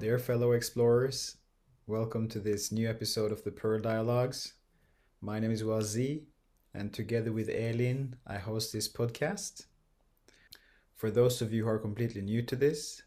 Dear 0.00 0.18
fellow 0.18 0.52
explorers, 0.52 1.36
welcome 1.86 2.26
to 2.28 2.40
this 2.40 2.72
new 2.72 2.88
episode 2.88 3.32
of 3.32 3.44
the 3.44 3.50
Pearl 3.50 3.78
Dialogues. 3.78 4.54
My 5.20 5.38
name 5.38 5.50
is 5.50 5.62
Wazee, 5.62 6.22
and 6.72 6.90
together 6.90 7.32
with 7.32 7.50
Elin, 7.50 8.16
I 8.26 8.38
host 8.38 8.72
this 8.72 8.90
podcast. 8.90 9.66
For 10.96 11.10
those 11.10 11.42
of 11.42 11.52
you 11.52 11.64
who 11.64 11.68
are 11.68 11.78
completely 11.78 12.22
new 12.22 12.40
to 12.40 12.56
this, 12.56 13.02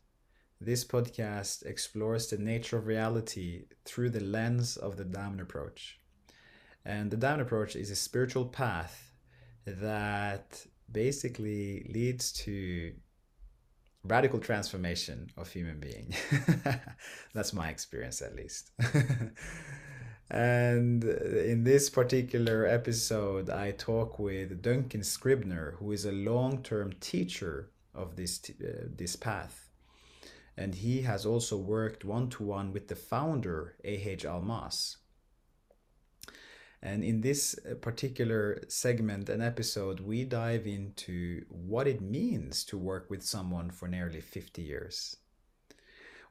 this 0.62 0.86
podcast 0.86 1.66
explores 1.66 2.28
the 2.28 2.38
nature 2.38 2.78
of 2.78 2.86
reality 2.86 3.64
through 3.86 4.12
the 4.12 4.24
lens 4.24 4.78
of 4.78 4.96
the 4.96 5.06
Diamond 5.06 5.42
approach. 5.42 6.00
And 6.86 7.10
the 7.10 7.18
Diamond 7.18 7.42
approach 7.42 7.76
is 7.76 7.90
a 7.90 7.96
spiritual 7.96 8.46
path 8.46 9.16
that 9.66 10.64
basically 10.92 11.90
leads 11.92 12.32
to 12.44 12.94
radical 14.04 14.40
transformation 14.40 15.30
of 15.38 15.50
human 15.50 15.80
being. 15.80 16.14
That's 17.34 17.54
my 17.54 17.70
experience, 17.70 18.22
at 18.22 18.36
least. 18.36 18.72
and 20.30 21.04
in 21.04 21.64
this 21.64 21.90
particular 21.90 22.66
episode, 22.66 23.50
I 23.50 23.72
talk 23.72 24.20
with 24.20 24.62
Duncan 24.62 25.04
Scribner, 25.04 25.76
who 25.80 25.92
is 25.92 26.06
a 26.06 26.12
long-term 26.12 26.94
teacher 27.00 27.72
of 27.96 28.16
this 28.16 28.42
uh, 28.50 28.88
this 28.96 29.16
path, 29.16 29.70
and 30.58 30.76
he 30.76 31.02
has 31.02 31.26
also 31.26 31.58
worked 31.58 32.04
one-to-one 32.04 32.74
with 32.74 32.88
the 32.88 32.96
founder 32.96 33.76
Ah 33.86 34.16
Almaas. 34.26 34.98
And 36.86 37.02
in 37.02 37.22
this 37.22 37.56
uh, 37.60 37.76
particular 37.76 38.62
segment 38.68 39.30
and 39.30 39.42
episode, 39.42 40.02
we 40.02 40.26
dive 40.26 40.68
into 40.68 41.46
what 41.48 41.88
it 41.88 42.02
means 42.02 42.66
to 42.66 42.78
work 42.78 43.10
with 43.10 43.24
someone 43.24 43.72
for 43.72 43.88
nearly 43.88 44.20
50 44.20 44.62
years. 44.62 45.16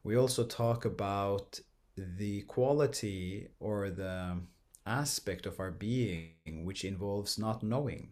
We 0.05 0.15
also 0.15 0.45
talk 0.45 0.85
about 0.85 1.59
the 1.97 2.43
quality 2.43 3.49
or 3.61 3.89
the 3.89 4.41
aspect 4.85 5.47
of 5.47 5.59
our 5.59 5.71
being 5.71 6.65
which 6.65 6.85
involves 6.85 7.39
not 7.39 7.63
knowing, 7.63 8.11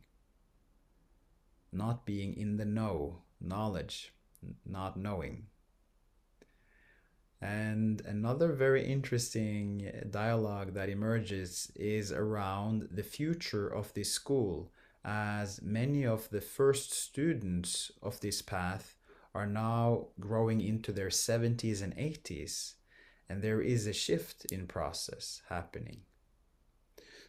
not 1.73 2.07
being 2.07 2.35
in 2.39 2.57
the 2.57 2.65
know, 2.65 3.19
knowledge, 3.39 4.15
not 4.65 4.97
knowing. 4.97 5.47
And 7.43 8.03
another 8.05 8.53
very 8.53 8.85
interesting 8.85 9.91
dialogue 10.11 10.75
that 10.75 10.91
emerges 10.91 11.73
is 11.75 12.13
around 12.13 12.89
the 12.91 13.03
future 13.03 13.67
of 13.67 13.95
this 13.95 14.13
school, 14.13 14.73
as 15.05 15.63
many 15.63 16.05
of 16.05 16.29
the 16.29 16.43
first 16.43 16.93
students 16.93 17.91
of 18.03 18.21
this 18.21 18.43
path 18.43 18.97
are 19.35 19.47
now 19.47 20.09
growing 20.19 20.61
into 20.61 20.93
their 20.93 21.09
70s 21.09 21.83
and 21.83 21.97
80s, 21.97 22.75
and 23.29 23.41
there 23.41 23.63
is 23.63 23.87
a 23.87 23.93
shift 23.93 24.45
in 24.53 24.67
process 24.67 25.41
happening. 25.49 26.01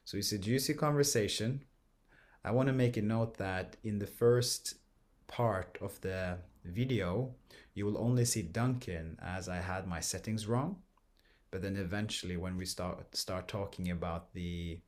So 0.04 0.18
it's 0.18 0.34
a 0.34 0.38
juicy 0.38 0.74
conversation. 0.74 1.64
I 2.44 2.52
want 2.52 2.68
to 2.68 2.74
make 2.74 2.98
a 2.98 3.02
note 3.02 3.38
that 3.38 3.78
in 3.84 4.00
the 4.00 4.08
first 4.08 4.76
part 5.28 5.78
of 5.80 6.02
the 6.02 6.40
video, 6.66 7.36
you 7.74 7.86
will 7.86 7.98
only 7.98 8.26
see 8.26 8.42
Duncan 8.42 9.18
as 9.22 9.48
I 9.48 9.58
had 9.58 9.88
my 9.88 10.00
settings 10.00 10.48
wrong. 10.48 10.78
But 11.52 11.62
then 11.62 11.76
eventually, 11.76 12.38
when 12.38 12.58
we 12.58 12.66
start 12.66 13.16
start 13.16 13.48
talking 13.48 13.92
about 13.92 14.34
the 14.34 14.80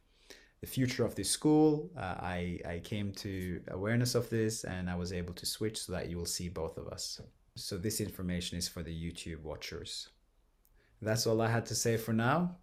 the 0.61 0.67
future 0.67 1.03
of 1.05 1.15
the 1.15 1.23
school, 1.23 1.91
uh, 1.97 2.15
I 2.19 2.59
I 2.65 2.79
came 2.79 3.11
to 3.13 3.61
awareness 3.67 4.15
of 4.15 4.29
this, 4.29 4.63
and 4.63 4.89
I 4.89 4.95
was 4.95 5.11
able 5.11 5.33
to 5.33 5.45
switch 5.45 5.77
so 5.77 5.91
that 5.91 6.09
you 6.09 6.17
will 6.17 6.25
see 6.25 6.49
both 6.49 6.77
of 6.77 6.87
us. 6.87 7.21
So 7.55 7.77
this 7.77 7.99
information 7.99 8.57
is 8.57 8.67
for 8.67 8.81
the 8.81 8.95
YouTube 8.95 9.41
watchers. 9.41 10.09
That's 11.01 11.27
all 11.27 11.41
I 11.41 11.49
had 11.49 11.65
to 11.67 11.75
say 11.75 11.97
for 11.97 12.13
now. 12.13 12.55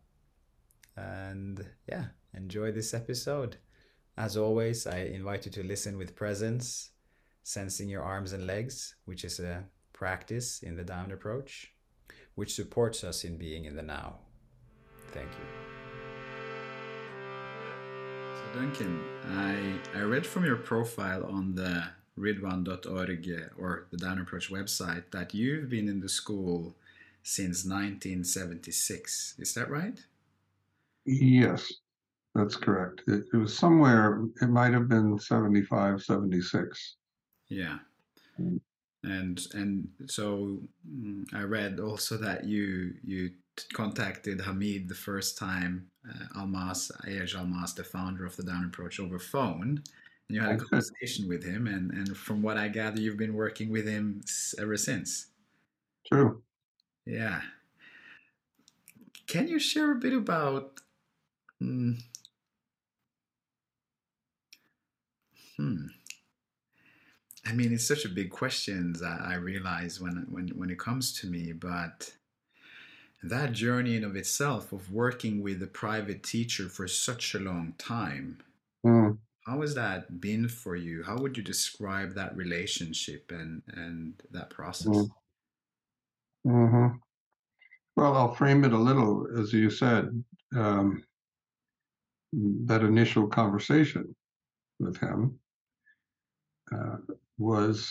And 0.96 1.64
yeah, 1.86 2.06
enjoy 2.34 2.72
this 2.72 2.94
episode. 2.94 3.56
As 4.16 4.36
always, 4.36 4.86
I 4.86 4.98
invite 5.00 5.46
you 5.46 5.52
to 5.52 5.62
listen 5.62 5.96
with 5.96 6.16
presence, 6.16 6.90
sensing 7.42 7.88
your 7.88 8.02
arms 8.02 8.32
and 8.32 8.46
legs, 8.46 8.96
which 9.04 9.24
is 9.24 9.40
a 9.40 9.64
practice 10.00 10.62
in 10.62 10.76
the 10.76 10.82
Diamond 10.82 11.12
approach, 11.12 11.74
which 12.34 12.54
supports 12.54 13.04
us 13.04 13.22
in 13.22 13.36
being 13.36 13.66
in 13.66 13.76
the 13.76 13.82
now. 13.82 14.16
Thank 15.08 15.28
you. 15.28 15.46
So, 18.34 18.58
Duncan, 18.58 18.98
I, 19.28 19.98
I 19.98 20.00
read 20.04 20.26
from 20.26 20.46
your 20.46 20.56
profile 20.56 21.26
on 21.26 21.54
the 21.54 21.84
ridhwan.org 22.18 23.50
or 23.58 23.88
the 23.90 23.98
Diamond 23.98 24.22
Approach 24.22 24.50
website 24.50 25.04
that 25.10 25.34
you've 25.34 25.68
been 25.68 25.86
in 25.86 26.00
the 26.00 26.08
school 26.08 26.74
since 27.22 27.66
1976. 27.66 29.34
Is 29.38 29.52
that 29.52 29.68
right? 29.68 30.02
Yes, 31.04 31.70
that's 32.34 32.56
correct. 32.56 33.02
It, 33.06 33.24
it 33.34 33.36
was 33.36 33.54
somewhere, 33.54 34.24
it 34.40 34.48
might 34.48 34.72
have 34.72 34.88
been 34.88 35.18
75, 35.18 36.02
76. 36.02 36.96
Yeah. 37.48 37.80
Mm. 38.40 38.60
And 39.02 39.40
and 39.54 39.88
so 40.06 40.58
mm, 40.88 41.24
I 41.32 41.42
read 41.42 41.80
also 41.80 42.16
that 42.18 42.44
you 42.44 42.94
you 43.02 43.30
contacted 43.72 44.40
Hamid 44.40 44.88
the 44.88 44.94
first 44.94 45.38
time, 45.38 45.88
uh, 46.08 46.40
Almaas 46.40 46.90
A. 47.06 47.22
H. 47.22 47.34
Almaas, 47.34 47.74
the 47.74 47.84
founder 47.84 48.24
of 48.26 48.36
the 48.36 48.42
Diamond 48.42 48.66
Approach, 48.74 49.00
over 49.00 49.18
phone, 49.18 49.82
and 50.28 50.36
you 50.36 50.40
had 50.40 50.52
a 50.52 50.58
conversation 50.58 51.28
with 51.28 51.42
him, 51.44 51.66
and 51.66 51.90
and 51.92 52.16
from 52.16 52.42
what 52.42 52.58
I 52.58 52.68
gather, 52.68 53.00
you've 53.00 53.16
been 53.16 53.34
working 53.34 53.70
with 53.70 53.86
him 53.86 54.22
ever 54.58 54.76
since. 54.76 55.28
True. 56.06 56.42
Yeah. 57.06 57.42
Can 59.26 59.48
you 59.48 59.58
share 59.58 59.92
a 59.92 59.96
bit 59.96 60.12
about? 60.12 60.80
Hmm. 61.60 61.92
hmm 65.56 65.99
I 67.46 67.52
mean, 67.52 67.72
it's 67.72 67.88
such 67.88 68.04
a 68.04 68.08
big 68.08 68.30
question 68.30 68.92
that 68.94 69.20
I 69.22 69.34
realize 69.34 70.00
when 70.00 70.26
when 70.30 70.48
when 70.48 70.70
it 70.70 70.78
comes 70.78 71.12
to 71.20 71.26
me, 71.26 71.52
but 71.52 72.12
that 73.22 73.52
journey 73.52 73.96
in 73.96 74.04
of 74.04 74.16
itself 74.16 74.72
of 74.72 74.90
working 74.92 75.42
with 75.42 75.62
a 75.62 75.66
private 75.66 76.22
teacher 76.22 76.68
for 76.68 76.88
such 76.88 77.34
a 77.34 77.38
long 77.38 77.74
time 77.76 78.38
mm. 78.84 79.16
how 79.46 79.60
has 79.60 79.74
that 79.74 80.20
been 80.20 80.48
for 80.48 80.74
you 80.74 81.02
how 81.02 81.16
would 81.18 81.36
you 81.36 81.42
describe 81.42 82.14
that 82.14 82.34
relationship 82.36 83.30
and 83.30 83.62
and 83.74 84.14
that 84.30 84.48
process 84.48 84.96
mm. 84.96 85.08
mm-hmm. 86.46 86.96
well 87.96 88.16
i'll 88.16 88.34
frame 88.34 88.64
it 88.64 88.72
a 88.72 88.78
little 88.78 89.26
as 89.38 89.52
you 89.52 89.68
said 89.68 90.24
um, 90.56 91.02
that 92.32 92.82
initial 92.82 93.26
conversation 93.26 94.14
with 94.78 94.96
him 94.96 95.38
uh, 96.72 96.96
was 97.40 97.90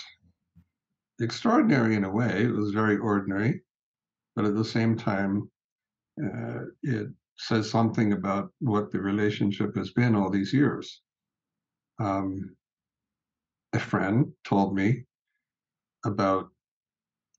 extraordinary 1.20 1.96
in 1.96 2.04
a 2.04 2.12
way. 2.12 2.44
It 2.44 2.56
was 2.56 2.72
very 2.72 2.98
ordinary, 2.98 3.62
but 4.36 4.46
at 4.46 4.56
the 4.56 4.64
same 4.64 4.96
time, 4.96 5.50
uh, 6.24 6.66
it 6.84 7.08
says 7.38 7.70
something 7.70 8.14
about 8.14 8.52
what 8.60 8.92
the 8.92 9.02
relationship 9.02 9.76
has 9.76 9.92
been 9.92 10.16
all 10.16 10.30
these 10.30 10.54
years. 10.54 11.02
Um, 12.00 12.56
a 13.74 13.80
friend 13.80 14.32
told 14.46 14.76
me 14.76 15.06
about 16.06 16.50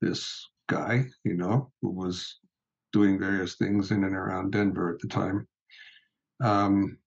this 0.01 0.49
guy, 0.67 1.05
you 1.23 1.35
know, 1.35 1.71
who 1.81 1.91
was 1.91 2.39
doing 2.91 3.19
various 3.19 3.55
things 3.55 3.91
in 3.91 4.03
and 4.03 4.15
around 4.15 4.51
Denver 4.51 4.93
at 4.93 4.99
the 4.99 5.07
time. 5.07 5.47
Um, 6.43 6.97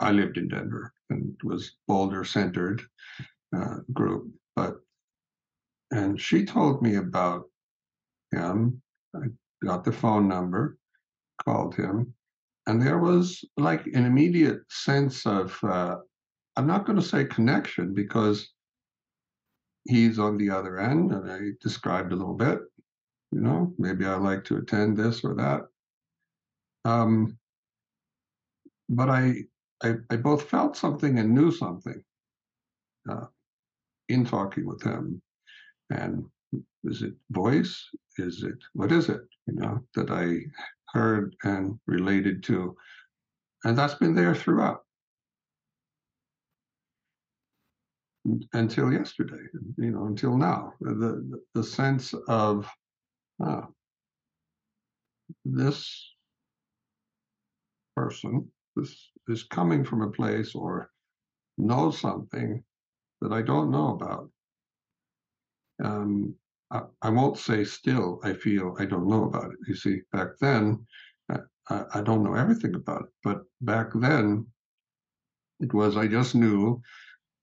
I 0.00 0.12
lived 0.12 0.38
in 0.38 0.48
Denver 0.48 0.92
and 1.10 1.36
was 1.42 1.76
Boulder 1.86 2.24
centered 2.24 2.82
uh, 3.56 3.76
group, 3.92 4.30
but 4.56 4.76
and 5.90 6.20
she 6.20 6.44
told 6.44 6.82
me 6.82 6.96
about 6.96 7.44
him. 8.30 8.82
I 9.16 9.26
got 9.64 9.84
the 9.84 9.92
phone 9.92 10.28
number, 10.28 10.78
called 11.44 11.74
him, 11.74 12.12
and 12.66 12.80
there 12.80 12.98
was 12.98 13.44
like 13.56 13.86
an 13.86 14.04
immediate 14.04 14.60
sense 14.70 15.26
of 15.26 15.58
uh, 15.64 15.96
I'm 16.56 16.66
not 16.66 16.84
going 16.84 16.98
to 16.98 17.04
say 17.04 17.24
connection 17.24 17.94
because 17.94 18.52
he's 19.84 20.18
on 20.18 20.36
the 20.36 20.50
other 20.50 20.78
end, 20.78 21.12
and 21.12 21.30
I 21.30 21.50
described 21.60 22.12
a 22.12 22.16
little 22.16 22.34
bit. 22.34 22.58
You 23.30 23.40
know, 23.40 23.72
maybe 23.78 24.04
I 24.04 24.16
like 24.16 24.44
to 24.44 24.56
attend 24.56 24.96
this 24.96 25.22
or 25.22 25.34
that. 25.34 25.62
Um, 26.84 27.38
but 28.88 29.08
I 29.08 29.44
I, 29.82 29.94
I 30.10 30.16
both 30.16 30.48
felt 30.48 30.76
something 30.76 31.18
and 31.18 31.34
knew 31.34 31.52
something 31.52 32.02
uh, 33.10 33.26
in 34.08 34.24
talking 34.24 34.66
with 34.66 34.82
him. 34.82 35.22
And 35.90 36.24
is 36.84 37.02
it 37.02 37.14
voice? 37.30 37.88
Is 38.18 38.42
it, 38.42 38.58
what 38.72 38.92
is 38.92 39.08
it, 39.08 39.20
you 39.46 39.54
know, 39.54 39.80
that 39.94 40.10
I 40.10 40.38
heard 40.92 41.36
and 41.44 41.78
related 41.86 42.42
to? 42.44 42.76
And 43.64 43.76
that's 43.76 43.94
been 43.94 44.14
there 44.14 44.34
throughout 44.34 44.80
until 48.52 48.92
yesterday, 48.92 49.42
you 49.76 49.90
know, 49.90 50.06
until 50.06 50.36
now. 50.36 50.74
The, 50.80 51.40
the, 51.54 51.64
sense 51.64 52.14
of 52.28 52.68
ah, 53.42 53.66
this 55.44 56.12
person 57.96 58.48
this 58.76 59.10
is 59.28 59.44
coming 59.44 59.84
from 59.84 60.02
a 60.02 60.10
place 60.10 60.54
or 60.54 60.90
knows 61.56 62.00
something 62.00 62.62
that 63.20 63.32
I 63.32 63.42
don't 63.42 63.70
know 63.70 63.94
about. 63.94 64.30
Um, 65.82 66.34
I, 66.70 66.82
I, 67.02 67.10
won't 67.10 67.38
say 67.38 67.64
still, 67.64 68.20
I 68.22 68.32
feel 68.32 68.76
I 68.78 68.84
don't 68.84 69.08
know 69.08 69.24
about 69.24 69.52
it. 69.52 69.58
You 69.66 69.74
see, 69.74 70.00
back 70.12 70.28
then, 70.40 70.84
I, 71.70 71.84
I 71.94 72.00
don't 72.02 72.22
know 72.22 72.34
everything 72.34 72.74
about 72.74 73.02
it, 73.02 73.08
but 73.22 73.42
back 73.60 73.90
then, 73.94 74.46
it 75.60 75.72
was 75.74 75.96
I 75.96 76.06
just 76.06 76.34
knew, 76.34 76.80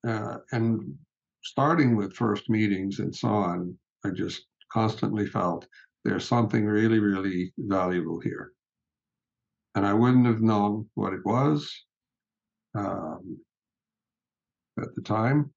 uh, 0.08 0.38
and 0.52 0.98
starting 1.44 1.96
with 1.96 2.16
first 2.16 2.50
meetings 2.50 3.00
and 3.00 3.16
so 3.16 3.28
on, 3.28 3.78
I 4.04 4.10
just 4.10 4.46
constantly 4.72 5.28
felt 5.28 5.68
there's 6.04 6.28
something 6.28 6.66
really, 6.66 7.00
really 7.00 7.54
valuable 7.58 8.20
here. 8.20 8.52
And 9.76 9.86
I 9.86 9.94
wouldn't 9.94 10.26
have 10.26 10.42
known 10.42 10.90
what 10.96 11.14
it 11.14 11.26
was 11.26 11.70
um, 12.76 13.38
at 14.80 14.96
the 14.96 15.02
time. 15.02 15.54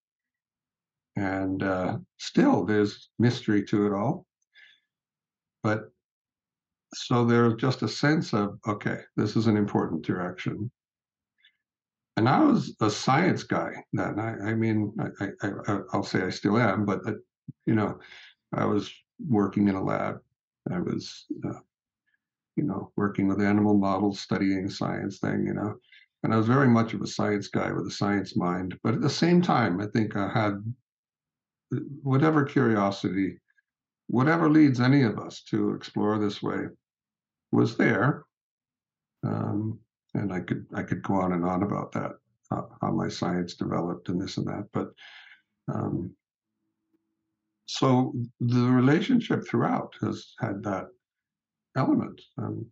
And 1.17 1.63
uh, 1.63 1.99
still, 2.19 2.65
there's 2.65 3.11
mystery 3.19 3.65
to 3.67 3.87
it 3.87 3.93
all. 3.93 4.27
But 5.63 5.91
so 6.95 7.25
there's 7.25 7.55
just 7.55 7.83
a 7.83 7.89
sense 7.89 8.33
of, 8.33 8.59
okay, 8.67 9.01
this 9.17 9.37
is 9.37 9.47
an 9.47 9.57
important 9.57 10.03
direction. 10.03 10.71
And 12.17 12.29
I 12.29 12.41
was 12.41 12.75
a 12.81 12.91
science 12.91 13.45
guy 13.45 13.73
then. 13.93 14.19
I, 14.19 14.51
I 14.51 14.55
mean, 14.55 14.93
I, 15.21 15.27
I, 15.43 15.79
I'll 15.93 16.03
say 16.03 16.23
I 16.23 16.31
still 16.31 16.59
am, 16.59 16.85
but, 16.85 17.07
uh, 17.07 17.13
you 17.67 17.75
know, 17.75 17.99
I 18.53 18.65
was 18.65 18.93
working 19.29 19.69
in 19.69 19.77
a 19.77 19.85
lab. 19.85 20.19
I 20.71 20.81
was, 20.81 21.27
uh, 21.47 21.61
you 22.59 22.65
know, 22.65 22.91
working 22.97 23.29
with 23.29 23.41
animal 23.41 23.75
models, 23.79 24.19
studying 24.21 24.69
science 24.69 25.21
thing, 25.21 25.47
you 25.47 25.55
know. 25.55 25.77
And 26.25 26.35
I 26.35 26.37
was 26.37 26.49
very 26.49 26.67
much 26.69 26.93
of 26.93 27.01
a 27.01 27.07
science 27.07 27.47
guy 27.47 27.71
with 27.71 27.87
a 27.87 27.93
science 27.93 28.37
mind. 28.37 28.77
But 28.83 28.95
at 28.95 29.01
the 29.01 29.09
same 29.09 29.41
time, 29.41 29.81
I 29.81 29.87
think 29.87 30.17
I 30.17 30.29
had 30.29 30.55
whatever 32.03 32.45
curiosity, 32.45 33.39
whatever 34.09 34.51
leads 34.51 34.81
any 34.81 35.05
of 35.05 35.21
us 35.21 35.43
to 35.51 35.75
explore 35.75 36.19
this 36.19 36.43
way 36.43 36.67
was 37.53 37.77
there. 37.77 38.25
Um, 39.25 39.79
and 40.15 40.33
I 40.33 40.41
could 40.41 40.67
I 40.75 40.83
could 40.83 41.03
go 41.03 41.15
on 41.15 41.33
and 41.33 41.45
on 41.45 41.63
about 41.63 41.93
that, 41.93 42.13
uh, 42.51 42.63
how 42.83 42.91
my 42.91 43.09
science 43.09 43.55
developed 43.55 44.09
and 44.09 44.21
this 44.21 44.37
and 44.37 44.47
that. 44.49 44.67
But 44.73 44.89
um, 45.73 46.11
so 47.67 48.13
the 48.41 48.67
relationship 48.67 49.47
throughout 49.47 49.95
has 50.01 50.35
had 50.41 50.65
that 50.65 50.89
element. 51.79 52.21
I'm 52.39 52.67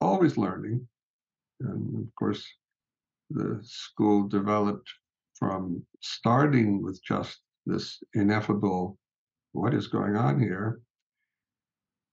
always 0.00 0.38
learning, 0.38 0.86
and 1.60 2.06
of 2.06 2.14
course, 2.18 2.46
the 3.30 3.60
school 3.62 4.28
developed 4.28 4.88
from 5.38 5.82
starting 6.00 6.82
with 6.82 7.02
just 7.04 7.40
this 7.66 8.02
ineffable 8.14 8.98
what 9.52 9.74
is 9.74 9.86
going 9.86 10.16
on 10.16 10.40
here 10.40 10.80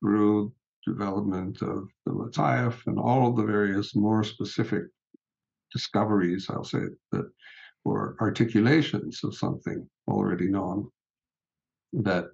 through 0.02 0.52
development 0.86 1.62
of 1.62 1.88
the 2.06 2.12
Lataif 2.12 2.86
and 2.88 3.00
all 3.00 3.30
of 3.30 3.38
the 3.38 3.44
various 3.44 3.96
more 3.96 4.24
specific 4.24 4.84
discoveries, 5.72 6.48
I'll 6.50 6.64
say, 6.64 6.84
that 7.12 7.30
or 7.86 8.18
articulations 8.20 9.24
of 9.24 9.36
something 9.36 9.88
already 10.08 10.48
known 10.48 10.90
that 11.94 12.26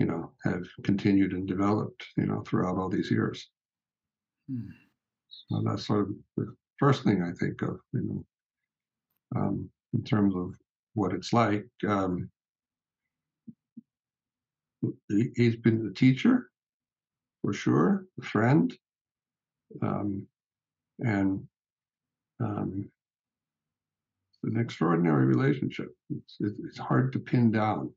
you 0.00 0.06
know 0.06 0.32
have 0.44 0.64
continued 0.82 1.32
and 1.32 1.46
developed 1.46 2.02
you 2.16 2.26
know 2.26 2.42
throughout 2.46 2.76
all 2.78 2.88
these 2.88 3.10
years. 3.10 3.50
Hmm. 4.50 4.70
So 5.48 5.62
that's 5.64 5.86
sort 5.86 6.08
of 6.08 6.14
the 6.36 6.54
first 6.78 7.04
thing 7.04 7.22
I 7.22 7.32
think 7.38 7.62
of, 7.62 7.78
you 7.92 8.02
know, 9.34 9.40
um, 9.40 9.70
in 9.92 10.02
terms 10.02 10.34
of 10.34 10.54
what 10.94 11.12
it's 11.12 11.32
like. 11.32 11.66
Um, 11.86 12.30
he, 15.08 15.44
has 15.44 15.56
been 15.56 15.86
a 15.86 15.94
teacher, 15.94 16.50
for 17.42 17.52
sure, 17.52 18.06
a 18.20 18.24
friend, 18.24 18.74
um, 19.82 20.26
and 21.00 21.46
um, 22.42 22.90
it's 24.32 24.54
an 24.54 24.60
extraordinary 24.60 25.26
relationship. 25.26 25.94
It's, 26.10 26.36
it's 26.40 26.78
hard 26.78 27.12
to 27.12 27.18
pin 27.18 27.52
down. 27.52 27.92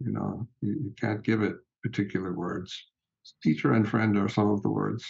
You 0.00 0.12
know, 0.12 0.46
you, 0.60 0.72
you 0.72 0.94
can't 1.00 1.22
give 1.22 1.42
it 1.42 1.56
particular 1.82 2.32
words. 2.32 2.76
Teacher 3.42 3.72
and 3.72 3.88
friend 3.88 4.16
are 4.18 4.28
some 4.28 4.50
of 4.50 4.62
the 4.62 4.68
words. 4.68 5.04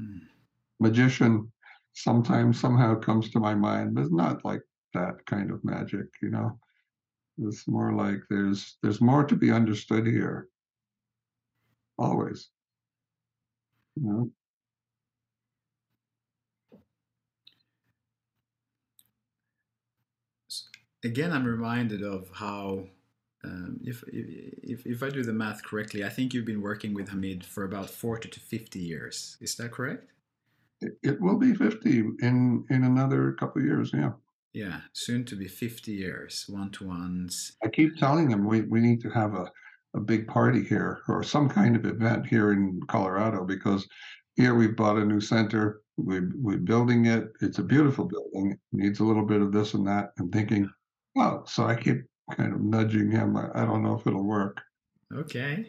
Mm. 0.00 0.20
Magician 0.80 1.52
sometimes 1.92 2.58
somehow 2.60 2.94
comes 2.94 3.30
to 3.30 3.40
my 3.40 3.54
mind, 3.54 3.94
but 3.94 4.02
it's 4.02 4.12
not 4.12 4.44
like 4.44 4.62
that 4.94 5.24
kind 5.26 5.50
of 5.50 5.64
magic, 5.64 6.06
you 6.22 6.30
know. 6.30 6.58
It's 7.38 7.68
more 7.68 7.92
like 7.92 8.20
there's 8.30 8.78
there's 8.82 9.00
more 9.00 9.24
to 9.24 9.36
be 9.36 9.50
understood 9.50 10.06
here. 10.06 10.48
Always. 11.98 12.48
You 13.96 14.02
know. 14.02 14.30
Again, 21.04 21.32
I'm 21.32 21.44
reminded 21.44 22.02
of 22.02 22.28
how, 22.32 22.84
um, 23.46 23.80
if, 23.84 24.02
if 24.12 24.86
if 24.86 25.02
I 25.02 25.08
do 25.08 25.22
the 25.22 25.32
math 25.32 25.62
correctly, 25.62 26.04
I 26.04 26.08
think 26.08 26.34
you've 26.34 26.44
been 26.44 26.62
working 26.62 26.94
with 26.94 27.08
Hamid 27.08 27.44
for 27.44 27.64
about 27.64 27.88
40 27.88 28.28
to 28.28 28.40
50 28.40 28.78
years. 28.78 29.36
Is 29.40 29.54
that 29.56 29.72
correct? 29.72 30.10
It, 30.80 30.98
it 31.02 31.20
will 31.20 31.38
be 31.38 31.54
50 31.54 31.98
in 32.20 32.64
in 32.70 32.84
another 32.84 33.32
couple 33.32 33.62
of 33.62 33.66
years. 33.66 33.90
Yeah. 33.94 34.12
Yeah, 34.52 34.80
soon 34.94 35.26
to 35.26 35.36
be 35.36 35.48
50 35.48 35.92
years, 35.92 36.46
one 36.48 36.70
to 36.70 36.86
ones. 36.86 37.52
I 37.62 37.68
keep 37.68 37.98
telling 37.98 38.30
them 38.30 38.46
we, 38.46 38.62
we 38.62 38.80
need 38.80 39.02
to 39.02 39.10
have 39.10 39.34
a, 39.34 39.52
a 39.94 40.00
big 40.00 40.26
party 40.26 40.64
here 40.64 41.00
or 41.08 41.22
some 41.22 41.46
kind 41.46 41.76
of 41.76 41.84
event 41.84 42.26
here 42.26 42.52
in 42.52 42.80
Colorado 42.88 43.44
because 43.44 43.86
here 44.34 44.54
we've 44.54 44.74
bought 44.74 44.96
a 44.96 45.04
new 45.04 45.20
center. 45.20 45.82
We, 45.98 46.20
we're 46.34 46.56
building 46.56 47.04
it. 47.04 47.32
It's 47.42 47.58
a 47.58 47.62
beautiful 47.62 48.06
building. 48.06 48.52
It 48.52 48.58
needs 48.72 49.00
a 49.00 49.04
little 49.04 49.26
bit 49.26 49.42
of 49.42 49.52
this 49.52 49.74
and 49.74 49.86
that. 49.88 50.12
And 50.16 50.32
thinking, 50.32 50.70
well, 51.14 51.44
so 51.44 51.66
I 51.66 51.74
keep 51.74 52.04
kind 52.34 52.52
of 52.52 52.60
nudging 52.60 53.10
him. 53.10 53.36
I, 53.36 53.50
I 53.54 53.64
don't 53.64 53.82
know 53.82 53.94
if 53.94 54.06
it'll 54.06 54.24
work. 54.24 54.60
Okay, 55.14 55.66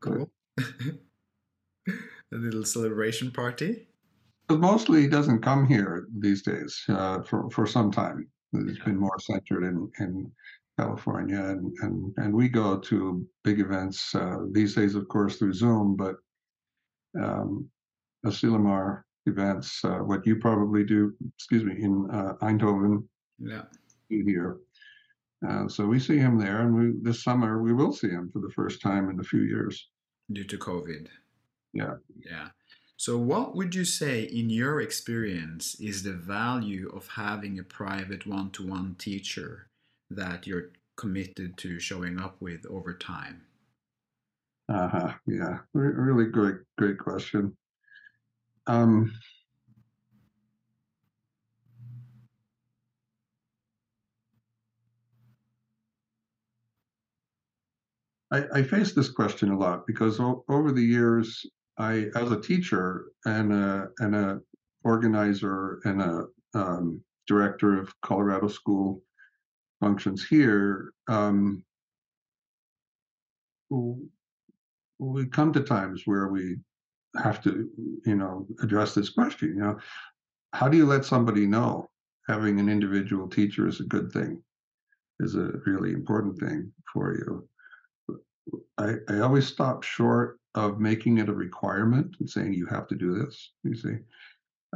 cool. 0.00 0.30
a 0.58 2.36
little 2.36 2.64
celebration 2.64 3.30
party. 3.30 3.86
But 4.48 4.60
mostly 4.60 5.02
he 5.02 5.08
doesn't 5.08 5.42
come 5.42 5.66
here 5.66 6.06
these 6.18 6.42
days 6.42 6.82
uh, 6.88 7.22
for 7.22 7.50
for 7.50 7.66
some 7.66 7.90
time. 7.90 8.28
It's 8.54 8.78
been 8.78 8.98
more 8.98 9.18
centered 9.20 9.64
in 9.64 9.90
in 10.00 10.32
California, 10.78 11.38
and 11.38 11.72
and 11.82 12.14
and 12.16 12.34
we 12.34 12.48
go 12.48 12.78
to 12.78 13.26
big 13.44 13.60
events 13.60 14.14
uh, 14.14 14.38
these 14.52 14.74
days, 14.74 14.94
of 14.94 15.06
course, 15.08 15.36
through 15.36 15.52
Zoom. 15.52 15.96
But 15.96 16.16
um, 17.22 17.68
Asilomar 18.24 19.02
events, 19.26 19.84
uh, 19.84 19.98
what 19.98 20.26
you 20.26 20.36
probably 20.36 20.82
do, 20.82 21.12
excuse 21.36 21.64
me, 21.64 21.74
in 21.82 22.08
uh, 22.10 22.34
Eindhoven, 22.42 23.04
yeah, 23.38 23.64
here. 24.08 24.56
Uh, 25.46 25.68
so 25.68 25.86
we 25.86 26.00
see 26.00 26.18
him 26.18 26.38
there, 26.38 26.60
and 26.62 26.74
we 26.74 26.92
this 27.02 27.22
summer 27.22 27.62
we 27.62 27.72
will 27.72 27.92
see 27.92 28.08
him 28.08 28.28
for 28.32 28.40
the 28.40 28.50
first 28.50 28.82
time 28.82 29.08
in 29.08 29.20
a 29.20 29.24
few 29.24 29.42
years 29.42 29.88
due 30.32 30.44
to 30.44 30.58
COVID. 30.58 31.08
Yeah, 31.72 31.94
yeah. 32.24 32.48
So, 32.96 33.16
what 33.16 33.54
would 33.54 33.76
you 33.76 33.84
say, 33.84 34.24
in 34.24 34.50
your 34.50 34.80
experience, 34.80 35.76
is 35.78 36.02
the 36.02 36.14
value 36.14 36.90
of 36.92 37.06
having 37.06 37.58
a 37.58 37.62
private 37.62 38.26
one 38.26 38.50
to 38.52 38.66
one 38.66 38.96
teacher 38.98 39.68
that 40.10 40.46
you're 40.48 40.70
committed 40.96 41.56
to 41.58 41.78
showing 41.78 42.18
up 42.18 42.40
with 42.40 42.66
over 42.66 42.92
time? 42.92 43.42
Uh 44.68 44.88
huh. 44.88 45.12
Yeah. 45.26 45.58
Re- 45.72 45.94
really 45.94 46.26
great, 46.26 46.56
great 46.76 46.98
question. 46.98 47.56
Um, 48.66 49.12
I, 58.30 58.44
I 58.52 58.62
face 58.62 58.92
this 58.92 59.10
question 59.10 59.50
a 59.50 59.58
lot 59.58 59.86
because 59.86 60.20
o- 60.20 60.44
over 60.48 60.72
the 60.72 60.82
years, 60.82 61.44
I, 61.78 62.06
as 62.14 62.30
a 62.30 62.40
teacher 62.40 63.06
and 63.24 63.52
a 63.52 63.88
and 63.98 64.14
a 64.14 64.40
organizer 64.84 65.80
and 65.84 66.02
a 66.02 66.26
um, 66.54 67.00
director 67.26 67.78
of 67.78 67.92
Colorado 68.02 68.48
School 68.48 69.02
functions 69.80 70.26
here, 70.26 70.92
um, 71.08 71.64
we 74.98 75.26
come 75.26 75.52
to 75.52 75.62
times 75.62 76.02
where 76.04 76.28
we 76.28 76.56
have 77.22 77.42
to, 77.42 77.68
you 78.04 78.16
know, 78.16 78.46
address 78.62 78.94
this 78.94 79.10
question. 79.10 79.48
You 79.50 79.60
know, 79.60 79.78
how 80.52 80.68
do 80.68 80.76
you 80.76 80.86
let 80.86 81.04
somebody 81.04 81.46
know 81.46 81.88
having 82.28 82.60
an 82.60 82.68
individual 82.68 83.28
teacher 83.28 83.68
is 83.68 83.80
a 83.80 83.84
good 83.84 84.10
thing, 84.12 84.42
is 85.20 85.34
a 85.34 85.52
really 85.66 85.92
important 85.92 86.38
thing 86.38 86.72
for 86.92 87.14
you? 87.14 87.48
I, 88.78 88.94
I 89.08 89.20
always 89.20 89.46
stop 89.46 89.82
short 89.82 90.38
of 90.54 90.80
making 90.80 91.18
it 91.18 91.28
a 91.28 91.34
requirement 91.34 92.16
and 92.20 92.28
saying 92.28 92.54
you 92.54 92.66
have 92.66 92.86
to 92.88 92.94
do 92.94 93.14
this. 93.14 93.52
You 93.64 93.74
see, 93.74 93.96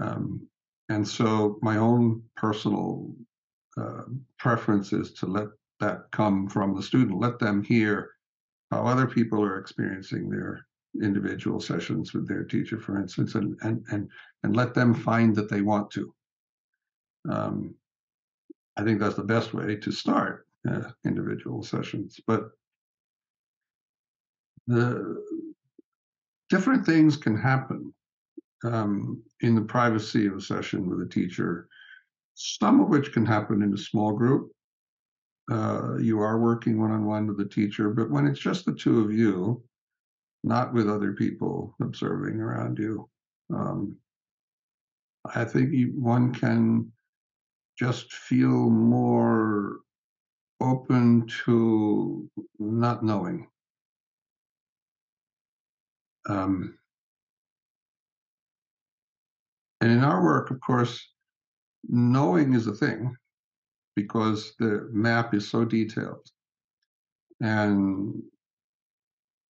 um, 0.01 0.47
and 0.89 1.07
so 1.07 1.59
my 1.63 1.77
own 1.77 2.23
personal 2.37 3.15
uh, 3.77 4.03
preference 4.39 4.93
is 4.93 5.13
to 5.15 5.27
let 5.27 5.49
that 5.81 6.11
come 6.13 6.49
from 6.49 6.75
the 6.75 6.83
student. 6.83 7.21
Let 7.21 7.39
them 7.39 7.63
hear 7.63 8.13
how 8.71 8.87
other 8.87 9.07
people 9.07 9.43
are 9.43 9.59
experiencing 9.59 10.29
their 10.29 10.67
individual 11.03 11.61
sessions 11.61 12.13
with 12.13 12.29
their 12.29 12.45
teacher, 12.45 12.79
for 12.79 12.99
instance, 13.01 13.35
and 13.35 13.57
and 13.63 13.85
and 13.91 14.09
and 14.43 14.57
let 14.57 14.75
them 14.75 14.95
find 14.95 15.35
that 15.37 15.49
they 15.49 15.63
want 15.63 15.91
to. 15.93 16.15
Um, 17.31 17.75
I 18.77 18.85
think 18.85 19.01
that's 19.01 19.17
the 19.17 19.25
best 19.25 19.55
way 19.55 19.77
to 19.77 19.93
start 19.93 20.47
uh, 20.69 20.91
individual 21.05 21.63
sessions. 21.63 22.21
But 22.27 22.51
the 24.67 25.23
different 26.51 26.85
things 26.85 27.17
can 27.17 27.37
happen 27.37 27.93
um, 28.65 29.23
in 29.41 29.55
the 29.55 29.63
privacy 29.63 30.27
of 30.27 30.35
a 30.35 30.41
session 30.41 30.89
with 30.89 31.01
a 31.01 31.09
teacher, 31.09 31.69
some 32.35 32.81
of 32.81 32.89
which 32.89 33.13
can 33.13 33.27
happen 33.27 33.63
in 33.63 33.73
a 33.75 33.79
small 33.79 34.13
group. 34.13 34.53
Uh, 35.51 35.97
you 35.99 36.21
are 36.21 36.39
working 36.39 36.81
one 36.81 36.93
on 36.93 37.05
one 37.05 37.27
with 37.27 37.37
the 37.37 37.49
teacher, 37.49 37.91
but 37.91 38.11
when 38.11 38.27
it's 38.27 38.39
just 38.41 38.65
the 38.65 38.75
two 38.75 39.01
of 39.01 39.13
you, 39.13 39.63
not 40.45 40.73
with 40.73 40.89
other 40.89 41.13
people 41.13 41.75
observing 41.81 42.41
around 42.41 42.79
you, 42.79 43.09
um, 43.55 43.97
I 45.35 45.45
think 45.45 45.75
one 45.95 46.33
can 46.33 46.91
just 47.79 48.13
feel 48.13 48.71
more 48.71 49.81
open 50.61 51.27
to 51.45 52.29
not 52.59 53.05
knowing. 53.05 53.49
Um, 56.29 56.79
and 59.81 59.91
in 59.91 60.05
our 60.05 60.23
work, 60.23 60.51
of 60.51 60.61
course, 60.61 61.09
knowing 61.89 62.55
is 62.55 62.67
a 62.67 62.75
thing 62.75 63.17
because 63.97 64.55
the 64.59 64.89
map 64.93 65.35
is 65.35 65.49
so 65.51 65.65
detailed 65.65 66.27
and 67.41 68.23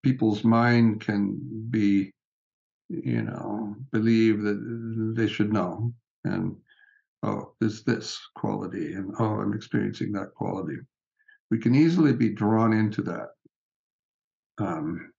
people's 0.03 0.43
mind 0.43 1.01
can 1.01 1.39
be 1.71 2.11
you 2.89 3.23
know 3.23 3.77
believe 3.93 4.43
that 4.43 5.15
they 5.17 5.29
should 5.29 5.53
know 5.53 5.93
and 6.25 6.57
oh 7.23 7.53
there's 7.61 7.85
this 7.85 8.19
quality 8.35 8.95
and 8.95 9.15
oh 9.19 9.41
i'm 9.41 9.55
experiencing 9.55 10.13
that 10.13 10.35
quality. 10.35 10.77
We 11.51 11.59
can 11.59 11.75
easily 11.75 12.15
be 12.15 12.31
drawn 12.31 12.73
into 12.73 13.03
that 13.03 13.29
um, 14.59 15.12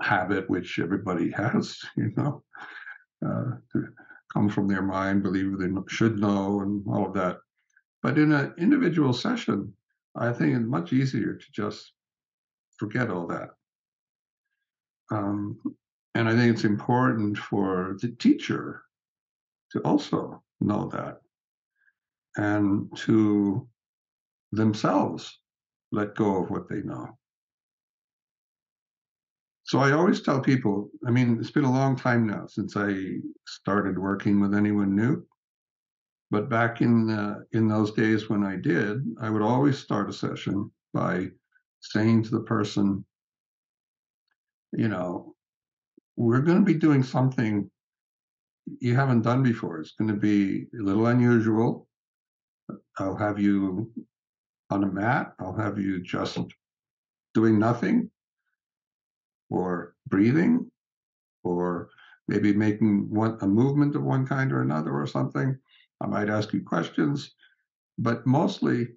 habit 0.00 0.48
which 0.50 0.78
everybody 0.78 1.30
has 1.36 1.78
you 1.96 2.12
know 2.16 2.42
uh, 3.24 3.52
to 3.72 3.88
come 4.32 4.48
from 4.48 4.66
their 4.66 4.82
mind 4.82 5.22
believe 5.22 5.58
they 5.58 5.68
should 5.88 6.18
know 6.18 6.60
and 6.60 6.84
all 6.88 7.06
of 7.06 7.14
that 7.14 7.38
but 8.04 8.18
in 8.18 8.32
an 8.32 8.52
individual 8.58 9.14
session, 9.14 9.72
I 10.14 10.30
think 10.34 10.54
it's 10.54 10.66
much 10.66 10.92
easier 10.92 11.36
to 11.36 11.46
just 11.52 11.90
forget 12.76 13.08
all 13.08 13.26
that. 13.28 13.48
Um, 15.10 15.58
and 16.14 16.28
I 16.28 16.36
think 16.36 16.52
it's 16.52 16.64
important 16.64 17.38
for 17.38 17.96
the 18.02 18.08
teacher 18.08 18.82
to 19.72 19.80
also 19.80 20.42
know 20.60 20.90
that 20.92 21.22
and 22.36 22.94
to 22.98 23.66
themselves 24.52 25.40
let 25.90 26.14
go 26.14 26.42
of 26.42 26.50
what 26.50 26.68
they 26.68 26.82
know. 26.82 27.08
So 29.74 29.80
I 29.80 29.90
always 29.90 30.20
tell 30.20 30.38
people, 30.38 30.88
I 31.04 31.10
mean, 31.10 31.36
it's 31.40 31.50
been 31.50 31.64
a 31.64 31.72
long 31.72 31.96
time 31.96 32.28
now 32.28 32.46
since 32.46 32.76
I 32.76 33.16
started 33.44 33.98
working 33.98 34.38
with 34.38 34.54
anyone 34.54 34.94
new. 34.94 35.26
But 36.30 36.48
back 36.48 36.80
in 36.80 37.10
in 37.50 37.66
those 37.66 37.90
days 37.90 38.30
when 38.30 38.44
I 38.44 38.54
did, 38.54 39.02
I 39.20 39.30
would 39.30 39.42
always 39.42 39.76
start 39.76 40.08
a 40.08 40.12
session 40.12 40.70
by 40.92 41.30
saying 41.80 42.22
to 42.22 42.30
the 42.30 42.42
person, 42.42 43.04
you 44.74 44.86
know, 44.86 45.34
we're 46.14 46.42
going 46.42 46.58
to 46.58 46.72
be 46.72 46.78
doing 46.78 47.02
something 47.02 47.68
you 48.78 48.94
haven't 48.94 49.22
done 49.22 49.42
before. 49.42 49.80
It's 49.80 49.96
going 49.98 50.14
to 50.14 50.16
be 50.16 50.68
a 50.78 50.84
little 50.84 51.08
unusual. 51.08 51.88
I'll 53.00 53.16
have 53.16 53.40
you 53.40 53.90
on 54.70 54.84
a 54.84 54.92
mat. 54.92 55.34
I'll 55.40 55.56
have 55.56 55.80
you 55.80 56.00
just 56.00 56.38
doing 57.34 57.58
nothing 57.58 58.08
or 59.54 59.94
breathing 60.08 60.70
or 61.44 61.88
maybe 62.28 62.52
making 62.52 63.08
one 63.10 63.38
a 63.40 63.46
movement 63.46 63.94
of 63.94 64.02
one 64.02 64.26
kind 64.26 64.52
or 64.52 64.62
another 64.62 64.92
or 64.92 65.06
something 65.06 65.58
I 66.00 66.06
might 66.06 66.28
ask 66.28 66.52
you 66.52 66.62
questions, 66.62 67.34
but 67.98 68.26
mostly 68.26 68.88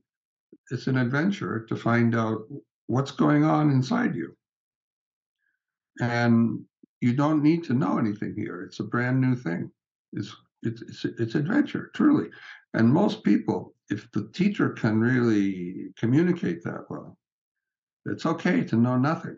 it's 0.72 0.88
an 0.88 0.98
adventure 0.98 1.66
to 1.70 1.76
find 1.76 2.16
out 2.16 2.42
what's 2.88 3.12
going 3.12 3.44
on 3.44 3.70
inside 3.70 4.16
you. 4.16 4.36
And 6.02 6.66
you 7.02 7.14
don't 7.14 7.44
need 7.44 7.64
to 7.66 7.74
know 7.74 7.98
anything 7.98 8.36
here. 8.36 8.62
It's 8.64 8.80
a 8.80 8.84
brand 8.84 9.22
new 9.22 9.36
thing. 9.36 9.72
It's 10.14 10.36
it's 10.64 10.82
it's, 10.82 11.06
it's 11.06 11.36
adventure, 11.36 11.92
truly. 11.94 12.30
And 12.74 12.92
most 12.92 13.24
people, 13.24 13.76
if 13.90 14.12
the 14.12 14.30
teacher 14.34 14.70
can 14.70 15.00
really 15.00 15.94
communicate 15.98 16.64
that 16.64 16.86
well, 16.90 17.18
it's 18.06 18.26
okay 18.26 18.64
to 18.64 18.76
know 18.76 18.98
nothing 18.98 19.38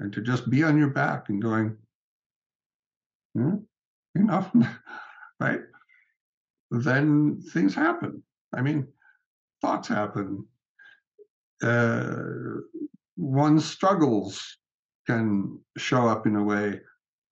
and 0.00 0.12
to 0.12 0.20
just 0.22 0.48
be 0.50 0.62
on 0.62 0.78
your 0.78 0.90
back 0.90 1.28
and 1.28 1.42
going, 1.42 1.76
hmm, 3.34 3.56
enough, 4.14 4.50
right? 5.40 5.60
then 6.70 7.40
things 7.52 7.74
happen. 7.74 8.22
I 8.54 8.62
mean, 8.62 8.86
thoughts 9.60 9.88
happen. 9.88 10.46
Uh, 11.62 12.60
one's 13.16 13.64
struggles 13.64 14.58
can 15.06 15.58
show 15.76 16.06
up 16.06 16.26
in 16.26 16.36
a 16.36 16.42
way 16.42 16.80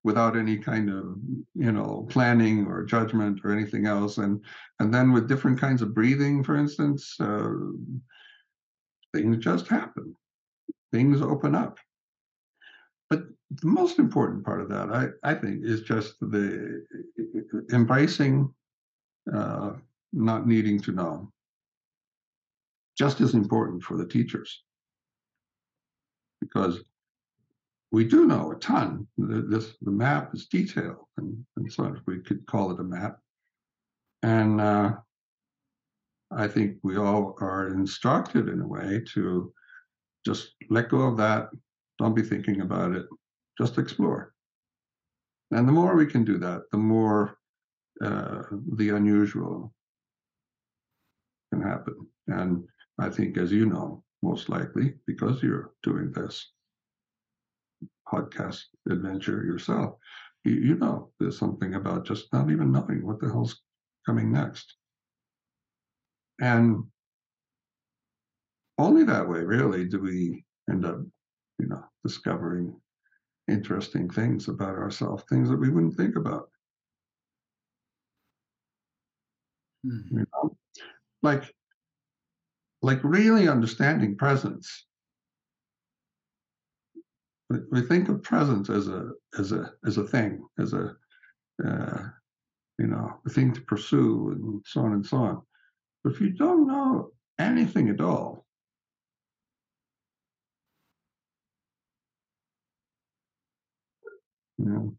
without 0.03 0.37
any 0.37 0.57
kind 0.57 0.89
of 0.89 1.17
you 1.55 1.71
know 1.71 2.05
planning 2.09 2.65
or 2.65 2.83
judgment 2.83 3.39
or 3.43 3.51
anything 3.51 3.85
else 3.85 4.17
and 4.17 4.43
and 4.79 4.93
then 4.93 5.11
with 5.11 5.27
different 5.27 5.59
kinds 5.59 5.81
of 5.81 5.93
breathing 5.93 6.43
for 6.43 6.55
instance 6.55 7.15
uh, 7.19 7.49
things 9.13 9.37
just 9.37 9.67
happen 9.67 10.13
things 10.91 11.21
open 11.21 11.55
up 11.55 11.77
but 13.09 13.23
the 13.49 13.67
most 13.67 13.99
important 13.99 14.43
part 14.43 14.61
of 14.61 14.69
that 14.69 14.89
i 14.91 15.31
i 15.31 15.33
think 15.33 15.63
is 15.63 15.81
just 15.81 16.19
the 16.19 16.83
embracing 17.71 18.53
uh, 19.33 19.71
not 20.13 20.47
needing 20.47 20.79
to 20.81 20.91
know. 20.91 21.31
Just 22.97 23.21
as 23.21 23.33
important 23.33 23.83
for 23.83 23.97
the 23.97 24.07
teachers. 24.07 24.63
Because 26.41 26.79
we 27.91 28.05
do 28.05 28.25
know 28.25 28.51
a 28.51 28.55
ton. 28.55 29.07
This 29.17 29.75
the 29.81 29.91
map 29.91 30.33
is 30.33 30.47
detailed, 30.47 31.05
and, 31.17 31.45
and 31.55 31.71
so 31.71 31.95
we 32.05 32.19
could 32.19 32.45
call 32.45 32.71
it 32.71 32.79
a 32.79 32.83
map. 32.83 33.17
And 34.23 34.59
uh, 34.59 34.93
I 36.31 36.47
think 36.47 36.77
we 36.83 36.97
all 36.97 37.35
are 37.39 37.69
instructed 37.69 38.49
in 38.49 38.61
a 38.61 38.67
way 38.67 39.01
to 39.13 39.53
just 40.25 40.51
let 40.69 40.89
go 40.89 41.01
of 41.01 41.17
that. 41.17 41.49
Don't 41.99 42.15
be 42.15 42.21
thinking 42.21 42.61
about 42.61 42.93
it. 42.93 43.05
Just 43.57 43.77
explore. 43.77 44.33
And 45.51 45.67
the 45.67 45.71
more 45.71 45.95
we 45.95 46.05
can 46.05 46.23
do 46.23 46.37
that, 46.39 46.63
the 46.71 46.77
more 46.77 47.37
uh, 48.03 48.43
the 48.75 48.89
unusual 48.89 49.73
can 51.51 51.61
happen. 51.61 51.95
And 52.27 52.63
I 52.99 53.09
think, 53.09 53.37
as 53.37 53.51
you 53.51 53.65
know, 53.65 54.03
most 54.21 54.49
likely 54.49 54.95
because 55.05 55.41
you're 55.41 55.71
doing 55.83 56.11
this 56.11 56.51
podcast 58.11 58.61
adventure 58.89 59.43
yourself, 59.43 59.95
you, 60.43 60.53
you 60.53 60.75
know 60.75 61.11
there's 61.19 61.37
something 61.37 61.75
about 61.75 62.05
just 62.05 62.31
not 62.33 62.49
even 62.51 62.71
knowing 62.71 63.05
what 63.05 63.19
the 63.19 63.27
hell's 63.27 63.61
coming 64.05 64.31
next. 64.31 64.75
And 66.39 66.83
only 68.77 69.03
that 69.05 69.27
way, 69.27 69.39
really, 69.39 69.85
do 69.85 69.99
we 69.99 70.45
end 70.69 70.85
up, 70.85 70.99
you 71.59 71.67
know, 71.67 71.83
discovering 72.03 72.75
interesting 73.47 74.09
things 74.09 74.47
about 74.47 74.75
ourselves, 74.75 75.23
things 75.29 75.49
that 75.49 75.57
we 75.57 75.69
wouldn't 75.69 75.95
think 75.95 76.15
about. 76.15 76.49
Mm-hmm. 79.85 80.19
You 80.19 80.25
know? 80.33 80.57
Like, 81.23 81.43
like 82.81 83.03
really 83.03 83.47
understanding 83.47 84.15
presence. 84.15 84.85
We, 87.49 87.59
we 87.71 87.81
think 87.81 88.09
of 88.09 88.23
presence 88.23 88.69
as 88.69 88.87
a 88.87 89.11
as 89.39 89.51
a 89.51 89.71
as 89.85 89.97
a 89.97 90.03
thing, 90.03 90.45
as 90.59 90.73
a 90.73 90.95
uh, 91.65 92.03
you 92.77 92.87
know 92.87 93.19
a 93.25 93.29
thing 93.29 93.53
to 93.53 93.61
pursue, 93.61 94.31
and 94.31 94.61
so 94.65 94.81
on 94.81 94.93
and 94.93 95.05
so 95.05 95.17
on. 95.17 95.41
But 96.03 96.13
if 96.13 96.21
you 96.21 96.31
don't 96.31 96.67
know 96.67 97.11
anything 97.39 97.89
at 97.89 98.01
all, 98.01 98.46
You 104.57 104.97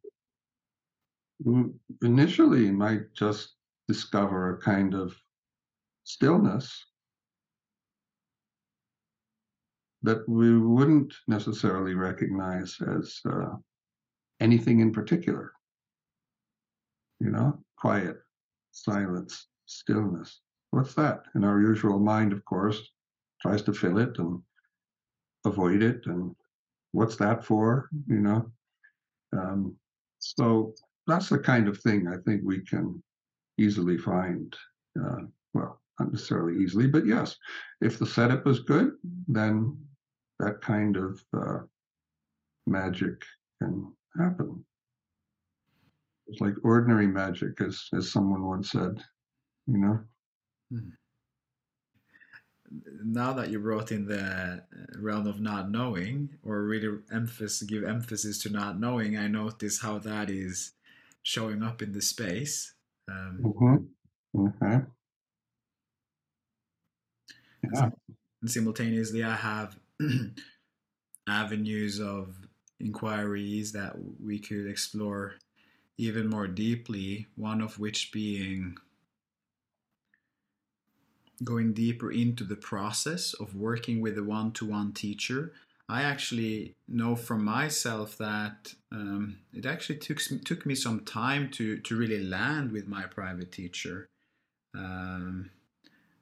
know, 1.44 1.72
initially, 2.02 2.66
you 2.66 2.72
might 2.72 3.12
just 3.14 3.54
discover 3.86 4.54
a 4.54 4.58
kind 4.60 4.94
of 4.94 5.16
stillness 6.04 6.84
that 10.02 10.28
we 10.28 10.58
wouldn't 10.58 11.12
necessarily 11.26 11.94
recognize 11.94 12.76
as 12.80 13.20
uh, 13.28 13.56
anything 14.40 14.80
in 14.80 14.92
particular. 14.92 15.52
You 17.20 17.30
know, 17.30 17.58
quiet, 17.76 18.18
silence, 18.70 19.48
stillness. 19.66 20.40
What's 20.70 20.94
that? 20.94 21.22
And 21.34 21.44
our 21.44 21.60
usual 21.60 21.98
mind, 21.98 22.32
of 22.32 22.44
course, 22.44 22.80
tries 23.42 23.62
to 23.62 23.72
fill 23.72 23.98
it 23.98 24.18
and 24.18 24.40
avoid 25.44 25.82
it. 25.82 26.06
And 26.06 26.36
what's 26.92 27.16
that 27.16 27.44
for? 27.44 27.88
You 28.06 28.20
know? 28.20 28.52
Um, 29.32 29.76
so 30.18 30.74
that's 31.06 31.28
the 31.28 31.38
kind 31.38 31.68
of 31.68 31.78
thing 31.78 32.08
I 32.08 32.16
think 32.24 32.42
we 32.44 32.60
can 32.60 33.02
easily 33.58 33.98
find. 33.98 34.54
Uh, 34.98 35.22
well, 35.54 35.80
not 35.98 36.12
necessarily 36.12 36.62
easily, 36.62 36.86
but 36.86 37.06
yes, 37.06 37.36
if 37.80 37.98
the 37.98 38.06
setup 38.06 38.46
is 38.46 38.60
good, 38.60 38.92
then 39.26 39.76
that 40.38 40.60
kind 40.60 40.96
of 40.96 41.20
uh, 41.36 41.58
magic 42.66 43.22
can 43.60 43.92
happen. 44.18 44.64
It's 46.28 46.40
like 46.40 46.54
ordinary 46.62 47.06
magic, 47.06 47.60
as 47.60 47.88
as 47.94 48.12
someone 48.12 48.46
once 48.46 48.70
said, 48.70 49.02
you 49.66 49.78
know. 49.78 50.00
Hmm. 50.70 50.90
Now 53.04 53.32
that 53.32 53.50
you 53.50 53.58
brought 53.58 53.92
in 53.92 54.06
the 54.06 54.62
realm 54.98 55.26
of 55.26 55.40
not 55.40 55.70
knowing, 55.70 56.30
or 56.42 56.62
really 56.62 56.98
emphasis 57.12 57.62
give 57.62 57.84
emphasis 57.84 58.42
to 58.42 58.50
not 58.50 58.78
knowing, 58.78 59.16
I 59.16 59.28
notice 59.28 59.80
how 59.80 59.98
that 60.00 60.30
is 60.30 60.72
showing 61.22 61.62
up 61.62 61.82
in 61.82 61.92
the 61.92 62.02
space. 62.02 62.74
Um, 63.10 63.40
mm-hmm. 63.42 64.48
Okay. 64.48 64.84
Yeah. 67.72 67.90
And 68.42 68.50
simultaneously, 68.50 69.24
I 69.24 69.34
have 69.34 69.78
avenues 71.28 72.00
of 72.00 72.34
inquiries 72.80 73.72
that 73.72 73.94
we 74.22 74.38
could 74.38 74.66
explore 74.66 75.34
even 75.96 76.28
more 76.28 76.46
deeply, 76.46 77.26
one 77.34 77.60
of 77.60 77.78
which 77.78 78.12
being 78.12 78.76
going 81.44 81.72
deeper 81.72 82.10
into 82.10 82.44
the 82.44 82.56
process 82.56 83.34
of 83.34 83.54
working 83.54 84.00
with 84.00 84.18
a 84.18 84.22
one 84.22 84.52
to 84.52 84.66
one 84.66 84.92
teacher. 84.92 85.52
I 85.88 86.02
actually 86.02 86.74
know 86.86 87.16
from 87.16 87.44
myself 87.44 88.18
that 88.18 88.74
um, 88.92 89.38
it 89.54 89.64
actually 89.64 89.98
took, 89.98 90.18
took 90.44 90.66
me 90.66 90.74
some 90.74 91.00
time 91.00 91.50
to, 91.52 91.78
to 91.78 91.96
really 91.96 92.22
land 92.22 92.72
with 92.72 92.86
my 92.86 93.04
private 93.04 93.52
teacher. 93.52 94.06
Um, 94.74 95.50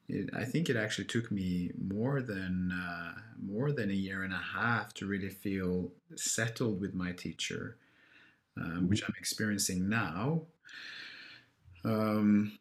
it, 0.09 0.31
I 0.35 0.45
think 0.45 0.71
it 0.71 0.77
actually 0.77 1.07
took 1.07 1.33
me 1.33 1.73
more 1.77 2.23
than 2.23 2.73
uh, 2.73 3.15
more 3.45 3.73
than 3.73 3.91
a 3.91 3.95
year 3.95 4.23
and 4.23 4.33
a 4.33 4.37
half 4.55 4.95
to 4.95 5.07
really 5.07 5.31
feel 5.31 5.91
settled 6.15 6.81
with 6.81 6.95
my 6.95 7.11
teacher, 7.11 7.77
um, 8.57 8.89
which 8.89 9.03
I'm 9.03 9.15
experiencing 9.19 9.89
now. 9.89 10.43
Um, 11.85 12.59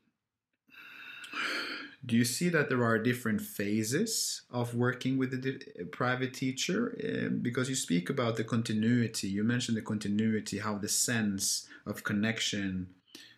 do 2.05 2.15
you 2.15 2.25
see 2.25 2.49
that 2.49 2.69
there 2.69 2.83
are 2.83 2.99
different 2.99 3.41
phases 3.41 4.41
of 4.51 4.75
working 4.75 5.17
with 5.17 5.33
a 5.33 5.85
private 5.85 6.33
teacher? 6.33 6.95
Uh, 7.03 7.29
because 7.29 7.69
you 7.69 7.75
speak 7.75 8.09
about 8.09 8.35
the 8.35 8.43
continuity, 8.43 9.27
you 9.27 9.43
mentioned 9.43 9.77
the 9.77 9.81
continuity, 9.81 10.59
how 10.59 10.77
the 10.77 10.89
sense 10.89 11.67
of 11.85 12.03
connection 12.03 12.87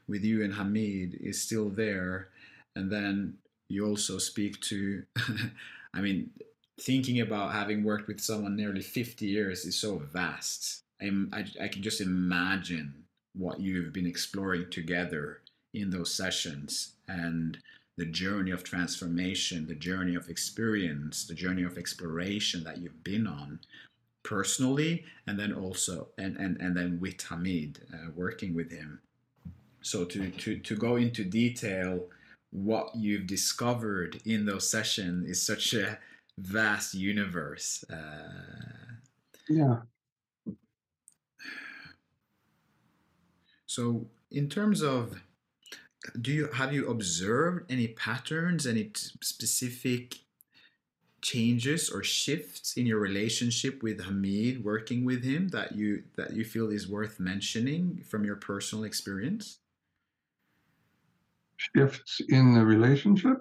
with 0.08 0.24
you 0.24 0.44
and 0.44 0.54
Hamid 0.54 1.16
is 1.22 1.42
still 1.42 1.70
there, 1.70 2.30
and 2.76 2.92
then 2.92 3.38
you 3.70 3.86
also 3.86 4.18
speak 4.18 4.62
to 4.62 5.04
i 5.94 6.00
mean 6.00 6.30
thinking 6.80 7.22
about 7.22 7.54
having 7.54 7.84
worked 7.84 8.08
with 8.08 8.22
someone 8.22 8.56
nearly 8.56 8.82
50 8.82 9.26
years 9.26 9.66
is 9.66 9.76
so 9.76 9.98
vast. 9.98 10.84
I, 11.02 11.10
I, 11.34 11.46
I 11.64 11.68
can 11.68 11.82
just 11.82 12.02
imagine 12.02 12.94
what 13.34 13.60
you've 13.60 13.94
been 13.94 14.06
exploring 14.06 14.70
together 14.70 15.42
in 15.74 15.90
those 15.90 16.14
sessions. 16.14 16.94
And 17.08 17.58
the 17.98 18.06
journey 18.06 18.52
of 18.52 18.64
transformation 18.64 19.68
the 19.68 19.76
journey 19.76 20.16
of 20.16 20.30
experience 20.30 21.26
the 21.26 21.34
journey 21.34 21.64
of 21.64 21.78
exploration 21.78 22.64
that 22.64 22.78
you've 22.78 23.04
been 23.04 23.28
on 23.28 23.60
personally 24.24 25.04
and 25.26 25.40
then 25.40 25.54
also 25.54 26.08
and 26.18 26.38
and, 26.38 26.60
and 26.62 26.76
then 26.76 27.00
with 27.00 27.22
hamid 27.22 27.80
uh, 27.94 28.10
working 28.16 28.54
with 28.54 28.72
him 28.72 29.00
so 29.82 30.04
to, 30.06 30.30
to 30.32 30.58
to 30.60 30.76
go 30.76 30.96
into 30.96 31.24
detail 31.24 32.04
what 32.52 32.96
you've 32.96 33.28
discovered 33.28 34.22
in 34.26 34.46
those 34.46 34.70
sessions 34.70 35.30
is 35.30 35.42
such 35.42 35.74
a 35.74 35.98
vast 36.38 36.94
universe. 36.94 37.84
Uh, 37.90 38.96
yeah. 39.50 39.78
So, 43.66 44.08
in 44.32 44.50
terms 44.50 44.82
of, 44.82 45.22
do 46.22 46.32
you 46.32 46.48
have 46.48 46.74
you 46.74 46.88
observed 46.90 47.72
any 47.72 47.90
patterns, 47.90 48.66
any 48.66 48.92
specific 48.96 50.16
changes 51.22 51.90
or 51.90 52.04
shifts 52.04 52.78
in 52.78 52.86
your 52.86 53.00
relationship 53.00 53.82
with 53.82 54.02
Hamid, 54.02 54.64
working 54.64 55.04
with 55.04 55.24
him 55.24 55.50
that 55.50 55.76
you 55.76 56.04
that 56.16 56.34
you 56.34 56.44
feel 56.44 56.70
is 56.70 56.88
worth 56.88 57.20
mentioning 57.20 58.04
from 58.08 58.24
your 58.24 58.36
personal 58.36 58.84
experience? 58.84 59.60
shifts 61.58 62.22
in 62.30 62.54
the 62.54 62.64
relationship? 62.64 63.38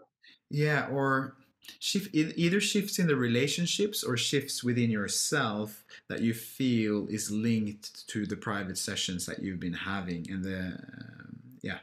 Yeah, 0.51 0.87
or 0.91 1.37
shift 1.81 2.15
either 2.15 2.61
shifts 2.61 2.99
in 2.99 3.07
the 3.07 3.17
relationships 3.17 4.05
or 4.05 4.17
shifts 4.17 4.63
within 4.63 4.91
yourself 4.91 5.85
that 6.09 6.21
you 6.21 6.33
feel 6.33 7.07
is 7.09 7.31
linked 7.31 8.07
to 8.09 8.25
the 8.27 8.37
private 8.37 8.79
sessions 8.79 9.27
that 9.27 9.43
you've 9.43 9.61
been 9.61 9.73
having 9.73 10.25
and 10.31 10.45
the 10.45 10.59
um, 10.59 11.37
yeah 11.63 11.79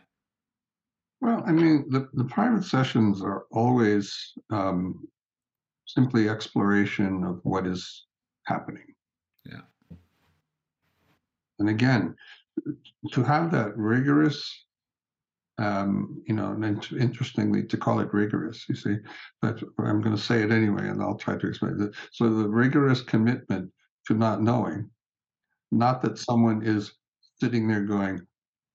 well 1.23 1.41
i 1.47 1.51
mean 1.51 1.85
the, 1.89 2.07
the 2.13 2.25
private 2.25 2.63
sessions 2.63 3.21
are 3.21 3.45
always 3.51 4.33
um, 4.51 5.07
simply 5.85 6.29
exploration 6.29 7.23
of 7.23 7.39
what 7.43 7.65
is 7.65 8.05
happening 8.45 8.93
yeah 9.45 9.61
and 11.59 11.69
again 11.69 12.15
to 13.11 13.23
have 13.23 13.51
that 13.51 13.75
rigorous 13.75 14.65
um, 15.59 16.21
you 16.25 16.33
know, 16.33 16.51
and 16.51 16.87
interestingly, 16.99 17.63
to 17.63 17.77
call 17.77 17.99
it 17.99 18.13
rigorous, 18.13 18.65
you 18.67 18.75
see, 18.75 18.97
but 19.41 19.61
I'm 19.79 20.01
going 20.01 20.15
to 20.15 20.21
say 20.21 20.41
it 20.41 20.51
anyway, 20.51 20.87
and 20.87 21.01
I'll 21.01 21.17
try 21.17 21.37
to 21.37 21.47
explain 21.47 21.79
it. 21.79 21.93
So 22.11 22.29
the 22.29 22.49
rigorous 22.49 23.01
commitment 23.01 23.71
to 24.07 24.15
not 24.15 24.41
knowing, 24.41 24.89
not 25.71 26.01
that 26.01 26.17
someone 26.17 26.63
is 26.65 26.93
sitting 27.39 27.67
there 27.67 27.83
going, 27.83 28.25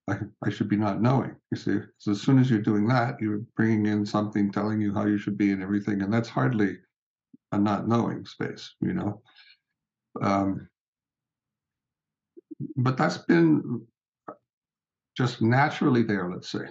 I, 0.09 0.19
I 0.45 0.51
should 0.51 0.69
be 0.69 0.77
not 0.77 1.03
knowing. 1.03 1.35
You 1.51 1.59
see, 1.59 1.79
so 1.99 2.13
as 2.13 2.21
soon 2.21 2.39
as 2.39 2.51
you're 2.51 2.61
doing 2.61 2.87
that, 2.89 3.21
you're 3.21 3.43
bringing 3.57 3.87
in 3.87 4.07
something 4.07 4.51
telling 4.51 4.81
you 4.81 4.95
how 4.95 5.07
you 5.07 5.19
should 5.19 5.37
be 5.39 5.53
and 5.53 5.63
everything, 5.63 6.03
and 6.03 6.13
that's 6.13 6.29
hardly 6.29 6.79
a 7.53 7.59
not 7.59 7.89
knowing 7.89 8.25
space, 8.25 8.75
you 8.81 8.95
know. 8.95 9.23
Um, 10.23 10.69
but 12.77 12.97
that's 12.97 13.19
been 13.19 13.87
just 15.17 15.43
naturally 15.43 16.03
there, 16.03 16.31
let's 16.31 16.51
say, 16.51 16.67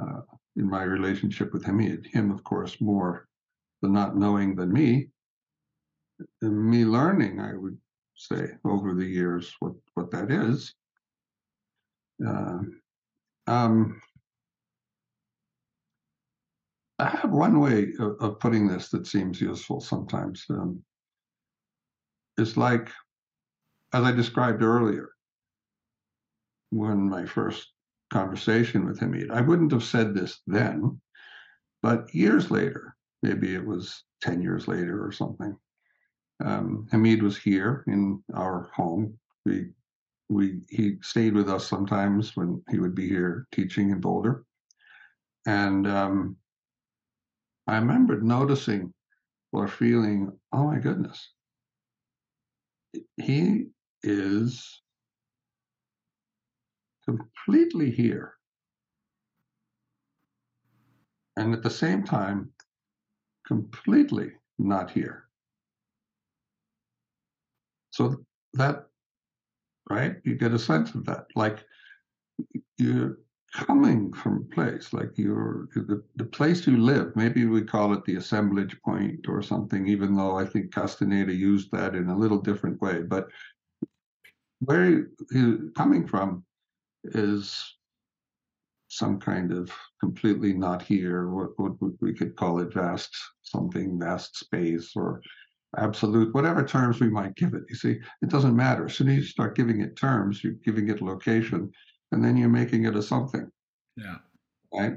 uh, 0.00 0.20
in 0.56 0.68
my 0.68 0.82
relationship 0.82 1.52
with 1.52 1.64
him. 1.64 1.78
He, 1.78 1.96
him, 2.12 2.30
of 2.30 2.42
course, 2.44 2.80
more 2.80 3.28
the 3.82 3.88
not 3.88 4.16
knowing 4.16 4.56
than 4.56 4.72
me. 4.72 5.08
And 6.40 6.70
me 6.70 6.84
learning, 6.84 7.40
I 7.40 7.54
would 7.54 7.76
say, 8.14 8.48
over 8.64 8.94
the 8.94 9.04
years, 9.04 9.54
what, 9.60 9.74
what 9.94 10.10
that 10.12 10.30
is. 10.30 10.74
Uh, 12.24 12.58
um, 13.46 14.00
I 16.98 17.08
have 17.08 17.30
one 17.30 17.60
way 17.60 17.92
of, 17.98 18.16
of, 18.20 18.40
putting 18.40 18.66
this 18.66 18.88
that 18.88 19.06
seems 19.06 19.40
useful 19.40 19.80
sometimes. 19.80 20.44
Um, 20.48 20.82
it's 22.38 22.56
like, 22.56 22.90
as 23.92 24.04
I 24.04 24.12
described 24.12 24.62
earlier, 24.62 25.10
when 26.70 27.08
my 27.08 27.26
first 27.26 27.72
conversation 28.12 28.86
with 28.86 28.98
Hamid, 28.98 29.30
I 29.30 29.42
wouldn't 29.42 29.72
have 29.72 29.84
said 29.84 30.14
this 30.14 30.40
then, 30.46 31.00
but 31.82 32.12
years 32.14 32.50
later, 32.50 32.96
maybe 33.22 33.54
it 33.54 33.64
was 33.64 34.04
10 34.22 34.40
years 34.40 34.66
later 34.66 35.04
or 35.04 35.12
something, 35.12 35.56
um, 36.44 36.86
Hamid 36.90 37.22
was 37.22 37.36
here 37.36 37.84
in 37.86 38.22
our 38.34 38.70
home. 38.74 39.18
We, 39.44 39.68
we, 40.28 40.60
he 40.68 40.96
stayed 41.02 41.34
with 41.34 41.48
us 41.48 41.68
sometimes 41.68 42.36
when 42.36 42.62
he 42.70 42.78
would 42.78 42.94
be 42.94 43.08
here 43.08 43.46
teaching 43.52 43.90
in 43.90 44.00
Boulder. 44.00 44.44
And 45.46 45.86
um, 45.86 46.36
I 47.66 47.76
remembered 47.76 48.24
noticing 48.24 48.92
or 49.52 49.68
feeling, 49.68 50.32
oh 50.52 50.64
my 50.64 50.78
goodness, 50.78 51.32
he 53.16 53.66
is 54.02 54.82
completely 57.04 57.90
here. 57.90 58.34
And 61.36 61.54
at 61.54 61.62
the 61.62 61.70
same 61.70 62.02
time, 62.02 62.50
completely 63.46 64.32
not 64.58 64.90
here. 64.90 65.28
So 67.90 68.16
that, 68.54 68.86
right? 69.88 70.16
You 70.24 70.34
get 70.34 70.52
a 70.52 70.58
sense 70.58 70.94
of 70.94 71.04
that. 71.06 71.26
Like 71.34 71.64
you're 72.78 73.18
coming 73.52 74.12
from 74.12 74.36
a 74.42 74.54
place, 74.54 74.92
like 74.92 75.12
you're 75.16 75.68
the, 75.74 76.02
the 76.16 76.24
place 76.24 76.66
you 76.66 76.76
live. 76.76 77.12
Maybe 77.16 77.46
we 77.46 77.62
call 77.62 77.92
it 77.92 78.04
the 78.04 78.16
assemblage 78.16 78.76
point 78.82 79.26
or 79.28 79.42
something, 79.42 79.86
even 79.86 80.14
though 80.14 80.36
I 80.36 80.44
think 80.44 80.74
Castaneda 80.74 81.32
used 81.32 81.70
that 81.72 81.94
in 81.94 82.08
a 82.08 82.18
little 82.18 82.40
different 82.40 82.80
way. 82.80 83.02
But 83.02 83.28
where 84.60 85.06
you're 85.30 85.70
coming 85.76 86.06
from 86.06 86.44
is 87.04 87.76
some 88.88 89.18
kind 89.18 89.52
of 89.52 89.70
completely 90.00 90.52
not 90.52 90.82
here, 90.82 91.28
what, 91.28 91.50
what 91.58 91.72
we 92.00 92.12
could 92.14 92.36
call 92.36 92.60
it 92.60 92.72
vast 92.72 93.14
something, 93.42 93.98
vast 93.98 94.36
space 94.38 94.92
or 94.96 95.20
absolute, 95.76 96.34
whatever 96.34 96.64
terms 96.64 97.00
we 97.00 97.10
might 97.10 97.34
give 97.36 97.54
it. 97.54 97.64
You 97.68 97.76
see, 97.76 97.98
it 98.22 98.28
doesn't 98.28 98.56
matter. 98.56 98.86
As 98.86 98.94
soon 98.94 99.08
as 99.08 99.16
you 99.16 99.22
start 99.24 99.56
giving 99.56 99.80
it 99.80 99.96
terms, 99.96 100.42
you're 100.42 100.54
giving 100.64 100.88
it 100.88 101.02
location, 101.02 101.70
and 102.12 102.24
then 102.24 102.36
you're 102.36 102.48
making 102.48 102.84
it 102.84 102.96
a 102.96 103.02
something. 103.02 103.50
Yeah. 103.96 104.16
Right. 104.72 104.96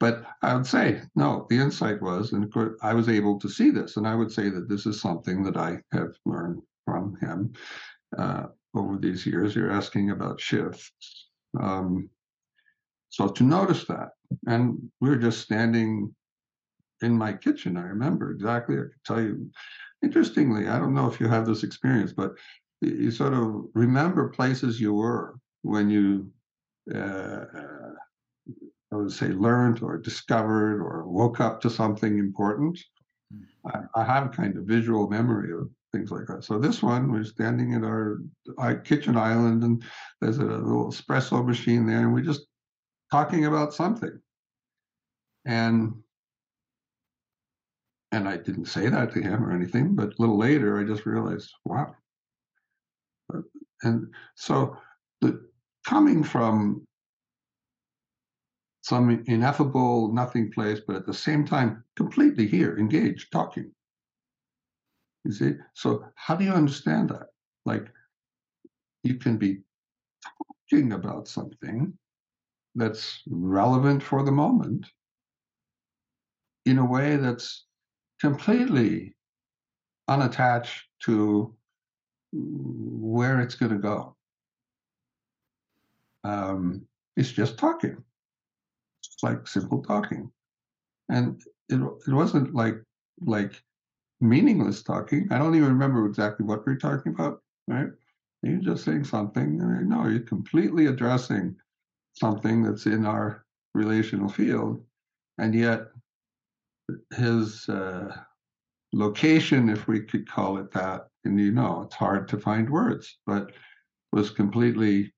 But 0.00 0.24
I 0.42 0.54
would 0.54 0.66
say, 0.66 1.02
no, 1.16 1.46
the 1.50 1.58
insight 1.58 2.00
was, 2.00 2.32
and 2.32 2.52
I 2.82 2.94
was 2.94 3.08
able 3.08 3.38
to 3.40 3.48
see 3.48 3.70
this, 3.70 3.96
and 3.96 4.06
I 4.06 4.14
would 4.14 4.30
say 4.30 4.48
that 4.48 4.68
this 4.68 4.86
is 4.86 5.00
something 5.00 5.42
that 5.42 5.56
I 5.56 5.78
have 5.92 6.12
learned 6.24 6.62
from 6.84 7.16
him 7.20 7.52
uh, 8.16 8.44
over 8.74 8.96
these 8.96 9.26
years. 9.26 9.56
You're 9.56 9.72
asking 9.72 10.10
about 10.10 10.40
shifts. 10.40 11.28
Um, 11.60 12.08
so 13.08 13.28
to 13.28 13.42
notice 13.42 13.86
that, 13.86 14.10
and 14.46 14.78
we 15.00 15.08
were 15.08 15.16
just 15.16 15.40
standing 15.40 16.14
in 17.02 17.16
my 17.16 17.32
kitchen. 17.32 17.76
I 17.76 17.82
remember 17.82 18.30
exactly. 18.30 18.76
I 18.76 18.82
could 18.82 19.04
tell 19.04 19.20
you. 19.20 19.50
Interestingly, 20.02 20.68
I 20.68 20.78
don't 20.78 20.94
know 20.94 21.10
if 21.10 21.18
you 21.18 21.26
have 21.26 21.44
this 21.44 21.64
experience, 21.64 22.12
but 22.12 22.32
you 22.80 23.10
sort 23.10 23.34
of 23.34 23.64
remember 23.74 24.28
places 24.28 24.80
you 24.80 24.94
were 24.94 25.34
when 25.62 25.90
you, 25.90 26.30
uh, 26.94 27.44
I 28.92 28.96
would 28.96 29.10
say, 29.12 29.28
learned 29.28 29.82
or 29.82 29.98
discovered 29.98 30.80
or 30.80 31.08
woke 31.08 31.40
up 31.40 31.60
to 31.62 31.70
something 31.70 32.18
important. 32.18 32.78
Hmm. 33.32 33.86
I, 33.96 34.00
I 34.00 34.04
have 34.04 34.30
kind 34.30 34.56
of 34.56 34.64
visual 34.64 35.08
memory 35.08 35.52
of 35.52 35.68
things 35.92 36.10
like 36.10 36.26
that. 36.28 36.44
So 36.44 36.58
this 36.58 36.82
one, 36.82 37.10
we're 37.10 37.24
standing 37.24 37.74
at 37.74 37.82
our, 37.82 38.18
our 38.58 38.76
kitchen 38.76 39.16
island, 39.16 39.64
and 39.64 39.82
there's 40.20 40.38
a 40.38 40.44
little 40.44 40.92
espresso 40.92 41.44
machine 41.44 41.86
there, 41.86 42.00
and 42.00 42.12
we're 42.12 42.20
just 42.20 42.46
talking 43.10 43.46
about 43.46 43.74
something. 43.74 44.16
And 45.44 45.94
and 48.12 48.28
I 48.28 48.36
didn't 48.36 48.66
say 48.66 48.88
that 48.88 49.12
to 49.12 49.20
him 49.20 49.44
or 49.44 49.52
anything, 49.52 49.94
but 49.94 50.08
a 50.08 50.16
little 50.18 50.38
later 50.38 50.78
I 50.78 50.84
just 50.84 51.06
realized, 51.06 51.50
wow. 51.64 51.94
And 53.82 54.06
so 54.34 54.76
the 55.20 55.48
coming 55.86 56.24
from 56.24 56.86
some 58.82 59.22
ineffable 59.26 60.12
nothing 60.12 60.50
place, 60.50 60.80
but 60.86 60.96
at 60.96 61.06
the 61.06 61.12
same 61.12 61.44
time 61.44 61.84
completely 61.96 62.46
here, 62.46 62.78
engaged, 62.78 63.30
talking. 63.30 63.70
You 65.24 65.32
see? 65.32 65.52
So 65.74 66.06
how 66.14 66.36
do 66.36 66.44
you 66.44 66.52
understand 66.52 67.10
that? 67.10 67.26
Like 67.66 67.86
you 69.02 69.16
can 69.16 69.36
be 69.36 69.58
talking 70.70 70.92
about 70.92 71.28
something 71.28 71.92
that's 72.74 73.22
relevant 73.28 74.02
for 74.02 74.24
the 74.24 74.32
moment 74.32 74.86
in 76.64 76.78
a 76.78 76.84
way 76.84 77.16
that's 77.16 77.67
completely 78.20 79.14
unattached 80.08 80.86
to 81.00 81.54
where 82.32 83.40
it's 83.40 83.54
going 83.54 83.72
to 83.72 83.78
go. 83.78 84.16
Um, 86.24 86.86
it's 87.16 87.32
just 87.32 87.58
talking. 87.58 87.96
It's 89.00 89.22
like 89.22 89.46
simple 89.46 89.82
talking, 89.82 90.30
and 91.08 91.40
it 91.68 91.80
it 92.06 92.12
wasn't 92.12 92.54
like 92.54 92.76
like 93.20 93.52
meaningless 94.20 94.82
talking. 94.82 95.28
I 95.30 95.38
don't 95.38 95.54
even 95.54 95.68
remember 95.68 96.06
exactly 96.06 96.44
what 96.44 96.66
we 96.66 96.72
are 96.74 96.76
talking 96.76 97.14
about. 97.14 97.42
Right? 97.66 97.88
You're 98.42 98.60
just 98.60 98.84
saying 98.84 99.04
something, 99.04 99.60
and 99.60 99.88
no, 99.88 100.06
you're 100.06 100.20
completely 100.20 100.86
addressing 100.86 101.56
something 102.14 102.62
that's 102.62 102.86
in 102.86 103.06
our 103.06 103.44
relational 103.74 104.28
field, 104.28 104.82
and 105.38 105.54
yet 105.54 105.88
his 107.14 107.68
uh, 107.68 108.16
location, 108.92 109.68
if 109.68 109.86
we 109.86 110.00
could 110.00 110.28
call 110.28 110.58
it 110.58 110.70
that, 110.72 111.08
and 111.24 111.38
you 111.38 111.52
know, 111.52 111.82
it's 111.82 111.94
hard 111.94 112.28
to 112.28 112.38
find 112.38 112.68
words, 112.70 113.18
but 113.26 113.52
was 114.12 114.30
completely 114.30 115.12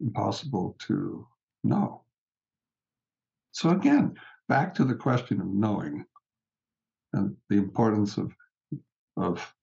impossible 0.00 0.76
to 0.86 1.26
know. 1.64 2.02
So 3.52 3.70
again, 3.70 4.14
back 4.48 4.74
to 4.74 4.84
the 4.84 4.94
question 4.94 5.40
of 5.40 5.46
knowing 5.46 6.04
and 7.12 7.36
the 7.48 7.56
importance 7.56 8.18
of 8.18 8.32
of 9.16 9.54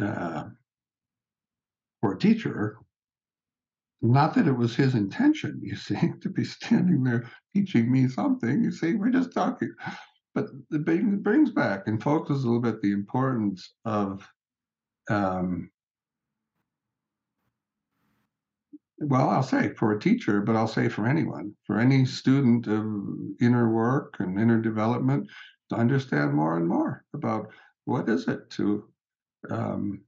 uh, 0.00 0.44
for 2.00 2.14
a 2.14 2.18
teacher 2.18 2.78
not 4.02 4.34
that 4.34 4.46
it 4.46 4.52
was 4.52 4.76
his 4.76 4.94
intention, 4.94 5.60
you 5.62 5.76
see, 5.76 5.98
to 6.20 6.28
be 6.28 6.44
standing 6.44 7.02
there 7.04 7.30
teaching 7.54 7.90
me 7.90 8.08
something. 8.08 8.62
You 8.62 8.70
see, 8.72 8.94
we're 8.94 9.10
just 9.10 9.32
talking. 9.32 9.72
But 10.34 10.46
it 10.70 10.84
brings 11.22 11.50
back 11.50 11.84
and 11.86 12.02
focuses 12.02 12.44
a 12.44 12.46
little 12.46 12.60
bit 12.60 12.82
the 12.82 12.92
importance 12.92 13.72
of, 13.86 14.28
um, 15.08 15.70
well, 18.98 19.30
I'll 19.30 19.42
say 19.42 19.72
for 19.74 19.92
a 19.92 20.00
teacher, 20.00 20.42
but 20.42 20.56
I'll 20.56 20.68
say 20.68 20.90
for 20.90 21.06
anyone, 21.06 21.54
for 21.66 21.78
any 21.78 22.04
student 22.04 22.66
of 22.66 22.84
inner 23.40 23.72
work 23.72 24.16
and 24.18 24.38
inner 24.38 24.60
development, 24.60 25.26
to 25.70 25.76
understand 25.76 26.34
more 26.34 26.58
and 26.58 26.68
more 26.68 27.04
about 27.14 27.48
what 27.86 28.08
is 28.08 28.28
it 28.28 28.50
to 28.50 28.84
um, 29.50 30.02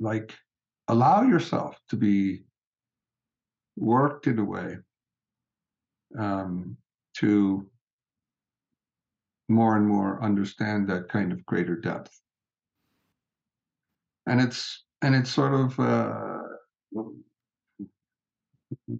like 0.00 0.34
allow 0.88 1.22
yourself 1.22 1.78
to 1.90 1.96
be 1.96 2.42
worked 3.76 4.26
in 4.26 4.38
a 4.38 4.44
way 4.44 4.78
um, 6.18 6.76
to 7.14 7.66
more 9.48 9.76
and 9.76 9.86
more 9.86 10.22
understand 10.22 10.88
that 10.88 11.08
kind 11.08 11.32
of 11.32 11.44
greater 11.46 11.76
depth. 11.76 12.18
And 14.26 14.40
it's 14.40 14.84
and 15.02 15.14
it's 15.14 15.30
sort 15.30 15.54
of 15.54 15.78
uh, 15.78 16.38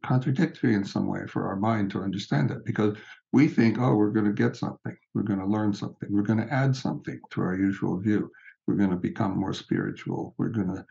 contradictory 0.04 0.74
in 0.74 0.84
some 0.84 1.08
way 1.08 1.26
for 1.26 1.48
our 1.48 1.56
mind 1.56 1.90
to 1.90 2.02
understand 2.02 2.50
that 2.50 2.64
because 2.64 2.96
we 3.32 3.48
think 3.48 3.78
oh 3.78 3.94
we're 3.96 4.10
going 4.10 4.26
to 4.26 4.32
get 4.32 4.56
something. 4.56 4.96
We're 5.14 5.22
going 5.22 5.40
to 5.40 5.46
learn 5.46 5.72
something. 5.72 6.08
We're 6.10 6.22
going 6.22 6.46
to 6.46 6.52
add 6.52 6.76
something 6.76 7.20
to 7.30 7.40
our 7.40 7.56
usual 7.56 7.98
view. 7.98 8.30
We're 8.66 8.76
going 8.76 8.90
to 8.90 8.96
become 8.96 9.38
more 9.38 9.52
spiritual. 9.52 10.34
We're 10.38 10.48
going 10.48 10.68
to 10.68 10.84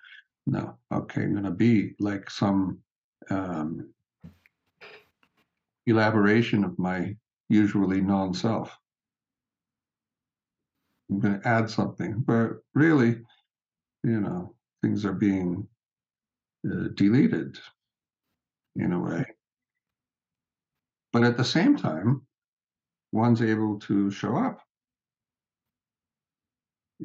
no 0.45 0.77
okay 0.93 1.23
i'm 1.23 1.43
to 1.43 1.51
be 1.51 1.93
like 1.99 2.29
some 2.29 2.79
um, 3.29 3.89
elaboration 5.88 6.63
of 6.63 6.77
my 6.77 7.15
usually 7.49 8.01
non-self. 8.01 8.75
i'm 11.10 11.19
going 11.19 11.39
to 11.39 11.47
add 11.47 11.69
something 11.69 12.23
but 12.25 12.51
really 12.73 13.21
you 14.03 14.19
know 14.19 14.53
things 14.81 15.05
are 15.05 15.13
being 15.13 15.67
uh, 16.69 16.88
deleted 16.95 17.58
in 18.75 18.93
a 18.93 18.99
way 18.99 19.25
but 21.13 21.23
at 21.23 21.38
the 21.38 21.43
same 21.43 21.75
time 21.77 22.21
one's 23.12 23.41
able 23.41 23.79
to 23.79 24.12
show 24.12 24.36
up 24.36 24.60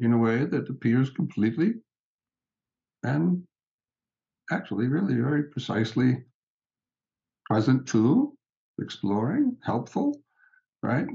in 0.01 0.13
a 0.13 0.17
way 0.17 0.45
that 0.45 0.69
appears 0.69 1.09
completely 1.09 1.73
and 3.03 3.43
actually 4.51 4.87
really 4.87 5.15
very 5.15 5.43
precisely 5.43 6.23
present 7.45 7.87
to, 7.87 8.37
exploring, 8.79 9.57
helpful, 9.63 10.21
right? 10.81 11.07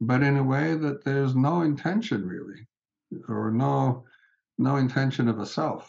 But 0.00 0.22
in 0.22 0.36
a 0.36 0.42
way 0.42 0.74
that 0.74 1.04
there's 1.04 1.34
no 1.34 1.62
intention 1.62 2.26
really, 2.26 2.66
or 3.28 3.50
no 3.50 4.04
no 4.58 4.76
intention 4.76 5.28
of 5.28 5.38
a 5.38 5.46
self 5.46 5.88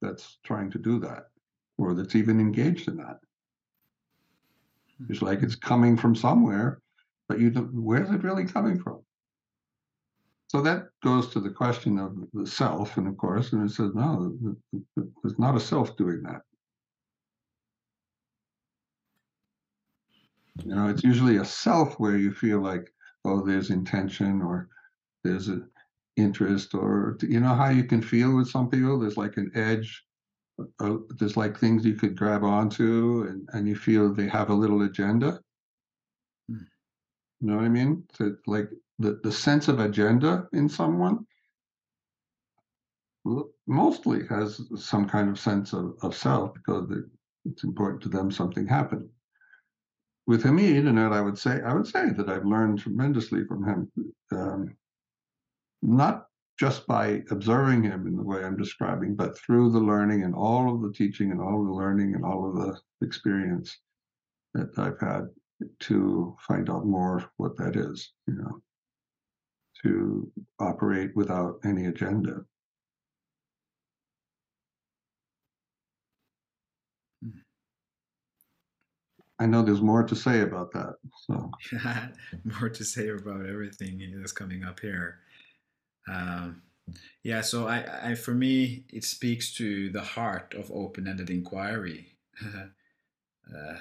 that's 0.00 0.38
trying 0.44 0.70
to 0.72 0.78
do 0.78 0.98
that, 1.00 1.28
or 1.78 1.94
that's 1.94 2.16
even 2.16 2.40
engaged 2.40 2.88
in 2.88 2.96
that. 2.96 3.18
Hmm. 4.98 5.06
It's 5.10 5.22
like 5.22 5.42
it's 5.42 5.54
coming 5.54 5.96
from 5.96 6.14
somewhere, 6.14 6.80
but 7.28 7.38
you 7.38 7.50
don't, 7.50 7.72
where's 7.74 8.10
it 8.10 8.24
really 8.24 8.44
coming 8.44 8.78
from? 8.78 9.03
So 10.54 10.60
that 10.60 10.90
goes 11.02 11.30
to 11.30 11.40
the 11.40 11.50
question 11.50 11.98
of 11.98 12.14
the 12.32 12.46
self, 12.46 12.96
and 12.96 13.08
of 13.08 13.16
course, 13.16 13.52
and 13.52 13.68
it 13.68 13.74
says 13.74 13.90
no, 13.92 14.38
there's 14.96 15.36
not 15.36 15.56
a 15.56 15.60
self 15.60 15.96
doing 15.96 16.22
that. 16.22 16.42
You 20.64 20.76
know, 20.76 20.86
it's 20.86 21.02
usually 21.02 21.38
a 21.38 21.44
self 21.44 21.98
where 21.98 22.16
you 22.16 22.32
feel 22.32 22.60
like, 22.60 22.88
oh, 23.24 23.44
there's 23.44 23.70
intention 23.70 24.40
or 24.42 24.68
there's 25.24 25.48
an 25.48 25.68
interest, 26.16 26.72
or 26.72 27.18
you 27.22 27.40
know 27.40 27.56
how 27.56 27.70
you 27.70 27.82
can 27.82 28.00
feel 28.00 28.36
with 28.36 28.48
some 28.48 28.70
people. 28.70 29.00
There's 29.00 29.16
like 29.16 29.36
an 29.38 29.50
edge. 29.56 30.04
Uh, 30.78 30.98
there's 31.18 31.36
like 31.36 31.58
things 31.58 31.84
you 31.84 31.96
could 31.96 32.16
grab 32.16 32.44
onto, 32.44 33.26
and, 33.28 33.48
and 33.54 33.66
you 33.66 33.74
feel 33.74 34.14
they 34.14 34.28
have 34.28 34.50
a 34.50 34.54
little 34.54 34.82
agenda. 34.82 35.40
Hmm. 36.48 36.58
You 37.40 37.48
know 37.48 37.56
what 37.56 37.64
I 37.64 37.68
mean? 37.70 38.04
So 38.12 38.36
like 38.46 38.68
the, 38.98 39.20
the 39.22 39.32
sense 39.32 39.68
of 39.68 39.80
agenda 39.80 40.46
in 40.52 40.68
someone 40.68 41.26
mostly 43.66 44.26
has 44.28 44.60
some 44.76 45.08
kind 45.08 45.28
of 45.28 45.38
sense 45.38 45.72
of, 45.72 45.94
of 46.02 46.14
self 46.14 46.52
because 46.54 46.90
it's 47.44 47.64
important 47.64 48.02
to 48.02 48.08
them 48.08 48.30
something 48.30 48.66
happened. 48.66 49.08
With 50.26 50.42
Hamid, 50.42 50.86
and 50.86 50.98
I 50.98 51.20
would 51.20 51.38
say 51.38 51.60
I 51.62 51.74
would 51.74 51.86
say 51.86 52.10
that 52.10 52.30
I've 52.30 52.46
learned 52.46 52.78
tremendously 52.78 53.44
from 53.44 53.64
him, 53.64 53.92
um, 54.32 54.76
not 55.82 56.28
just 56.58 56.86
by 56.86 57.22
observing 57.30 57.82
him 57.82 58.06
in 58.06 58.16
the 58.16 58.22
way 58.22 58.42
I'm 58.42 58.56
describing, 58.56 59.16
but 59.16 59.36
through 59.38 59.72
the 59.72 59.80
learning 59.80 60.22
and 60.22 60.34
all 60.34 60.74
of 60.74 60.80
the 60.80 60.92
teaching 60.92 61.30
and 61.30 61.40
all 61.40 61.60
of 61.60 61.66
the 61.66 61.74
learning 61.74 62.14
and 62.14 62.24
all 62.24 62.48
of 62.48 62.54
the 62.54 63.06
experience 63.06 63.76
that 64.54 64.78
I've 64.78 65.00
had 65.00 65.28
to 65.80 66.36
find 66.46 66.70
out 66.70 66.86
more 66.86 67.24
what 67.36 67.56
that 67.58 67.76
is, 67.76 68.12
you 68.26 68.34
know, 68.34 68.62
to 69.84 70.30
operate 70.58 71.14
without 71.14 71.60
any 71.64 71.86
agenda. 71.86 72.44
I 79.38 79.46
know 79.46 79.62
there's 79.62 79.82
more 79.82 80.04
to 80.04 80.14
say 80.14 80.40
about 80.42 80.72
that. 80.72 80.94
So 81.26 81.50
more 82.60 82.68
to 82.68 82.84
say 82.84 83.08
about 83.08 83.46
everything 83.46 84.14
that's 84.16 84.32
coming 84.32 84.64
up 84.64 84.80
here. 84.80 85.18
Um, 86.08 86.62
yeah, 87.22 87.40
so 87.40 87.66
I, 87.66 88.10
I, 88.10 88.14
for 88.14 88.32
me, 88.32 88.84
it 88.90 89.04
speaks 89.04 89.52
to 89.54 89.90
the 89.90 90.02
heart 90.02 90.54
of 90.54 90.70
open-ended 90.70 91.30
inquiry. 91.30 92.16
uh, 92.44 93.76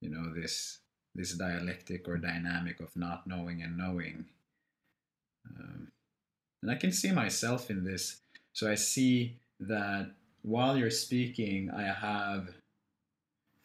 you 0.00 0.10
know 0.10 0.32
this 0.34 0.78
this 1.14 1.32
dialectic 1.32 2.06
or 2.08 2.18
dynamic 2.18 2.80
of 2.80 2.94
not 2.96 3.26
knowing 3.26 3.62
and 3.62 3.76
knowing. 3.76 4.26
Um, 5.58 5.88
and 6.62 6.70
I 6.70 6.74
can 6.74 6.92
see 6.92 7.12
myself 7.12 7.70
in 7.70 7.84
this. 7.84 8.20
So 8.52 8.70
I 8.70 8.74
see 8.74 9.36
that 9.60 10.10
while 10.42 10.76
you're 10.76 10.90
speaking, 10.90 11.70
I 11.70 11.82
have 11.82 12.54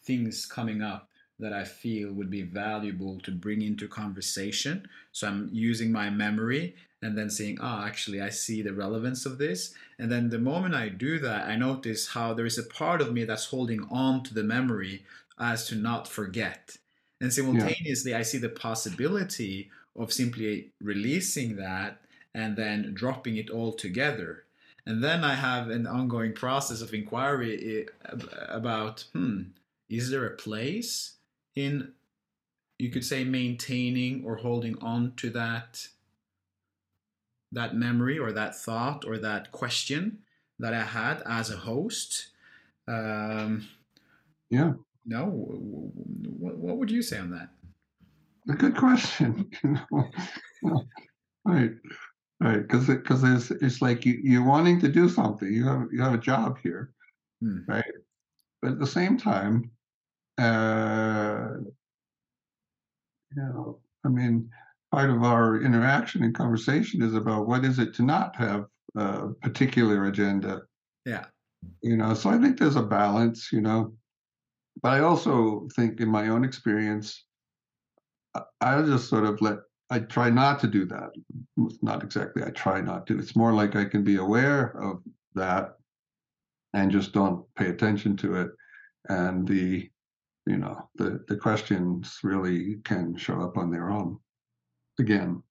things 0.03 0.45
coming 0.45 0.81
up 0.81 1.07
that 1.39 1.53
I 1.53 1.63
feel 1.63 2.13
would 2.13 2.29
be 2.29 2.43
valuable 2.43 3.19
to 3.21 3.31
bring 3.31 3.61
into 3.61 3.87
conversation. 3.87 4.87
So 5.11 5.27
I'm 5.27 5.49
using 5.51 5.91
my 5.91 6.09
memory 6.09 6.75
and 7.01 7.17
then 7.17 7.29
saying, 7.29 7.57
oh, 7.61 7.83
actually, 7.83 8.21
I 8.21 8.29
see 8.29 8.61
the 8.61 8.73
relevance 8.73 9.25
of 9.25 9.39
this. 9.39 9.73
And 9.97 10.11
then 10.11 10.29
the 10.29 10.37
moment 10.37 10.75
I 10.75 10.89
do 10.89 11.17
that, 11.19 11.47
I 11.47 11.55
notice 11.55 12.09
how 12.09 12.33
there 12.33 12.45
is 12.45 12.59
a 12.59 12.63
part 12.63 13.01
of 13.01 13.11
me 13.11 13.23
that's 13.23 13.45
holding 13.45 13.87
on 13.89 14.23
to 14.23 14.33
the 14.33 14.43
memory 14.43 15.03
as 15.39 15.67
to 15.67 15.75
not 15.75 16.07
forget. 16.07 16.77
And 17.19 17.33
simultaneously, 17.33 18.11
yeah. 18.11 18.19
I 18.19 18.21
see 18.21 18.37
the 18.37 18.49
possibility 18.49 19.71
of 19.97 20.13
simply 20.13 20.71
releasing 20.81 21.55
that 21.57 22.01
and 22.33 22.55
then 22.55 22.93
dropping 22.93 23.37
it 23.37 23.49
all 23.49 23.73
together. 23.73 24.43
And 24.85 25.03
then 25.03 25.23
I 25.23 25.35
have 25.35 25.69
an 25.69 25.85
ongoing 25.85 26.33
process 26.33 26.81
of 26.81 26.93
inquiry 26.93 27.85
eh, 27.85 28.13
about, 28.49 29.05
hmm, 29.13 29.43
is 29.89 30.09
there 30.09 30.25
a 30.25 30.35
place 30.35 31.13
in 31.55 31.91
you 32.81 32.89
could 32.89 33.05
say 33.05 33.23
maintaining 33.23 34.25
or 34.25 34.37
holding 34.37 34.75
on 34.79 35.13
to 35.17 35.29
that 35.29 35.87
that 37.51 37.75
memory 37.75 38.17
or 38.17 38.31
that 38.31 38.55
thought 38.55 39.05
or 39.05 39.19
that 39.19 39.51
question 39.51 40.17
that 40.57 40.73
I 40.73 40.83
had 40.83 41.21
as 41.25 41.51
a 41.51 41.57
host. 41.57 42.29
Um, 42.87 43.67
yeah. 44.49 44.73
No. 45.05 45.25
What, 45.25 46.57
what 46.57 46.77
would 46.77 46.89
you 46.89 47.01
say 47.01 47.19
on 47.19 47.31
that? 47.31 47.49
A 48.49 48.53
good 48.53 48.75
question. 48.75 49.49
right, 51.45 51.71
right. 52.39 52.61
Because 52.61 52.87
because 52.87 53.23
it's 53.23 53.51
it's 53.61 53.81
like 53.81 54.05
you 54.05 54.19
you're 54.23 54.45
wanting 54.45 54.79
to 54.81 54.87
do 54.87 55.07
something. 55.07 55.51
You 55.51 55.65
have 55.65 55.87
you 55.91 56.01
have 56.01 56.13
a 56.13 56.17
job 56.17 56.57
here, 56.61 56.91
hmm. 57.41 57.59
right? 57.67 57.83
But 58.61 58.71
at 58.71 58.79
the 58.79 58.87
same 58.87 59.17
time, 59.17 59.69
uh, 60.37 61.49
you 63.35 63.41
know, 63.41 63.79
I 64.05 64.09
mean, 64.09 64.49
part 64.91 65.09
of 65.09 65.23
our 65.23 65.61
interaction 65.61 66.23
and 66.23 66.35
conversation 66.35 67.01
is 67.01 67.13
about 67.13 67.47
what 67.47 67.63
is 67.63 67.79
it 67.79 67.93
to 67.95 68.03
not 68.03 68.35
have 68.35 68.65
a 68.95 69.29
particular 69.41 70.05
agenda. 70.05 70.61
Yeah. 71.05 71.25
You 71.81 71.97
know, 71.97 72.13
so 72.13 72.29
I 72.29 72.37
think 72.37 72.57
there's 72.57 72.75
a 72.75 72.83
balance, 72.83 73.49
you 73.51 73.61
know, 73.61 73.93
but 74.81 74.93
I 74.93 74.99
also 75.01 75.67
think 75.75 75.99
in 75.99 76.09
my 76.09 76.29
own 76.29 76.43
experience, 76.43 77.25
I 78.61 78.81
just 78.81 79.09
sort 79.09 79.25
of 79.25 79.41
let, 79.41 79.57
I 79.89 79.99
try 79.99 80.29
not 80.29 80.59
to 80.61 80.67
do 80.67 80.85
that. 80.85 81.11
Not 81.81 82.03
exactly, 82.03 82.43
I 82.43 82.51
try 82.51 82.81
not 82.81 83.07
to. 83.07 83.19
It's 83.19 83.35
more 83.35 83.53
like 83.53 83.75
I 83.75 83.85
can 83.85 84.03
be 84.03 84.15
aware 84.15 84.75
of 84.81 85.01
that 85.35 85.75
and 86.73 86.91
just 86.91 87.11
don't 87.11 87.45
pay 87.55 87.67
attention 87.67 88.15
to 88.17 88.35
it. 88.35 88.51
And 89.09 89.47
the 89.47 89.89
you 90.45 90.57
know 90.57 90.89
the 90.95 91.23
the 91.27 91.37
questions 91.37 92.19
really 92.23 92.77
can 92.83 93.15
show 93.15 93.41
up 93.41 93.57
on 93.57 93.71
their 93.71 93.89
own 93.89 94.17
again 94.99 95.41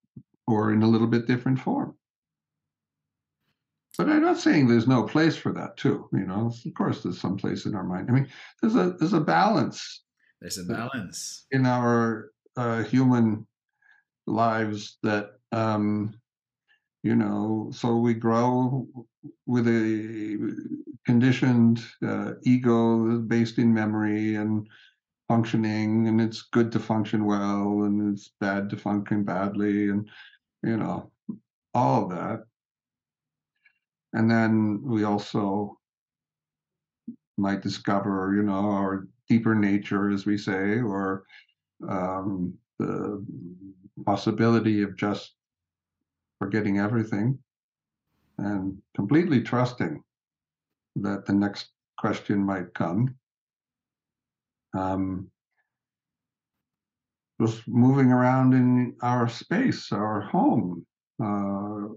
or 0.47 0.73
in 0.73 0.83
a 0.83 0.89
little 0.89 1.07
bit 1.07 1.27
different 1.27 1.59
form 1.59 1.95
but 3.97 4.09
i'm 4.09 4.23
not 4.23 4.39
saying 4.39 4.67
there's 4.67 4.89
no 4.89 5.05
place 5.05 5.37
for 5.37 5.53
that 5.53 5.77
too 5.77 6.09
you 6.13 6.27
know 6.27 6.53
of 6.67 6.75
course 6.75 7.03
there's 7.03 7.21
some 7.21 7.37
place 7.37 7.67
in 7.67 7.75
our 7.75 7.85
mind 7.85 8.09
i 8.11 8.13
mean 8.13 8.29
there's 8.61 8.75
a 8.75 8.95
there's 8.99 9.13
a 9.13 9.21
balance 9.21 10.03
there's 10.41 10.59
a 10.59 10.65
balance 10.65 11.47
in 11.53 11.67
our 11.67 12.31
uh, 12.61 12.83
human 12.85 13.47
lives 14.27 14.99
that 15.03 15.31
um 15.53 16.15
you 17.03 17.17
know 17.17 17.71
so 17.73 17.97
we 17.97 18.15
grow 18.15 18.87
with 19.47 19.67
a 19.67 20.55
conditioned 21.07 21.83
uh, 22.07 22.33
ego 22.43 23.19
based 23.19 23.59
in 23.59 23.73
memory 23.73 24.37
and 24.37 24.69
functioning 25.27 26.09
and 26.09 26.21
it's 26.21 26.43
good 26.43 26.71
to 26.71 26.79
function 26.79 27.25
well 27.25 27.85
and 27.85 28.13
it's 28.13 28.31
bad 28.41 28.69
to 28.69 28.77
function 28.77 29.25
badly 29.25 29.89
and 29.89 30.09
you 30.63 30.77
know 30.77 31.11
all 31.75 32.05
of 32.05 32.11
that. 32.11 32.45
And 34.13 34.31
then 34.31 34.81
we 34.83 35.05
also 35.05 35.79
might 37.37 37.63
discover 37.63 38.35
you 38.37 38.43
know 38.43 38.71
our 38.71 39.07
deeper 39.29 39.55
nature 39.55 40.11
as 40.11 40.27
we 40.27 40.37
say 40.37 40.81
or 40.81 41.25
um, 41.89 42.55
the 42.79 43.25
possibility 44.05 44.83
of 44.83 44.97
just 44.97 45.35
forgetting 46.39 46.79
everything 46.79 47.39
and 48.39 48.79
completely 48.95 49.43
trusting 49.43 50.03
that 50.97 51.27
the 51.27 51.33
next 51.33 51.69
question 51.99 52.45
might 52.45 52.73
come. 52.75 53.15
Um, 54.77 55.31
just 57.41 57.67
moving 57.67 58.13
around 58.13 58.53
in 58.53 58.97
our 59.03 59.29
space, 59.29 59.93
our 59.93 60.21
home, 60.21 60.85
uh, 61.23 61.89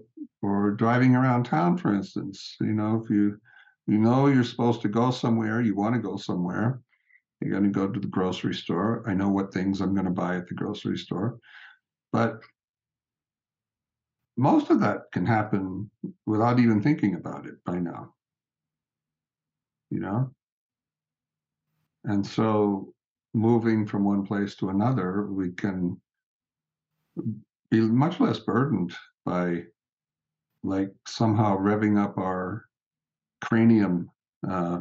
or 0.42 0.72
driving 0.72 1.14
around 1.14 1.44
town, 1.44 1.76
for 1.76 1.94
instance. 1.94 2.56
You 2.60 2.72
know, 2.72 3.00
if 3.02 3.10
you 3.10 3.38
you 3.86 3.98
know 3.98 4.26
you're 4.26 4.44
supposed 4.44 4.80
to 4.82 4.88
go 4.88 5.10
somewhere, 5.10 5.60
you 5.60 5.74
want 5.74 5.94
to 5.94 6.00
go 6.00 6.16
somewhere, 6.16 6.80
you're 7.44 7.58
going 7.58 7.70
to 7.70 7.78
go 7.78 7.88
to 7.88 8.00
the 8.00 8.06
grocery 8.06 8.54
store. 8.54 9.04
I 9.06 9.14
know 9.14 9.28
what 9.28 9.52
things 9.52 9.80
I'm 9.80 9.94
going 9.94 10.06
to 10.06 10.10
buy 10.10 10.36
at 10.36 10.48
the 10.48 10.54
grocery 10.54 10.96
store, 10.96 11.38
but 12.12 12.40
most 14.36 14.70
of 14.70 14.80
that 14.80 15.02
can 15.12 15.26
happen 15.26 15.90
without 16.26 16.58
even 16.58 16.82
thinking 16.82 17.14
about 17.14 17.46
it 17.46 17.62
by 17.64 17.78
now. 17.78 18.14
You 19.90 20.00
know? 20.00 20.30
And 22.04 22.26
so 22.26 22.92
moving 23.34 23.86
from 23.86 24.04
one 24.04 24.26
place 24.26 24.54
to 24.56 24.70
another, 24.70 25.26
we 25.26 25.52
can 25.52 26.00
be 27.70 27.80
much 27.80 28.20
less 28.20 28.40
burdened 28.40 28.94
by 29.24 29.64
like 30.62 30.90
somehow 31.06 31.56
revving 31.58 32.02
up 32.02 32.16
our 32.18 32.64
cranium 33.42 34.10
uh, 34.48 34.80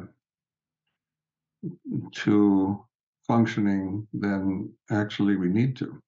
to 2.11 2.85
functioning 3.27 4.07
than 4.13 4.71
actually 4.91 5.35
we 5.35 5.47
need 5.47 5.75
to. 5.77 6.01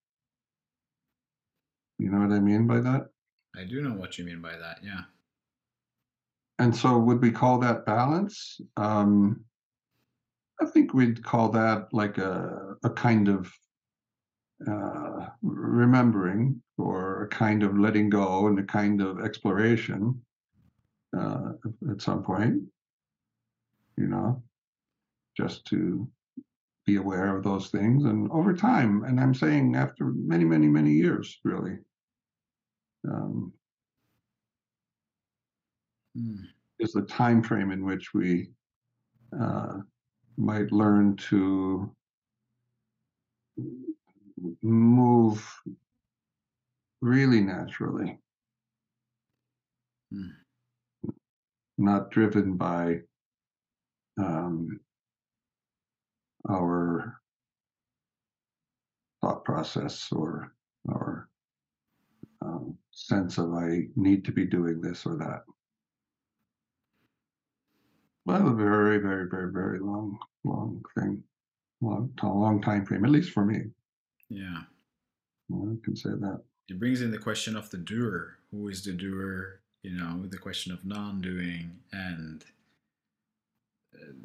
You 1.98 2.10
know 2.10 2.18
what 2.18 2.34
I 2.34 2.40
mean 2.40 2.66
by 2.66 2.80
that? 2.80 3.08
I 3.56 3.64
do 3.64 3.80
know 3.80 3.94
what 3.94 4.18
you 4.18 4.24
mean 4.24 4.42
by 4.42 4.56
that. 4.56 4.78
Yeah. 4.82 5.02
And 6.58 6.74
so, 6.74 6.98
would 6.98 7.20
we 7.20 7.30
call 7.30 7.58
that 7.60 7.86
balance? 7.86 8.60
Um, 8.76 9.44
I 10.60 10.66
think 10.66 10.94
we'd 10.94 11.22
call 11.22 11.50
that 11.50 11.88
like 11.92 12.18
a, 12.18 12.76
a 12.82 12.90
kind 12.90 13.28
of 13.28 13.52
uh, 14.66 15.26
remembering 15.42 16.62
or 16.78 17.24
a 17.24 17.28
kind 17.28 17.62
of 17.62 17.78
letting 17.78 18.08
go 18.08 18.46
and 18.46 18.58
a 18.58 18.62
kind 18.62 19.02
of 19.02 19.20
exploration 19.20 20.20
uh, 21.16 21.52
at 21.90 22.00
some 22.00 22.22
point, 22.22 22.62
you 23.96 24.06
know, 24.06 24.42
just 25.36 25.64
to 25.66 26.08
be 26.86 26.96
aware 26.96 27.36
of 27.36 27.42
those 27.42 27.68
things. 27.68 28.04
And 28.04 28.30
over 28.30 28.54
time, 28.54 29.04
and 29.04 29.20
I'm 29.20 29.34
saying 29.34 29.74
after 29.74 30.12
many, 30.14 30.44
many, 30.44 30.68
many 30.68 30.92
years, 30.92 31.38
really, 31.44 31.78
um, 33.08 33.52
mm. 36.16 36.38
is 36.78 36.92
the 36.92 37.02
time 37.02 37.42
frame 37.42 37.72
in 37.72 37.84
which 37.84 38.14
we 38.14 38.50
uh, 39.38 39.78
might 40.36 40.70
learn 40.70 41.16
to 41.16 41.92
move 44.62 45.60
really 47.00 47.40
naturally, 47.40 48.18
mm. 50.14 50.30
not 51.78 52.10
driven 52.10 52.56
by 52.56 53.00
um, 54.18 54.80
our 56.48 57.20
thought 59.20 59.44
process 59.44 60.08
or 60.12 60.52
our 60.88 61.28
um, 62.42 62.76
sense 62.90 63.38
of 63.38 63.52
I 63.54 63.88
need 63.96 64.24
to 64.26 64.32
be 64.32 64.44
doing 64.44 64.80
this 64.80 65.06
or 65.06 65.16
that. 65.16 65.42
Well, 68.24 68.48
a 68.48 68.54
very, 68.54 68.98
very, 68.98 69.28
very, 69.28 69.52
very 69.52 69.78
long, 69.78 70.18
long 70.44 70.84
thing, 70.98 71.22
long, 71.80 72.12
long 72.22 72.60
time 72.60 72.84
frame, 72.84 73.04
at 73.04 73.10
least 73.10 73.30
for 73.30 73.44
me. 73.44 73.66
Yeah. 74.28 74.62
Well, 75.48 75.72
I 75.72 75.84
can 75.84 75.96
say 75.96 76.10
that. 76.10 76.42
It 76.68 76.80
brings 76.80 77.02
in 77.02 77.12
the 77.12 77.18
question 77.18 77.56
of 77.56 77.70
the 77.70 77.76
doer. 77.78 78.38
Who 78.50 78.66
is 78.68 78.84
the 78.84 78.92
doer? 78.92 79.60
You 79.82 79.92
know, 79.92 80.26
the 80.26 80.38
question 80.38 80.72
of 80.72 80.84
non-doing 80.84 81.70
and 81.92 82.44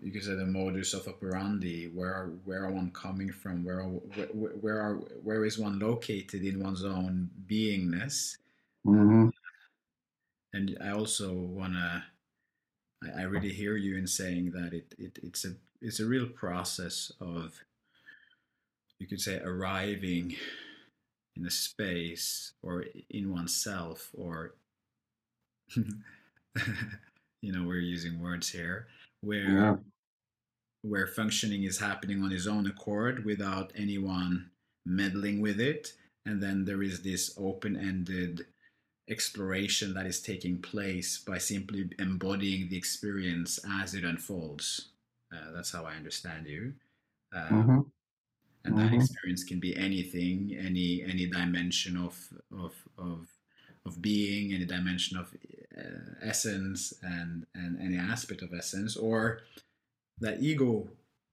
you 0.02 0.12
could 0.12 0.24
say 0.24 0.36
the 0.36 0.46
modus 0.46 0.94
of 0.94 1.08
operandi. 1.08 1.86
Where 1.86 2.32
where 2.46 2.66
are 2.66 2.72
one 2.72 2.92
coming 2.92 3.32
from? 3.32 3.64
Where 3.64 3.82
where, 3.82 4.52
where 4.52 4.82
are 4.82 4.96
where 5.24 5.46
is 5.46 5.60
one 5.60 5.80
located 5.80 6.44
in 6.44 6.64
one's 6.64 6.84
own 6.84 7.30
beingness? 7.50 8.38
Mm-hmm. 8.86 9.30
And 10.54 10.78
I 10.84 10.92
also 10.92 11.34
wanna. 11.34 12.06
I, 13.04 13.22
I 13.22 13.24
really 13.24 13.54
hear 13.54 13.78
you 13.78 13.98
in 13.98 14.08
saying 14.08 14.52
that 14.52 14.74
it, 14.74 14.96
it 14.98 15.20
it's 15.24 15.46
a 15.46 15.54
it's 15.82 16.00
a 16.00 16.06
real 16.06 16.28
process 16.28 17.12
of 17.20 17.60
you 19.00 19.08
could 19.08 19.22
say 19.22 19.40
arriving 19.40 20.36
in 21.36 21.46
a 21.46 21.52
space 21.52 22.54
or 22.62 22.86
in 23.10 23.32
oneself 23.32 24.10
or 24.14 24.54
you 25.76 27.52
know 27.52 27.64
we're 27.64 27.80
using 27.80 28.22
words 28.22 28.50
here 28.50 28.88
where 29.22 29.50
yeah. 29.50 29.76
where 30.82 31.08
functioning 31.08 31.64
is 31.64 31.80
happening 31.80 32.24
on 32.24 32.32
his 32.32 32.48
own 32.48 32.68
accord 32.68 33.26
without 33.26 33.72
anyone 33.76 34.50
meddling 34.86 35.42
with 35.42 35.60
it 35.60 35.94
and 36.26 36.42
then 36.42 36.66
there 36.66 36.84
is 36.84 37.02
this 37.02 37.34
open-ended 37.38 38.46
exploration 39.10 39.94
that 39.94 40.06
is 40.06 40.22
taking 40.22 40.62
place 40.62 41.20
by 41.20 41.38
simply 41.38 41.90
embodying 42.00 42.70
the 42.70 42.78
experience 42.78 43.60
as 43.82 43.94
it 43.94 44.04
unfolds 44.04 44.90
uh, 45.34 45.52
that's 45.54 45.72
how 45.72 45.86
i 45.86 45.94
understand 45.96 46.48
you 46.48 46.74
uh, 47.36 47.50
mm-hmm 47.50 47.80
and 48.64 48.76
mm-hmm. 48.76 48.90
that 48.90 48.94
experience 48.94 49.44
can 49.44 49.60
be 49.60 49.76
anything 49.76 50.56
any 50.60 51.04
any 51.08 51.26
dimension 51.26 51.98
of 51.98 52.18
of 52.58 52.74
of 52.98 53.28
of 53.86 54.02
being 54.02 54.54
any 54.54 54.66
dimension 54.66 55.18
of 55.18 55.34
Uh, 55.82 56.14
essence 56.22 56.94
and 57.02 57.46
and 57.56 57.80
any 57.82 57.98
aspect 57.98 58.42
of 58.42 58.54
essence 58.54 58.96
or 58.96 59.40
that 60.20 60.42
ego 60.42 60.88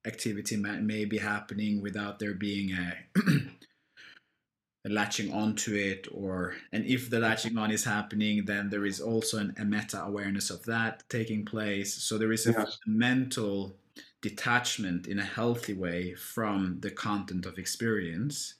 activity 0.06 0.56
may, 0.56 0.80
may 0.80 1.04
be 1.04 1.18
happening 1.18 1.82
without 1.82 2.18
there 2.18 2.32
being 2.32 2.72
a, 2.72 2.96
a 4.86 4.88
latching 4.88 5.30
onto 5.32 5.74
it 5.74 6.08
or 6.12 6.54
and 6.72 6.86
if 6.86 7.10
the 7.10 7.18
latching 7.18 7.58
on 7.58 7.70
is 7.70 7.84
happening 7.84 8.44
then 8.46 8.70
there 8.70 8.86
is 8.86 9.00
also 9.00 9.38
an, 9.38 9.54
a 9.58 9.64
meta 9.64 10.02
awareness 10.02 10.48
of 10.48 10.64
that 10.64 11.02
taking 11.10 11.44
place 11.44 11.92
so 11.92 12.16
there 12.16 12.32
is 12.32 12.46
a 12.46 12.52
yes. 12.52 12.78
mental 12.86 13.76
detachment 14.20 15.06
in 15.06 15.18
a 15.18 15.24
healthy 15.24 15.74
way 15.74 16.14
from 16.14 16.78
the 16.80 16.90
content 16.90 17.46
of 17.46 17.58
experience. 17.58 18.54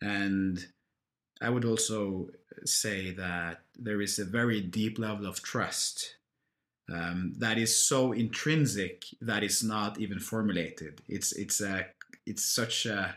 And 0.00 0.64
I 1.40 1.50
would 1.50 1.64
also 1.64 2.30
say 2.64 3.10
that 3.12 3.60
there 3.78 4.00
is 4.00 4.18
a 4.18 4.24
very 4.24 4.60
deep 4.60 4.98
level 4.98 5.26
of 5.26 5.42
trust 5.42 6.16
um, 6.92 7.32
that 7.38 7.58
is 7.58 7.74
so 7.74 8.12
intrinsic 8.12 9.04
that 9.20 9.42
it's 9.42 9.62
not 9.62 10.00
even 10.00 10.18
formulated. 10.18 11.00
It's 11.08 11.32
it's 11.32 11.60
a 11.60 11.86
it's 12.26 12.44
such 12.44 12.86
a 12.86 13.16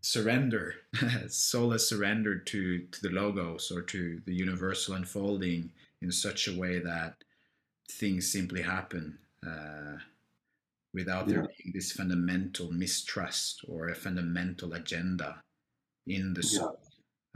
surrender, 0.00 0.74
soulless 1.28 1.88
surrender 1.88 2.38
to 2.38 2.80
to 2.80 3.02
the 3.02 3.10
logos 3.10 3.70
or 3.70 3.82
to 3.82 4.20
the 4.26 4.34
universal 4.34 4.94
unfolding 4.94 5.70
in 6.02 6.12
such 6.12 6.48
a 6.48 6.58
way 6.58 6.78
that 6.80 7.14
things 7.90 8.30
simply 8.30 8.62
happen. 8.62 9.18
Uh, 9.46 9.98
without 10.92 11.28
there 11.28 11.46
being 11.58 11.72
this 11.74 11.92
fundamental 11.92 12.72
mistrust 12.72 13.62
or 13.68 13.90
a 13.90 13.94
fundamental 13.94 14.72
agenda 14.72 15.42
in 16.06 16.32
the 16.32 16.42
soul. 16.42 16.80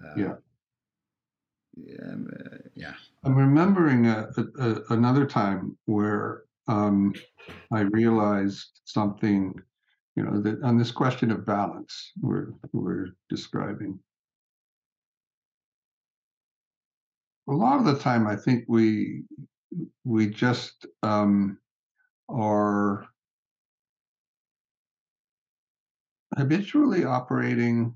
Yeah. 0.03 0.09
Uh, 0.09 0.15
yeah. 0.17 0.35
Um, 2.03 2.29
uh, 2.33 2.57
yeah. 2.75 2.95
I'm 3.25 3.35
remembering 3.35 4.07
a, 4.07 4.29
a, 4.37 4.65
a, 4.65 4.83
another 4.91 5.27
time 5.27 5.77
where 5.87 6.45
um, 6.69 7.15
I 7.73 7.81
realized 7.81 8.81
something, 8.85 9.55
you 10.17 10.23
know, 10.23 10.41
that 10.41 10.63
on 10.63 10.79
this 10.79 10.91
question 10.91 11.31
of 11.31 11.47
balance 11.47 12.13
we're 12.21 12.53
we're 12.73 13.09
describing. 13.29 13.99
A 17.49 17.53
lot 17.53 17.79
of 17.79 17.85
the 17.85 17.99
time, 17.99 18.27
I 18.27 18.37
think 18.37 18.65
we 18.69 19.23
we 20.05 20.29
just 20.29 20.87
um, 21.03 21.59
are 22.29 23.07
habitually 26.37 27.05
operating 27.05 27.95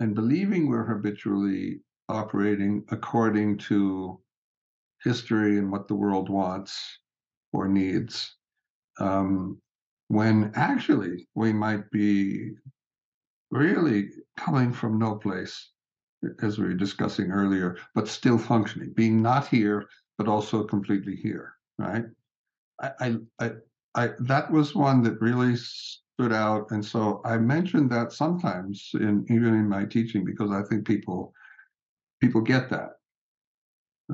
and 0.00 0.14
believing 0.14 0.68
we're 0.68 0.84
habitually 0.84 1.80
operating 2.08 2.84
according 2.90 3.58
to 3.58 4.18
history 5.04 5.58
and 5.58 5.70
what 5.70 5.88
the 5.88 5.94
world 5.94 6.28
wants 6.28 6.98
or 7.52 7.68
needs, 7.68 8.36
um, 8.98 9.58
when 10.08 10.50
actually 10.54 11.28
we 11.34 11.52
might 11.52 11.88
be 11.90 12.50
really 13.50 14.10
coming 14.36 14.72
from 14.72 14.98
no 14.98 15.14
place, 15.14 15.70
as 16.42 16.58
we 16.58 16.66
were 16.66 16.74
discussing 16.74 17.30
earlier, 17.30 17.76
but 17.94 18.08
still 18.08 18.38
functioning, 18.38 18.92
being 18.94 19.22
not 19.22 19.46
here, 19.48 19.88
but 20.18 20.28
also 20.28 20.64
completely 20.64 21.16
here, 21.16 21.54
right? 21.78 22.04
I, 22.80 23.16
I, 23.38 23.50
I 23.94 24.10
that 24.20 24.50
was 24.50 24.74
one 24.74 25.02
that 25.02 25.20
really 25.20 25.56
stood 26.20 26.32
out, 26.34 26.70
and 26.70 26.84
so 26.84 27.22
I 27.24 27.38
mentioned 27.38 27.90
that 27.92 28.12
sometimes 28.12 28.90
in 28.94 29.24
even 29.30 29.54
in 29.54 29.66
my 29.66 29.86
teaching 29.86 30.22
because 30.22 30.50
I 30.50 30.62
think 30.62 30.86
people 30.86 31.32
people 32.20 32.42
get 32.42 32.68
that. 32.68 32.90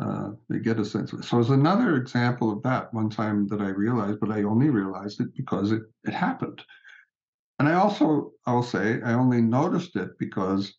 Uh, 0.00 0.32
they 0.48 0.58
get 0.58 0.78
a 0.78 0.84
sense 0.84 1.12
of 1.12 1.20
it. 1.20 1.24
So 1.24 1.40
it's 1.40 1.48
another 1.48 1.96
example 1.96 2.52
of 2.52 2.62
that. 2.62 2.92
One 2.92 3.10
time 3.10 3.48
that 3.48 3.60
I 3.60 3.68
realized, 3.68 4.20
but 4.20 4.30
I 4.30 4.42
only 4.42 4.68
realized 4.70 5.20
it 5.20 5.34
because 5.34 5.72
it 5.72 5.82
it 6.04 6.14
happened. 6.14 6.62
And 7.58 7.68
I 7.68 7.74
also 7.74 8.30
I'll 8.46 8.62
say 8.62 9.00
I 9.02 9.14
only 9.14 9.40
noticed 9.40 9.96
it 9.96 10.10
because 10.18 10.72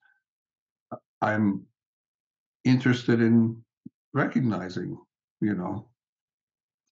I'm 1.21 1.65
interested 2.63 3.21
in 3.21 3.61
recognizing, 4.13 4.97
you 5.41 5.55
know, 5.55 5.89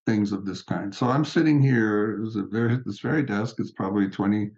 things 0.06 0.32
of 0.32 0.46
this 0.46 0.62
kind. 0.62 0.94
So 0.94 1.08
I'm 1.08 1.26
sitting 1.26 1.62
here, 1.62 2.20
very, 2.52 2.78
this 2.86 3.00
very 3.00 3.24
desk, 3.24 3.56
it's 3.60 3.72
probably 3.72 4.08
20, 4.10 4.52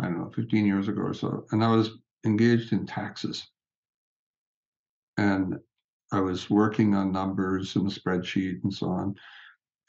I 0.00 0.04
don't 0.04 0.18
know, 0.18 0.30
15 0.34 0.66
years 0.66 0.88
ago 0.88 1.02
or 1.02 1.14
so, 1.14 1.46
and 1.52 1.64
I 1.64 1.74
was 1.74 1.92
engaged 2.24 2.72
in 2.72 2.86
taxes. 2.86 3.46
And 5.18 5.56
I 6.12 6.20
was 6.20 6.50
working 6.50 6.94
on 6.94 7.12
numbers 7.12 7.76
in 7.76 7.86
a 7.86 7.90
spreadsheet 7.90 8.62
and 8.64 8.72
so 8.72 8.88
on. 8.88 9.14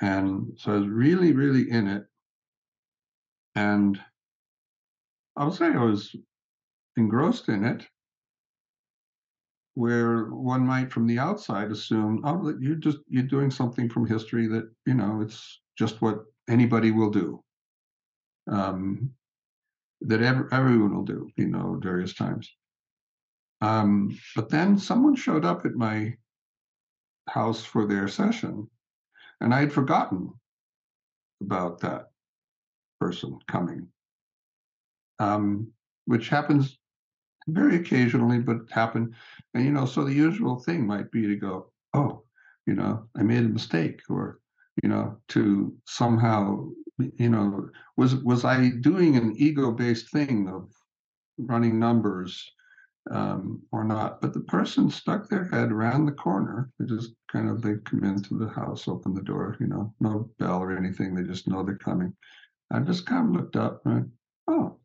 And 0.02 0.54
so 0.58 0.74
I 0.74 0.78
was 0.78 0.88
really, 0.88 1.34
really 1.34 1.70
in 1.70 1.88
it. 1.88 2.06
And 3.56 4.00
I 5.36 5.46
would 5.46 5.54
say 5.54 5.68
I 5.68 5.84
was 5.84 6.16
engrossed 6.98 7.50
in 7.50 7.64
it. 7.66 7.86
Where 9.76 10.26
one 10.26 10.66
might 10.66 10.92
from 10.92 11.08
the 11.08 11.18
outside 11.18 11.72
assume, 11.72 12.22
oh, 12.26 12.54
you're 12.60 12.76
just 12.76 13.00
you're 13.08 13.24
doing 13.24 13.50
something 13.50 13.90
from 13.90 14.08
history 14.08 14.48
that 14.48 14.70
you 14.86 14.94
know 14.94 15.22
it's 15.22 15.62
just 15.78 16.02
what 16.02 16.24
anybody 16.48 16.92
will 16.92 17.10
do, 17.10 17.44
um, 18.52 19.10
that 20.02 20.22
ever, 20.22 20.48
everyone 20.54 20.96
will 20.96 21.04
do, 21.04 21.30
you 21.38 21.48
know, 21.48 21.80
various 21.82 22.14
times. 22.14 22.52
Um, 23.62 24.18
but 24.36 24.50
then 24.50 24.78
someone 24.78 25.16
showed 25.16 25.46
up 25.46 25.66
at 25.66 25.74
my 25.74 26.16
house 27.30 27.64
for 27.64 27.88
their 27.88 28.08
session, 28.08 28.70
and 29.42 29.54
I 29.54 29.62
had 29.62 29.74
forgotten 29.74 30.32
about 31.42 31.80
that 31.80 32.08
person 33.00 33.40
coming, 33.48 33.88
um, 35.20 35.72
which 36.06 36.30
happens 36.30 36.78
very 37.48 37.76
occasionally, 37.78 38.40
but 38.40 38.70
happen. 38.72 39.14
And 39.54 39.66
you 39.66 39.72
know, 39.72 39.86
so 39.86 40.04
the 40.04 40.14
usual 40.14 40.60
thing 40.60 40.86
might 40.86 41.12
be 41.12 41.28
to 41.28 41.36
go, 41.36 41.72
oh, 41.94 42.24
you 42.66 42.76
know, 42.76 43.08
I 43.18 43.24
made 43.24 43.46
a 43.46 43.50
mistake, 43.50 44.02
or 44.10 44.40
you 44.82 44.90
know, 44.90 45.18
to 45.30 45.74
somehow, 45.86 46.70
you 46.98 47.30
know, 47.30 47.70
was 47.98 48.16
was 48.16 48.46
I 48.46 48.70
doing 48.70 49.16
an 49.18 49.36
ego-based 49.38 50.10
thing 50.12 50.48
of 50.50 50.70
running 51.38 51.80
numbers 51.80 52.52
um, 53.12 53.62
or 53.72 53.84
not? 53.84 54.22
But 54.22 54.34
the 54.34 54.42
person 54.42 54.90
stuck 54.90 55.28
their 55.28 55.46
head 55.50 55.72
around 55.72 56.06
the 56.06 56.14
corner. 56.14 56.72
They 56.80 56.86
just 56.86 57.14
kind 57.32 57.50
of 57.50 57.62
they 57.62 57.76
come 57.86 58.04
into 58.04 58.38
the 58.38 58.50
house, 58.50 58.88
open 58.88 59.14
the 59.14 59.22
door, 59.22 59.58
you 59.60 59.68
know, 59.68 59.94
no 60.00 60.30
bell 60.40 60.60
or 60.60 60.76
anything. 60.76 61.14
They 61.14 61.24
just 61.24 61.48
know 61.48 61.64
they're 61.64 61.76
coming. 61.78 62.16
I 62.72 62.80
just 62.80 63.06
kind 63.06 63.28
of 63.30 63.42
looked 63.42 63.56
up 63.56 63.82
and 63.86 64.12
oh, 64.48 64.80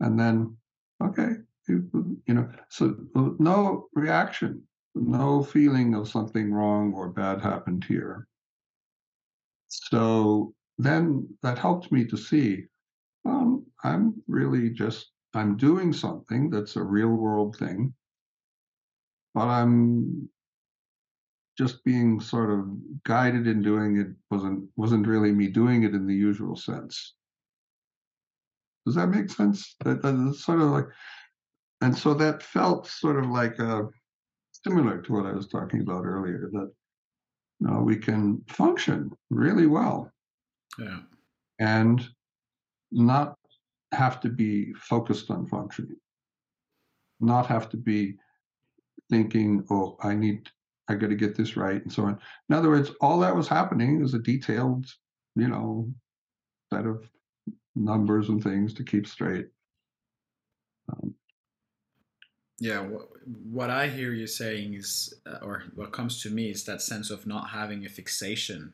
and 0.00 0.18
then 0.18 0.56
okay, 1.02 1.30
you, 1.68 2.20
know, 2.28 2.48
so 2.68 2.96
no 3.38 3.88
reaction, 3.94 4.62
no 4.94 5.42
feeling 5.42 5.94
of 5.94 6.08
something 6.08 6.52
wrong 6.52 6.92
or 6.94 7.08
bad 7.08 7.40
happened 7.40 7.84
here. 7.84 8.26
So 9.68 10.54
then 10.78 11.28
that 11.42 11.58
helped 11.58 11.90
me 11.90 12.04
to 12.06 12.16
see, 12.16 12.64
um, 13.24 13.66
I'm 13.82 14.14
really 14.28 14.70
just 14.70 15.10
I'm 15.34 15.56
doing 15.56 15.92
something 15.92 16.48
that's 16.48 16.76
a 16.76 16.82
real 16.82 17.10
world 17.10 17.56
thing, 17.56 17.92
but 19.34 19.48
I'm 19.48 20.28
just 21.58 21.84
being 21.84 22.20
sort 22.20 22.50
of 22.50 22.66
guided 23.04 23.46
in 23.46 23.62
doing 23.62 23.98
it 23.98 24.08
wasn't 24.30 24.68
wasn't 24.76 25.06
really 25.06 25.32
me 25.32 25.48
doing 25.48 25.82
it 25.82 25.94
in 25.94 26.06
the 26.06 26.14
usual 26.14 26.56
sense. 26.56 27.15
Does 28.86 28.94
that 28.94 29.08
make 29.08 29.28
sense? 29.30 29.74
That, 29.84 30.00
that's 30.00 30.44
sort 30.44 30.60
of 30.60 30.70
like, 30.70 30.86
and 31.80 31.96
so 31.96 32.14
that 32.14 32.42
felt 32.42 32.86
sort 32.86 33.18
of 33.18 33.26
like 33.26 33.58
uh, 33.58 33.82
similar 34.64 35.02
to 35.02 35.12
what 35.12 35.26
I 35.26 35.32
was 35.32 35.48
talking 35.48 35.80
about 35.80 36.04
earlier. 36.04 36.48
That 36.52 36.72
you 37.60 37.66
know, 37.66 37.80
we 37.80 37.96
can 37.96 38.42
function 38.48 39.10
really 39.28 39.66
well, 39.66 40.10
yeah, 40.78 41.00
and 41.58 42.06
not 42.92 43.36
have 43.92 44.20
to 44.20 44.28
be 44.28 44.72
focused 44.74 45.32
on 45.32 45.48
functioning, 45.48 45.96
not 47.18 47.46
have 47.46 47.68
to 47.70 47.76
be 47.76 48.14
thinking, 49.10 49.64
"Oh, 49.68 49.96
I 50.00 50.14
need, 50.14 50.48
I 50.88 50.94
got 50.94 51.08
to 51.08 51.16
get 51.16 51.34
this 51.34 51.56
right," 51.56 51.82
and 51.82 51.92
so 51.92 52.04
on. 52.04 52.20
In 52.48 52.54
other 52.54 52.68
words, 52.68 52.92
all 53.00 53.18
that 53.18 53.34
was 53.34 53.48
happening 53.48 54.00
is 54.00 54.14
a 54.14 54.20
detailed, 54.20 54.86
you 55.34 55.48
know, 55.48 55.92
set 56.72 56.86
of 56.86 57.10
numbers 57.74 58.28
and 58.28 58.42
things 58.42 58.72
to 58.74 58.84
keep 58.84 59.06
straight. 59.06 59.48
Um, 60.88 61.14
yeah, 62.58 62.80
what, 62.80 63.08
what 63.50 63.70
I 63.70 63.88
hear 63.88 64.12
you 64.12 64.26
saying 64.26 64.74
is, 64.74 65.12
uh, 65.26 65.38
or 65.42 65.64
what 65.74 65.92
comes 65.92 66.22
to 66.22 66.30
me 66.30 66.50
is 66.50 66.64
that 66.64 66.80
sense 66.80 67.10
of 67.10 67.26
not 67.26 67.50
having 67.50 67.84
a 67.84 67.88
fixation 67.88 68.72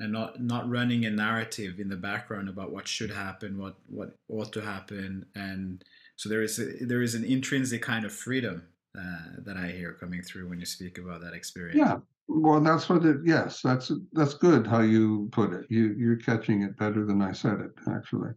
and 0.00 0.12
not 0.12 0.40
not 0.40 0.68
running 0.68 1.04
a 1.04 1.10
narrative 1.10 1.80
in 1.80 1.88
the 1.88 1.96
background 1.96 2.48
about 2.48 2.70
what 2.70 2.88
should 2.88 3.10
happen, 3.10 3.58
what 3.58 3.74
what 3.88 4.14
ought 4.28 4.52
to 4.52 4.60
happen, 4.60 5.26
and 5.34 5.84
so 6.16 6.28
there 6.28 6.42
is 6.42 6.58
a, 6.58 6.84
there 6.84 7.02
is 7.02 7.14
an 7.14 7.24
intrinsic 7.24 7.82
kind 7.82 8.04
of 8.04 8.12
freedom 8.12 8.62
uh, 8.98 9.26
that 9.38 9.56
I 9.56 9.68
hear 9.68 9.92
coming 9.92 10.22
through 10.22 10.48
when 10.48 10.60
you 10.60 10.66
speak 10.66 10.98
about 10.98 11.20
that 11.20 11.34
experience. 11.34 11.78
Yeah, 11.78 11.98
well, 12.28 12.60
that's 12.60 12.88
what 12.88 13.04
it. 13.06 13.16
Yes, 13.24 13.62
that's 13.62 13.90
that's 14.12 14.34
good 14.34 14.66
how 14.66 14.80
you 14.80 15.28
put 15.32 15.52
it. 15.52 15.66
You 15.70 15.94
you're 15.98 16.16
catching 16.16 16.62
it 16.62 16.76
better 16.76 17.04
than 17.06 17.22
I 17.22 17.32
said 17.32 17.60
it 17.60 17.72
actually. 17.90 18.30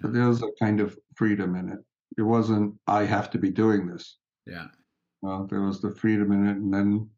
But 0.00 0.12
there's 0.12 0.42
a 0.42 0.48
kind 0.58 0.80
of 0.80 0.98
freedom 1.14 1.54
in 1.54 1.68
it. 1.68 1.78
It 2.18 2.22
wasn't 2.22 2.74
I 2.86 3.04
have 3.04 3.30
to 3.30 3.38
be 3.38 3.50
doing 3.50 3.86
this. 3.86 4.16
Yeah. 4.46 4.66
Well, 5.20 5.46
there 5.50 5.62
was 5.62 5.80
the 5.80 5.94
freedom 5.94 6.32
in 6.32 6.46
it, 6.46 6.56
and 6.56 6.72
then 6.72 7.10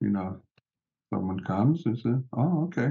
you 0.00 0.08
know, 0.10 0.40
someone 1.14 1.40
comes 1.40 1.86
and 1.86 1.96
says, 1.98 2.20
"Oh, 2.32 2.64
okay," 2.64 2.90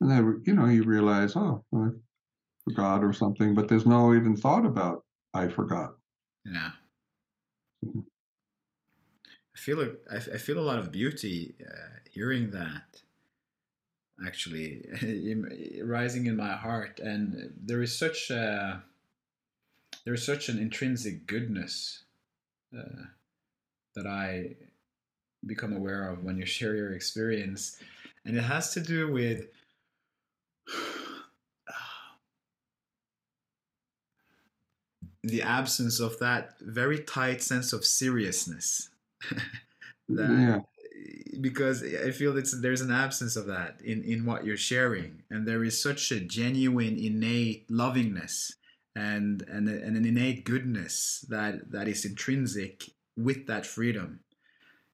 and 0.00 0.10
then 0.10 0.42
you 0.44 0.54
know 0.54 0.66
you 0.66 0.82
realize, 0.82 1.36
"Oh, 1.36 1.64
I 1.74 1.88
forgot" 2.64 3.04
or 3.04 3.12
something, 3.12 3.54
but 3.54 3.68
there's 3.68 3.86
no 3.86 4.14
even 4.14 4.36
thought 4.36 4.66
about 4.66 5.04
I 5.34 5.48
forgot. 5.48 5.96
Yeah. 6.44 6.72
Mm-hmm. 7.84 8.00
I 9.56 9.58
feel 9.58 9.80
a, 9.80 9.88
I, 10.10 10.16
I 10.16 10.36
feel 10.36 10.58
a 10.58 10.60
lot 10.60 10.78
of 10.78 10.92
beauty 10.92 11.54
uh, 11.66 12.00
hearing 12.10 12.50
that 12.50 13.00
actually 14.24 14.84
rising 15.82 16.26
in 16.26 16.36
my 16.36 16.52
heart. 16.52 17.00
And 17.00 17.54
there 17.58 17.80
is 17.80 17.98
such 17.98 18.28
a 18.30 18.82
there 20.04 20.12
is 20.12 20.26
such 20.26 20.50
an 20.50 20.58
intrinsic 20.58 21.26
goodness 21.26 22.04
uh, 22.76 23.06
that 23.94 24.06
I 24.06 24.56
become 25.46 25.74
aware 25.74 26.10
of 26.10 26.22
when 26.22 26.36
you 26.36 26.44
share 26.44 26.76
your 26.76 26.92
experience. 26.92 27.78
And 28.26 28.36
it 28.36 28.42
has 28.42 28.74
to 28.74 28.80
do 28.80 29.10
with 29.10 29.46
the 35.22 35.40
absence 35.40 35.98
of 35.98 36.18
that 36.18 36.58
very 36.60 36.98
tight 37.00 37.42
sense 37.42 37.72
of 37.72 37.86
seriousness 37.86 38.90
that 40.08 40.30
yeah. 40.30 40.60
because 41.40 41.82
I 41.82 42.10
feel 42.10 42.32
that 42.34 42.50
there's 42.60 42.80
an 42.80 42.92
absence 42.92 43.36
of 43.36 43.46
that 43.46 43.80
in 43.84 44.02
in 44.04 44.24
what 44.24 44.44
you're 44.44 44.56
sharing, 44.56 45.22
and 45.30 45.46
there 45.46 45.64
is 45.64 45.80
such 45.80 46.10
a 46.12 46.20
genuine, 46.20 46.96
innate 46.96 47.68
lovingness 47.70 48.52
and 48.96 49.42
and, 49.42 49.68
and 49.68 49.96
an 49.96 50.04
innate 50.04 50.44
goodness 50.44 51.24
that 51.28 51.70
that 51.70 51.86
is 51.86 52.04
intrinsic 52.04 52.90
with 53.16 53.46
that 53.46 53.66
freedom, 53.66 54.20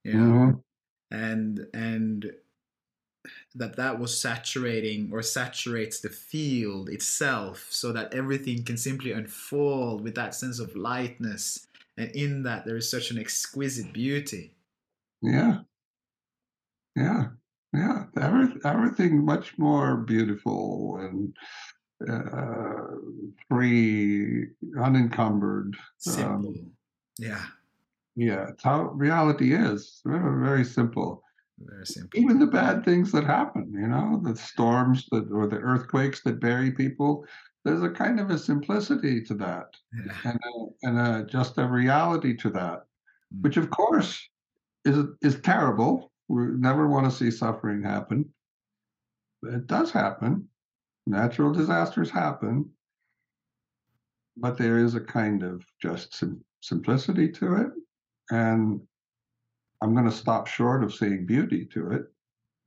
you 0.05 0.15
know, 0.15 0.33
mm-hmm. 0.33 1.17
and 1.17 1.67
and 1.73 2.33
that 3.55 3.77
that 3.77 4.01
was 4.01 4.19
saturating 4.19 5.11
or 5.13 5.23
saturates 5.23 6.01
the 6.01 6.09
field 6.09 6.89
itself 6.89 7.67
so 7.71 7.93
that 7.93 8.13
everything 8.13 8.65
can 8.65 8.77
simply 8.77 9.13
unfold 9.13 10.03
with 10.03 10.17
that 10.17 10.35
sense 10.35 10.59
of 10.59 10.75
lightness 10.75 11.69
and 11.97 12.11
in 12.15 12.43
that 12.45 12.65
there 12.65 12.77
is 12.77 12.91
such 12.91 13.11
an 13.11 13.19
exquisite 13.19 13.93
beauty. 13.93 14.55
Yeah. 15.21 15.59
Yeah. 16.97 17.27
Yeah. 17.73 18.05
Every, 18.21 18.49
everything 18.65 19.25
much 19.25 19.57
more 19.59 19.97
beautiful 19.97 20.99
and 20.99 21.35
uh, 22.11 22.97
free 23.49 24.47
unencumbered 24.81 25.77
simple. 25.99 26.49
Um, 26.49 26.71
yeah. 27.19 27.45
yeah 28.17 28.49
it's 28.49 28.63
how 28.63 28.91
reality 28.91 29.55
is. 29.55 30.01
Very, 30.05 30.45
very 30.45 30.65
simple. 30.65 31.23
Very 31.61 31.87
simple. 31.87 32.19
Even 32.19 32.39
the 32.39 32.47
bad 32.47 32.85
things 32.85 33.13
that 33.13 33.25
happen 33.25 33.73
you 33.73 33.87
know 33.87 34.21
the 34.25 34.37
storms 34.37 35.07
that 35.13 35.31
or 35.31 35.47
the 35.47 35.59
earthquakes 35.59 36.23
that 36.23 36.41
bury 36.41 36.73
people 36.73 37.25
there's 37.65 37.83
a 37.83 37.91
kind 37.91 38.19
of 38.19 38.31
a 38.31 38.39
simplicity 38.39 39.23
to 39.23 39.35
that 39.35 39.77
yeah. 39.93 40.13
and, 40.25 40.41
a, 40.45 40.87
and 40.87 40.99
a, 40.99 41.27
just 41.27 41.59
a 41.59 41.67
reality 41.67 42.37
to 42.37 42.51
that 42.51 42.85
mm. 43.35 43.43
which 43.43 43.57
of 43.57 43.71
course 43.71 44.29
is 44.85 45.07
is 45.23 45.41
terrible 45.41 46.13
we 46.29 46.45
never 46.57 46.89
want 46.89 47.05
to 47.05 47.17
see 47.17 47.31
suffering 47.31 47.83
happen 47.83 48.29
but 49.43 49.55
it 49.55 49.67
does 49.67 49.91
happen 49.91 50.49
natural 51.07 51.53
disasters 51.53 52.11
happen 52.11 52.69
but 54.37 54.57
there 54.57 54.79
is 54.79 54.95
a 54.95 55.01
kind 55.01 55.43
of 55.43 55.65
just 55.81 56.15
sim- 56.15 56.45
simplicity 56.61 57.31
to 57.31 57.55
it 57.55 57.71
and 58.31 58.81
i'm 59.83 59.95
going 59.95 60.09
to 60.09 60.17
stop 60.17 60.47
short 60.47 60.83
of 60.83 60.95
saying 60.95 61.27
beauty 61.27 61.65
to 61.67 61.91
it 61.91 62.05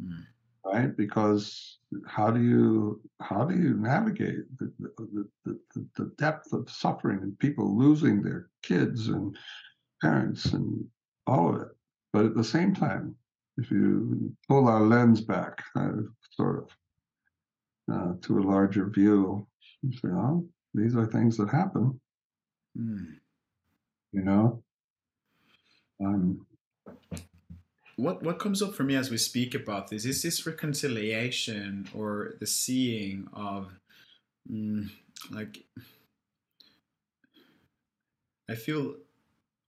mm. 0.01 0.23
right 0.65 0.95
because 0.95 1.79
how 2.07 2.31
do 2.31 2.41
you 2.41 3.01
how 3.21 3.45
do 3.45 3.55
you 3.55 3.75
navigate 3.75 4.45
the, 4.57 4.71
the, 4.79 5.27
the, 5.45 5.87
the 5.95 6.11
depth 6.17 6.53
of 6.53 6.69
suffering 6.69 7.19
and 7.21 7.37
people 7.39 7.77
losing 7.77 8.21
their 8.21 8.49
kids 8.63 9.07
and 9.09 9.35
parents 10.01 10.45
and 10.53 10.85
all 11.27 11.49
of 11.49 11.61
it? 11.61 11.67
But 12.13 12.25
at 12.25 12.35
the 12.35 12.43
same 12.43 12.73
time 12.73 13.15
if 13.57 13.71
you 13.71 14.35
pull 14.47 14.67
our 14.67 14.81
lens 14.81 15.21
back 15.21 15.63
uh, 15.75 15.91
sort 16.31 16.63
of 16.63 16.69
uh, 17.93 18.13
to 18.21 18.39
a 18.39 18.41
larger 18.41 18.89
view 18.89 19.47
you 19.81 19.91
say 19.93 20.09
oh 20.09 20.47
these 20.75 20.95
are 20.95 21.05
things 21.05 21.37
that 21.37 21.49
happen. 21.49 21.99
Mm. 22.77 23.15
you 24.11 24.21
know? 24.21 24.61
Um, 26.03 26.45
what 27.95 28.23
what 28.23 28.39
comes 28.39 28.61
up 28.61 28.73
for 28.73 28.83
me 28.83 28.95
as 28.95 29.09
we 29.09 29.17
speak 29.17 29.55
about 29.55 29.89
this 29.89 30.05
is 30.05 30.21
this 30.21 30.45
reconciliation 30.45 31.87
or 31.93 32.33
the 32.39 32.47
seeing 32.47 33.27
of 33.33 33.71
mm, 34.51 34.89
like 35.31 35.63
I 38.49 38.55
feel 38.55 38.95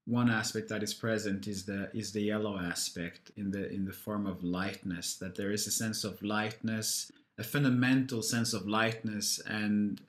one 0.05 0.30
aspect 0.30 0.69
that 0.69 0.84
is 0.84 0.93
present 0.93 1.47
is 1.47 1.65
the 1.65 1.89
is 1.93 2.11
the 2.11 2.21
yellow 2.21 2.57
aspect 2.59 3.32
in 3.38 3.51
the 3.51 3.71
in 3.71 3.86
the 3.86 3.93
form 3.93 4.25
of 4.28 4.43
lightness 4.43 5.15
that 5.15 5.36
there 5.36 5.51
is 5.51 5.67
a 5.67 5.71
sense 5.71 6.03
of 6.03 6.21
lightness 6.21 7.11
a 7.38 7.43
fundamental 7.43 8.21
sense 8.21 8.53
of 8.53 8.67
lightness 8.67 9.39
and 9.47 10.01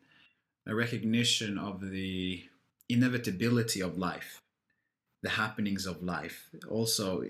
a 0.67 0.75
recognition 0.75 1.59
of 1.59 1.91
the 1.91 2.45
inevitability 2.89 3.81
of 3.81 3.99
life 3.99 4.43
the 5.23 5.31
happenings 5.31 5.87
of 5.87 6.03
life. 6.03 6.49
Also 6.69 7.25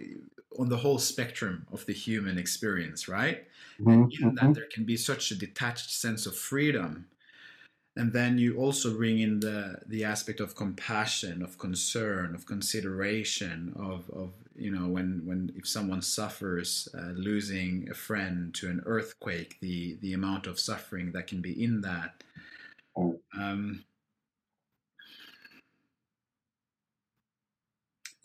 on 0.58 0.68
the 0.68 0.76
whole 0.76 0.98
spectrum 0.98 1.66
of 1.72 1.84
the 1.86 1.92
human 1.92 2.38
experience 2.38 3.08
right 3.08 3.46
mm-hmm. 3.80 3.90
and 3.90 4.12
in 4.12 4.34
that 4.34 4.44
mm-hmm. 4.44 4.52
there 4.52 4.68
can 4.72 4.84
be 4.84 4.96
such 4.96 5.30
a 5.30 5.34
detached 5.34 5.90
sense 5.90 6.26
of 6.26 6.36
freedom 6.36 7.06
and 7.96 8.12
then 8.12 8.38
you 8.38 8.56
also 8.56 8.96
bring 8.96 9.18
in 9.18 9.40
the 9.40 9.76
the 9.86 10.04
aspect 10.04 10.40
of 10.40 10.54
compassion 10.54 11.42
of 11.42 11.58
concern 11.58 12.34
of 12.34 12.46
consideration 12.46 13.74
of 13.76 14.08
of 14.10 14.30
you 14.54 14.70
know 14.70 14.88
when 14.88 15.22
when 15.24 15.52
if 15.56 15.68
someone 15.68 16.00
suffers 16.00 16.88
uh, 16.96 17.12
losing 17.14 17.88
a 17.90 17.94
friend 17.94 18.54
to 18.54 18.68
an 18.68 18.82
earthquake 18.86 19.58
the 19.60 19.98
the 20.00 20.12
amount 20.12 20.46
of 20.46 20.58
suffering 20.58 21.12
that 21.12 21.26
can 21.26 21.42
be 21.42 21.62
in 21.62 21.80
that 21.82 22.22
um, 23.38 23.84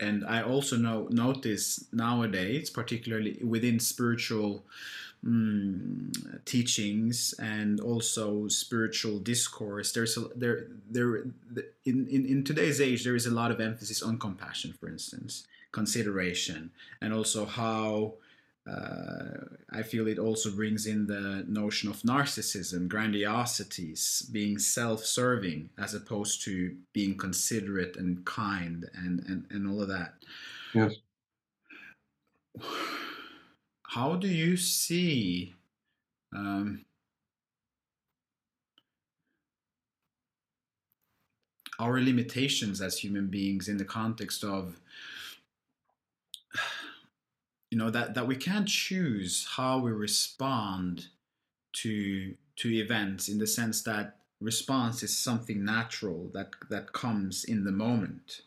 and 0.03 0.25
i 0.27 0.41
also 0.41 0.75
know 0.75 1.07
notice 1.09 1.85
nowadays 1.91 2.69
particularly 2.69 3.33
within 3.43 3.79
spiritual 3.79 4.63
mm, 5.25 6.45
teachings 6.45 7.33
and 7.39 7.79
also 7.79 8.47
spiritual 8.47 9.19
discourse 9.19 9.91
there's 9.93 10.17
a 10.17 10.23
there 10.35 10.67
there 10.89 11.11
in, 11.85 12.07
in 12.15 12.25
in 12.33 12.43
today's 12.43 12.79
age 12.81 13.03
there 13.03 13.15
is 13.15 13.25
a 13.25 13.35
lot 13.41 13.51
of 13.51 13.59
emphasis 13.59 14.01
on 14.01 14.17
compassion 14.19 14.73
for 14.79 14.87
instance 14.87 15.47
consideration 15.71 16.71
and 17.01 17.13
also 17.13 17.45
how 17.45 18.13
uh, 18.69 19.45
I 19.71 19.83
feel 19.83 20.07
it 20.07 20.19
also 20.19 20.51
brings 20.51 20.85
in 20.85 21.05
the 21.05 21.43
notion 21.47 21.89
of 21.89 22.01
narcissism, 22.01 22.87
grandiosities, 22.87 24.29
being 24.31 24.57
self-serving 24.57 25.69
as 25.77 25.93
opposed 25.93 26.43
to 26.45 26.77
being 26.93 27.17
considerate 27.17 27.97
and 27.97 28.23
kind 28.25 28.89
and, 28.93 29.19
and, 29.27 29.45
and 29.49 29.69
all 29.69 29.81
of 29.81 29.89
that. 29.89 30.13
Yes 30.73 30.95
how 33.93 34.15
do 34.15 34.27
you 34.27 34.57
see 34.57 35.53
um, 36.35 36.83
our 41.79 42.01
limitations 42.01 42.81
as 42.81 42.97
human 42.97 43.27
beings 43.27 43.67
in 43.67 43.77
the 43.77 43.85
context 43.85 44.43
of 44.43 44.79
you 47.73 47.79
know 47.79 47.89
that 47.89 48.13
that 48.13 48.27
we 48.27 48.35
can't 48.35 48.67
choose 48.67 49.47
how 49.57 49.79
we 49.79 49.91
respond 49.91 51.07
to 51.81 52.35
to 52.57 52.69
events 52.69 53.29
in 53.29 53.39
the 53.39 53.47
sense 53.47 53.81
that 53.81 54.19
response 54.39 55.01
is 55.01 55.17
something 55.17 55.65
natural 55.65 56.29
that 56.35 56.51
that 56.69 56.93
comes 56.93 57.43
in 57.45 57.63
the 57.63 57.71
moment 57.71 58.43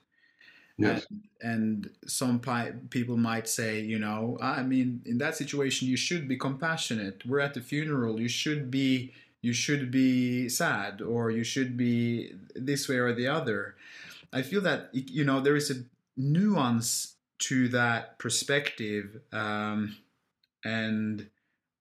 Yes. 0.78 1.06
And, 1.10 1.24
and 1.40 1.90
some 2.06 2.38
pi- 2.38 2.74
people 2.90 3.16
might 3.16 3.48
say, 3.48 3.80
you 3.80 3.98
know, 3.98 4.38
ah, 4.42 4.56
I 4.56 4.62
mean, 4.62 5.02
in 5.06 5.18
that 5.18 5.34
situation, 5.34 5.88
you 5.88 5.96
should 5.96 6.28
be 6.28 6.36
compassionate. 6.36 7.24
We're 7.26 7.40
at 7.40 7.54
the 7.54 7.62
funeral. 7.62 8.20
You 8.20 8.28
should 8.28 8.70
be, 8.70 9.14
you 9.40 9.54
should 9.54 9.90
be 9.90 10.50
sad, 10.50 11.00
or 11.00 11.30
you 11.30 11.44
should 11.44 11.76
be 11.76 12.34
this 12.54 12.88
way 12.90 12.96
or 12.96 13.14
the 13.14 13.28
other. 13.28 13.76
I 14.32 14.42
feel 14.42 14.60
that 14.62 14.90
you 14.92 15.24
know 15.24 15.40
there 15.40 15.56
is 15.56 15.70
a 15.70 15.84
nuance 16.16 17.15
to 17.38 17.68
that 17.68 18.18
perspective, 18.18 19.20
um, 19.32 19.96
and 20.64 21.28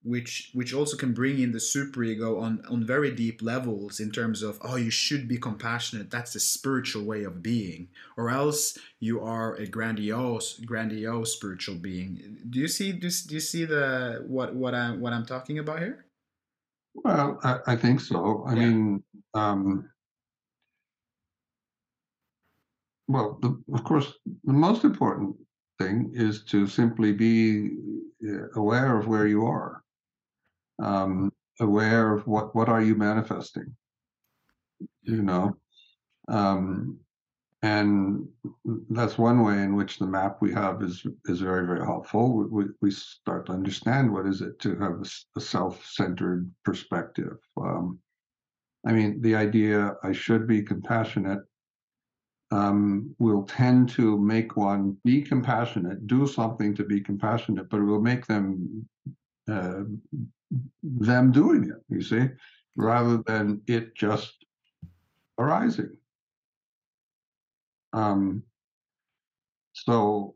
which 0.06 0.51
which 0.53 0.72
also 0.72 0.95
can 0.95 1.14
bring 1.14 1.39
in 1.39 1.51
the 1.51 1.58
superego 1.58 2.39
on 2.39 2.64
on 2.70 2.86
very 2.86 3.10
deep 3.10 3.41
levels 3.41 3.99
in 3.99 4.12
terms 4.12 4.43
of 4.43 4.60
oh 4.62 4.76
you 4.76 4.91
should 4.91 5.28
be 5.28 5.38
compassionate. 5.38 6.12
That's 6.12 6.36
a 6.36 6.39
spiritual 6.39 7.03
way 7.03 7.24
of 7.24 7.41
being. 7.41 7.89
Or 8.16 8.30
else 8.30 8.78
you 8.99 9.20
are 9.22 9.56
a 9.56 9.66
grandiose 9.66 10.60
grandiose 10.60 11.34
spiritual 11.34 11.76
being. 11.76 12.38
Do 12.47 12.60
you 12.60 12.68
see 12.68 12.91
do, 12.91 13.10
do 13.10 13.34
you 13.34 13.39
see 13.39 13.66
the 13.66 14.24
what 14.28 14.53
what 14.56 14.76
i'm 14.76 15.01
what 15.01 15.12
i'm 15.12 15.26
talking 15.26 15.58
about 15.58 15.80
here? 15.80 16.06
Well 16.93 17.39
i, 17.43 17.58
I 17.66 17.76
think 17.76 17.99
so. 17.99 18.43
I 18.47 18.53
yeah. 18.53 18.60
mean 18.60 19.03
um 19.34 19.89
well 23.08 23.39
the, 23.41 23.60
of 23.74 23.84
course 23.84 24.14
the 24.43 24.53
most 24.53 24.84
important 24.84 25.36
thing 25.80 26.12
is 26.14 26.44
to 26.46 26.68
simply 26.68 27.12
be 27.12 27.72
uh, 28.28 28.50
aware 28.56 28.98
of 28.98 29.08
where 29.08 29.28
you 29.28 29.46
are. 29.46 29.84
Um, 30.80 31.32
aware 31.62 32.14
of 32.14 32.28
what 32.28 32.54
what 32.54 32.68
are 32.68 32.82
you 32.82 32.96
manifesting 32.96 33.76
you 35.06 35.22
know? 35.22 35.56
Um, 36.28 37.00
and 37.62 38.28
that's 38.90 39.18
one 39.18 39.44
way 39.44 39.62
in 39.64 39.76
which 39.76 39.98
the 39.98 40.06
map 40.06 40.38
we 40.42 40.54
have 40.54 40.84
is 40.84 41.06
is 41.26 41.40
very 41.42 41.66
very 41.66 41.84
helpful. 41.84 42.48
We, 42.50 42.66
we 42.82 42.92
start 42.92 43.48
to 43.48 43.54
understand 43.54 44.12
what 44.12 44.28
is 44.28 44.42
it 44.42 44.60
to 44.60 44.78
have 44.78 45.02
a, 45.02 45.06
a 45.38 45.42
self-centered 45.42 46.52
perspective. 46.64 47.38
Um, 47.58 48.00
i 48.88 48.92
mean 48.92 49.20
the 49.22 49.36
idea 49.36 49.96
i 50.04 50.12
should 50.12 50.46
be 50.48 50.62
compassionate 50.62 51.40
um, 52.56 53.16
will 53.20 53.43
tend 53.43 53.89
to 53.89 54.18
make 54.18 54.56
one 54.56 54.97
be 55.03 55.22
compassionate 55.22 56.08
do 56.08 56.28
something 56.28 56.76
to 56.76 56.84
be 56.84 56.99
compassionate 57.01 57.70
but 57.70 57.80
it 57.82 57.84
will 57.84 58.01
make 58.01 58.26
them 58.26 58.88
uh, 59.51 59.84
them 60.84 61.32
doing 61.32 61.66
it, 61.66 61.84
you 61.89 62.01
see, 62.01 62.28
rather 62.76 63.18
than 63.26 63.62
it 63.68 63.95
just 63.95 64.45
arising. 65.38 65.97
Um, 67.93 68.43
so 69.74 70.36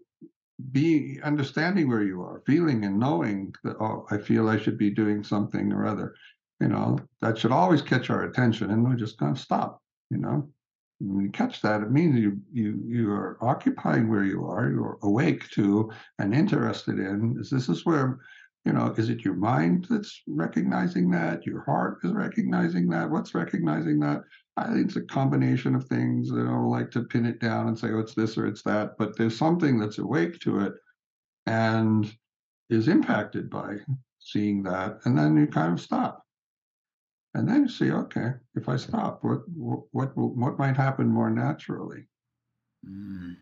be 0.71 1.19
understanding 1.23 1.87
where 1.87 2.03
you 2.03 2.21
are, 2.21 2.41
feeling 2.45 2.85
and 2.85 2.99
knowing 2.99 3.53
that, 3.63 3.77
oh, 3.79 4.05
I 4.11 4.17
feel 4.17 4.49
I 4.49 4.57
should 4.57 4.77
be 4.77 4.89
doing 4.89 5.23
something 5.23 5.71
or 5.71 5.85
other, 5.85 6.15
you 6.59 6.67
know, 6.67 6.99
that 7.21 7.37
should 7.37 7.51
always 7.51 7.81
catch 7.81 8.09
our 8.09 8.23
attention 8.23 8.71
and 8.71 8.87
we 8.87 8.95
just 8.95 9.17
kind 9.17 9.35
of 9.35 9.41
stop, 9.41 9.81
you 10.09 10.17
know. 10.17 10.49
When 10.99 11.25
you 11.25 11.31
catch 11.31 11.61
that, 11.61 11.81
it 11.81 11.91
means 11.91 12.17
you 12.17 12.39
you 12.51 12.81
you 12.85 13.11
are 13.11 13.37
occupying 13.41 14.09
where 14.09 14.25
you 14.25 14.45
are, 14.45 14.69
you're 14.69 14.97
awake 15.01 15.49
to 15.51 15.91
and 16.19 16.33
interested 16.33 16.99
in. 16.99 17.37
Is 17.39 17.49
this 17.49 17.69
is 17.69 17.85
where 17.85 18.19
you 18.65 18.73
know, 18.73 18.93
is 18.97 19.09
it 19.09 19.23
your 19.23 19.35
mind 19.35 19.87
that's 19.89 20.21
recognizing 20.27 21.09
that? 21.11 21.45
Your 21.45 21.63
heart 21.63 21.99
is 22.03 22.11
recognizing 22.11 22.89
that? 22.89 23.09
What's 23.09 23.33
recognizing 23.33 23.99
that? 24.01 24.21
I 24.57 24.67
think 24.67 24.87
it's 24.87 24.97
a 24.97 25.01
combination 25.01 25.75
of 25.75 25.87
things. 25.87 26.31
I 26.31 26.35
don't 26.35 26.69
like 26.69 26.91
to 26.91 27.03
pin 27.03 27.25
it 27.25 27.39
down 27.39 27.67
and 27.67 27.79
say, 27.79 27.87
oh, 27.91 27.99
it's 27.99 28.13
this 28.13 28.37
or 28.37 28.45
it's 28.45 28.61
that, 28.63 28.97
but 28.97 29.17
there's 29.17 29.37
something 29.37 29.79
that's 29.79 29.99
awake 29.99 30.39
to 30.41 30.59
it 30.59 30.73
and 31.45 32.13
is 32.69 32.87
impacted 32.89 33.49
by 33.49 33.77
seeing 34.19 34.61
that. 34.63 34.99
And 35.05 35.17
then 35.17 35.37
you 35.37 35.47
kind 35.47 35.73
of 35.73 35.81
stop. 35.81 36.25
And 37.35 37.47
then 37.47 37.63
you 37.63 37.69
see, 37.69 37.91
okay, 37.91 38.33
if 38.55 38.67
I 38.67 38.75
stop, 38.75 39.23
what 39.23 39.47
what 39.49 39.83
what, 39.93 40.15
what 40.15 40.59
might 40.59 40.75
happen 40.75 41.07
more 41.07 41.29
naturally? 41.29 42.05
Mm. 42.87 43.37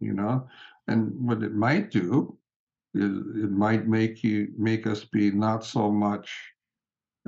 You 0.00 0.14
know, 0.14 0.48
and 0.88 1.12
what 1.20 1.42
it 1.42 1.54
might 1.54 1.90
do 1.90 2.38
is 2.94 3.10
it 3.44 3.50
might 3.50 3.86
make 3.86 4.24
you 4.24 4.48
make 4.56 4.86
us 4.86 5.04
be 5.04 5.30
not 5.30 5.64
so 5.64 5.90
much 5.90 6.34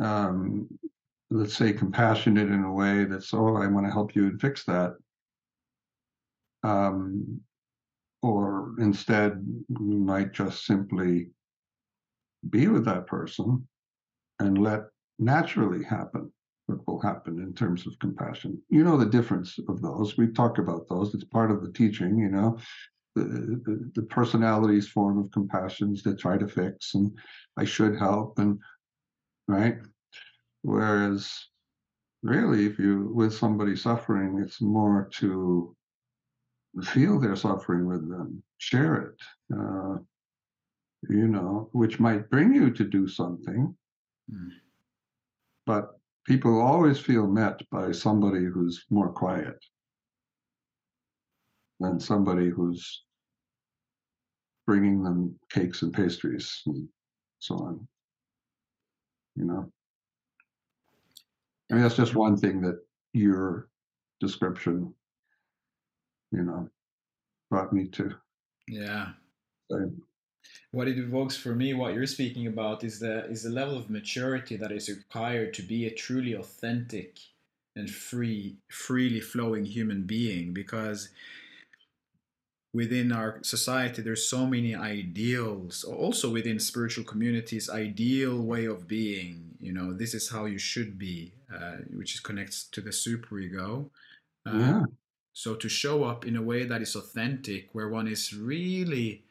um, 0.01 0.67
let's 1.31 1.57
say 1.57 1.73
compassionate 1.73 2.49
in 2.49 2.65
a 2.65 2.73
way 2.73 3.05
that's 3.05 3.33
oh 3.33 3.57
i 3.57 3.67
want 3.67 3.87
to 3.87 3.93
help 3.93 4.15
you 4.15 4.25
and 4.25 4.41
fix 4.41 4.65
that 4.65 4.97
um, 6.65 7.41
or 8.23 8.75
instead 8.79 9.45
we 9.69 9.97
might 9.97 10.33
just 10.33 10.67
simply 10.67 11.31
be 12.51 12.67
with 12.69 12.85
that 12.85 13.07
person 13.07 13.67
and 14.41 14.59
let 14.59 14.83
naturally 15.19 15.85
happen 15.85 16.31
what 16.67 16.79
will 16.87 17.01
happen 17.01 17.39
in 17.41 17.53
terms 17.53 17.87
of 17.87 17.99
compassion 17.99 18.61
you 18.71 18.85
know 18.85 18.97
the 18.97 19.07
difference 19.07 19.59
of 19.69 19.83
those 19.83 20.17
we 20.17 20.27
talk 20.29 20.59
about 20.59 20.89
those 20.89 21.13
it's 21.15 21.25
part 21.25 21.51
of 21.51 21.63
the 21.63 21.73
teaching 21.73 22.19
you 22.19 22.29
know 22.29 22.57
the, 23.15 23.25
the, 23.65 23.91
the 23.95 24.03
personalities 24.03 24.89
form 24.89 25.19
of 25.19 25.31
compassions 25.33 26.03
that 26.03 26.19
try 26.19 26.39
to 26.39 26.49
fix 26.49 26.95
and 26.95 27.11
I 27.57 27.65
should 27.65 27.99
help 27.99 28.39
and 28.39 28.59
right. 29.49 29.79
Whereas 30.63 31.31
really 32.23 32.67
if 32.67 32.79
you 32.79 33.11
with 33.15 33.35
somebody 33.35 33.77
suffering, 33.77 34.41
it's 34.43 34.61
more 34.61 35.11
to 35.15 35.77
feel 36.83 37.21
their 37.21 37.37
suffering 37.37 37.87
with 37.87 38.09
them, 38.09 38.43
share 38.59 38.95
it, 38.97 39.21
uh, 39.55 39.97
you 41.11 41.29
know, 41.29 41.69
which 41.73 42.01
might 42.01 42.31
bring 42.31 42.55
you 42.55 42.71
to 42.71 42.85
do 42.85 43.07
something. 43.07 43.75
Mm. 44.33 44.49
But 45.67 45.91
people 46.27 46.61
always 46.61 46.99
feel 46.99 47.27
met 47.27 47.61
by 47.71 47.93
somebody 47.93 48.45
who's 48.45 48.85
more 48.91 49.13
quiet 49.13 49.59
than 51.81 52.01
somebody 52.01 52.49
who's 52.49 53.05
bringing 54.67 55.03
them 55.03 55.39
cakes 55.51 55.83
and 55.83 55.93
pastries 55.93 56.63
and 56.67 56.89
so 57.39 57.57
on. 57.57 57.89
You 59.37 59.45
know, 59.45 59.73
I 61.71 61.75
mean, 61.75 61.83
that's 61.83 61.97
just 61.97 62.15
one 62.15 62.37
thing 62.37 62.61
that 62.63 62.79
your 63.13 63.69
description, 64.21 64.95
you 66.31 66.43
know, 66.43 66.69
brought 67.51 67.73
me 67.73 67.89
to. 67.89 68.15
Yeah. 68.69 69.09
What 70.71 70.89
it 70.89 70.99
evokes 70.99 71.37
for 71.37 71.55
me, 71.55 71.75
what 71.75 71.95
you're 71.95 72.07
speaking 72.07 72.47
about, 72.47 72.85
is 72.85 72.99
the 72.99 73.27
is 73.27 73.43
the 73.43 73.51
level 73.51 73.77
of 73.77 73.91
maturity 73.91 74.57
that 74.57 74.73
is 74.73 74.89
required 74.89 75.55
to 75.55 75.63
be 75.63 75.87
a 75.87 75.91
truly 75.91 76.33
authentic 76.35 77.19
and 77.77 77.91
free, 77.91 78.57
freely 78.71 79.21
flowing 79.21 79.65
human 79.65 80.03
being. 80.03 80.53
Because 80.53 81.09
within 82.75 83.13
our 83.13 83.39
society 83.43 84.01
there's 84.01 84.27
so 84.27 84.47
many 84.47 84.75
ideals 84.75 85.85
also 85.85 86.31
within 86.31 86.59
spiritual 86.59 87.05
communities 87.05 87.69
ideal 87.69 88.41
way 88.41 88.65
of 88.65 88.89
being 88.89 89.51
you 89.61 89.73
know 89.73 89.93
this 89.93 90.15
is 90.15 90.31
how 90.31 90.47
you 90.47 90.59
should 90.59 90.99
be 90.99 91.33
uh, 91.55 91.77
which 91.95 92.23
connects 92.23 92.65
to 92.65 92.81
the 92.81 92.91
superego 92.91 93.91
uh, 94.47 94.59
yeah. 94.59 94.83
so 95.35 95.55
to 95.55 95.69
show 95.69 96.05
up 96.05 96.27
in 96.27 96.37
a 96.37 96.43
way 96.43 96.65
that 96.65 96.81
is 96.81 96.97
authentic 96.97 97.69
where 97.73 97.89
one 97.89 98.09
is 98.09 98.35
really 98.35 99.23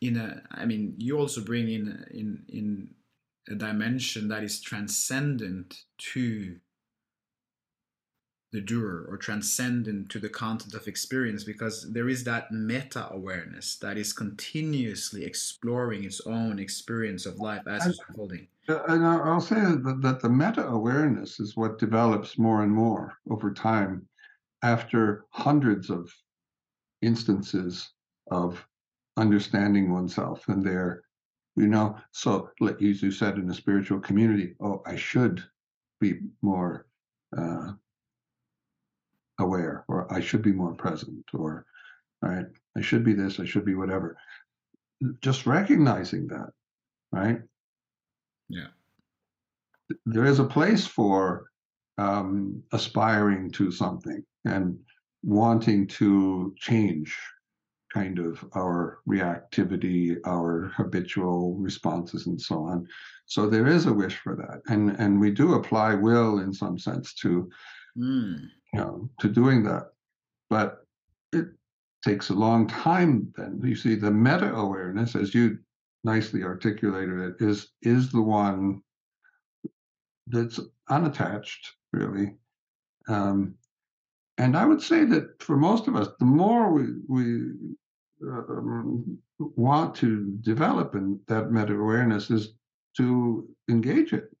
in 0.00 0.16
a 0.16 0.42
i 0.50 0.64
mean 0.64 0.94
you 0.98 1.18
also 1.18 1.40
bring 1.40 1.68
in 1.68 2.04
in 2.10 2.44
in 2.48 2.88
a 3.48 3.54
dimension 3.54 4.28
that 4.28 4.42
is 4.42 4.60
transcendent 4.60 5.84
to 5.98 6.56
the 8.52 8.60
doer 8.60 9.04
or 9.08 9.16
transcendent 9.16 10.08
to 10.08 10.18
the 10.18 10.28
content 10.28 10.74
of 10.74 10.86
experience 10.86 11.44
because 11.44 11.92
there 11.92 12.08
is 12.08 12.24
that 12.24 12.50
meta 12.50 13.06
awareness 13.12 13.76
that 13.76 13.98
is 13.98 14.12
continuously 14.12 15.24
exploring 15.24 16.04
its 16.04 16.20
own 16.26 16.58
experience 16.58 17.26
of 17.26 17.36
life 17.38 17.62
as 17.68 17.86
it's 17.86 18.00
unfolding. 18.08 18.46
And 18.68 19.04
I'll 19.04 19.40
say 19.40 19.56
that, 19.56 19.98
that 20.00 20.20
the 20.20 20.28
meta 20.28 20.66
awareness 20.66 21.38
is 21.38 21.56
what 21.56 21.78
develops 21.78 22.38
more 22.38 22.62
and 22.62 22.72
more 22.72 23.18
over 23.28 23.52
time 23.52 24.08
after 24.62 25.24
hundreds 25.30 25.90
of 25.90 26.10
instances 27.02 27.90
of 28.30 28.66
understanding 29.16 29.92
oneself 29.92 30.48
and 30.48 30.64
their 30.64 31.02
you 31.56 31.66
know 31.66 31.96
so 32.12 32.50
like 32.60 32.80
you 32.80 33.10
said 33.10 33.36
in 33.36 33.50
a 33.50 33.54
spiritual 33.54 33.98
community 33.98 34.54
oh 34.60 34.82
i 34.86 34.94
should 34.94 35.42
be 36.00 36.20
more 36.42 36.86
uh, 37.36 37.72
aware 39.38 39.84
or 39.88 40.12
I 40.12 40.20
should 40.20 40.42
be 40.42 40.52
more 40.52 40.74
present 40.74 41.24
or 41.32 41.66
right 42.22 42.46
I 42.76 42.80
should 42.80 43.04
be 43.04 43.12
this 43.12 43.40
I 43.40 43.44
should 43.44 43.64
be 43.64 43.74
whatever. 43.74 44.16
Just 45.20 45.46
recognizing 45.46 46.26
that 46.28 46.50
right? 47.12 47.40
Yeah. 48.48 48.68
There 50.04 50.24
is 50.24 50.38
a 50.38 50.44
place 50.44 50.86
for 50.86 51.50
um, 51.98 52.62
aspiring 52.72 53.50
to 53.52 53.70
something 53.70 54.22
and 54.44 54.78
wanting 55.22 55.86
to 55.86 56.54
change 56.58 57.16
kind 57.92 58.18
of 58.18 58.44
our 58.54 58.98
reactivity 59.08 60.16
our 60.26 60.72
habitual 60.76 61.54
responses 61.54 62.26
and 62.26 62.40
so 62.40 62.64
on 62.64 62.86
so 63.26 63.48
there 63.48 63.66
is 63.66 63.86
a 63.86 63.92
wish 63.92 64.16
for 64.16 64.34
that 64.34 64.60
and 64.72 64.90
and 64.98 65.20
we 65.20 65.30
do 65.30 65.54
apply 65.54 65.94
will 65.94 66.40
in 66.40 66.52
some 66.52 66.78
sense 66.78 67.14
to 67.14 67.48
mm 67.96 68.38
you 68.76 68.82
know, 68.82 69.08
to 69.20 69.28
doing 69.28 69.62
that. 69.64 69.92
But 70.50 70.86
it 71.32 71.46
takes 72.04 72.30
a 72.30 72.34
long 72.34 72.66
time 72.66 73.32
then. 73.36 73.60
You 73.64 73.74
see, 73.74 73.94
the 73.94 74.10
meta 74.10 74.54
awareness, 74.54 75.16
as 75.16 75.34
you 75.34 75.58
nicely 76.04 76.42
articulated 76.42 77.18
it, 77.18 77.34
is 77.40 77.68
is 77.82 78.12
the 78.12 78.22
one 78.22 78.82
that's 80.26 80.60
unattached, 80.90 81.72
really. 81.92 82.34
Um, 83.08 83.54
and 84.38 84.56
I 84.56 84.66
would 84.66 84.82
say 84.82 85.04
that 85.04 85.42
for 85.42 85.56
most 85.56 85.88
of 85.88 85.96
us, 85.96 86.08
the 86.18 86.24
more 86.24 86.72
we 86.72 86.84
we 87.08 87.52
um, 88.22 89.18
want 89.38 89.94
to 89.96 90.36
develop 90.40 90.94
in 90.94 91.20
that 91.28 91.50
meta 91.50 91.74
awareness 91.74 92.30
is 92.30 92.54
to 92.96 93.46
engage 93.68 94.12
it 94.12 94.34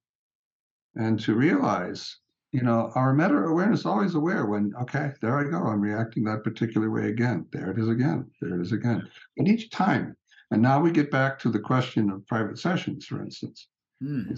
and 0.94 1.20
to 1.20 1.34
realize 1.34 2.18
you 2.56 2.62
know, 2.62 2.90
our 2.94 3.12
meta 3.12 3.36
awareness 3.36 3.80
is 3.80 3.86
always 3.86 4.14
aware 4.14 4.46
when, 4.46 4.72
okay, 4.80 5.10
there 5.20 5.38
I 5.38 5.44
go, 5.44 5.58
I'm 5.58 5.80
reacting 5.80 6.24
that 6.24 6.42
particular 6.42 6.90
way 6.90 7.08
again. 7.10 7.44
There 7.52 7.70
it 7.70 7.78
is 7.78 7.88
again. 7.88 8.30
There 8.40 8.58
it 8.58 8.62
is 8.62 8.72
again. 8.72 9.06
But 9.36 9.48
each 9.48 9.68
time, 9.68 10.16
and 10.50 10.62
now 10.62 10.80
we 10.80 10.90
get 10.90 11.10
back 11.10 11.38
to 11.40 11.50
the 11.50 11.58
question 11.58 12.08
of 12.08 12.26
private 12.26 12.58
sessions, 12.58 13.04
for 13.04 13.20
instance. 13.20 13.68
Hmm. 14.02 14.32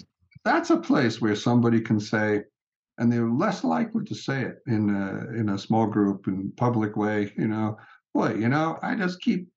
That's 0.44 0.70
a 0.70 0.78
place 0.78 1.20
where 1.20 1.36
somebody 1.36 1.80
can 1.80 2.00
say, 2.00 2.42
and 2.98 3.10
they're 3.10 3.30
less 3.30 3.64
likely 3.64 4.04
to 4.04 4.14
say 4.14 4.42
it 4.42 4.58
in 4.66 4.90
a, 4.90 5.38
in 5.38 5.50
a 5.50 5.58
small 5.58 5.86
group 5.86 6.26
in 6.26 6.52
public 6.56 6.96
way, 6.96 7.32
you 7.36 7.48
know, 7.48 7.76
boy, 8.12 8.34
you 8.34 8.48
know, 8.48 8.78
I 8.82 8.94
just 8.94 9.20
keep 9.20 9.48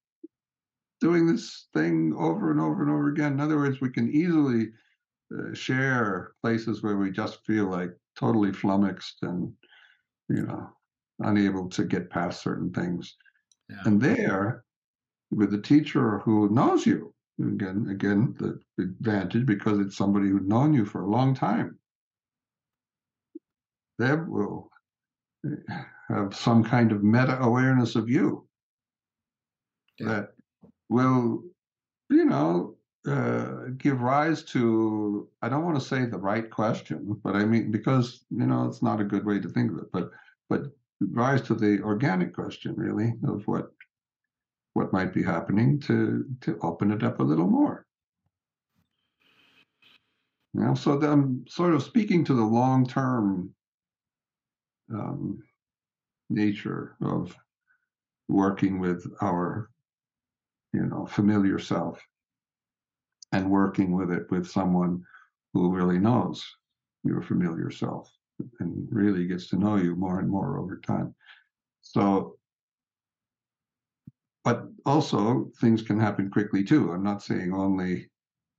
doing 1.00 1.26
this 1.26 1.68
thing 1.74 2.14
over 2.18 2.52
and 2.52 2.62
over 2.62 2.82
and 2.84 2.92
over 2.92 3.10
again. 3.10 3.34
In 3.34 3.40
other 3.40 3.58
words, 3.58 3.82
we 3.82 3.90
can 3.90 4.12
easily 4.12 4.68
uh, 5.38 5.54
share 5.54 6.34
places 6.42 6.84
where 6.84 6.98
we 6.98 7.12
just 7.12 7.44
feel 7.46 7.66
like 7.66 7.92
totally 8.20 8.52
flummoxed 8.52 9.18
and 9.24 9.52
you 10.30 10.46
know 10.46 10.70
unable 11.20 11.70
to 11.70 11.84
get 11.84 12.10
past 12.10 12.42
certain 12.42 12.72
things 12.72 13.16
yeah. 13.70 13.78
and 13.86 14.02
there 14.02 14.64
with 15.30 15.54
a 15.54 15.62
teacher 15.62 16.20
who 16.20 16.50
knows 16.50 16.86
you 16.86 17.14
again 17.40 17.88
again 17.90 18.36
the 18.40 18.60
advantage 18.84 19.46
because 19.46 19.80
it's 19.80 19.98
somebody 19.98 20.28
who's 20.28 20.46
known 20.46 20.74
you 20.74 20.86
for 20.86 21.02
a 21.02 21.10
long 21.10 21.34
time 21.34 21.78
they 24.02 24.16
will 24.16 24.70
have 26.10 26.36
some 26.36 26.64
kind 26.64 26.92
of 26.92 27.04
meta 27.04 27.40
awareness 27.42 27.96
of 27.96 28.10
you 28.10 28.48
yeah. 30.00 30.08
that 30.08 30.28
will 30.90 31.44
you 32.10 32.26
know 32.26 32.76
uh, 33.08 33.66
give 33.78 34.02
rise 34.02 34.44
to 34.44 35.28
I 35.42 35.50
don't 35.50 35.66
want 35.66 35.80
to 35.80 35.86
say 35.86 36.06
the 36.06 36.20
right 36.20 36.50
question, 36.50 37.20
but 37.24 37.36
I 37.36 37.46
mean 37.46 37.72
because 37.72 38.26
you 38.30 38.46
know 38.46 38.66
it's 38.66 38.84
not 38.84 39.02
a 39.02 39.06
good 39.06 39.26
way 39.26 39.40
to 39.40 39.50
think 39.50 39.72
of 39.72 39.78
it, 39.80 39.92
but 39.92 40.12
but 40.50 40.64
rise 41.00 41.42
to 41.44 41.56
the 41.56 41.82
organic 41.82 42.34
question 42.34 42.76
really 42.76 43.14
of 43.28 43.48
what 43.48 43.72
what 44.74 44.94
might 44.94 45.14
be 45.14 45.24
happening 45.24 45.80
to 45.82 46.26
to 46.42 46.60
open 46.62 46.92
it 46.92 47.04
up 47.04 47.20
a 47.20 47.24
little 47.24 47.48
more. 47.48 47.86
You 50.54 50.66
know, 50.66 50.76
so 50.76 51.02
I'm 51.02 51.46
sort 51.48 51.74
of 51.74 51.82
speaking 51.82 52.26
to 52.26 52.34
the 52.34 52.44
long 52.44 52.86
term 52.86 53.54
um, 54.94 55.42
nature 56.30 56.96
of 57.02 57.36
working 58.28 58.80
with 58.80 59.06
our 59.22 59.70
you 60.74 60.86
know 60.86 61.06
familiar 61.06 61.60
self 61.60 62.02
and 63.34 63.50
working 63.50 63.92
with 63.92 64.12
it 64.12 64.30
with 64.30 64.50
someone 64.50 65.04
who 65.54 65.70
really 65.70 66.00
knows 66.00 66.44
your 67.04 67.22
familiar 67.22 67.70
self 67.72 68.12
and 68.60 68.88
really 68.92 69.28
gets 69.28 69.48
to 69.48 69.58
know 69.58 69.76
you 69.76 69.96
more 69.96 70.20
and 70.20 70.30
more 70.30 70.58
over 70.58 70.78
time. 70.78 71.14
So, 71.82 72.38
but 74.44 74.66
also 74.86 75.52
things 75.60 75.82
can 75.82 76.00
happen 76.00 76.30
quickly 76.30 76.64
too. 76.64 76.92
I'm 76.92 77.04
not 77.04 77.24
saying 77.24 77.54
only 77.54 78.10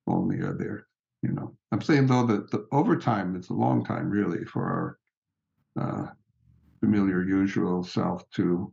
only 0.07 0.41
are 0.41 0.55
there, 0.55 0.87
you 1.23 1.33
know. 1.33 1.57
I'm 1.71 1.83
saying 1.83 2.07
though 2.07 2.27
that 2.27 2.51
the, 2.51 2.67
over 2.73 2.97
time, 2.97 3.37
it's 3.37 3.51
a 3.51 3.55
long 3.55 3.85
time 3.85 4.11
really 4.11 4.45
for 4.45 4.99
our 5.77 5.85
uh, 5.85 6.07
familiar, 6.83 7.23
usual 7.23 7.85
self 7.85 8.29
to, 8.31 8.73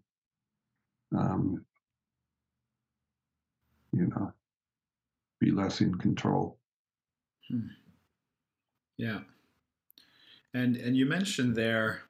um, 1.15 1.63
you 3.91 4.07
know, 4.07 4.33
be 5.39 5.51
less 5.51 5.81
in 5.81 5.93
control. 5.95 6.57
Hmm. 7.49 7.67
Yeah. 8.97 9.19
And 10.53 10.75
and 10.75 10.97
you 10.97 11.05
mentioned 11.05 11.55
there 11.55 12.01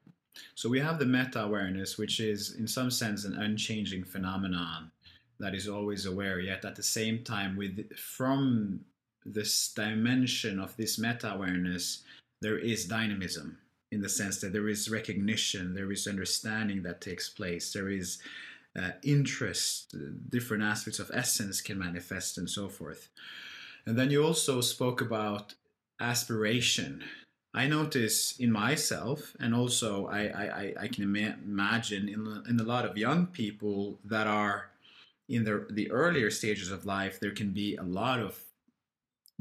so 0.56 0.70
we 0.70 0.80
have 0.80 1.00
the 1.00 1.06
meta 1.06 1.44
awareness 1.44 1.98
which 1.98 2.20
is 2.20 2.56
in 2.56 2.68
some 2.68 2.90
sense 2.90 3.26
an 3.26 3.34
unchanging 3.34 4.06
phenomenon 4.06 4.92
that 5.40 5.54
is 5.54 5.68
always 5.68 6.06
aware 6.06 6.40
yet 6.40 6.64
at 6.64 6.76
the 6.76 6.84
same 6.84 7.24
time 7.24 7.58
with 7.58 7.94
from 7.98 8.80
this 9.26 9.74
dimension 9.74 10.60
of 10.60 10.76
this 10.78 10.98
meta 10.98 11.34
awareness 11.34 12.04
there 12.42 12.58
is 12.58 12.86
dynamism 12.86 13.58
in 13.92 14.02
the 14.02 14.10
sense 14.10 14.40
that 14.42 14.54
there 14.54 14.70
is 14.70 14.90
recognition 14.90 15.74
there 15.74 15.92
is 15.92 16.08
understanding 16.08 16.84
that 16.84 17.02
takes 17.02 17.30
place 17.30 17.74
there 17.74 17.90
is 17.90 18.20
uh, 18.76 18.92
interest, 19.04 19.96
different 20.30 20.64
aspects 20.64 21.00
of 21.00 21.12
essence 21.14 21.62
can 21.62 21.78
manifest, 21.80 22.38
and 22.38 22.50
so 22.50 22.70
forth. 22.70 23.10
And 23.86 23.98
then 23.98 24.12
you 24.12 24.24
also 24.24 24.62
spoke 24.62 25.02
about 25.02 25.56
aspiration. 26.00 27.04
I 27.54 27.68
notice 27.68 28.38
in 28.40 28.52
myself, 28.52 29.36
and 29.40 29.56
also 29.56 30.08
I, 30.08 30.22
I, 30.22 30.74
I 30.82 30.88
can 30.88 31.04
ima- 31.04 31.38
imagine 31.44 32.08
in, 32.08 32.44
in 32.48 32.60
a 32.60 32.64
lot 32.64 32.86
of 32.86 32.98
young 32.98 33.28
people 33.28 34.00
that 34.06 34.28
are 34.28 34.70
in 35.28 35.44
the, 35.44 35.66
the 35.70 35.92
earlier 35.92 36.30
stages 36.30 36.72
of 36.72 36.86
life, 36.86 37.20
there 37.20 37.32
can 37.32 37.52
be 37.52 37.76
a 37.76 37.84
lot 37.84 38.20
of 38.20 38.40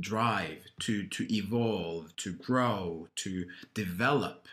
drive 0.00 0.66
to 0.80 1.06
to 1.08 1.32
evolve, 1.34 2.14
to 2.16 2.32
grow, 2.32 3.08
to 3.16 3.46
develop. 3.74 4.48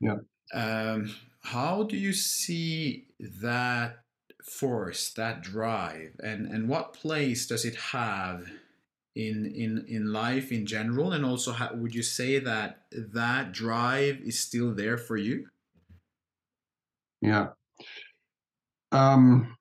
Yeah. 0.00 0.18
Um, 0.54 1.14
how 1.42 1.82
do 1.84 1.96
you 1.96 2.12
see 2.12 3.08
that 3.18 4.04
force, 4.42 5.12
that 5.14 5.42
drive, 5.42 6.16
and 6.22 6.46
and 6.46 6.68
what 6.68 6.92
place 6.92 7.46
does 7.46 7.64
it 7.64 7.76
have 7.76 8.50
in 9.14 9.46
in 9.46 9.84
in 9.88 10.12
life 10.12 10.52
in 10.52 10.66
general? 10.66 11.12
And 11.12 11.24
also, 11.24 11.52
how, 11.52 11.74
would 11.74 11.94
you 11.94 12.02
say 12.02 12.38
that 12.38 12.86
that 12.92 13.52
drive 13.52 14.20
is 14.20 14.38
still 14.38 14.74
there 14.74 14.98
for 14.98 15.16
you? 15.16 15.48
Yeah. 17.20 17.52
Um, 18.92 19.56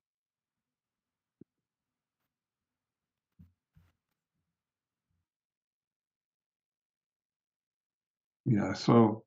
yeah. 8.46 8.74
So, 8.74 9.24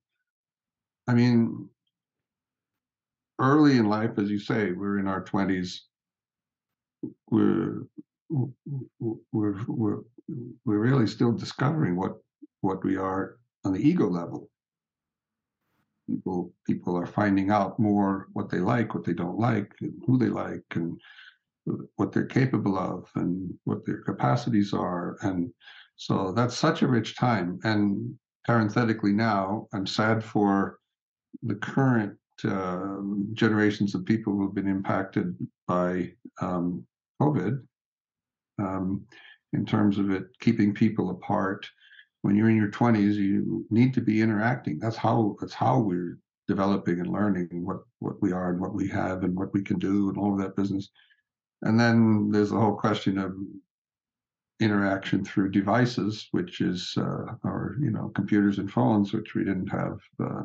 I 1.06 1.14
mean, 1.14 1.68
early 3.38 3.76
in 3.76 3.88
life, 3.88 4.18
as 4.18 4.30
you 4.30 4.38
say, 4.38 4.72
we're 4.72 4.98
in 4.98 5.08
our 5.08 5.22
twenties. 5.22 5.84
We're 7.30 7.82
we're 8.30 9.64
we're 9.66 10.00
we're 10.64 10.78
really 10.78 11.06
still 11.06 11.32
discovering 11.32 11.96
what 11.96 12.16
what 12.60 12.84
we 12.84 12.96
are 12.96 13.38
on 13.64 13.72
the 13.72 13.80
ego 13.80 14.08
level. 14.08 14.48
People 16.08 16.52
people 16.66 16.96
are 16.96 17.06
finding 17.06 17.50
out 17.50 17.78
more 17.78 18.28
what 18.32 18.50
they 18.50 18.58
like, 18.58 18.94
what 18.94 19.04
they 19.04 19.14
don't 19.14 19.38
like, 19.38 19.72
and 19.80 19.92
who 20.06 20.18
they 20.18 20.28
like, 20.28 20.64
and 20.74 20.98
what 21.96 22.12
they're 22.12 22.26
capable 22.26 22.78
of, 22.78 23.10
and 23.14 23.52
what 23.64 23.84
their 23.84 24.02
capacities 24.02 24.72
are, 24.72 25.18
and 25.22 25.52
so 25.96 26.32
that's 26.32 26.56
such 26.56 26.82
a 26.82 26.88
rich 26.88 27.16
time. 27.16 27.58
And 27.64 28.16
parenthetically, 28.48 29.12
now 29.12 29.68
I'm 29.74 29.86
sad 29.86 30.24
for 30.24 30.78
the 31.42 31.56
current 31.56 32.16
uh, 32.44 32.96
generations 33.34 33.94
of 33.94 34.06
people 34.06 34.32
who 34.32 34.46
have 34.46 34.54
been 34.54 34.66
impacted 34.66 35.36
by 35.66 36.12
um, 36.40 36.86
COVID 37.20 37.62
um, 38.58 39.04
in 39.52 39.66
terms 39.66 39.98
of 39.98 40.10
it 40.10 40.28
keeping 40.40 40.72
people 40.72 41.10
apart. 41.10 41.68
When 42.22 42.36
you're 42.36 42.48
in 42.48 42.56
your 42.56 42.70
20s, 42.70 43.16
you 43.16 43.66
need 43.68 43.92
to 43.92 44.00
be 44.00 44.22
interacting. 44.22 44.78
That's 44.78 44.96
how 44.96 45.36
that's 45.40 45.52
how 45.52 45.78
we're 45.80 46.18
developing 46.48 47.00
and 47.00 47.12
learning 47.12 47.48
what 47.66 47.80
what 47.98 48.20
we 48.22 48.32
are 48.32 48.50
and 48.50 48.60
what 48.60 48.72
we 48.72 48.88
have 48.88 49.24
and 49.24 49.36
what 49.36 49.52
we 49.52 49.62
can 49.62 49.78
do 49.78 50.08
and 50.08 50.16
all 50.16 50.32
of 50.32 50.40
that 50.40 50.56
business. 50.56 50.88
And 51.62 51.78
then 51.78 52.30
there's 52.30 52.50
the 52.50 52.58
whole 52.58 52.76
question 52.76 53.18
of 53.18 53.36
interaction 54.60 55.24
through 55.24 55.50
devices, 55.50 56.28
which 56.32 56.60
is 56.60 56.94
uh, 56.96 57.34
our 57.44 57.76
you 57.80 57.90
know 57.90 58.10
computers 58.14 58.58
and 58.58 58.70
phones, 58.70 59.12
which 59.12 59.34
we 59.34 59.44
didn't 59.44 59.68
have 59.68 59.98
uh, 60.20 60.42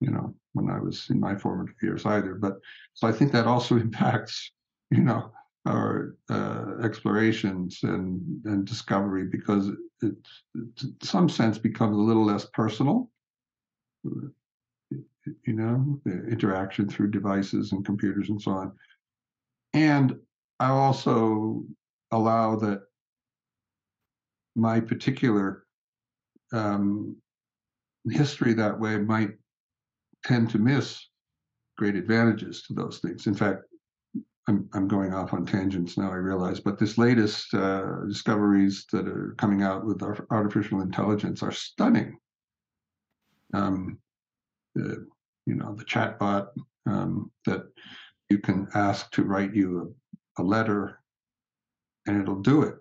you 0.00 0.10
know 0.10 0.34
when 0.52 0.70
I 0.70 0.78
was 0.78 1.08
in 1.10 1.20
my 1.20 1.36
formative 1.36 1.76
years 1.82 2.06
either. 2.06 2.34
But 2.34 2.58
so 2.94 3.06
I 3.06 3.12
think 3.12 3.32
that 3.32 3.46
also 3.46 3.76
impacts 3.86 4.52
you 4.90 5.02
know 5.02 5.32
our 5.66 6.16
uh, 6.30 6.76
explorations 6.82 7.80
and 7.82 8.22
and 8.44 8.64
discovery 8.64 9.26
because 9.26 9.68
it, 9.68 9.78
it, 10.02 10.14
in 10.54 10.94
some 11.02 11.28
sense 11.28 11.58
becomes 11.58 11.96
a 11.96 12.00
little 12.00 12.24
less 12.24 12.46
personal 12.46 13.10
you 15.44 15.52
know 15.52 16.00
the 16.04 16.26
interaction 16.28 16.88
through 16.88 17.10
devices 17.10 17.72
and 17.72 17.84
computers 17.84 18.30
and 18.30 18.40
so 18.40 18.52
on 18.52 18.72
and 19.74 20.18
i 20.58 20.68
also 20.68 21.62
allow 22.12 22.56
that 22.56 22.82
my 24.56 24.80
particular 24.80 25.64
um, 26.52 27.16
history 28.10 28.54
that 28.54 28.78
way 28.78 28.98
might 28.98 29.30
tend 30.24 30.50
to 30.50 30.58
miss 30.58 31.06
great 31.78 31.94
advantages 31.94 32.62
to 32.62 32.74
those 32.74 32.98
things 32.98 33.26
in 33.26 33.34
fact 33.34 33.62
I'm, 34.50 34.68
I'm 34.74 34.88
going 34.88 35.14
off 35.14 35.32
on 35.32 35.46
tangents 35.46 35.96
now, 35.96 36.10
I 36.10 36.16
realize, 36.16 36.58
but 36.58 36.78
this 36.78 36.98
latest 36.98 37.54
uh, 37.54 38.04
discoveries 38.08 38.86
that 38.92 39.06
are 39.06 39.34
coming 39.38 39.62
out 39.62 39.84
with 39.84 40.02
artificial 40.30 40.80
intelligence 40.80 41.42
are 41.42 41.52
stunning. 41.52 42.18
Um, 43.54 43.98
the, 44.74 45.06
you 45.46 45.54
know, 45.54 45.74
the 45.74 45.84
chatbot 45.84 46.48
um, 46.86 47.30
that 47.46 47.62
you 48.28 48.38
can 48.38 48.66
ask 48.74 49.10
to 49.12 49.22
write 49.22 49.54
you 49.54 49.94
a, 50.38 50.42
a 50.42 50.44
letter 50.44 50.99
and 52.06 52.20
it'll 52.20 52.40
do 52.40 52.62
it. 52.62 52.76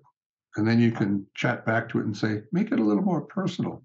And 0.56 0.68
then 0.68 0.80
you 0.80 0.92
can 0.92 1.26
chat 1.36 1.66
back 1.66 1.90
to 1.90 2.00
it 2.00 2.06
and 2.06 2.16
say, 2.16 2.42
make 2.52 2.72
it 2.72 2.80
a 2.80 2.84
little 2.84 3.04
more 3.04 3.22
personal. 3.22 3.84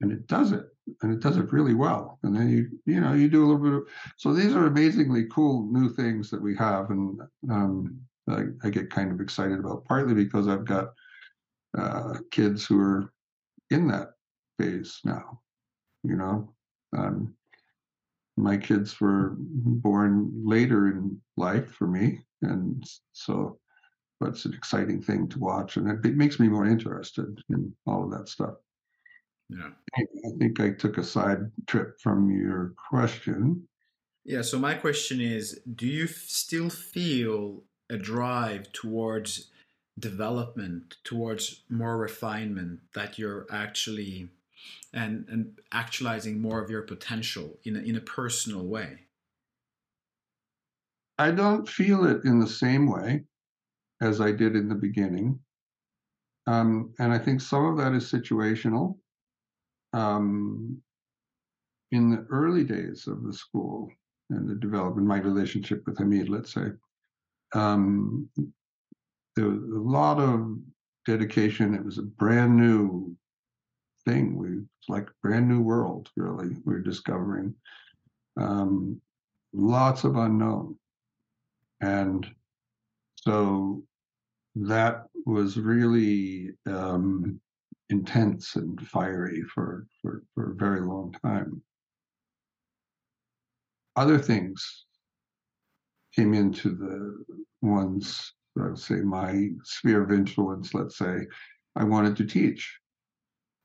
And 0.00 0.12
it 0.12 0.26
does 0.26 0.52
it 0.52 0.68
and 1.02 1.12
it 1.12 1.20
does 1.20 1.36
it 1.36 1.52
really 1.52 1.74
well. 1.74 2.18
And 2.22 2.34
then 2.34 2.48
you 2.48 2.68
you 2.86 3.00
know 3.00 3.14
you 3.14 3.28
do 3.28 3.44
a 3.44 3.46
little 3.46 3.62
bit 3.62 3.72
of 3.72 3.82
so 4.16 4.32
these 4.32 4.54
are 4.54 4.66
amazingly 4.66 5.26
cool 5.30 5.68
new 5.70 5.88
things 5.88 6.30
that 6.30 6.40
we 6.40 6.56
have, 6.56 6.90
and 6.90 7.20
um, 7.50 8.00
I, 8.28 8.44
I, 8.64 8.70
get 8.70 8.90
kind 8.90 9.10
of 9.10 9.20
excited 9.20 9.58
about 9.58 9.84
partly 9.84 10.14
because 10.14 10.48
I've 10.48 10.64
got 10.64 10.92
uh, 11.76 12.14
kids 12.30 12.66
who 12.66 12.80
are 12.80 13.12
in 13.70 13.88
that 13.88 14.10
phase 14.58 15.00
now. 15.04 15.40
You 16.04 16.16
know, 16.16 16.54
um, 16.96 17.34
my 18.36 18.56
kids 18.56 19.00
were 19.00 19.34
born 19.38 20.30
later 20.44 20.88
in 20.88 21.20
life 21.36 21.70
for 21.72 21.86
me, 21.86 22.20
and 22.42 22.84
so. 23.12 23.58
But 24.20 24.30
it's 24.30 24.44
an 24.44 24.54
exciting 24.54 25.00
thing 25.00 25.28
to 25.28 25.38
watch, 25.38 25.76
and 25.76 25.88
it, 25.88 26.04
it 26.04 26.16
makes 26.16 26.40
me 26.40 26.48
more 26.48 26.66
interested 26.66 27.40
in 27.50 27.74
all 27.86 28.04
of 28.04 28.10
that 28.10 28.28
stuff. 28.28 28.54
Yeah. 29.48 29.70
I 29.96 30.02
think 30.38 30.60
I 30.60 30.70
took 30.70 30.98
a 30.98 31.04
side 31.04 31.50
trip 31.66 31.98
from 32.00 32.30
your 32.30 32.74
question. 32.90 33.66
Yeah. 34.24 34.42
So 34.42 34.58
my 34.58 34.74
question 34.74 35.20
is, 35.20 35.60
do 35.74 35.86
you 35.86 36.06
still 36.06 36.68
feel 36.68 37.62
a 37.88 37.96
drive 37.96 38.72
towards 38.72 39.50
development, 39.98 40.96
towards 41.02 41.62
more 41.70 41.96
refinement 41.96 42.80
that 42.94 43.18
you're 43.18 43.46
actually 43.50 44.28
and 44.92 45.26
and 45.28 45.58
actualizing 45.72 46.40
more 46.40 46.62
of 46.62 46.70
your 46.70 46.82
potential 46.82 47.58
in 47.64 47.76
a, 47.76 47.80
in 47.80 47.96
a 47.96 48.00
personal 48.00 48.66
way? 48.66 49.06
I 51.18 51.30
don't 51.30 51.68
feel 51.68 52.04
it 52.04 52.24
in 52.24 52.38
the 52.38 52.46
same 52.46 52.86
way 52.86 53.24
as 54.00 54.20
I 54.20 54.32
did 54.32 54.56
in 54.56 54.68
the 54.68 54.74
beginning. 54.74 55.38
Um, 56.46 56.94
and 56.98 57.12
I 57.12 57.18
think 57.18 57.40
some 57.40 57.66
of 57.66 57.76
that 57.78 57.92
is 57.92 58.10
situational 58.10 58.96
um, 59.92 60.80
in 61.92 62.10
the 62.10 62.26
early 62.30 62.64
days 62.64 63.06
of 63.06 63.22
the 63.22 63.32
school 63.32 63.90
and 64.30 64.48
the 64.48 64.54
development, 64.54 65.06
my 65.06 65.18
relationship 65.18 65.82
with 65.86 65.96
Hameed, 65.96 66.28
let's 66.28 66.52
say, 66.52 66.66
um, 67.54 68.28
there 69.36 69.46
was 69.46 69.62
a 69.62 69.80
lot 69.80 70.18
of 70.18 70.58
dedication. 71.06 71.74
It 71.74 71.84
was 71.84 71.98
a 71.98 72.02
brand 72.02 72.56
new 72.56 73.16
thing. 74.04 74.36
We 74.36 74.64
like 74.92 75.08
brand 75.22 75.48
new 75.48 75.60
world, 75.60 76.10
really. 76.16 76.56
We 76.64 76.74
are 76.74 76.80
discovering 76.80 77.54
um, 78.38 79.00
lots 79.54 80.04
of 80.04 80.16
unknown, 80.16 80.76
and 81.80 82.26
so 83.16 83.82
that 84.66 85.04
was 85.26 85.58
really 85.58 86.50
um, 86.66 87.40
intense 87.90 88.56
and 88.56 88.80
fiery 88.88 89.42
for, 89.54 89.86
for, 90.02 90.22
for 90.34 90.52
a 90.52 90.56
very 90.56 90.80
long 90.80 91.14
time. 91.22 91.62
Other 93.96 94.18
things 94.18 94.86
came 96.14 96.34
into 96.34 96.70
the 96.70 97.24
one's, 97.62 98.32
I 98.58 98.68
would 98.68 98.78
say, 98.78 98.96
my 98.96 99.50
sphere 99.64 100.02
of 100.02 100.12
influence, 100.12 100.74
let's 100.74 100.98
say. 100.98 101.26
I 101.76 101.84
wanted 101.84 102.16
to 102.16 102.24
teach. 102.24 102.78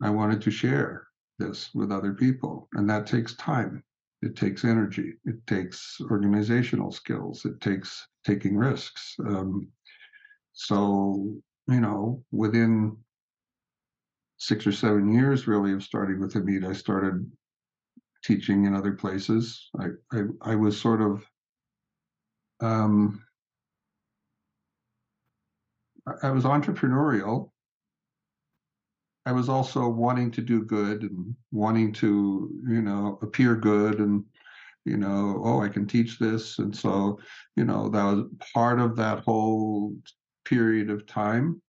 I 0.01 0.09
wanted 0.09 0.41
to 0.41 0.51
share 0.51 1.07
this 1.39 1.69
with 1.73 1.91
other 1.91 2.13
people, 2.13 2.67
and 2.73 2.89
that 2.89 3.07
takes 3.07 3.35
time. 3.35 3.83
It 4.21 4.35
takes 4.35 4.63
energy. 4.63 5.13
It 5.25 5.45
takes 5.47 5.97
organizational 6.09 6.91
skills. 6.91 7.45
It 7.45 7.59
takes 7.59 8.07
taking 8.25 8.55
risks. 8.55 9.15
Um, 9.27 9.67
so, 10.53 11.35
you 11.67 11.79
know, 11.79 12.23
within 12.31 12.97
six 14.37 14.67
or 14.67 14.71
seven 14.71 15.13
years 15.13 15.47
really 15.47 15.73
of 15.73 15.83
starting 15.83 16.19
with 16.19 16.33
Hameed. 16.33 16.67
I 16.67 16.73
started 16.73 17.29
teaching 18.23 18.65
in 18.65 18.75
other 18.75 18.93
places. 18.93 19.69
I, 19.79 19.87
I, 20.11 20.21
I 20.41 20.55
was 20.55 20.79
sort 20.79 21.01
of 21.01 21.25
um, 22.61 23.23
I 26.21 26.29
was 26.29 26.43
entrepreneurial. 26.43 27.49
I 29.25 29.31
was 29.31 29.47
also 29.47 29.87
wanting 29.87 30.31
to 30.31 30.41
do 30.41 30.63
good 30.63 31.03
and 31.03 31.33
wanting 31.51 31.93
to, 31.93 32.49
you 32.67 32.81
know, 32.81 33.17
appear 33.21 33.55
good 33.55 33.99
and, 33.99 34.25
you 34.83 34.97
know, 34.97 35.41
oh, 35.45 35.61
I 35.61 35.69
can 35.69 35.87
teach 35.87 36.19
this. 36.19 36.59
And 36.59 36.75
so, 36.75 37.19
you 37.55 37.63
know, 37.63 37.87
that 37.89 38.03
was 38.03 38.25
part 38.53 38.81
of 38.81 38.97
that 38.97 39.19
whole 39.19 39.95
period 40.45 40.89
of 40.89 41.05
time. 41.05 41.61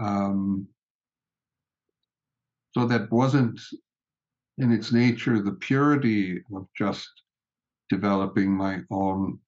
Um, 0.00 0.66
so 2.72 2.86
that 2.86 3.10
wasn't 3.10 3.60
in 4.58 4.72
its 4.72 4.92
nature 4.92 5.42
the 5.42 5.52
purity 5.52 6.42
of 6.54 6.66
just 6.76 7.08
developing 7.88 8.50
my 8.50 8.80
own 8.90 9.38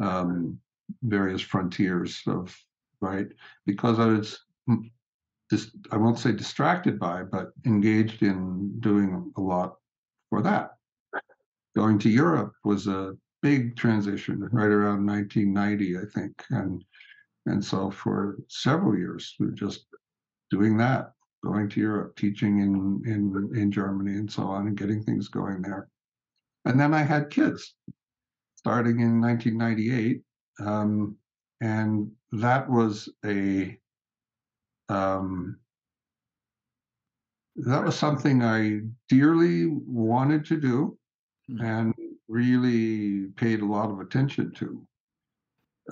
um, 0.00 0.58
various 1.02 1.40
frontiers 1.40 2.20
of 2.26 2.56
right 3.00 3.28
because 3.66 3.98
I 3.98 4.06
was 4.06 4.38
I 5.92 5.96
won't 5.96 6.18
say 6.18 6.32
distracted 6.32 6.98
by, 6.98 7.22
but 7.22 7.52
engaged 7.66 8.22
in 8.22 8.80
doing 8.80 9.32
a 9.36 9.40
lot 9.40 9.76
for 10.28 10.42
that. 10.42 10.72
Going 11.76 11.98
to 12.00 12.08
Europe 12.08 12.52
was 12.64 12.88
a 12.88 13.16
big 13.42 13.76
transition 13.76 14.40
right 14.50 14.66
around 14.66 15.06
1990, 15.06 15.98
I 15.98 16.00
think, 16.12 16.42
and 16.50 16.84
and 17.46 17.64
so 17.64 17.90
for 17.90 18.38
several 18.48 18.96
years 18.96 19.34
we 19.38 19.46
were 19.46 19.52
just 19.52 19.86
doing 20.50 20.76
that 20.76 21.12
going 21.46 21.68
to 21.68 21.80
Europe, 21.80 22.16
teaching 22.16 22.60
in 22.60 23.02
in 23.06 23.56
in 23.56 23.70
Germany 23.70 24.12
and 24.12 24.30
so 24.30 24.44
on, 24.44 24.66
and 24.66 24.76
getting 24.76 25.02
things 25.02 25.28
going 25.28 25.62
there. 25.62 25.88
And 26.64 26.78
then 26.78 26.92
I 26.92 27.02
had 27.02 27.30
kids, 27.30 27.74
starting 28.56 29.00
in 29.00 29.20
1998, 29.20 30.22
um, 30.60 31.16
and 31.60 32.10
that 32.32 32.68
was 32.68 33.08
a 33.24 33.78
um, 34.88 35.58
that 37.56 37.84
was 37.84 37.96
something 37.96 38.42
I 38.42 38.80
dearly 39.08 39.66
wanted 39.66 40.44
to 40.46 40.60
do, 40.60 40.98
mm-hmm. 41.50 41.64
and 41.64 41.94
really 42.28 43.28
paid 43.36 43.60
a 43.60 43.66
lot 43.66 43.90
of 43.90 44.00
attention 44.00 44.52
to. 44.54 44.86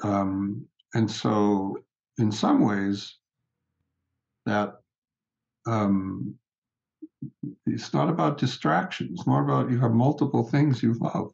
Um, 0.02 0.66
and 0.94 1.10
so, 1.10 1.76
in 2.18 2.30
some 2.30 2.64
ways, 2.64 3.18
that 4.46 4.74
um, 5.66 6.34
it's 7.66 7.92
not 7.92 8.08
about 8.08 8.38
distraction. 8.38 9.10
It's 9.12 9.26
more 9.26 9.42
about 9.42 9.70
you 9.70 9.80
have 9.80 9.92
multiple 9.92 10.44
things 10.44 10.82
you 10.82 10.94
love. 10.94 11.32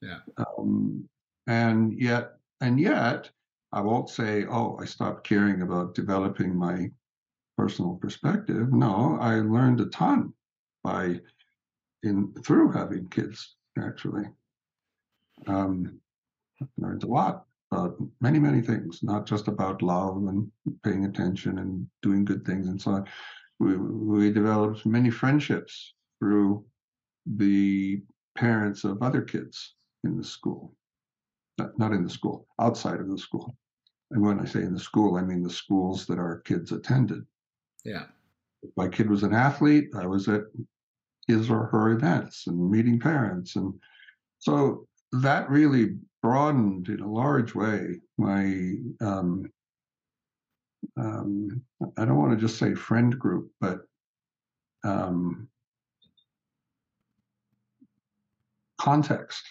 Yeah. 0.00 0.20
Um, 0.38 1.08
and 1.46 1.92
yet, 2.00 2.32
and 2.60 2.80
yet, 2.80 3.30
I 3.72 3.80
won't 3.80 4.08
say, 4.08 4.46
oh, 4.46 4.78
I 4.80 4.86
stopped 4.86 5.26
caring 5.26 5.62
about 5.62 5.94
developing 5.94 6.56
my 6.56 6.90
personal 7.58 7.96
perspective. 7.96 8.72
No, 8.72 9.18
I 9.20 9.40
learned 9.40 9.80
a 9.80 9.86
ton 9.86 10.32
by 10.82 11.20
in 12.02 12.32
through 12.44 12.72
having 12.72 13.08
kids. 13.08 13.56
Actually, 13.78 14.24
um, 15.46 16.00
learned 16.78 17.02
a 17.02 17.06
lot 17.08 17.45
about 17.72 17.96
many, 18.20 18.38
many 18.38 18.60
things, 18.60 19.00
not 19.02 19.26
just 19.26 19.48
about 19.48 19.82
love 19.82 20.16
and 20.16 20.50
paying 20.84 21.04
attention 21.04 21.58
and 21.58 21.86
doing 22.02 22.24
good 22.24 22.44
things 22.44 22.68
and 22.68 22.80
so 22.80 22.92
on 22.92 23.06
we, 23.58 23.76
we 23.76 24.32
developed 24.32 24.86
many 24.86 25.10
friendships 25.10 25.94
through 26.18 26.64
the 27.26 28.02
parents 28.36 28.84
of 28.84 29.02
other 29.02 29.22
kids 29.22 29.74
in 30.04 30.16
the 30.16 30.24
school, 30.24 30.74
not, 31.58 31.78
not 31.78 31.92
in 31.92 32.04
the 32.04 32.10
school, 32.10 32.46
outside 32.60 33.00
of 33.00 33.10
the 33.10 33.18
school. 33.18 33.56
And 34.10 34.22
when 34.22 34.38
I 34.38 34.44
say 34.44 34.60
in 34.60 34.74
the 34.74 34.80
school, 34.80 35.16
I 35.16 35.22
mean 35.22 35.42
the 35.42 35.50
schools 35.50 36.06
that 36.06 36.18
our 36.18 36.40
kids 36.40 36.70
attended. 36.70 37.24
Yeah. 37.84 38.04
If 38.62 38.70
my 38.76 38.88
kid 38.88 39.10
was 39.10 39.22
an 39.22 39.34
athlete, 39.34 39.88
I 39.96 40.06
was 40.06 40.28
at 40.28 40.42
his 41.26 41.50
or 41.50 41.66
her 41.66 41.90
events 41.90 42.46
and 42.46 42.70
meeting 42.70 43.00
parents. 43.00 43.56
And 43.56 43.74
so 44.38 44.86
that 45.12 45.50
really 45.50 45.96
broadened 46.26 46.88
in 46.88 46.98
a 46.98 47.08
large 47.08 47.54
way 47.54 48.00
my 48.18 48.74
um, 49.00 49.48
um, 50.96 51.62
I 51.96 52.04
don't 52.04 52.16
want 52.16 52.32
to 52.32 52.44
just 52.44 52.58
say 52.58 52.74
friend 52.74 53.16
group, 53.16 53.52
but 53.60 53.82
um, 54.82 55.46
context. 58.80 59.44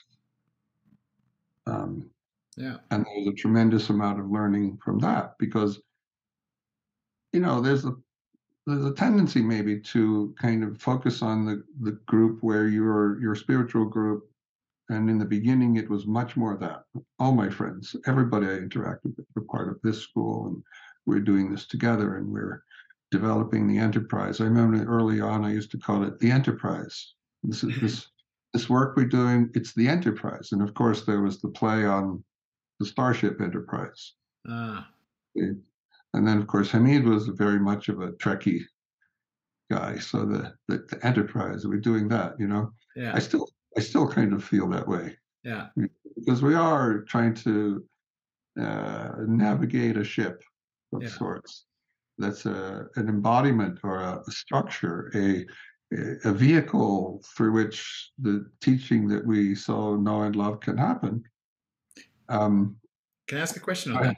Um, 1.66 2.10
yeah. 2.58 2.76
And 2.92 3.06
there's 3.06 3.28
a 3.28 3.34
tremendous 3.42 3.90
amount 3.90 4.20
of 4.20 4.30
learning 4.30 4.78
from 4.84 5.00
that 5.00 5.36
because, 5.40 5.80
you 7.32 7.40
know, 7.40 7.62
there's 7.62 7.86
a 7.86 7.96
there's 8.68 8.84
a 8.84 8.94
tendency 8.94 9.42
maybe 9.42 9.80
to 9.80 10.36
kind 10.38 10.62
of 10.62 10.82
focus 10.82 11.22
on 11.22 11.46
the 11.46 11.64
the 11.80 11.94
group 12.06 12.40
where 12.42 12.68
your 12.68 13.22
your 13.22 13.36
spiritual 13.36 13.86
group, 13.86 14.30
and 14.90 15.10
in 15.10 15.18
the 15.18 15.26
beginning 15.26 15.78
it 15.78 15.90
was 15.90 16.06
much 16.06 16.38
more 16.38 16.58
that 16.58 16.84
all 17.20 17.34
my 17.34 17.50
friends, 17.50 17.96
everybody 18.06 18.48
I 18.48 18.60
interacted 18.60 19.16
with, 19.18 19.26
were 19.36 19.44
part 19.44 19.70
of 19.70 19.82
this 19.84 20.02
school, 20.02 20.48
and 20.48 20.64
we're 21.06 21.20
doing 21.20 21.52
this 21.52 21.68
together 21.68 22.18
and 22.18 22.32
we're 22.32 22.64
developing 23.12 23.68
the 23.68 23.78
enterprise. 23.78 24.42
I 24.42 24.46
remember 24.46 24.84
early 24.86 25.22
on 25.22 25.46
I 25.46 25.52
used 25.52 25.72
to 25.72 25.78
call 25.78 26.04
it 26.04 26.20
the 26.20 26.32
enterprise. 26.32 27.14
This 27.44 27.64
is 27.64 27.80
this 27.80 28.08
this 28.54 28.70
work 28.70 28.96
we're 28.96 29.06
doing, 29.06 29.50
it's 29.54 29.74
the 29.74 29.88
enterprise. 29.88 30.54
And 30.54 30.62
of 30.62 30.74
course 30.74 31.06
there 31.06 31.22
was 31.22 31.42
the 31.42 31.50
play 31.50 31.86
on 31.86 32.24
the 32.80 32.86
Starship 32.86 33.42
Enterprise. 33.42 34.14
Ah. 34.48 34.88
And 35.36 35.62
then 36.14 36.38
of 36.38 36.48
course 36.48 36.72
Hameed 36.72 37.04
was 37.04 37.28
very 37.28 37.60
much 37.60 37.90
of 37.90 38.00
a 38.00 38.14
Trekkie 38.14 38.62
guy. 39.70 39.98
So 39.98 40.26
the, 40.26 40.54
the, 40.70 40.86
the 40.90 41.06
enterprise, 41.06 41.68
we're 41.68 41.82
doing 41.82 42.08
that, 42.10 42.40
you 42.40 42.48
know. 42.48 42.72
Yeah. 42.96 43.14
I 43.14 43.20
still 43.20 43.50
I 43.78 43.82
still 43.82 44.08
kind 44.08 44.34
of 44.34 44.44
feel 44.44 44.68
that 44.70 44.88
way. 44.88 45.18
Yeah. 45.44 45.68
Because 46.16 46.42
we 46.42 46.56
are 46.56 47.02
trying 47.02 47.34
to 47.36 47.84
uh, 48.60 49.12
navigate 49.28 49.98
a 49.98 50.04
ship 50.04 50.44
of 50.94 51.04
yeah. 51.04 51.10
sorts. 51.10 51.66
That's 52.18 52.46
a, 52.46 52.88
an 52.96 53.10
embodiment 53.10 53.80
or 53.84 54.00
a, 54.00 54.24
a 54.26 54.32
structure, 54.32 55.12
a, 55.14 55.46
a 56.24 56.32
vehicle 56.32 57.22
through 57.36 57.52
which 57.52 58.12
the 58.20 58.50
teaching 58.62 59.08
that 59.10 59.26
we 59.26 59.56
so 59.56 59.96
know 59.98 60.24
and 60.24 60.36
love 60.36 60.62
can 60.62 60.78
happen. 60.78 61.24
Um, 62.30 62.78
can 63.28 63.38
I 63.38 63.42
ask 63.42 63.56
a 63.58 63.60
question 63.60 63.92
on 63.92 63.98
I, 63.98 64.08
that? 64.08 64.18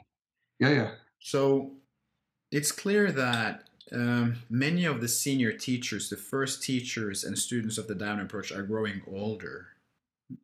Yeah, 0.60 0.70
yeah. 0.70 0.90
So 1.18 1.76
it's 2.52 2.72
clear 2.72 3.10
that 3.12 3.67
um, 3.92 4.36
many 4.50 4.84
of 4.84 5.00
the 5.00 5.08
senior 5.08 5.52
teachers, 5.52 6.10
the 6.10 6.16
first 6.16 6.62
teachers 6.62 7.24
and 7.24 7.38
students 7.38 7.78
of 7.78 7.86
the 7.86 7.94
Diamond 7.94 8.22
approach, 8.22 8.52
are 8.52 8.62
growing 8.62 9.02
older. 9.10 9.68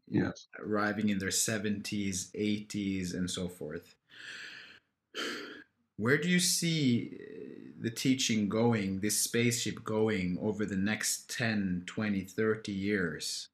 Yes. 0.09 0.47
Arriving 0.59 1.11
in 1.11 1.19
their 1.19 1.29
70s, 1.29 2.31
80s, 2.33 3.15
and 3.15 3.31
so 3.31 3.49
forth. 3.49 3.95
Where 5.97 6.19
do 6.19 6.29
you 6.29 6.41
see 6.41 7.19
uh, 7.21 7.81
the 7.81 7.91
teaching 7.91 8.49
going, 8.49 9.01
this 9.01 9.21
spaceship 9.21 9.85
going 9.85 10.39
over 10.41 10.65
the 10.65 10.77
next 10.77 11.31
10, 11.31 11.85
20, 11.87 12.23
30 12.23 12.73
years? 12.73 13.49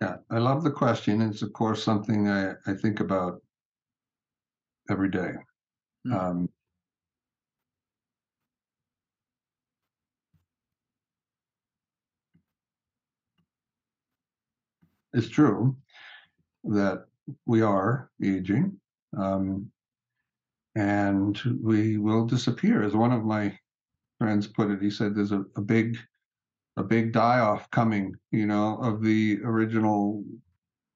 Yeah, 0.00 0.16
I 0.30 0.38
love 0.38 0.64
the 0.64 0.70
question. 0.70 1.20
It's, 1.20 1.42
of 1.42 1.52
course, 1.52 1.82
something 1.82 2.28
I, 2.28 2.54
I 2.66 2.74
think 2.74 3.00
about 3.00 3.42
every 4.90 5.10
day. 5.10 5.32
Mm. 6.06 6.20
Um, 6.20 6.48
it's 15.16 15.28
true 15.28 15.74
that 16.64 17.06
we 17.46 17.62
are 17.62 18.10
aging. 18.22 18.78
Um, 19.16 19.70
and 20.76 21.40
we 21.62 21.96
will 21.96 22.26
disappear. 22.26 22.82
As 22.82 22.94
one 22.94 23.12
of 23.12 23.24
my 23.24 23.58
friends 24.18 24.46
put 24.46 24.70
it, 24.70 24.82
he 24.82 24.90
said, 24.90 25.14
"There's 25.14 25.32
a, 25.32 25.44
a 25.56 25.62
big, 25.62 25.96
a 26.76 26.84
big 26.84 27.12
die-off 27.12 27.70
coming, 27.70 28.14
you 28.30 28.46
know, 28.46 28.76
of 28.82 29.02
the 29.02 29.40
original 29.42 30.22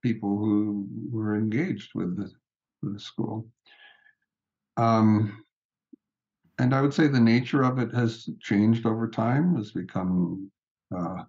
people 0.02 0.36
who 0.38 0.86
were 1.10 1.34
engaged 1.34 1.92
with 1.94 2.14
the, 2.16 2.30
with 2.82 2.94
the 2.94 3.00
school." 3.00 3.46
Um, 4.76 5.44
and 6.58 6.74
I 6.74 6.82
would 6.82 6.92
say 6.92 7.06
the 7.06 7.18
nature 7.18 7.62
of 7.62 7.78
it 7.78 7.94
has 7.94 8.28
changed 8.40 8.84
over 8.84 9.08
time, 9.08 9.56
has 9.56 9.70
become 9.70 10.50
uh, 10.94 11.22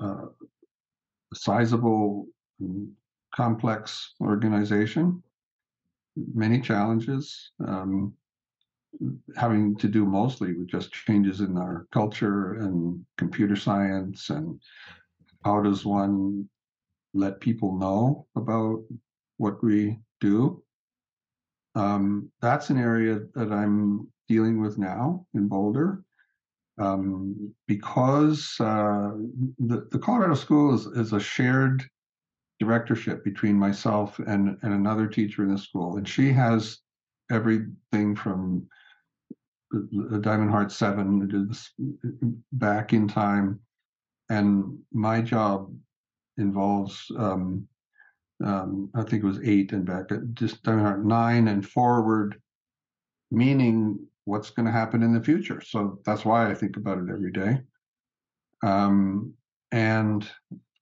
uh, 0.00 0.26
sizable, 1.34 2.26
complex 3.34 4.14
organization 4.20 5.22
many 6.16 6.60
challenges, 6.60 7.50
um, 7.66 8.12
having 9.36 9.76
to 9.76 9.88
do 9.88 10.04
mostly 10.04 10.54
with 10.54 10.68
just 10.68 10.92
changes 10.92 11.40
in 11.40 11.56
our 11.56 11.86
culture 11.92 12.54
and 12.54 13.04
computer 13.18 13.56
science 13.56 14.30
and 14.30 14.60
how 15.44 15.60
does 15.60 15.84
one 15.84 16.48
let 17.12 17.40
people 17.40 17.76
know 17.76 18.26
about 18.36 18.82
what 19.36 19.62
we 19.62 19.98
do. 20.20 20.62
Um, 21.74 22.30
that's 22.40 22.70
an 22.70 22.78
area 22.78 23.20
that 23.34 23.52
I'm 23.52 24.06
dealing 24.28 24.60
with 24.60 24.78
now 24.78 25.26
in 25.34 25.48
Boulder. 25.48 26.04
Um, 26.76 27.54
because 27.68 28.56
uh, 28.58 29.12
the, 29.58 29.86
the 29.92 29.98
Colorado 29.98 30.34
School 30.34 30.74
is, 30.74 30.86
is 30.86 31.12
a 31.12 31.20
shared 31.20 31.84
directorship 32.58 33.24
between 33.24 33.56
myself 33.56 34.18
and, 34.18 34.58
and 34.62 34.72
another 34.72 35.06
teacher 35.06 35.42
in 35.44 35.52
the 35.52 35.58
school. 35.58 35.96
And 35.96 36.08
she 36.08 36.32
has 36.32 36.78
everything 37.30 38.16
from 38.16 38.66
Diamond 40.20 40.50
Heart 40.50 40.72
7 40.72 41.64
back 42.52 42.92
in 42.92 43.08
time. 43.08 43.60
And 44.28 44.78
my 44.92 45.20
job 45.20 45.72
involves, 46.38 47.10
um, 47.18 47.66
um, 48.44 48.90
I 48.94 49.02
think 49.02 49.22
it 49.22 49.26
was 49.26 49.40
eight 49.44 49.72
and 49.72 49.84
back, 49.84 50.06
just 50.34 50.62
Diamond 50.62 50.86
Heart 50.86 51.04
9 51.04 51.48
and 51.48 51.66
forward, 51.66 52.40
meaning 53.30 53.98
what's 54.24 54.50
going 54.50 54.66
to 54.66 54.72
happen 54.72 55.02
in 55.02 55.12
the 55.12 55.22
future. 55.22 55.60
So 55.60 56.00
that's 56.04 56.24
why 56.24 56.50
I 56.50 56.54
think 56.54 56.76
about 56.76 56.98
it 56.98 57.10
every 57.10 57.32
day. 57.32 57.60
Um, 58.62 59.34
and 59.72 60.28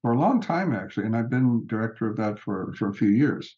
for 0.03 0.13
a 0.13 0.19
long 0.19 0.41
time, 0.41 0.75
actually, 0.75 1.07
and 1.07 1.17
I've 1.17 1.31
been 1.31 1.67
director 1.67 2.09
of 2.09 2.17
that 2.17 2.39
for, 2.39 2.73
for 2.75 2.89
a 2.89 2.95
few 2.95 3.09
years. 3.09 3.57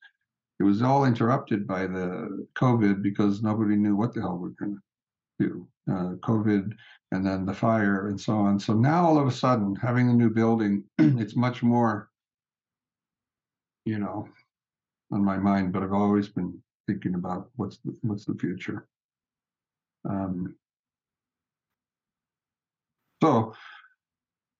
It 0.60 0.62
was 0.62 0.82
all 0.82 1.04
interrupted 1.04 1.66
by 1.66 1.86
the 1.86 2.46
COVID 2.54 3.02
because 3.02 3.42
nobody 3.42 3.76
knew 3.76 3.96
what 3.96 4.14
the 4.14 4.20
hell 4.20 4.38
we're 4.38 4.50
going 4.50 4.78
to 5.38 5.46
do. 5.46 5.68
Uh, 5.90 6.14
COVID 6.22 6.72
and 7.12 7.26
then 7.26 7.44
the 7.44 7.52
fire 7.52 8.08
and 8.08 8.20
so 8.20 8.36
on. 8.38 8.58
So 8.58 8.72
now 8.72 9.04
all 9.04 9.18
of 9.18 9.26
a 9.26 9.32
sudden, 9.32 9.76
having 9.76 10.06
the 10.06 10.14
new 10.14 10.30
building, 10.30 10.84
it's 10.98 11.36
much 11.36 11.62
more, 11.62 12.08
you 13.84 13.98
know, 13.98 14.28
on 15.12 15.24
my 15.24 15.36
mind. 15.36 15.72
But 15.72 15.82
I've 15.82 15.92
always 15.92 16.28
been 16.28 16.58
thinking 16.86 17.14
about 17.14 17.50
what's 17.56 17.78
the, 17.78 17.96
what's 18.02 18.24
the 18.24 18.34
future. 18.34 18.86
Um, 20.08 20.56
so 23.22 23.54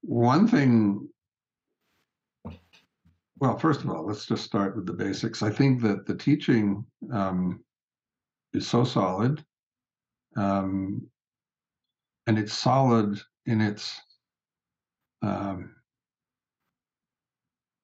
one 0.03 0.47
thing, 0.49 1.09
well, 3.39 3.59
first 3.59 3.81
of 3.83 3.91
all, 3.91 4.07
let's 4.07 4.27
just 4.27 4.45
start 4.45 4.77
with 4.77 4.87
the 4.87 4.93
basics. 4.93 5.43
I 5.43 5.51
think 5.51 5.83
that 5.83 6.07
the 6.07 6.15
teaching 6.15 6.85
um, 7.13 7.63
is 8.53 8.67
so 8.67 8.85
solid, 8.85 9.45
um, 10.37 11.07
and 12.27 12.39
it's 12.39 12.53
solid 12.53 13.21
in 13.47 13.61
its 13.61 14.01
um, 15.23 15.75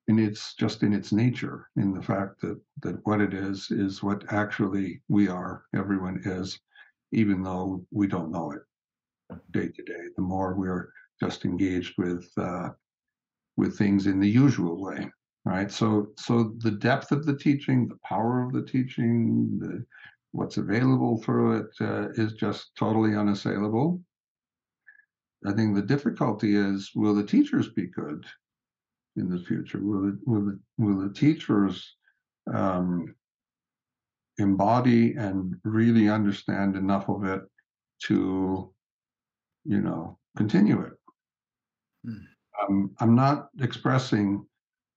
in 0.09 0.19
its 0.19 0.55
just 0.55 0.83
in 0.83 0.93
its 0.93 1.13
nature, 1.13 1.69
in 1.77 1.93
the 1.93 2.03
fact 2.03 2.41
that 2.41 2.61
that 2.83 2.97
what 3.07 3.21
it 3.21 3.33
is 3.33 3.71
is 3.71 4.03
what 4.03 4.25
actually 4.33 5.03
we 5.09 5.29
are. 5.29 5.65
Everyone 5.75 6.21
is, 6.25 6.59
even 7.13 7.43
though 7.43 7.85
we 7.91 8.07
don't 8.07 8.33
know 8.33 8.53
it 8.53 8.63
day 9.53 9.69
to 9.69 9.83
day. 9.83 10.09
The 10.17 10.23
more 10.23 10.55
we're 10.55 10.91
just 11.21 11.45
engaged 11.45 11.95
with 11.99 12.31
uh, 12.37 12.71
with 13.57 13.77
things 13.77 14.07
in 14.07 14.21
the 14.21 14.29
usual 14.29 14.81
way, 14.81 15.11
right? 15.45 15.71
So, 15.71 16.09
so 16.19 16.55
the 16.59 16.71
depth 16.71 17.13
of 17.13 17.27
the 17.27 17.37
teaching, 17.37 17.89
the 17.89 17.99
power 18.05 18.43
of 18.43 18.53
the 18.53 18.63
teaching, 18.63 19.59
the 19.61 19.85
what's 20.33 20.57
available 20.57 21.21
through 21.23 21.59
it 21.59 21.67
uh, 21.81 22.09
is 22.15 22.35
just 22.35 22.71
totally 22.79 23.17
unassailable. 23.17 24.01
I 25.47 25.53
think 25.53 25.75
the 25.75 25.83
difficulty 25.83 26.55
is, 26.55 26.91
will 26.95 27.15
the 27.15 27.25
teachers 27.25 27.69
be 27.71 27.87
good 27.87 28.25
in 29.17 29.29
the 29.29 29.39
future? 29.41 29.81
Will 29.83 30.11
it, 30.11 30.15
will 30.27 30.45
the, 30.45 30.61
will 30.79 31.01
the 31.01 31.13
teachers 31.13 31.97
um, 32.53 33.15
embody 34.41 35.15
and 35.15 35.55
really 35.65 36.09
understand 36.09 36.77
enough 36.77 37.09
of 37.09 37.25
it 37.25 37.43
to, 38.05 38.73
you 39.65 39.81
know, 39.81 40.19
continue 40.37 40.81
it. 40.81 40.93
Hmm. 42.05 42.15
Um, 42.61 42.91
I'm 43.01 43.15
not 43.15 43.49
expressing 43.61 44.47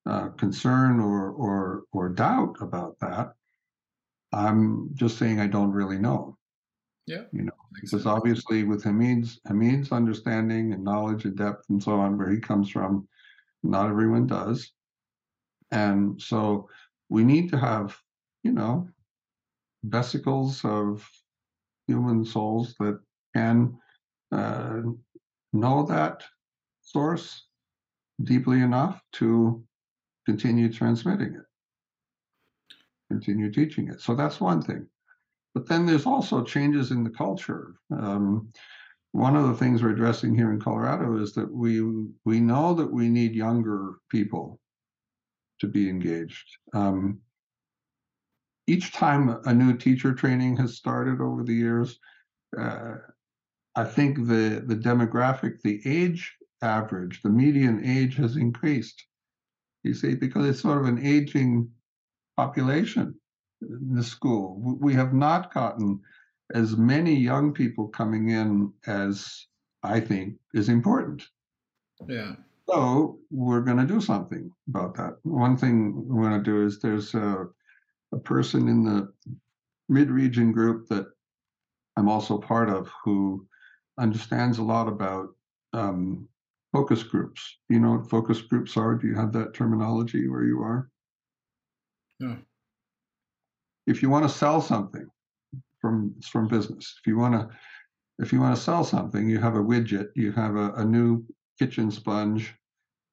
uh, 0.05 0.29
concern 0.29 0.99
or 0.99 1.31
or 1.31 1.83
or 1.91 2.09
doubt 2.09 2.55
about 2.61 2.97
that. 2.99 3.33
I'm 4.33 4.89
just 4.93 5.17
saying 5.17 5.39
I 5.39 5.47
don't 5.47 5.71
really 5.71 5.99
know. 5.99 6.37
Yeah, 7.05 7.23
you 7.31 7.43
know, 7.43 7.51
because 7.81 8.05
obviously 8.05 8.63
with 8.63 8.83
Hameed's 8.83 9.39
Hameed's 9.47 9.91
understanding 9.91 10.73
and 10.73 10.83
knowledge 10.83 11.25
and 11.25 11.37
depth 11.37 11.69
and 11.69 11.81
so 11.81 11.99
on, 11.99 12.17
where 12.17 12.31
he 12.31 12.39
comes 12.39 12.69
from, 12.69 13.07
not 13.61 13.89
everyone 13.89 14.27
does, 14.27 14.71
and 15.71 16.21
so 16.21 16.69
we 17.09 17.23
need 17.23 17.49
to 17.49 17.57
have, 17.57 17.97
you 18.43 18.51
know, 18.51 18.87
vesicles 19.83 20.63
of 20.63 21.07
human 21.87 22.25
souls 22.25 22.75
that 22.79 22.99
can 23.35 23.77
uh, 24.31 24.81
know 25.51 25.83
that 25.83 26.23
source 26.81 27.47
deeply 28.23 28.61
enough 28.61 29.01
to 29.13 29.63
continue 30.25 30.71
transmitting 30.71 31.35
it, 31.35 32.75
continue 33.09 33.51
teaching 33.51 33.89
it. 33.89 34.01
So 34.01 34.15
that's 34.15 34.39
one 34.39 34.61
thing. 34.61 34.87
But 35.53 35.67
then 35.67 35.85
there's 35.85 36.05
also 36.05 36.43
changes 36.43 36.91
in 36.91 37.03
the 37.03 37.09
culture. 37.09 37.75
Um, 37.91 38.51
one 39.11 39.35
of 39.35 39.47
the 39.47 39.53
things 39.53 39.83
we're 39.83 39.91
addressing 39.91 40.35
here 40.35 40.51
in 40.51 40.59
Colorado 40.59 41.21
is 41.21 41.33
that 41.33 41.51
we 41.51 41.81
we 42.25 42.39
know 42.39 42.73
that 42.73 42.91
we 42.91 43.09
need 43.09 43.35
younger 43.35 43.95
people 44.09 44.59
to 45.59 45.67
be 45.67 45.87
engaged. 45.87 46.57
Um, 46.73 47.19
each 48.67 48.93
time 48.93 49.29
a 49.45 49.53
new 49.53 49.75
teacher 49.77 50.13
training 50.13 50.57
has 50.57 50.75
started 50.75 51.21
over 51.21 51.43
the 51.43 51.53
years, 51.53 51.99
uh, 52.57 52.95
I 53.75 53.83
think 53.83 54.17
the 54.17 54.63
the 54.65 54.75
demographic, 54.75 55.61
the 55.61 55.81
age 55.85 56.35
average, 56.61 57.21
the 57.21 57.29
median 57.29 57.83
age 57.83 58.15
has 58.17 58.37
increased. 58.37 59.03
You 59.83 59.93
see, 59.93 60.15
because 60.15 60.47
it's 60.47 60.61
sort 60.61 60.77
of 60.77 60.85
an 60.85 61.05
aging 61.05 61.69
population 62.37 63.15
in 63.61 63.95
the 63.95 64.03
school. 64.03 64.57
We 64.79 64.93
have 64.93 65.13
not 65.13 65.53
gotten 65.53 65.99
as 66.53 66.77
many 66.77 67.15
young 67.15 67.53
people 67.53 67.87
coming 67.87 68.29
in 68.29 68.71
as 68.87 69.47
I 69.83 69.99
think 69.99 70.35
is 70.53 70.69
important. 70.69 71.23
Yeah. 72.07 72.35
So 72.69 73.19
we're 73.29 73.61
going 73.61 73.77
to 73.77 73.93
do 73.93 73.99
something 73.99 74.49
about 74.69 74.95
that. 74.95 75.17
One 75.23 75.57
thing 75.57 76.07
we're 76.07 76.29
going 76.29 76.43
to 76.43 76.51
do 76.51 76.65
is 76.65 76.79
there's 76.79 77.13
a 77.13 77.47
a 78.13 78.19
person 78.19 78.67
in 78.67 78.83
the 78.83 79.11
mid 79.89 80.09
region 80.09 80.51
group 80.51 80.87
that 80.89 81.07
I'm 81.97 82.09
also 82.09 82.37
part 82.37 82.69
of 82.69 82.89
who 83.03 83.47
understands 83.99 84.57
a 84.57 84.63
lot 84.63 84.87
about 84.87 85.29
um, 85.73 86.27
focus 86.71 87.03
groups. 87.03 87.57
Do 87.67 87.75
you 87.75 87.81
know 87.81 87.91
what 87.91 88.09
focus 88.09 88.41
groups 88.41 88.77
are? 88.77 88.95
Do 88.95 89.07
you 89.07 89.15
have 89.15 89.31
that 89.33 89.53
terminology 89.53 90.27
where 90.27 90.43
you 90.43 90.61
are? 90.61 90.89
Yeah. 92.19 92.35
If 93.85 94.01
you 94.01 94.09
want 94.09 94.23
to 94.23 94.29
sell 94.29 94.61
something 94.61 95.07
from 95.81 96.15
from 96.23 96.47
business, 96.47 96.95
if 96.99 97.07
you 97.07 97.17
want 97.17 97.33
to 97.33 97.49
if 98.19 98.31
you 98.31 98.39
want 98.39 98.55
to 98.55 98.61
sell 98.61 98.83
something, 98.83 99.29
you 99.29 99.39
have 99.39 99.55
a 99.55 99.63
widget, 99.63 100.09
you 100.15 100.31
have 100.31 100.55
a, 100.55 100.71
a 100.73 100.85
new 100.85 101.25
kitchen 101.59 101.91
sponge, 101.91 102.53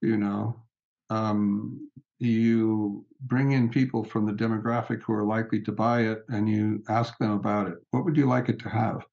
you 0.02 0.16
know, 0.16 0.62
um, 1.08 1.90
you 2.18 3.04
bring 3.22 3.52
in 3.52 3.68
people 3.68 4.04
from 4.04 4.26
the 4.26 4.32
demographic 4.32 5.02
who 5.02 5.12
are 5.12 5.24
likely 5.24 5.60
to 5.62 5.72
buy 5.72 6.02
it 6.02 6.24
and 6.28 6.48
you 6.48 6.82
ask 6.88 7.16
them 7.18 7.32
about 7.32 7.68
it. 7.68 7.78
What 7.90 8.04
would 8.04 8.16
you 8.16 8.26
like 8.26 8.48
it 8.48 8.58
to 8.60 8.68
have? 8.68 9.04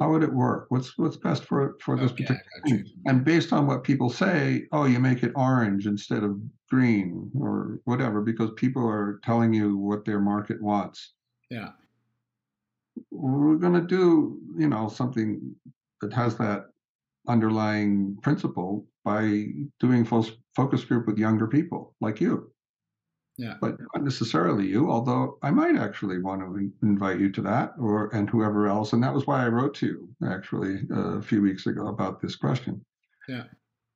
How 0.00 0.10
would 0.12 0.22
it 0.22 0.32
work? 0.32 0.66
What's 0.68 0.96
what's 0.96 1.16
best 1.16 1.44
for 1.44 1.76
for 1.80 1.96
this 1.96 2.12
okay, 2.12 2.24
particular 2.24 2.62
thing? 2.66 2.84
And 3.06 3.24
based 3.24 3.52
on 3.52 3.66
what 3.66 3.82
people 3.82 4.10
say, 4.10 4.66
oh, 4.70 4.84
you 4.84 5.00
make 5.00 5.24
it 5.24 5.32
orange 5.34 5.86
instead 5.86 6.22
of 6.22 6.40
green 6.70 7.30
or 7.36 7.80
whatever, 7.84 8.20
because 8.20 8.50
people 8.56 8.86
are 8.86 9.18
telling 9.24 9.52
you 9.52 9.76
what 9.76 10.04
their 10.04 10.20
market 10.20 10.62
wants. 10.62 11.14
Yeah. 11.50 11.70
We're 13.10 13.56
gonna 13.56 13.80
do, 13.80 14.38
you 14.56 14.68
know, 14.68 14.88
something 14.88 15.56
that 16.00 16.12
has 16.12 16.36
that 16.36 16.66
underlying 17.26 18.18
principle 18.22 18.86
by 19.04 19.46
doing 19.80 20.04
focus 20.04 20.84
group 20.84 21.08
with 21.08 21.18
younger 21.18 21.48
people 21.48 21.96
like 22.00 22.20
you. 22.20 22.52
Yeah. 23.38 23.54
But 23.60 23.76
not 23.94 24.02
necessarily 24.02 24.66
you, 24.66 24.90
although 24.90 25.38
I 25.42 25.52
might 25.52 25.76
actually 25.76 26.18
want 26.18 26.42
to 26.42 26.72
invite 26.82 27.20
you 27.20 27.30
to 27.30 27.42
that 27.42 27.72
or 27.78 28.08
and 28.12 28.28
whoever 28.28 28.66
else. 28.66 28.92
And 28.92 29.02
that 29.04 29.14
was 29.14 29.28
why 29.28 29.44
I 29.44 29.48
wrote 29.48 29.74
to 29.76 29.86
you 29.86 30.08
actually 30.28 30.80
a 30.90 31.22
few 31.22 31.40
weeks 31.40 31.66
ago 31.66 31.86
about 31.86 32.20
this 32.20 32.34
question. 32.34 32.84
Yeah. 33.28 33.44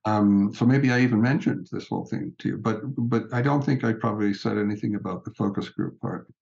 Um, 0.04 0.52
so 0.54 0.64
maybe 0.64 0.92
I 0.92 1.00
even 1.00 1.20
mentioned 1.20 1.68
this 1.72 1.88
whole 1.88 2.04
thing 2.04 2.32
to 2.38 2.48
you, 2.50 2.56
but 2.56 2.82
but 2.96 3.24
I 3.32 3.42
don't 3.42 3.64
think 3.64 3.82
I 3.82 3.92
probably 3.92 4.32
said 4.32 4.58
anything 4.58 4.94
about 4.94 5.24
the 5.24 5.32
focus 5.34 5.68
group 5.68 6.00
part. 6.00 6.32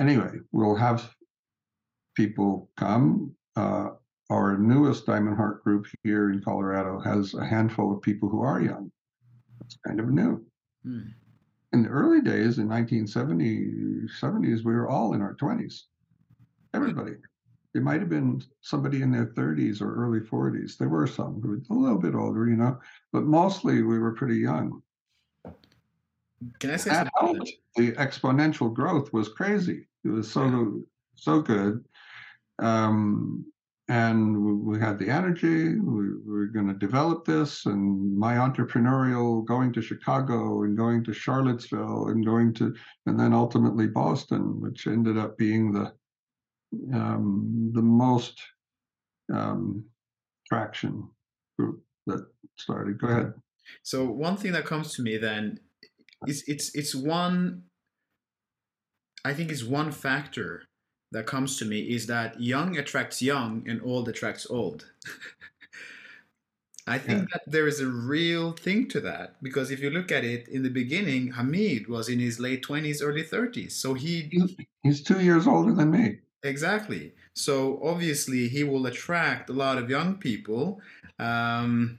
Anyway, 0.00 0.32
we'll 0.50 0.76
have 0.76 1.14
people 2.16 2.68
come. 2.76 3.32
Uh, 3.54 3.90
our 4.30 4.58
newest 4.58 5.06
Diamond 5.06 5.36
Heart 5.36 5.64
group 5.64 5.86
here 6.02 6.30
in 6.30 6.42
Colorado 6.42 7.00
has 7.00 7.34
a 7.34 7.44
handful 7.44 7.94
of 7.94 8.02
people 8.02 8.28
who 8.28 8.42
are 8.42 8.60
young. 8.60 8.90
It's 9.64 9.78
kind 9.86 10.00
of 10.00 10.08
new. 10.10 10.44
Hmm. 10.84 11.00
In 11.72 11.82
the 11.82 11.88
early 11.88 12.20
days 12.20 12.58
in 12.58 12.68
1970 12.68 14.08
70s, 14.20 14.64
we 14.64 14.72
were 14.74 14.88
all 14.88 15.14
in 15.14 15.20
our 15.20 15.34
20s. 15.34 15.82
Everybody. 16.74 17.12
It 17.74 17.82
might 17.82 18.00
have 18.00 18.08
been 18.08 18.42
somebody 18.62 19.02
in 19.02 19.10
their 19.10 19.26
30s 19.26 19.82
or 19.82 19.94
early 19.94 20.20
40s. 20.20 20.78
There 20.78 20.88
were 20.88 21.06
some 21.06 21.40
who 21.42 21.48
were 21.48 21.60
a 21.70 21.78
little 21.78 21.98
bit 21.98 22.14
older, 22.14 22.48
you 22.48 22.56
know, 22.56 22.78
but 23.12 23.24
mostly 23.24 23.82
we 23.82 23.98
were 23.98 24.12
pretty 24.12 24.36
young. 24.36 24.82
Can 26.58 26.70
I 26.70 26.76
say 26.76 26.90
That 26.90 27.10
something? 27.20 27.36
helped. 27.36 27.52
The 27.76 27.92
exponential 27.92 28.72
growth 28.72 29.12
was 29.12 29.28
crazy. 29.28 29.86
It 30.04 30.08
was 30.08 30.30
so 30.30 30.82
so 31.16 31.40
good. 31.40 31.84
Um, 32.60 33.44
and 33.88 34.64
we, 34.64 34.78
had 34.78 34.98
the 34.98 35.08
energy. 35.08 35.78
We, 35.78 36.14
we 36.14 36.20
were 36.26 36.46
going 36.46 36.68
to 36.68 36.74
develop 36.74 37.24
this, 37.24 37.64
and 37.66 38.16
my 38.16 38.34
entrepreneurial 38.34 39.46
going 39.46 39.72
to 39.72 39.82
Chicago 39.82 40.62
and 40.62 40.76
going 40.76 41.04
to 41.04 41.14
Charlottesville 41.14 42.08
and 42.08 42.24
going 42.24 42.52
to, 42.54 42.74
and 43.06 43.18
then 43.18 43.32
ultimately 43.32 43.86
Boston, 43.86 44.60
which 44.60 44.86
ended 44.86 45.16
up 45.16 45.38
being 45.38 45.72
the 45.72 45.92
um, 46.92 47.70
the 47.74 47.82
most 47.82 48.38
um, 49.32 49.84
traction 50.46 51.08
group 51.58 51.82
that 52.06 52.26
started. 52.58 53.00
Go 53.00 53.08
ahead. 53.08 53.32
So 53.82 54.04
one 54.04 54.36
thing 54.36 54.52
that 54.52 54.66
comes 54.66 54.94
to 54.94 55.02
me 55.02 55.16
then 55.16 55.60
is 56.26 56.44
it's 56.46 56.74
it's 56.74 56.94
one 56.94 57.62
I 59.24 59.34
think 59.34 59.50
is 59.50 59.64
one 59.64 59.92
factor 59.92 60.64
that 61.10 61.26
comes 61.26 61.58
to 61.58 61.64
me 61.64 61.80
is 61.90 62.06
that 62.06 62.40
young 62.40 62.76
attracts 62.78 63.22
young 63.22 63.68
and 63.68 63.80
old 63.82 64.08
attracts 64.08 64.46
old. 64.50 64.90
I 66.88 66.98
think 66.98 67.20
Yeah. 67.20 67.26
that 67.32 67.42
there 67.46 67.66
is 67.68 67.80
a 67.80 67.86
real 67.88 68.52
thing 68.52 68.88
to 68.88 69.00
that 69.02 69.40
because 69.42 69.70
if 69.70 69.80
you 69.80 69.90
look 69.90 70.10
at 70.10 70.24
it 70.24 70.48
in 70.48 70.62
the 70.62 70.70
beginning, 70.70 71.32
Hameed 71.34 71.86
was 71.88 72.08
in 72.08 72.18
his 72.18 72.40
late 72.40 72.62
20s, 72.64 73.00
early 73.02 73.22
30s. 73.22 73.76
So 73.76 73.94
he 73.94 74.34
He's, 74.82 75.02
two 75.02 75.20
years 75.20 75.46
older 75.46 75.72
than 75.74 75.90
me. 75.90 76.20
Exactly. 76.42 77.14
So 77.34 77.80
obviously, 77.82 78.48
he 78.48 78.64
will 78.64 78.86
attract 78.86 79.50
a 79.50 79.52
lot 79.52 79.78
of 79.78 79.90
young 79.90 80.18
people 80.18 80.80
um, 81.18 81.98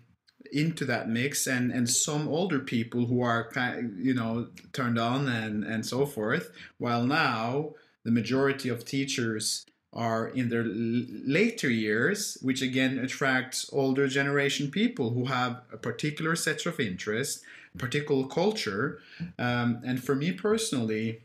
into 0.52 0.86
that 0.86 1.10
mix, 1.10 1.46
and 1.48 1.72
and 1.72 1.90
some 1.90 2.28
older 2.28 2.60
people 2.60 3.06
who 3.06 3.22
are 3.22 3.50
you 3.98 4.14
know, 4.14 4.50
turned 4.74 4.98
on 4.98 5.28
and 5.28 5.64
and 5.64 5.86
so 5.86 6.06
forth. 6.06 6.52
While 6.78 7.06
now 7.06 7.74
the 8.04 8.12
majority 8.12 8.70
of 8.70 8.86
teachers 8.86 9.66
are 9.92 10.28
in 10.28 10.50
their 10.50 10.64
later 10.66 11.70
years, 11.70 12.38
which 12.42 12.62
again 12.62 13.00
attracts 13.00 13.70
older 13.74 14.08
generation 14.08 14.70
people 14.70 15.12
who 15.12 15.26
have 15.26 15.62
a 15.74 15.78
particular 15.78 16.36
set 16.36 16.66
of 16.66 16.80
interest, 16.80 17.44
particular 17.78 18.28
culture, 18.28 19.00
um, 19.40 19.82
and 19.84 20.04
for 20.04 20.16
me 20.16 20.32
personally. 20.32 21.22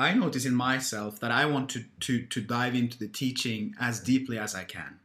I 0.00 0.14
notice 0.14 0.44
in 0.44 0.54
myself 0.54 1.18
that 1.18 1.32
I 1.32 1.46
want 1.46 1.70
to, 1.70 1.84
to, 2.00 2.24
to 2.26 2.40
dive 2.40 2.76
into 2.76 2.96
the 2.96 3.08
teaching 3.08 3.74
as 3.80 3.98
deeply 3.98 4.38
as 4.38 4.54
I 4.54 4.62
can. 4.62 5.00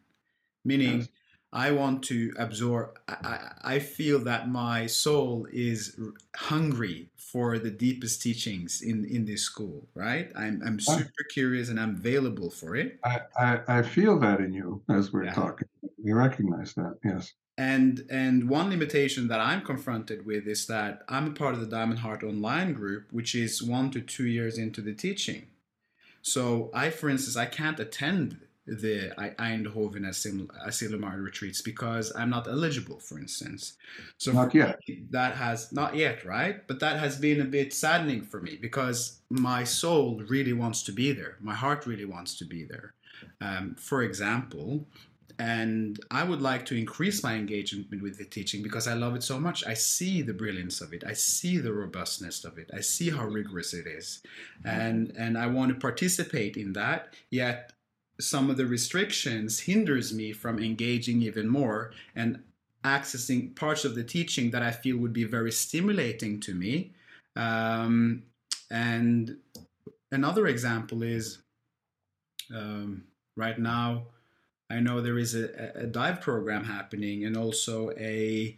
Meaning. 0.63 1.07
I 1.53 1.71
want 1.71 2.03
to 2.05 2.33
absorb, 2.37 2.99
I, 3.07 3.53
I 3.63 3.79
feel 3.79 4.19
that 4.25 4.49
my 4.49 4.87
soul 4.87 5.47
is 5.53 5.99
hungry 6.35 7.11
for 7.17 7.59
the 7.59 7.71
deepest 7.71 8.21
teachings 8.21 8.81
in, 8.81 9.05
in 9.05 9.25
this 9.25 9.43
school, 9.43 9.87
right? 9.93 10.31
I'm, 10.35 10.61
I'm 10.65 10.79
super 10.79 11.23
curious 11.31 11.69
and 11.69 11.79
I'm 11.79 11.91
available 11.95 12.49
for 12.51 12.75
it. 12.75 12.99
I, 13.03 13.21
I 13.37 13.79
I 13.79 13.81
feel 13.83 14.19
that 14.19 14.39
in 14.41 14.53
you 14.53 14.83
as 14.89 15.11
we're 15.13 15.25
Yeah. 15.25 15.33
talking. 15.33 15.67
You 15.97 16.15
recognize 16.15 16.73
that, 16.75 16.99
yes. 17.03 17.33
And 17.57 18.05
and 18.09 18.49
one 18.49 18.69
limitation 18.69 19.27
that 19.27 19.39
I'm 19.39 19.61
confronted 19.63 20.25
with 20.25 20.47
is 20.47 20.65
that 20.67 21.03
I'm 21.07 21.27
a 21.27 21.33
part 21.33 21.53
of 21.53 21.61
the 21.61 21.67
Diamond 21.67 21.99
Heart 21.99 22.23
Online 22.23 22.73
group, 22.73 23.11
which 23.11 23.35
is 23.35 23.61
one 23.61 23.91
to 23.91 24.01
two 24.01 24.25
years 24.27 24.57
into 24.57 24.81
the 24.81 24.93
teaching. 24.93 25.49
So 26.21 26.71
I, 26.73 26.89
for 26.91 27.09
instance, 27.09 27.37
I 27.37 27.47
can't 27.47 27.79
attend 27.79 28.47
the 28.65 29.13
I- 29.19 29.35
Eindhoven 29.57 30.01
Asyl- 30.05 30.47
Asilomar 30.67 31.21
retreats 31.21 31.61
because 31.61 32.13
I'm 32.15 32.29
not 32.29 32.47
eligible, 32.47 32.99
for 32.99 33.19
instance. 33.19 33.73
So 34.17 34.31
Not 34.31 34.55
yet. 34.55 34.79
me, 34.87 35.03
that 35.09 35.35
has 35.35 35.71
not 35.73 35.95
yet, 35.95 36.23
right? 36.23 36.65
But 36.67 36.79
that 36.79 36.97
has 36.99 37.17
been 37.17 37.41
a 37.41 37.45
bit 37.45 37.73
saddening 37.73 38.21
for 38.21 38.39
me 38.41 38.57
because 38.61 39.19
my 39.29 39.63
soul 39.65 40.23
really 40.29 40.53
wants 40.53 40.83
to 40.83 40.91
be 40.91 41.11
there. 41.11 41.37
My 41.41 41.55
heart 41.55 41.85
really 41.85 42.05
wants 42.05 42.37
to 42.37 42.45
be 42.45 42.63
there. 42.63 42.93
Um, 43.41 43.75
for 43.75 44.03
example, 44.03 44.87
and 45.39 45.99
I 46.11 46.23
would 46.23 46.41
like 46.41 46.65
to 46.67 46.75
increase 46.75 47.23
my 47.23 47.33
engagement 47.35 48.01
with 48.01 48.17
the 48.17 48.25
teaching 48.25 48.61
because 48.61 48.87
I 48.87 48.93
love 48.93 49.15
it 49.15 49.23
so 49.23 49.39
much. 49.39 49.65
I 49.65 49.73
see 49.73 50.21
the 50.21 50.33
brilliance 50.33 50.79
of 50.79 50.93
it. 50.93 51.03
I 51.05 51.13
see 51.13 51.57
the 51.57 51.73
robustness 51.73 52.45
of 52.45 52.57
it. 52.59 52.69
I 52.73 52.81
see 52.81 53.09
how 53.09 53.25
rigorous 53.25 53.73
it 53.73 53.87
is, 53.87 54.21
and 54.63 55.11
and 55.17 55.37
I 55.37 55.47
want 55.47 55.69
to 55.73 55.75
participate 55.79 56.55
in 56.55 56.73
that. 56.73 57.15
Yet 57.31 57.73
some 58.23 58.49
of 58.49 58.57
the 58.57 58.65
restrictions 58.65 59.59
hinders 59.59 60.13
me 60.13 60.31
from 60.31 60.59
engaging 60.59 61.21
even 61.21 61.47
more 61.47 61.91
and 62.15 62.41
accessing 62.83 63.55
parts 63.55 63.85
of 63.85 63.95
the 63.95 64.03
teaching 64.03 64.51
that 64.51 64.61
I 64.61 64.71
feel 64.71 64.97
would 64.97 65.13
be 65.13 65.23
very 65.23 65.51
stimulating 65.51 66.39
to 66.41 66.53
me. 66.53 66.91
Um, 67.35 68.23
and 68.69 69.37
another 70.11 70.47
example 70.47 71.03
is 71.03 71.39
um, 72.53 73.03
right 73.35 73.57
now. 73.57 74.03
I 74.69 74.79
know 74.79 75.01
there 75.01 75.19
is 75.19 75.35
a, 75.35 75.71
a 75.75 75.85
dive 75.85 76.21
program 76.21 76.63
happening 76.63 77.25
and 77.25 77.37
also 77.37 77.91
a 77.91 78.55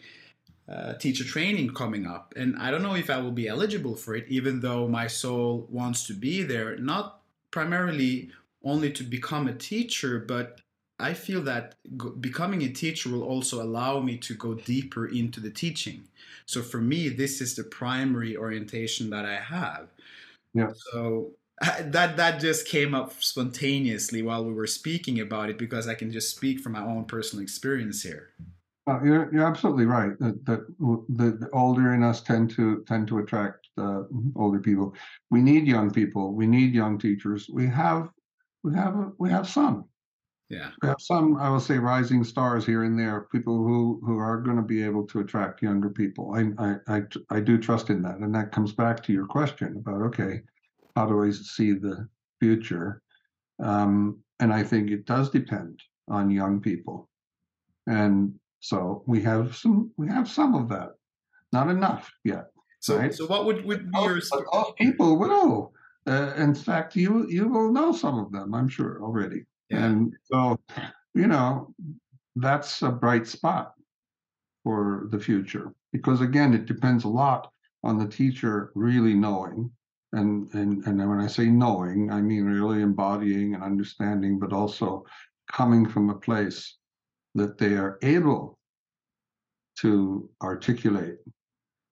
uh, 0.67 0.93
teacher 0.93 1.23
training 1.23 1.73
coming 1.73 2.07
up. 2.07 2.33
And 2.35 2.57
I 2.57 2.71
don't 2.71 2.81
know 2.81 2.95
if 2.95 3.09
I 3.09 3.17
will 3.17 3.31
be 3.31 3.47
eligible 3.47 3.95
for 3.95 4.15
it, 4.15 4.25
even 4.29 4.61
though 4.61 4.87
my 4.87 5.07
soul 5.07 5.67
wants 5.69 6.07
to 6.07 6.13
be 6.13 6.41
there, 6.41 6.77
not 6.77 7.21
primarily 7.51 8.31
only 8.65 8.91
to 8.91 9.03
become 9.03 9.47
a 9.47 9.53
teacher, 9.53 10.19
but 10.19 10.59
I 10.99 11.13
feel 11.13 11.41
that 11.43 11.75
go- 11.97 12.11
becoming 12.11 12.63
a 12.63 12.69
teacher 12.69 13.09
will 13.09 13.23
also 13.23 13.61
allow 13.61 13.99
me 13.99 14.17
to 14.17 14.33
go 14.33 14.55
deeper 14.55 15.07
into 15.07 15.39
the 15.39 15.51
teaching. 15.51 16.07
So 16.45 16.61
for 16.61 16.79
me, 16.79 17.09
this 17.09 17.41
is 17.41 17.55
the 17.55 17.63
primary 17.63 18.35
orientation 18.35 19.09
that 19.11 19.25
I 19.25 19.35
have. 19.35 19.89
Yeah. 20.53 20.71
So 20.91 21.31
that 21.61 22.17
that 22.17 22.39
just 22.39 22.67
came 22.67 22.93
up 22.93 23.13
spontaneously 23.21 24.21
while 24.21 24.43
we 24.43 24.53
were 24.53 24.67
speaking 24.67 25.19
about 25.19 25.49
it 25.49 25.57
because 25.57 25.87
I 25.87 25.95
can 25.95 26.11
just 26.11 26.35
speak 26.35 26.59
from 26.59 26.73
my 26.73 26.81
own 26.81 27.05
personal 27.05 27.43
experience 27.43 28.01
here. 28.01 28.29
Well, 28.87 29.01
you're 29.03 29.33
you're 29.33 29.45
absolutely 29.45 29.85
right 29.85 30.17
that 30.19 30.45
that 30.45 30.67
the, 30.79 31.31
the 31.31 31.49
older 31.51 31.93
in 31.93 32.03
us 32.03 32.21
tend 32.21 32.51
to 32.51 32.83
tend 32.87 33.07
to 33.07 33.19
attract 33.19 33.67
uh, 33.77 34.03
older 34.35 34.59
people. 34.59 34.93
We 35.29 35.41
need 35.41 35.65
young 35.67 35.91
people. 35.91 36.33
We 36.33 36.47
need 36.47 36.73
young 36.73 36.97
teachers. 36.97 37.49
We 37.49 37.67
have 37.67 38.09
we 38.65 38.73
have 38.73 39.11
we 39.19 39.29
have 39.29 39.47
some. 39.47 39.85
Yeah. 40.49 40.71
We 40.81 40.87
have 40.87 40.99
some, 40.99 41.37
I 41.37 41.49
will 41.49 41.59
say, 41.59 41.77
rising 41.77 42.23
stars 42.23 42.65
here 42.65 42.83
and 42.83 42.99
there, 42.99 43.27
people 43.31 43.57
who 43.57 44.01
who 44.05 44.17
are 44.17 44.41
going 44.41 44.57
to 44.57 44.63
be 44.63 44.83
able 44.83 45.05
to 45.07 45.19
attract 45.19 45.61
younger 45.61 45.89
people. 45.89 46.33
I, 46.35 46.41
I 46.63 46.97
I 46.97 47.01
I 47.29 47.39
do 47.39 47.57
trust 47.57 47.89
in 47.89 48.01
that, 48.03 48.17
and 48.17 48.33
that 48.33 48.51
comes 48.51 48.73
back 48.73 49.03
to 49.03 49.13
your 49.13 49.27
question 49.27 49.77
about 49.77 50.01
okay, 50.09 50.41
how 50.95 51.05
do 51.05 51.23
I 51.23 51.31
see 51.31 51.73
the 51.73 52.07
future? 52.39 53.01
Um, 53.63 54.19
and 54.39 54.51
I 54.51 54.63
think 54.63 54.89
it 54.89 55.05
does 55.05 55.29
depend 55.29 55.81
on 56.09 56.29
young 56.29 56.59
people, 56.59 57.09
and 57.87 58.33
so 58.59 59.03
we 59.05 59.21
have 59.21 59.55
some 59.55 59.91
we 59.97 60.07
have 60.07 60.27
some 60.27 60.55
of 60.55 60.69
that, 60.69 60.93
not 61.53 61.69
enough 61.69 62.11
yet. 62.23 62.47
So 62.79 62.97
Right. 62.97 63.13
so 63.13 63.25
what 63.27 63.45
would, 63.45 63.65
would 63.65 63.91
be 63.91 63.99
your 63.99 64.21
people 64.77 65.17
will. 65.17 65.73
Uh, 66.07 66.33
in 66.37 66.53
fact, 66.53 66.95
you 66.95 67.27
you 67.27 67.47
will 67.47 67.71
know 67.71 67.91
some 67.91 68.19
of 68.19 68.31
them, 68.31 68.53
I'm 68.53 68.67
sure 68.69 69.01
already. 69.01 69.45
yeah. 69.69 69.85
And 69.85 70.15
so, 70.23 70.59
you 71.13 71.27
know, 71.27 71.73
that's 72.35 72.81
a 72.81 72.91
bright 72.91 73.27
spot 73.27 73.73
for 74.63 75.07
the 75.11 75.19
future 75.19 75.73
because 75.91 76.21
again, 76.21 76.53
it 76.53 76.65
depends 76.65 77.03
a 77.05 77.07
lot 77.09 77.51
on 77.83 77.97
the 77.97 78.07
teacher 78.07 78.71
really 78.75 79.13
knowing. 79.13 79.71
And 80.13 80.53
and 80.53 80.85
and 80.85 80.97
when 81.09 81.19
I 81.19 81.27
say 81.27 81.47
knowing, 81.47 82.11
I 82.11 82.21
mean 82.21 82.45
really 82.45 82.81
embodying 82.81 83.55
and 83.55 83.63
understanding, 83.63 84.39
but 84.39 84.53
also 84.53 85.03
coming 85.51 85.87
from 85.87 86.09
a 86.09 86.15
place 86.15 86.77
that 87.35 87.57
they 87.57 87.73
are 87.75 87.97
able 88.01 88.57
to 89.79 90.29
articulate 90.41 91.17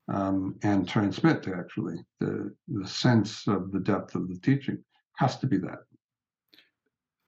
um, 0.08 0.56
and 0.64 0.88
transmit 0.88 1.48
actually 1.48 2.04
the 2.20 2.54
the 2.68 2.88
sense 2.88 3.48
of 3.48 3.72
the 3.72 3.80
depth 3.80 4.16
of 4.16 4.28
the 4.28 4.40
teaching 4.40 4.84
has 5.16 5.38
to 5.40 5.48
be 5.48 5.58
that. 5.58 5.80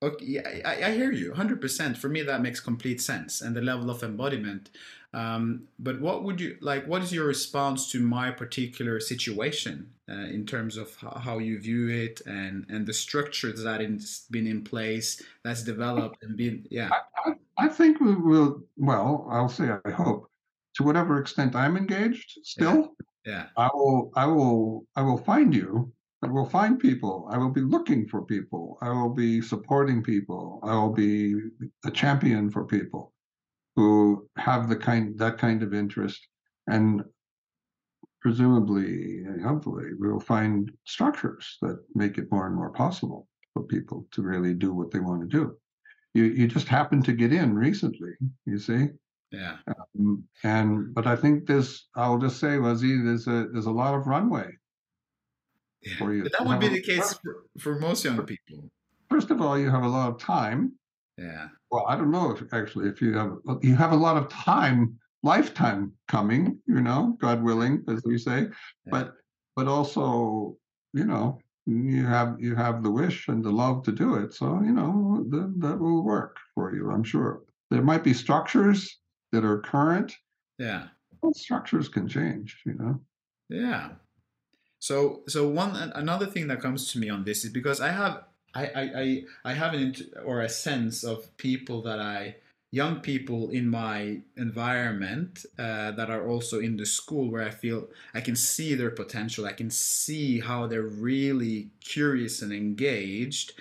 Okay, 0.04 0.26
yeah, 0.26 0.62
I, 0.66 0.84
I 0.84 0.92
hear 0.92 1.12
you 1.12 1.32
100%. 1.32 1.98
For 1.98 2.10
me, 2.10 2.22
that 2.24 2.42
makes 2.42 2.60
complete 2.60 3.02
sense 3.02 3.42
and 3.42 3.56
the 3.56 3.62
level 3.62 3.90
of 3.90 4.04
embodiment. 4.04 4.70
Um, 5.14 5.70
but 5.80 6.02
what 6.02 6.24
would 6.24 6.42
you 6.42 6.58
like? 6.60 6.86
What 6.86 7.02
is 7.02 7.14
your 7.14 7.26
response 7.26 7.90
to 7.94 8.02
my 8.02 8.30
particular 8.32 9.00
situation 9.00 9.90
uh, 10.10 10.14
in 10.14 10.46
terms 10.46 10.76
of 10.76 10.94
how, 10.98 11.38
you 11.38 11.58
view 11.60 11.88
it 11.88 12.22
and, 12.26 12.66
and 12.70 12.86
the 12.86 12.94
structures 12.94 13.64
that 13.64 13.80
has 13.80 14.26
been 14.30 14.46
in 14.46 14.64
place 14.64 15.24
that's 15.44 15.64
developed 15.64 16.22
and 16.24 16.36
been, 16.36 16.68
yeah, 16.70 16.90
I, 17.26 17.34
I 17.58 17.70
think 17.70 18.02
we 18.02 18.14
will. 18.16 18.62
Well, 18.76 19.26
I'll 19.32 19.48
say 19.48 19.70
I 19.86 19.92
hope 19.92 20.30
to 20.76 20.84
whatever 20.84 21.20
extent 21.20 21.56
I'm 21.56 21.78
engaged 21.78 22.34
yeah, 22.36 22.42
still. 22.44 22.96
Yeah. 23.26 23.46
I 23.58 23.70
will, 23.74 24.12
I 24.16 24.26
will, 24.28 24.86
I 24.96 25.02
will 25.02 25.18
find 25.18 25.54
you. 25.54 25.92
I 26.24 26.28
will 26.28 26.46
find 26.46 26.80
people. 26.80 27.28
I 27.32 27.38
will 27.38 27.52
be 27.52 27.62
looking 27.62 28.08
for 28.08 28.24
people. 28.24 28.78
I 28.82 28.90
will 28.90 29.14
be 29.14 29.42
supporting 29.42 30.02
people. 30.02 30.60
I 30.64 30.74
will 30.76 30.94
be 30.94 31.36
a 31.86 31.92
champion 31.92 32.50
for 32.50 32.66
people 32.66 33.14
who 33.76 34.28
have 34.38 34.70
the 34.70 34.76
kind 34.76 35.18
that 35.20 35.38
kind 35.38 35.62
of 35.62 35.74
interest. 35.74 36.26
And 36.68 37.04
presumably, 38.22 39.24
hopefully, 39.44 39.90
we'll 40.00 40.20
find 40.20 40.72
structures 40.86 41.58
that 41.62 41.84
make 41.94 42.18
it 42.18 42.32
more 42.32 42.48
and 42.48 42.56
more 42.56 42.72
possible 42.72 43.28
for 43.54 43.64
people 43.64 44.08
to 44.12 44.24
really 44.24 44.54
do 44.54 44.74
what 44.74 44.92
they 44.92 45.00
want 45.00 45.22
to 45.22 45.28
do. 45.28 45.56
You 46.16 46.24
you 46.24 46.48
just 46.48 46.68
happen 46.68 47.04
to 47.04 47.14
get 47.14 47.34
in 47.34 47.54
recently, 47.54 48.14
you 48.46 48.58
see. 48.58 48.88
Yeah. 49.32 49.58
Um, 49.68 50.24
and 50.44 50.94
but 50.94 51.08
I 51.08 51.16
think 51.16 51.48
there's 51.48 51.88
I'll 51.96 52.18
just 52.18 52.40
say, 52.40 52.58
Leslie, 52.58 53.02
there's 53.02 53.28
a 53.28 53.48
there's 53.52 53.66
a 53.66 53.72
lot 53.72 53.96
of 53.96 54.08
runway 54.08 54.52
yeah. 55.82 55.98
for 55.98 56.14
you. 56.14 56.24
But 56.24 56.34
that 56.34 56.48
would 56.48 56.60
be 56.60 56.70
the 56.70 56.82
case 56.82 57.14
for, 57.14 57.46
for 57.60 57.80
most 57.80 58.04
young 58.04 58.24
people. 58.26 58.70
First 59.10 59.32
of 59.32 59.42
all, 59.42 59.58
you 59.58 59.70
have 59.70 59.84
a 59.84 59.88
lot 59.88 60.10
of 60.10 60.20
time. 60.20 60.74
Yeah. 61.18 61.48
Well, 61.72 61.86
I 61.88 61.96
don't 61.96 62.12
know 62.12 62.32
if 62.32 62.54
actually 62.54 62.90
if 62.90 63.02
you 63.02 63.14
have 63.14 63.38
you 63.62 63.76
have 63.76 63.92
a 63.92 63.98
lot 63.98 64.18
of 64.18 64.30
time, 64.30 64.98
lifetime 65.24 65.94
coming, 66.08 66.60
you 66.68 66.82
know, 66.82 67.18
God 67.20 67.44
willing, 67.44 67.84
as 67.88 68.04
we 68.06 68.18
say, 68.18 68.48
but 68.88 69.14
but 69.56 69.68
also, 69.68 70.58
you 70.94 71.06
know, 71.06 71.40
you 71.66 72.06
have 72.06 72.36
you 72.40 72.56
have 72.56 72.84
the 72.84 72.92
wish 72.92 73.28
and 73.28 73.44
the 73.44 73.52
love 73.52 73.84
to 73.84 73.92
do 73.92 74.16
it. 74.16 74.34
So, 74.34 74.62
you 74.62 74.74
know, 74.74 75.26
that 75.30 75.54
that 75.60 75.80
will 75.80 76.04
work 76.04 76.38
for 76.54 76.76
you, 76.76 76.92
I'm 76.92 77.04
sure. 77.04 77.42
There 77.72 77.82
might 77.82 78.04
be 78.04 78.14
structures 78.14 79.00
that 79.36 79.46
are 79.46 79.60
current. 79.60 80.18
Yeah. 80.58 80.88
Structures 81.34 81.90
can 81.90 82.08
change, 82.08 82.62
you 82.66 82.74
know. 82.74 83.00
Yeah. 83.50 83.90
So 84.80 85.22
so 85.28 85.48
one 85.48 85.76
another 85.96 86.26
thing 86.26 86.48
that 86.48 86.62
comes 86.62 86.92
to 86.92 87.00
me 87.00 87.10
on 87.10 87.24
this 87.24 87.44
is 87.44 87.52
because 87.52 87.82
I 87.82 87.92
have 87.92 88.24
I 88.54 88.66
I 88.66 88.82
I, 88.82 89.24
I 89.46 89.54
have 89.54 89.74
an 89.74 89.96
or 90.24 90.42
a 90.42 90.50
sense 90.50 91.04
of 91.04 91.36
people 91.38 91.82
that 91.84 92.00
I 92.00 92.36
young 92.72 93.00
people 93.00 93.50
in 93.52 93.70
my 93.70 94.20
environment 94.36 95.46
uh, 95.58 95.92
that 95.92 96.10
are 96.10 96.28
also 96.28 96.60
in 96.60 96.76
the 96.76 96.86
school 96.86 97.32
where 97.32 97.44
I 97.44 97.50
feel 97.50 97.88
I 98.14 98.22
can 98.22 98.36
see 98.36 98.76
their 98.76 98.92
potential. 98.92 99.46
I 99.46 99.54
can 99.54 99.70
see 99.70 100.42
how 100.42 100.68
they're 100.68 100.94
really 101.12 101.70
curious 101.80 102.42
and 102.42 102.52
engaged. 102.52 103.54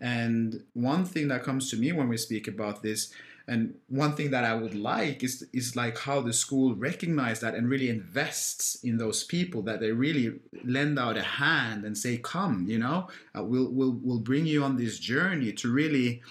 And 0.00 0.64
one 0.72 1.04
thing 1.04 1.28
that 1.28 1.44
comes 1.44 1.70
to 1.70 1.76
me 1.76 1.92
when 1.92 2.08
we 2.08 2.16
speak 2.16 2.48
about 2.48 2.82
this 2.82 3.12
and 3.52 3.74
one 3.88 4.14
thing 4.16 4.30
that 4.30 4.44
I 4.44 4.54
would 4.54 4.74
like 4.74 5.22
is 5.22 5.46
is 5.52 5.76
like 5.76 5.98
how 5.98 6.22
the 6.22 6.32
school 6.32 6.74
recognize 6.74 7.40
that 7.40 7.54
and 7.54 7.68
really 7.68 7.90
invests 7.90 8.76
in 8.82 8.96
those 8.96 9.24
people 9.24 9.60
that 9.62 9.78
they 9.80 9.92
really 9.92 10.40
lend 10.64 10.98
out 10.98 11.18
a 11.18 11.22
hand 11.22 11.84
and 11.84 11.94
say, 12.04 12.16
"Come, 12.16 12.64
you 12.66 12.78
know, 12.78 13.08
uh, 13.36 13.44
we'll 13.44 13.70
we'll 13.70 13.96
we'll 14.02 14.26
bring 14.30 14.46
you 14.46 14.64
on 14.64 14.76
this 14.76 14.98
journey 14.98 15.52
to 15.52 15.70
really." 15.70 16.22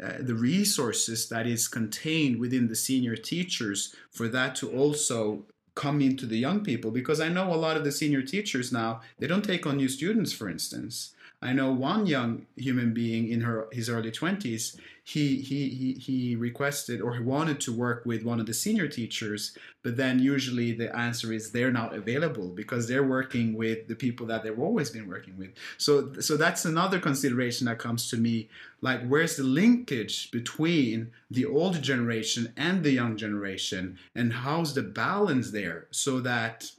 Uh, 0.00 0.18
the 0.20 0.34
resources 0.52 1.28
that 1.28 1.44
is 1.44 1.66
contained 1.66 2.38
within 2.38 2.68
the 2.68 2.76
senior 2.76 3.16
teachers 3.16 3.92
for 4.12 4.28
that 4.28 4.54
to 4.54 4.70
also 4.70 5.44
come 5.74 6.00
into 6.00 6.24
the 6.24 6.38
young 6.46 6.62
people 6.62 6.92
because 6.92 7.20
i 7.20 7.28
know 7.28 7.52
a 7.52 7.62
lot 7.66 7.76
of 7.76 7.82
the 7.82 7.90
senior 7.90 8.22
teachers 8.22 8.70
now 8.70 9.00
they 9.18 9.26
don't 9.26 9.44
take 9.44 9.66
on 9.66 9.76
new 9.76 9.88
students 9.88 10.32
for 10.32 10.48
instance 10.48 11.16
i 11.42 11.52
know 11.52 11.72
one 11.72 12.06
young 12.06 12.46
human 12.56 12.92
being 12.92 13.28
in 13.28 13.40
her 13.40 13.68
his 13.72 13.88
early 13.88 14.10
20s 14.10 14.78
he 15.04 15.40
he 15.40 15.68
he, 15.68 15.92
he 15.94 16.36
requested 16.36 17.00
or 17.00 17.14
he 17.14 17.22
wanted 17.22 17.60
to 17.60 17.72
work 17.72 18.04
with 18.04 18.24
one 18.24 18.40
of 18.40 18.46
the 18.46 18.54
senior 18.54 18.88
teachers 18.88 19.56
but 19.88 19.96
then 19.96 20.18
usually 20.18 20.72
the 20.72 20.94
answer 20.94 21.32
is 21.32 21.50
they're 21.50 21.72
not 21.72 21.94
available 21.94 22.48
because 22.48 22.86
they're 22.86 23.06
working 23.06 23.54
with 23.54 23.88
the 23.88 23.94
people 23.94 24.26
that 24.26 24.42
they've 24.42 24.58
always 24.58 24.90
been 24.90 25.08
working 25.08 25.38
with. 25.38 25.50
So 25.78 26.12
so 26.20 26.36
that's 26.36 26.66
another 26.66 26.98
consideration 27.00 27.66
that 27.66 27.78
comes 27.78 28.10
to 28.10 28.18
me 28.18 28.50
like 28.82 29.06
where's 29.06 29.36
the 29.36 29.44
linkage 29.44 30.30
between 30.30 31.12
the 31.30 31.46
older 31.46 31.80
generation 31.80 32.52
and 32.56 32.82
the 32.82 32.90
young 32.90 33.16
generation? 33.16 33.98
And 34.14 34.32
how's 34.32 34.74
the 34.74 34.82
balance 34.82 35.52
there 35.52 35.86
so 35.90 36.20
that 36.20 36.70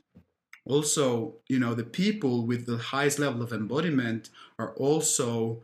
also 0.70 1.36
you 1.48 1.60
know 1.60 1.74
the 1.74 1.84
people 1.84 2.46
with 2.46 2.66
the 2.66 2.78
highest 2.78 3.20
level 3.20 3.41
of 3.41 3.52
embodiment 3.52 4.30
are 4.58 4.74
also 4.76 5.62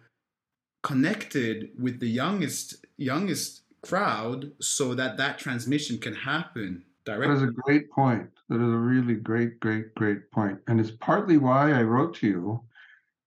connected 0.84 1.70
with 1.80 2.00
the 2.00 2.10
youngest 2.10 2.86
youngest 2.98 3.62
crowd 3.82 4.52
so 4.60 4.96
that 4.96 5.18
that 5.18 5.38
transmission 5.38 5.98
can 5.98 6.14
happen 6.14 6.84
directly. 7.06 7.28
That 7.28 7.44
is 7.44 7.44
a 7.44 7.54
great 7.54 7.90
point. 7.92 8.30
That 8.50 8.56
is 8.56 8.62
a 8.74 8.78
really 8.78 9.16
great, 9.16 9.60
great, 9.60 9.94
great 9.96 10.30
point. 10.32 10.60
And 10.68 10.80
it's 10.80 10.92
partly 10.92 11.38
why 11.38 11.72
I 11.72 11.84
wrote 11.84 12.16
to 12.18 12.28
you. 12.28 12.62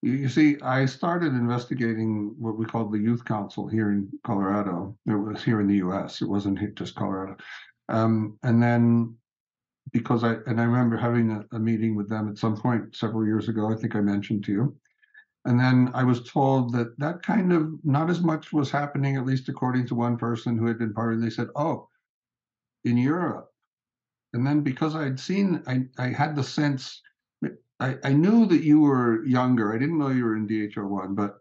You, 0.02 0.28
see, 0.28 0.60
I 0.62 0.86
started 0.86 1.32
investigating 1.32 2.34
what 2.38 2.56
we 2.56 2.64
called 2.64 2.92
the 2.92 2.98
Youth 2.98 3.24
Council 3.24 3.66
here 3.66 3.90
in 3.90 4.08
Colorado. 4.24 4.96
It 5.06 5.14
was 5.14 5.42
here 5.42 5.60
in 5.60 5.66
the 5.66 5.76
US, 5.76 6.22
it 6.22 6.28
wasn't 6.28 6.74
just 6.76 6.94
Colorado. 6.94 7.36
Um, 7.88 8.38
and 8.44 8.62
then 8.62 9.16
because 9.92 10.24
I, 10.24 10.34
and 10.46 10.60
I 10.60 10.64
remember 10.64 10.96
having 10.96 11.30
a, 11.30 11.56
a 11.56 11.58
meeting 11.58 11.94
with 11.94 12.08
them 12.08 12.28
at 12.28 12.38
some 12.38 12.56
point 12.56 12.94
several 12.94 13.24
years 13.26 13.48
ago, 13.48 13.70
I 13.70 13.76
think 13.76 13.94
I 13.94 14.00
mentioned 14.00 14.44
to 14.44 14.52
you. 14.52 14.76
And 15.44 15.58
then 15.58 15.90
I 15.94 16.04
was 16.04 16.28
told 16.28 16.72
that 16.74 16.98
that 16.98 17.22
kind 17.22 17.52
of 17.52 17.72
not 17.84 18.10
as 18.10 18.20
much 18.20 18.52
was 18.52 18.70
happening, 18.70 19.16
at 19.16 19.24
least 19.24 19.48
according 19.48 19.86
to 19.88 19.94
one 19.94 20.18
person 20.18 20.58
who 20.58 20.66
had 20.66 20.78
been 20.78 20.92
part 20.92 21.14
of 21.14 21.20
it. 21.20 21.22
They 21.22 21.30
said, 21.30 21.48
oh, 21.56 21.88
in 22.84 22.96
Europe. 22.96 23.48
And 24.34 24.46
then 24.46 24.60
because 24.60 24.94
I'd 24.94 25.18
seen, 25.18 25.62
I, 25.66 25.86
I 25.96 26.08
had 26.08 26.36
the 26.36 26.44
sense, 26.44 27.00
I, 27.80 27.96
I 28.04 28.12
knew 28.12 28.46
that 28.46 28.62
you 28.62 28.80
were 28.80 29.24
younger. 29.24 29.72
I 29.74 29.78
didn't 29.78 29.98
know 29.98 30.10
you 30.10 30.24
were 30.24 30.36
in 30.36 30.48
DHO1, 30.48 31.16
but 31.16 31.38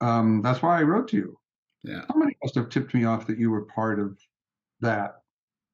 um, 0.00 0.42
that's 0.42 0.62
why 0.62 0.78
I 0.78 0.82
wrote 0.82 1.08
to 1.08 1.16
you. 1.16 1.38
yeah 1.84 2.02
Somebody 2.10 2.36
must 2.42 2.54
have 2.56 2.68
tipped 2.68 2.94
me 2.94 3.04
off 3.04 3.26
that 3.26 3.38
you 3.38 3.50
were 3.50 3.66
part 3.66 4.00
of 4.00 4.18
that 4.80 5.22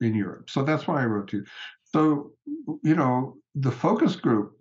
in 0.00 0.14
Europe. 0.14 0.50
So 0.50 0.62
that's 0.62 0.86
why 0.86 1.02
I 1.02 1.06
wrote 1.06 1.28
to 1.28 1.38
you. 1.38 1.44
So, 1.84 2.32
you 2.82 2.96
know, 2.96 3.36
the 3.54 3.70
focus 3.70 4.16
group 4.16 4.56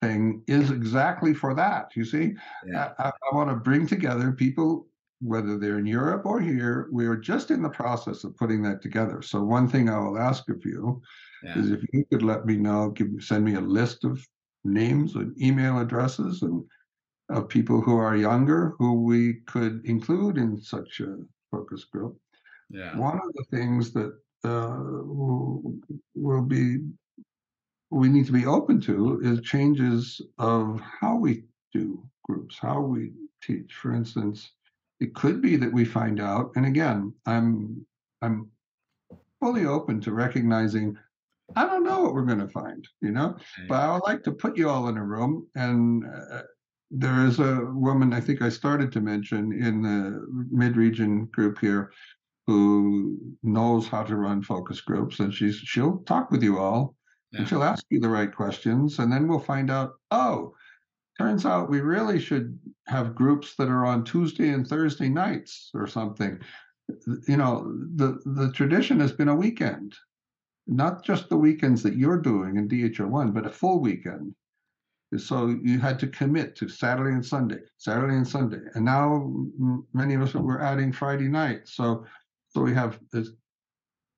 thing 0.00 0.42
is 0.46 0.70
exactly 0.70 1.34
for 1.34 1.54
that. 1.54 1.90
You 1.96 2.04
see, 2.04 2.34
yeah 2.66 2.92
I, 2.98 3.08
I, 3.08 3.34
want 3.34 3.50
to 3.50 3.56
bring 3.56 3.86
together 3.86 4.32
people, 4.32 4.86
whether 5.20 5.58
they're 5.58 5.78
in 5.78 5.86
Europe 5.86 6.26
or 6.26 6.40
here. 6.40 6.88
We 6.92 7.06
are 7.06 7.16
just 7.16 7.50
in 7.50 7.62
the 7.62 7.68
process 7.68 8.24
of 8.24 8.36
putting 8.36 8.62
that 8.62 8.82
together. 8.82 9.22
So 9.22 9.42
one 9.42 9.68
thing 9.68 9.88
I 9.88 9.98
will 9.98 10.18
ask 10.18 10.48
of 10.48 10.64
you 10.64 11.00
yeah 11.42 11.58
is 11.58 11.70
if 11.70 11.82
you 11.92 12.04
could 12.10 12.22
let 12.22 12.46
me 12.46 12.56
know, 12.56 12.90
give 12.90 13.08
send 13.20 13.44
me 13.44 13.54
a 13.54 13.60
list 13.60 14.04
of 14.04 14.24
names 14.64 15.14
and 15.14 15.40
email 15.40 15.78
addresses 15.78 16.42
and 16.42 16.64
of 17.30 17.48
people 17.48 17.80
who 17.80 17.96
are 17.96 18.16
younger 18.16 18.74
who 18.78 19.02
we 19.02 19.34
could 19.46 19.84
include 19.84 20.36
in 20.36 20.60
such 20.60 21.00
a 21.00 21.16
focus 21.50 21.84
group. 21.84 22.16
yeah 22.70 22.96
One 22.96 23.16
of 23.16 23.32
the 23.34 23.44
things 23.50 23.92
that 23.92 24.12
uh, 24.44 24.78
will, 24.82 26.42
be 26.42 26.78
we 27.90 28.08
need 28.08 28.26
to 28.26 28.32
be 28.32 28.46
open 28.46 28.80
to 28.82 29.20
is 29.22 29.40
changes 29.40 30.20
of 30.38 30.80
how 31.00 31.16
we 31.16 31.44
do 31.72 32.02
groups, 32.24 32.58
how 32.58 32.80
we 32.80 33.12
teach. 33.42 33.74
For 33.74 33.94
instance, 33.94 34.50
it 35.00 35.14
could 35.14 35.40
be 35.40 35.56
that 35.56 35.72
we 35.72 35.84
find 35.84 36.20
out, 36.20 36.52
and 36.56 36.66
again, 36.66 37.12
I'm 37.26 37.84
I'm 38.22 38.50
fully 39.40 39.66
open 39.66 40.00
to 40.02 40.12
recognizing 40.12 40.96
I 41.56 41.66
don't 41.66 41.84
know 41.84 42.00
what 42.00 42.14
we're 42.14 42.22
going 42.22 42.38
to 42.38 42.48
find, 42.48 42.86
you 43.02 43.10
know, 43.10 43.36
but 43.68 43.74
I 43.74 43.92
would 43.92 44.02
like 44.04 44.22
to 44.24 44.32
put 44.32 44.56
you 44.56 44.68
all 44.68 44.88
in 44.88 44.96
a 44.96 45.04
room 45.04 45.46
and. 45.54 46.04
Uh, 46.04 46.42
there 46.96 47.26
is 47.26 47.40
a 47.40 47.64
woman 47.72 48.12
I 48.12 48.20
think 48.20 48.40
I 48.40 48.48
started 48.48 48.92
to 48.92 49.00
mention 49.00 49.52
in 49.52 49.82
the 49.82 50.24
mid 50.50 50.76
region 50.76 51.24
group 51.26 51.58
here 51.58 51.90
who 52.46 53.18
knows 53.42 53.88
how 53.88 54.02
to 54.02 54.16
run 54.16 54.42
focus 54.42 54.80
groups 54.80 55.20
and 55.20 55.32
she's 55.32 55.56
she'll 55.56 55.98
talk 56.00 56.30
with 56.30 56.42
you 56.42 56.58
all 56.58 56.94
Yeah. 57.32 57.40
and 57.40 57.48
she'll 57.48 57.62
ask 57.64 57.84
you 57.90 58.00
the 58.00 58.08
right 58.08 58.32
questions 58.34 58.98
and 58.98 59.10
then 59.12 59.26
we'll 59.28 59.38
find 59.40 59.70
out 59.70 59.92
oh 60.10 60.54
turns 61.18 61.46
out 61.46 61.70
we 61.70 61.80
really 61.80 62.18
should 62.18 62.58
have 62.86 63.14
groups 63.14 63.54
that 63.56 63.68
are 63.68 63.86
on 63.86 64.04
tuesday 64.04 64.48
and 64.50 64.66
thursday 64.66 65.08
nights 65.08 65.70
or 65.74 65.86
something. 65.86 66.38
You 67.28 67.36
know 67.38 67.72
the 67.96 68.20
the 68.26 68.52
tradition 68.52 69.00
has 69.00 69.12
been 69.12 69.28
a 69.28 69.34
weekend 69.34 69.94
not 70.66 71.04
just 71.04 71.28
the 71.28 71.36
weekends 71.36 71.82
that 71.82 71.96
you're 71.96 72.20
doing 72.20 72.56
in 72.56 72.68
dhr1 72.68 73.32
but 73.34 73.46
a 73.46 73.50
full 73.50 73.80
weekend. 73.80 74.34
So 75.16 75.56
you 75.62 75.78
had 75.78 75.98
to 76.00 76.08
commit 76.08 76.56
to 76.56 76.68
saturday 76.68 77.14
and 77.14 77.24
sunday 77.24 77.60
saturday 77.78 78.16
and 78.16 78.26
sunday 78.28 78.60
and 78.74 78.84
now 78.84 79.32
many 79.94 80.14
of 80.14 80.22
us 80.22 80.34
we're 80.34 80.60
adding 80.60 80.92
friday 80.92 81.28
night. 81.28 81.68
So 81.68 82.04
so 82.54 82.60
we 82.60 82.74
have 82.74 82.98
this 83.12 83.30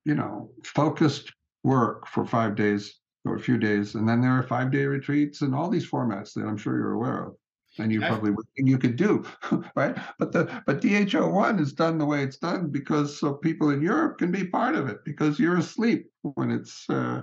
you 0.05 0.15
know 0.15 0.49
focused 0.63 1.33
work 1.63 2.07
for 2.07 2.25
five 2.25 2.55
days 2.55 2.99
or 3.25 3.35
a 3.35 3.39
few 3.39 3.57
days 3.57 3.95
and 3.95 4.07
then 4.07 4.21
there 4.21 4.31
are 4.31 4.43
five 4.43 4.71
day 4.71 4.85
retreats 4.85 5.41
and 5.41 5.53
all 5.53 5.69
these 5.69 5.89
formats 5.89 6.33
that 6.33 6.45
i'm 6.45 6.57
sure 6.57 6.77
you're 6.77 6.93
aware 6.93 7.25
of 7.25 7.35
and 7.79 7.91
you 7.91 7.99
probably 7.99 8.31
would 8.31 8.45
think 8.55 8.67
you 8.67 8.77
could 8.77 8.95
do 8.95 9.23
right 9.75 9.97
but 10.17 10.31
the 10.31 10.61
but 10.65 10.81
dho1 10.81 11.59
is 11.59 11.73
done 11.73 11.97
the 11.97 12.05
way 12.05 12.23
it's 12.23 12.37
done 12.37 12.69
because 12.69 13.19
so 13.19 13.33
people 13.33 13.69
in 13.69 13.81
europe 13.81 14.17
can 14.17 14.31
be 14.31 14.45
part 14.45 14.75
of 14.75 14.87
it 14.87 14.97
because 15.03 15.39
you're 15.39 15.57
asleep 15.57 16.09
when 16.21 16.49
it's 16.49 16.89
uh 16.89 17.21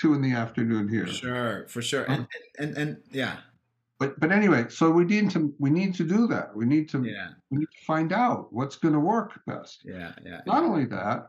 two 0.00 0.14
in 0.14 0.22
the 0.22 0.32
afternoon 0.32 0.88
here. 0.88 1.06
Sure, 1.06 1.66
for 1.68 1.82
sure, 1.82 2.04
and 2.04 2.26
and 2.58 2.76
and, 2.76 2.78
and 2.78 2.96
yeah. 3.10 3.36
But 4.00 4.18
but 4.18 4.32
anyway, 4.32 4.66
so 4.68 4.90
we 4.90 5.04
need 5.04 5.30
to 5.30 5.54
we 5.58 5.70
need 5.70 5.94
to 5.94 6.04
do 6.04 6.26
that. 6.26 6.54
We 6.54 6.66
need 6.66 6.88
to 6.90 7.04
yeah. 7.04 7.28
we 7.50 7.58
need 7.58 7.68
to 7.78 7.84
find 7.86 8.12
out 8.12 8.52
what's 8.52 8.76
going 8.76 8.94
to 8.94 9.00
work 9.00 9.40
best. 9.46 9.82
Yeah, 9.84 10.12
yeah. 10.24 10.40
Not 10.46 10.62
yeah. 10.62 10.68
only 10.68 10.84
that, 10.86 11.28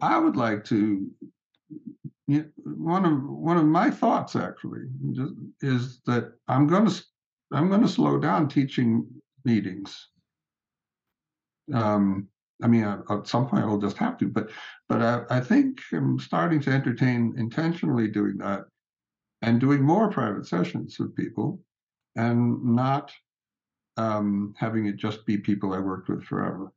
I 0.00 0.18
would 0.18 0.36
like 0.36 0.64
to. 0.66 1.08
You 2.28 2.38
know, 2.38 2.44
one 2.64 3.04
of 3.04 3.22
one 3.22 3.56
of 3.56 3.64
my 3.64 3.90
thoughts 3.90 4.36
actually 4.36 4.82
is 5.60 6.00
that 6.06 6.32
I'm 6.48 6.66
going 6.66 6.86
to 6.86 7.04
I'm 7.52 7.68
going 7.68 7.82
to 7.82 7.88
slow 7.88 8.18
down 8.18 8.48
teaching 8.48 9.06
meetings. 9.44 10.08
Um, 11.72 12.28
I 12.62 12.68
mean, 12.68 12.84
at 12.84 13.26
some 13.26 13.48
point 13.48 13.64
I'll 13.64 13.78
just 13.78 13.98
have 13.98 14.16
to, 14.18 14.28
but 14.28 14.50
but 14.88 15.02
I, 15.02 15.22
I 15.30 15.40
think 15.40 15.80
I'm 15.92 16.18
starting 16.18 16.60
to 16.62 16.70
entertain 16.70 17.34
intentionally 17.36 18.08
doing 18.08 18.38
that 18.38 18.64
and 19.42 19.60
doing 19.60 19.82
more 19.82 20.10
private 20.10 20.46
sessions 20.46 20.98
with 20.98 21.14
people 21.14 21.60
and 22.16 22.62
not 22.64 23.12
um, 23.96 24.54
having 24.58 24.86
it 24.86 24.96
just 24.96 25.24
be 25.26 25.38
people 25.38 25.72
I 25.72 25.78
worked 25.78 26.08
with 26.08 26.24
forever. 26.24 26.72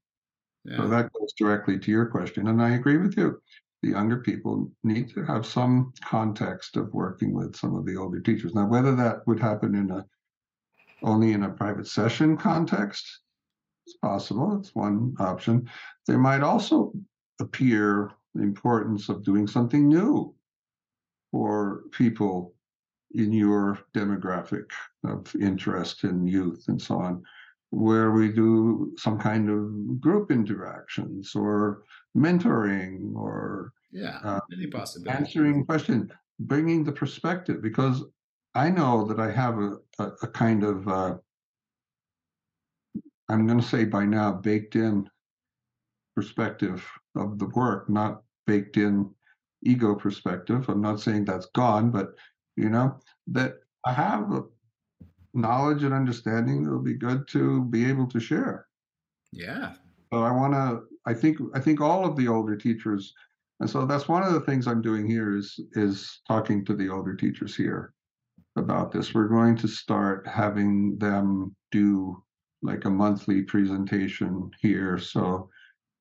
Yeah. 0.66 0.78
So 0.78 0.88
that 0.90 1.12
goes 1.14 1.34
directly 1.38 1.80
to 1.80 1.92
your 1.92 2.06
question. 2.06 2.48
And 2.48 2.62
I 2.62 2.76
agree 2.76 2.98
with 2.98 3.18
you. 3.18 3.42
The 3.82 3.90
younger 3.90 4.18
people 4.18 4.70
need 4.84 5.14
to 5.14 5.24
have 5.24 5.46
some 5.46 5.94
context 6.04 6.76
of 6.76 6.94
working 6.94 7.34
with 7.34 7.56
some 7.56 7.76
of 7.76 7.86
the 7.86 7.96
older 7.96 8.20
teachers. 8.20 8.54
Now, 8.54 8.68
whether 8.68 8.96
that 8.96 9.26
would 9.26 9.40
happen 9.40 9.76
in 9.76 9.90
a 9.92 10.06
only 11.02 11.32
in 11.32 11.44
a 11.44 11.50
private 11.50 11.88
session 11.88 12.36
context, 12.36 13.06
it's 13.88 13.96
possible. 13.98 14.58
It's 14.60 14.76
one 14.76 15.16
option. 15.18 15.70
There 16.08 16.18
might 16.18 16.42
also 16.42 16.92
appear 17.40 18.12
the 18.36 18.44
importance 18.44 19.08
of 19.08 19.24
doing 19.24 19.48
something 19.48 19.88
new 19.88 20.36
for 21.32 21.84
people 21.92 22.54
in 23.16 23.34
your 23.34 23.80
demographic 23.94 24.66
of 25.04 25.34
interest 25.36 26.04
in 26.04 26.28
youth 26.28 26.66
and 26.68 26.82
so 26.82 26.96
on, 26.96 27.24
where 27.72 28.12
we 28.12 28.32
do 28.32 28.94
some 28.98 29.18
kind 29.20 29.50
of 29.50 30.00
group 30.00 30.32
interactions 30.32 31.36
or 31.36 31.84
mentoring 32.16 33.16
or 33.16 33.74
yeah, 33.92 34.20
uh, 34.24 34.40
answering 35.08 35.66
questions, 35.66 36.12
bringing 36.40 36.84
the 36.84 36.92
perspective 36.92 37.62
because 37.62 38.04
I 38.56 38.70
know 38.70 39.06
that 39.06 39.20
I 39.20 39.32
have 39.32 39.58
a, 39.58 39.78
a, 40.00 40.12
a 40.24 40.28
kind 40.28 40.64
of 40.64 40.88
uh, 40.88 41.16
I'm 43.30 43.46
going 43.46 43.62
to 43.62 43.68
say 43.68 43.86
by 43.86 44.06
now 44.06 44.32
baked 44.32 44.76
in 44.76 45.10
perspective 46.16 46.86
of 47.16 47.38
the 47.38 47.48
work, 47.48 47.90
not 47.90 48.24
baked 48.48 48.78
in 48.78 49.10
ego 49.64 49.94
perspective. 49.96 50.68
I'm 50.68 50.82
not 50.82 51.00
saying 51.00 51.26
that's 51.26 51.46
gone, 51.54 51.92
but 51.92 52.16
you 52.60 52.70
know, 52.70 53.00
that 53.28 53.56
I 53.86 53.94
have 53.94 54.32
a 54.34 54.44
knowledge 55.34 55.84
and 55.84 55.94
understanding 55.94 56.64
that 56.64 56.72
will 56.72 56.84
be 56.84 56.96
good 56.96 57.28
to 57.30 57.64
be 57.66 57.90
able 57.90 58.08
to 58.08 58.20
share. 58.20 58.68
Yeah. 59.32 59.74
So 60.12 60.24
I 60.24 60.32
want 60.32 60.54
to. 60.54 60.82
I 61.06 61.14
think. 61.14 61.38
I 61.54 61.60
think 61.60 61.80
all 61.80 62.06
of 62.06 62.16
the 62.16 62.28
older 62.28 62.56
teachers, 62.58 63.14
and 63.60 63.70
so 63.70 63.86
that's 63.86 64.08
one 64.08 64.24
of 64.24 64.34
the 64.34 64.42
things 64.42 64.68
I'm 64.68 64.82
doing 64.82 65.08
here 65.08 65.38
is 65.38 65.60
is 65.74 66.22
talking 66.28 66.66
to 66.66 66.76
the 66.76 66.90
older 66.90 67.16
teachers 67.16 67.56
here 67.56 67.94
about 68.58 68.92
this. 68.92 69.14
We're 69.14 69.28
going 69.28 69.56
to 69.58 69.68
start 69.68 70.28
having 70.28 70.98
them 70.98 71.56
do 71.72 72.22
like 72.62 72.86
a 72.86 72.90
monthly 72.90 73.44
presentation 73.44 74.52
here. 74.60 74.98
So 74.98 75.50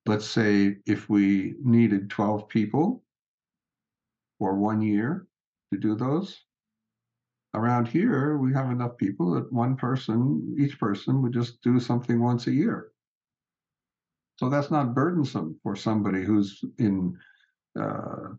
let's 0.06 0.26
say 0.26 0.78
if 0.86 1.09
we 1.09 1.55
needed 1.62 2.10
12 2.10 2.48
people 2.48 3.05
for 4.39 4.56
one 4.56 4.82
year 4.82 5.26
to 5.72 5.78
do 5.78 5.94
those, 5.94 6.36
around 7.54 7.88
here 7.88 8.36
we 8.36 8.52
have 8.52 8.70
enough 8.70 8.96
people 8.96 9.32
that 9.32 9.52
one 9.52 9.76
person 9.76 10.56
each 10.58 10.78
person 10.78 11.22
would 11.22 11.32
just 11.32 11.60
do 11.62 11.80
something 11.80 12.20
once 12.20 12.46
a 12.46 12.52
year. 12.52 12.92
So 14.36 14.48
that's 14.48 14.70
not 14.70 14.94
burdensome 14.94 15.58
for 15.62 15.74
somebody 15.74 16.24
who's 16.24 16.62
in 16.78 17.16
uh, 17.78 18.34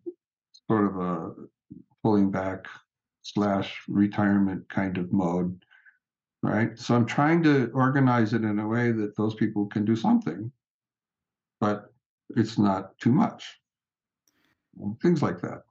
sort 0.68 0.86
of 0.86 1.00
a 1.00 1.34
pulling 2.04 2.32
back 2.32 2.66
slash 3.24 3.82
retirement 3.88 4.68
kind 4.70 4.98
of 4.98 5.12
mode 5.12 5.60
right? 6.42 6.80
So 6.80 6.96
i'm 6.96 7.06
trying 7.06 7.44
to 7.44 7.70
organize 7.74 8.34
it 8.34 8.44
in 8.44 8.60
a 8.60 8.68
way 8.68 8.94
that 8.94 9.18
those 9.18 9.36
people 9.36 9.66
can 9.66 9.84
do 9.84 9.96
something 9.96 10.50
but 11.60 11.94
it's 12.36 12.58
not 12.58 12.98
too 13.00 13.12
much. 13.12 13.60
Things 15.02 15.22
like 15.22 15.42
that 15.42 15.64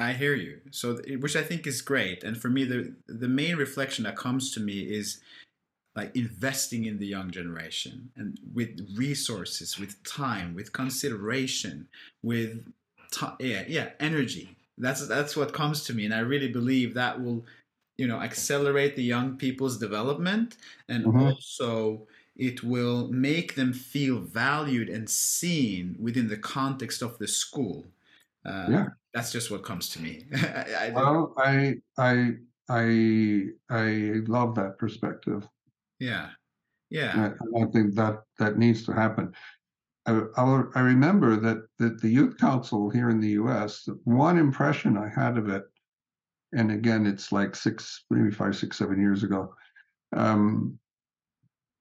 I 0.00 0.12
hear 0.14 0.34
you. 0.34 0.60
So, 0.70 0.98
which 1.18 1.36
I 1.36 1.42
think 1.42 1.66
is 1.66 1.82
great. 1.82 2.24
And 2.24 2.40
for 2.40 2.48
me, 2.48 2.64
the 2.64 2.94
the 3.06 3.28
main 3.28 3.56
reflection 3.56 4.04
that 4.04 4.16
comes 4.16 4.50
to 4.52 4.60
me 4.60 4.80
is 4.80 5.20
like 5.94 6.14
investing 6.16 6.84
in 6.84 6.98
the 6.98 7.06
young 7.06 7.30
generation 7.30 8.10
and 8.16 8.38
with 8.54 8.88
resources, 8.96 9.78
with 9.78 10.02
time, 10.04 10.54
with 10.54 10.72
consideration, 10.72 11.88
with 12.22 12.64
yeah, 13.38 13.64
yeah, 13.68 13.90
energy. 14.00 14.56
That's 14.78 15.06
that's 15.06 15.36
what 15.36 15.52
comes 15.52 15.84
to 15.84 15.94
me, 15.94 16.04
and 16.06 16.14
I 16.14 16.20
really 16.20 16.48
believe 16.48 16.94
that 16.94 17.20
will, 17.20 17.44
you 17.98 18.06
know, 18.06 18.20
accelerate 18.20 18.96
the 18.96 19.02
young 19.02 19.36
people's 19.36 19.78
development, 19.78 20.56
and 20.88 21.04
mm-hmm. 21.04 21.20
also 21.20 22.06
it 22.36 22.62
will 22.62 23.08
make 23.08 23.54
them 23.54 23.74
feel 23.74 24.20
valued 24.20 24.88
and 24.88 25.10
seen 25.10 25.94
within 26.00 26.28
the 26.28 26.38
context 26.38 27.02
of 27.02 27.18
the 27.18 27.28
school. 27.28 27.84
Uh, 28.46 28.66
yeah 28.70 28.86
that's 29.12 29.32
just 29.32 29.50
what 29.50 29.64
comes 29.64 29.88
to 29.90 30.02
me. 30.02 30.24
I, 30.34 30.66
I 30.78 30.90
well, 30.94 31.34
I 31.36 31.74
I 31.98 32.32
I 32.68 33.46
I 33.68 33.84
love 34.26 34.54
that 34.54 34.76
perspective. 34.78 35.46
Yeah, 35.98 36.30
yeah. 36.90 37.32
I, 37.56 37.62
I 37.62 37.64
think 37.66 37.94
that 37.94 38.22
that 38.38 38.58
needs 38.58 38.84
to 38.86 38.92
happen. 38.92 39.32
I, 40.06 40.20
I, 40.36 40.62
I 40.74 40.80
remember 40.80 41.36
that 41.36 41.66
that 41.78 42.00
the 42.00 42.08
youth 42.08 42.38
council 42.38 42.90
here 42.90 43.10
in 43.10 43.20
the 43.20 43.30
U.S. 43.30 43.88
One 44.04 44.38
impression 44.38 44.96
I 44.96 45.08
had 45.08 45.36
of 45.36 45.48
it, 45.48 45.64
and 46.52 46.70
again, 46.70 47.06
it's 47.06 47.32
like 47.32 47.54
six, 47.54 48.04
maybe 48.10 48.30
five, 48.30 48.56
six, 48.56 48.78
seven 48.78 49.00
years 49.00 49.22
ago. 49.22 49.54
Um, 50.16 50.78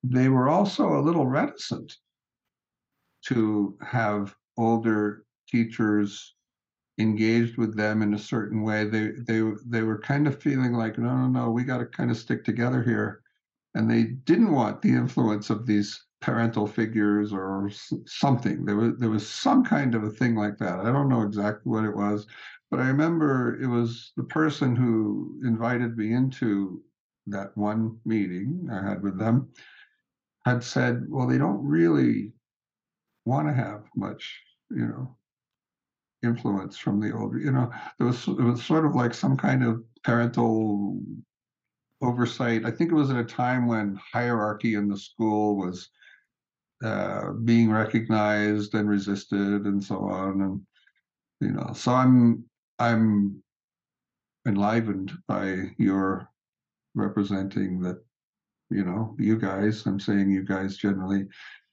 they 0.04 0.30
were 0.30 0.50
also 0.50 0.98
a 0.98 1.02
little 1.02 1.28
reticent 1.28 1.96
to 3.28 3.78
have 3.82 4.36
older 4.58 5.26
teachers 5.50 6.36
engaged 7.00 7.58
with 7.58 7.76
them 7.76 8.02
in 8.02 8.14
a 8.14 8.20
certain 8.20 8.62
way, 8.64 8.86
they 8.86 9.12
they 9.28 9.42
they 9.66 9.82
were 9.82 10.00
kind 10.00 10.28
of 10.28 10.42
feeling 10.42 10.74
like, 10.74 10.98
no, 10.98 11.16
no, 11.16 11.28
no, 11.28 11.52
we 11.52 11.64
got 11.64 11.80
to 11.80 11.86
kind 11.86 12.12
of 12.12 12.18
stick 12.18 12.44
together 12.44 12.84
here, 12.84 13.22
and 13.76 13.90
they 13.90 14.04
didn't 14.04 14.52
want 14.52 14.82
the 14.82 14.90
influence 14.90 15.50
of 15.50 15.66
these 15.66 16.04
parental 16.22 16.68
figures 16.68 17.32
or 17.32 17.70
something. 18.06 18.66
There 18.66 18.76
was 18.76 18.98
there 19.00 19.10
was 19.10 19.28
some 19.28 19.64
kind 19.64 19.96
of 19.96 20.04
a 20.04 20.10
thing 20.10 20.36
like 20.36 20.58
that. 20.58 20.80
I 20.80 20.92
don't 20.92 21.10
know 21.10 21.22
exactly 21.22 21.72
what 21.72 21.86
it 21.86 21.96
was, 21.96 22.28
but 22.70 22.80
I 22.80 22.88
remember 22.88 23.60
it 23.62 23.68
was 23.68 24.12
the 24.18 24.26
person 24.26 24.76
who 24.76 25.40
invited 25.44 25.98
me 25.98 26.14
into 26.14 26.84
that 27.28 27.56
one 27.56 27.98
meeting 28.06 28.68
I 28.72 28.88
had 28.88 29.02
with 29.02 29.18
them 29.18 29.50
had 30.46 30.64
said, 30.64 31.06
well, 31.10 31.28
they 31.28 31.38
don't 31.38 31.64
really 31.64 32.34
want 33.26 33.48
to 33.48 33.54
have 33.54 33.84
much, 33.96 34.42
you 34.72 34.88
know, 34.88 35.16
influence 36.24 36.78
from 36.78 37.00
the 37.00 37.16
older. 37.16 37.40
You 37.40 37.52
know, 37.52 37.72
there 37.98 38.08
was 38.08 38.28
it 38.28 38.42
was 38.42 38.64
sort 38.64 38.86
of 38.86 38.96
like 38.96 39.14
some 39.14 39.38
kind 39.38 39.64
of 39.64 39.84
parental 40.04 41.00
oversight. 42.02 42.66
I 42.66 42.72
think 42.72 42.92
it 42.92 42.96
was 42.96 43.10
at 43.10 43.18
a 43.18 43.24
time 43.24 43.68
when 43.68 44.00
hierarchy 44.14 44.76
in 44.76 44.88
the 44.90 44.98
school 44.98 45.58
was 45.58 45.90
uh, 46.84 47.32
being 47.32 47.72
recognized 47.72 48.74
and 48.74 48.90
resisted, 48.90 49.66
and 49.66 49.84
so 49.84 50.00
on. 50.10 50.42
And 50.42 50.62
you 51.42 51.52
know, 51.52 51.72
so 51.74 51.94
I'm 51.94 52.46
I'm 52.80 53.42
enlivened 54.48 55.12
by 55.28 55.72
your 55.78 56.30
representing 56.96 57.82
that. 57.82 58.02
You 58.72 58.86
know, 58.86 59.16
you 59.18 59.40
guys. 59.40 59.88
I'm 59.88 60.00
saying 60.00 60.30
you 60.30 60.44
guys 60.44 60.78
generally 60.78 61.26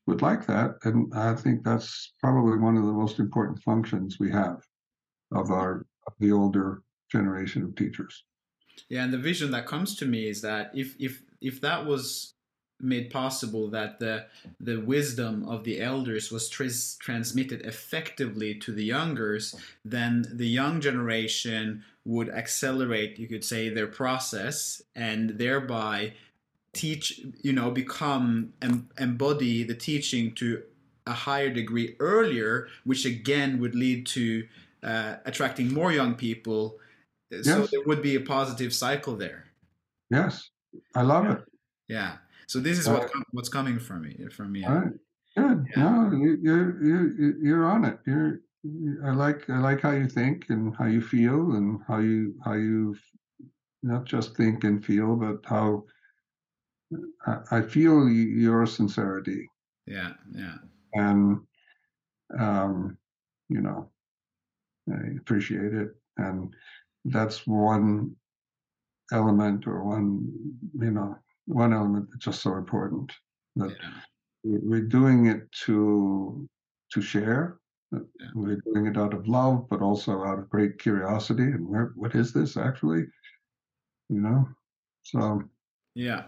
would 0.07 0.23
like 0.23 0.47
that. 0.47 0.77
And 0.85 1.13
I 1.15 1.35
think 1.35 1.65
that's 1.65 2.13
probably 2.21 2.59
one 2.59 2.77
of 2.77 2.87
the 2.87 2.93
most 2.93 3.19
important 3.19 3.63
functions 3.63 4.19
we 4.19 4.31
have 4.31 4.63
of 5.33 5.51
our 5.51 5.87
of 6.07 6.13
the 6.21 6.33
older 6.33 6.83
generation 7.11 7.63
of 7.65 7.75
teachers. 7.75 8.25
Yeah, 8.89 9.05
and 9.05 9.13
the 9.13 9.19
vision 9.19 9.51
that 9.53 9.67
comes 9.67 9.97
to 9.97 10.07
me 10.07 10.29
is 10.29 10.41
that 10.43 10.71
if 10.75 10.95
if 10.99 11.23
if 11.41 11.61
that 11.61 11.85
was 11.85 12.35
made 12.81 13.11
possible 13.11 13.69
that 13.71 13.99
the 13.99 14.27
the 14.61 14.77
wisdom 14.81 15.49
of 15.49 15.65
the 15.65 15.81
elders 15.81 16.31
was 16.31 16.49
tr- 16.49 16.65
transmitted 17.01 17.65
effectively 17.65 18.55
to 18.55 18.71
the 18.71 18.85
youngers 18.85 19.55
then 19.85 20.27
the 20.31 20.47
young 20.47 20.79
generation 20.79 21.83
would 22.05 22.29
accelerate 22.29 23.19
you 23.19 23.27
could 23.27 23.43
say 23.45 23.71
their 23.71 23.87
process 23.87 24.83
and 24.95 25.31
thereby 25.39 26.13
teach 26.85 27.05
you 27.47 27.53
know 27.59 27.69
become 27.71 28.53
em- 28.63 28.89
embody 28.99 29.65
the 29.71 29.75
teaching 29.89 30.35
to 30.41 30.47
a 31.07 31.13
higher 31.27 31.51
degree 31.61 31.89
earlier 32.01 32.53
which 32.85 33.05
again 33.15 33.51
would 33.61 33.75
lead 33.75 34.07
to 34.17 34.25
uh, 34.83 35.17
attracting 35.31 35.73
more 35.73 35.91
young 36.01 36.15
people. 36.15 36.63
So 37.43 37.59
Yes. 37.61 37.71
there 37.73 37.85
would 37.89 38.03
be 38.03 38.15
a 38.17 38.21
positive 38.37 38.73
cycle 38.73 39.15
there. 39.25 39.41
Yes, 40.11 40.33
I 40.95 41.03
love 41.03 41.25
it. 41.35 41.41
Yeah. 41.89 42.13
So 42.47 42.61
this 42.61 42.79
is 42.79 42.87
Uh, 42.87 42.93
what 42.95 43.05
com- 43.13 43.31
what's 43.37 43.49
coming 43.59 43.79
from 43.87 44.03
me 44.07 44.13
from 44.37 44.49
me. 44.53 44.63
Right, 44.65 44.93
good. 45.37 45.59
Yeah. 45.77 45.83
No, 45.83 45.93
you, 46.23 46.33
you're 46.47 46.71
you 46.89 46.99
you're 47.47 47.67
on 47.75 47.85
it. 47.91 47.99
You're. 48.07 48.33
I 49.09 49.13
like 49.25 49.41
I 49.51 49.59
like 49.69 49.81
how 49.87 49.93
you 50.01 50.09
think 50.09 50.37
and 50.51 50.75
how 50.79 50.87
you 50.97 51.01
feel 51.15 51.41
and 51.57 51.67
how 51.89 51.99
you 52.11 52.21
how 52.47 52.55
you 52.55 52.97
not 53.83 54.03
just 54.15 54.37
think 54.37 54.65
and 54.65 54.85
feel, 54.85 55.11
but 55.17 55.39
how 55.55 55.85
I, 57.51 57.63
feel 57.63 58.09
your 58.09 58.67
sincerity 58.67 59.49
Yeah. 59.87 60.13
Yeah. 60.33 60.59
and 60.95 61.41
um, 62.39 62.97
you 63.49 63.61
know 63.61 63.91
I 64.93 65.17
appreciate 65.19 65.75
it 65.75 65.91
and 66.17 66.55
that's 67.07 67.47
one 67.47 68.15
element 69.13 69.67
or 69.67 69.85
one 69.85 70.27
you 70.81 70.91
know 70.91 71.17
one 71.47 71.73
element 71.73 72.09
that's 72.11 72.25
just 72.25 72.43
so 72.43 72.57
important 72.57 73.13
that 73.57 73.77
Yeah. 73.81 74.01
we- 74.45 74.59
we're 74.69 74.89
doing 74.99 75.27
it 75.27 75.51
to 75.67 76.49
to 76.93 77.01
share 77.03 77.59
Uh, 77.95 78.01
Yeah. 78.21 78.31
we're 78.35 78.61
doing 78.69 78.87
it 78.87 78.97
out 78.99 79.15
of 79.15 79.29
love 79.29 79.69
but 79.71 79.81
also 79.81 80.25
out 80.25 80.39
of 80.41 80.51
great 80.51 80.77
curiosity 80.79 81.45
and 81.57 81.65
where 81.69 81.93
what 81.95 82.15
is 82.17 82.33
this 82.33 82.57
actually 82.57 83.03
you 84.09 84.21
know 84.21 84.49
so 85.03 85.43
Yeah. 85.95 86.27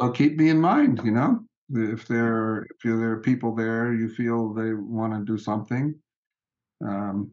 So 0.00 0.10
keep 0.10 0.36
me 0.36 0.48
in 0.48 0.60
mind 0.60 1.00
you 1.04 1.10
know 1.10 1.44
if 1.70 2.06
there 2.08 2.62
if 2.62 2.82
there 2.82 3.12
are 3.12 3.20
people 3.20 3.54
there 3.54 3.92
you 3.92 4.08
feel 4.08 4.52
they 4.52 4.72
want 4.72 5.12
to 5.12 5.24
do 5.30 5.38
something 5.38 5.94
um 6.86 7.30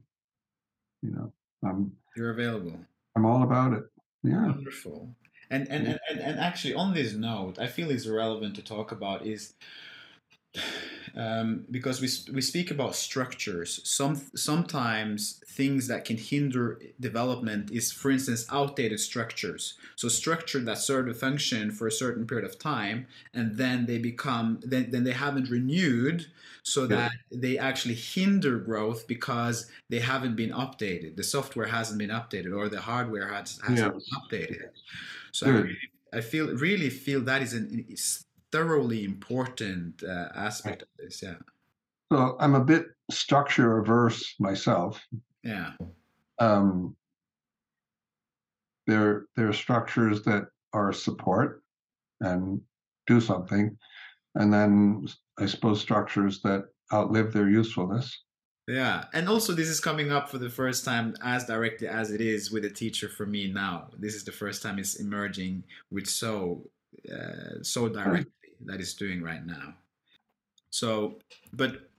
you 1.02 1.12
know 1.12 1.32
i'm 1.64 1.92
You're 2.16 2.32
available. 2.32 2.78
i'm 3.16 3.26
all 3.26 3.44
about 3.44 3.74
it 3.74 3.84
yeah 4.24 4.48
Wonderful. 4.48 5.16
And 5.52 5.70
and, 5.70 5.86
and 5.88 6.00
and 6.10 6.20
and 6.20 6.40
actually 6.40 6.74
on 6.74 6.96
this 6.96 7.14
note, 7.14 7.60
I 7.60 7.68
feel 7.68 7.92
it's 7.92 8.08
relevant 8.08 8.56
to 8.56 8.64
talk 8.64 8.92
about 8.92 9.28
is 9.28 9.54
um, 11.16 11.66
because 11.72 12.02
we 12.02 12.10
we 12.34 12.42
speak 12.42 12.72
about 12.72 12.96
structures. 12.96 13.80
Some 13.90 14.16
sometimes 14.36 15.42
things 15.48 15.88
that 15.88 16.06
can 16.06 16.18
hinder 16.18 16.82
development 17.00 17.72
is, 17.72 17.92
for 17.92 18.12
instance, 18.12 18.46
outdated 18.52 19.00
structures. 19.00 19.78
So 19.96 20.08
structure 20.10 20.60
that 20.60 20.78
serve 20.78 21.08
a 21.08 21.14
function 21.14 21.72
for 21.72 21.88
a 21.88 21.92
certain 21.92 22.28
period 22.28 22.46
of 22.46 22.60
time, 22.60 23.08
and 23.34 23.58
then 23.58 23.86
they 23.86 23.98
become 23.98 24.60
then 24.64 24.92
then 24.92 25.04
they 25.06 25.14
haven't 25.14 25.50
renewed, 25.50 26.28
so 26.64 26.88
Yeah. 26.88 26.98
that 26.98 27.12
they 27.32 27.58
actually 27.58 27.96
hinder 27.96 28.60
growth 28.60 29.08
because 29.08 29.70
they 29.90 30.00
haven't 30.00 30.36
been 30.36 30.52
updated. 30.52 31.16
The 31.16 31.24
software 31.24 31.68
hasn't 31.68 32.00
been 32.00 32.10
updated, 32.10 32.56
or 32.56 32.70
the 32.70 32.82
hardware 32.82 33.28
has 33.34 33.60
hasn't 33.64 33.94
Yes. 33.94 33.94
been 33.94 34.20
updated. 34.20 34.70
So 35.32 35.48
I, 35.48 35.52
really, 35.52 35.80
I 36.14 36.22
feel 36.22 36.48
really 36.56 36.90
feel 36.90 37.22
that 37.22 37.42
is 37.42 37.54
an 37.54 37.86
is 37.90 38.26
thoroughly 38.52 39.04
important 39.04 40.04
uh, 40.04 40.30
aspect 40.36 40.84
of 40.84 40.88
this. 40.98 41.22
Yeah, 41.22 41.36
so 42.12 42.36
i'm 42.40 42.56
a 42.56 42.64
bit 42.64 42.88
structure 43.12 43.80
averse 43.80 44.36
myself 44.40 45.06
yeah, 45.44 45.74
um 46.40 46.96
there 48.88 49.26
there 49.36 49.48
are 49.48 49.54
structures 49.54 50.24
that 50.24 50.48
are 50.74 50.92
support 50.92 51.62
and 52.22 52.62
do 53.08 53.20
something 53.20 53.78
and 54.36 54.54
then 54.54 55.08
i 55.40 55.46
suppose 55.46 55.80
structures 55.80 56.42
that 56.42 56.66
outlive 56.94 57.34
their 57.34 57.50
usefulness 57.50 58.22
yeah. 58.68 59.06
And 59.14 59.30
also, 59.30 59.54
this 59.54 59.68
is 59.68 59.80
coming 59.80 60.12
up 60.12 60.28
for 60.28 60.40
the 60.40 60.50
first 60.50 60.84
time 60.84 61.14
as 61.22 61.46
directly 61.46 61.88
as 61.88 62.10
it 62.10 62.20
is 62.20 62.50
with 62.50 62.66
a 62.66 62.70
teacher 62.72 63.08
for 63.08 63.28
me 63.28 63.48
now. 63.48 63.90
This 63.96 64.16
is 64.16 64.26
the 64.26 64.32
first 64.32 64.64
time 64.64 64.80
it's 64.80 64.96
emerging 64.96 65.66
with 65.92 66.08
so 66.08 66.64
uh, 67.12 67.62
so 67.62 67.90
directly 67.90 68.32
that 68.66 68.80
it's 68.80 68.94
doing 68.94 69.22
right 69.22 69.46
now. 69.46 69.74
So, 70.70 71.20
but 71.54 71.90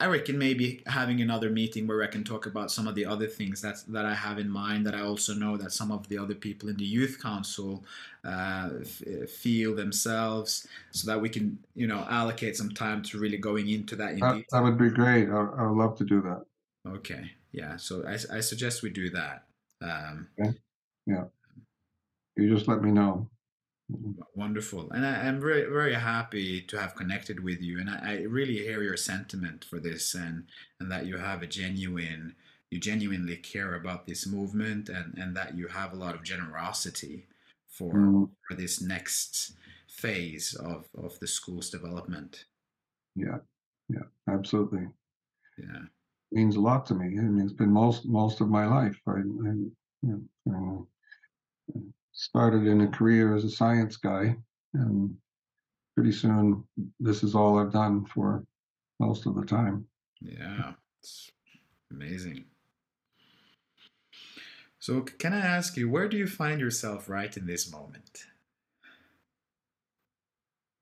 I 0.00 0.06
reckon 0.06 0.36
maybe 0.36 0.82
having 0.86 1.22
another 1.22 1.50
meeting 1.50 1.86
where 1.86 2.02
I 2.02 2.08
can 2.08 2.24
talk 2.24 2.46
about 2.46 2.70
some 2.70 2.88
of 2.88 2.94
the 2.94 3.06
other 3.06 3.26
things 3.26 3.62
that 3.62 3.76
that 3.88 4.04
I 4.04 4.14
have 4.14 4.38
in 4.38 4.50
mind. 4.50 4.86
That 4.86 4.94
I 4.94 5.00
also 5.00 5.34
know 5.34 5.56
that 5.56 5.72
some 5.72 5.92
of 5.92 6.08
the 6.08 6.18
other 6.18 6.34
people 6.34 6.68
in 6.68 6.76
the 6.76 6.84
youth 6.84 7.18
council 7.22 7.84
uh, 8.24 8.70
f- 8.80 9.30
feel 9.30 9.74
themselves, 9.74 10.66
so 10.90 11.10
that 11.10 11.20
we 11.20 11.28
can, 11.28 11.58
you 11.74 11.86
know, 11.86 12.04
allocate 12.10 12.56
some 12.56 12.70
time 12.70 13.02
to 13.04 13.18
really 13.18 13.38
going 13.38 13.68
into 13.68 13.96
that 13.96 14.12
in 14.12 14.20
that, 14.20 14.34
detail. 14.34 14.44
that 14.52 14.62
would 14.62 14.78
be 14.78 14.90
great 14.90 15.28
I, 15.28 15.46
I 15.58 15.66
would 15.66 15.78
love 15.78 15.96
to 15.98 16.04
do 16.04 16.20
that 16.22 16.44
Okay, 16.86 17.30
yeah. 17.52 17.76
So 17.76 18.04
I, 18.06 18.18
I 18.36 18.40
suggest 18.40 18.82
we 18.82 18.90
do 18.90 19.10
that. 19.10 19.44
Um, 19.80 20.28
yeah 21.06 21.24
you 22.36 22.54
just 22.54 22.68
let 22.68 22.82
me 22.82 22.90
know 22.90 23.28
Wonderful, 24.34 24.90
and 24.90 25.06
I, 25.06 25.26
I'm 25.26 25.40
very 25.40 25.64
very 25.64 25.94
happy 25.94 26.60
to 26.60 26.78
have 26.78 26.94
connected 26.94 27.40
with 27.40 27.62
you, 27.62 27.78
and 27.80 27.88
I, 27.88 28.12
I 28.12 28.22
really 28.22 28.58
hear 28.58 28.82
your 28.82 28.96
sentiment 28.98 29.64
for 29.64 29.80
this, 29.80 30.14
and 30.14 30.46
and 30.78 30.90
that 30.92 31.06
you 31.06 31.16
have 31.16 31.40
a 31.42 31.46
genuine, 31.46 32.36
you 32.70 32.78
genuinely 32.78 33.36
care 33.38 33.74
about 33.74 34.06
this 34.06 34.26
movement, 34.26 34.88
and 34.90 35.16
and 35.16 35.34
that 35.36 35.56
you 35.56 35.68
have 35.68 35.92
a 35.92 35.96
lot 35.96 36.14
of 36.14 36.22
generosity 36.22 37.26
for 37.66 37.94
Mm, 37.94 38.28
for 38.46 38.54
this 38.54 38.80
next 38.82 39.56
phase 39.88 40.54
of 40.54 40.88
of 40.94 41.18
the 41.20 41.26
school's 41.26 41.70
development. 41.70 42.44
yeah 43.14 43.38
yeah 43.88 44.06
absolutely 44.28 44.88
Yeah, 45.56 45.86
means 46.32 46.56
a 46.56 46.60
lot 46.60 46.86
to 46.86 46.94
me. 46.94 47.18
I 47.18 47.22
mean, 47.22 47.40
it's 47.44 47.52
been 47.52 47.70
most 47.72 48.06
most 48.06 48.40
of 48.40 48.48
my 48.48 48.66
life. 48.66 49.00
I, 49.06 49.12
I 49.12 49.22
you 49.22 50.28
know, 50.46 50.88
uh, 51.74 51.80
started 52.14 52.66
in 52.66 52.80
a 52.80 52.88
career 52.88 53.34
as 53.36 53.44
a 53.44 53.50
science 53.50 53.96
guy, 53.96 54.36
and 54.72 55.14
pretty 55.94 56.12
soon 56.12 56.64
this 56.98 57.22
is 57.22 57.34
all 57.34 57.58
I've 57.58 57.72
done 57.72 58.06
for 58.06 58.44
most 59.00 59.26
of 59.26 59.34
the 59.34 59.44
time. 59.44 59.86
yeah, 60.20 60.72
it's 61.00 61.30
amazing. 61.90 62.46
So, 64.78 65.00
can 65.00 65.32
I 65.32 65.40
ask 65.40 65.76
you, 65.76 65.88
where 65.90 66.08
do 66.08 66.16
you 66.16 66.26
find 66.26 66.60
yourself 66.60 67.08
right 67.08 67.34
in 67.36 67.46
this 67.46 67.70
moment? 67.72 68.24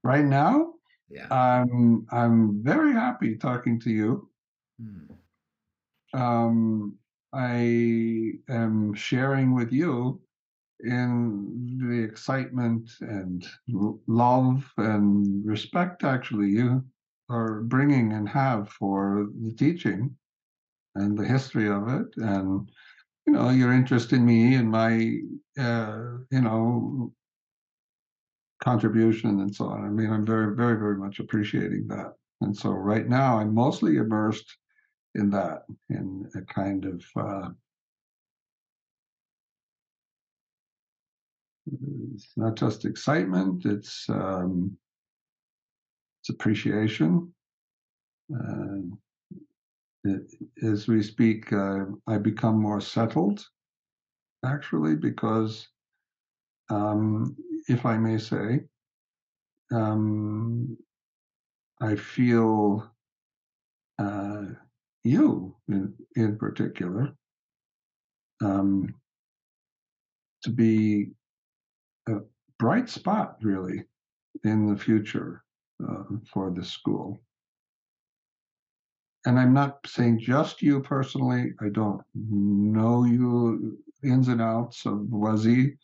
Right 0.05 0.25
now, 0.25 0.75
Yeah. 1.09 1.29
I'm 1.31 2.07
I'm 2.11 2.63
very 2.63 2.93
happy 2.93 3.37
talking 3.37 3.79
to 3.81 3.91
you. 3.91 4.29
Hmm. 4.81 6.21
Um, 6.21 6.99
I 7.33 8.33
am 8.49 8.95
sharing 8.95 9.55
with 9.55 9.73
you 9.73 10.21
in 10.85 11.79
the 11.89 12.03
excitement 12.03 12.91
and 13.01 13.47
love 14.07 14.65
and 14.77 15.47
respect 15.47 16.05
actually 16.05 16.49
you 16.49 16.85
are 17.29 17.63
bringing 17.63 18.13
and 18.13 18.29
have 18.29 18.69
for 18.69 19.29
the 19.41 19.53
teaching 19.53 20.15
and 20.95 21.19
the 21.19 21.25
history 21.25 21.69
of 21.69 21.89
it. 21.89 22.07
And 22.17 22.71
you 23.27 23.33
know 23.33 23.51
your 23.51 23.73
interest 23.73 24.13
in 24.13 24.25
me 24.25 24.55
and 24.55 24.71
my 24.71 25.19
uh, 25.59 26.19
you 26.31 26.41
know 26.41 27.13
contribution 28.63 29.41
and 29.41 29.55
so 29.55 29.67
on. 29.67 29.85
I 29.85 29.89
mean 29.89 30.11
i'm 30.11 30.27
very 30.27 30.55
very 30.55 30.79
very 30.79 30.97
much 30.97 31.19
appreciating 31.19 31.89
that. 31.89 32.15
And 32.41 32.57
so 32.57 32.71
right 32.71 33.09
now 33.09 33.39
i'm 33.39 33.55
mostly 33.55 33.97
immersed 33.97 34.57
in 35.15 35.31
that 35.31 35.63
in 35.91 36.29
a 36.35 36.43
kind 36.43 36.85
of 36.85 37.05
uh, 37.17 37.49
it's 41.67 42.29
not 42.37 42.57
just 42.57 42.85
excitement 42.85 43.65
it's 43.65 44.07
um, 44.09 44.77
it's 46.21 46.31
appreciation. 46.31 47.33
Uh, 48.33 48.97
it, 50.05 50.23
as 50.65 50.89
we 50.89 51.03
speak 51.03 51.53
uh, 51.53 51.85
i 52.07 52.17
become 52.19 52.61
more 52.61 52.81
settled 52.81 53.45
actually 54.45 54.97
because 54.97 55.69
um, 56.71 57.37
if 57.69 57.85
i 57.87 57.97
may 57.97 58.19
say 58.19 58.61
um, 59.73 60.77
i 61.81 61.95
feel 61.95 62.91
uh, 63.99 64.43
you 65.05 65.55
in, 65.69 65.95
in 66.17 66.37
particular 66.37 67.13
um, 68.43 68.93
to 70.43 70.51
be 70.51 71.11
a 72.09 72.21
bright 72.59 72.89
spot 72.89 73.37
really 73.43 73.85
in 74.45 74.67
the 74.67 74.77
future 74.77 75.43
uh, 75.87 76.05
for 76.33 76.51
the 76.51 76.65
school 76.65 77.21
and 79.25 79.39
I'm 79.39 79.53
not 79.53 79.79
saying 79.87 80.21
just 80.21 80.63
you 80.63 80.81
personally. 80.81 81.53
I 81.61 81.69
don't 81.69 82.03
know 82.15 83.05
you 83.05 83.79
ins 84.03 84.29
and 84.29 84.43
outs 84.43 84.85
of 84.85 84.99
Wazee, 85.11 85.77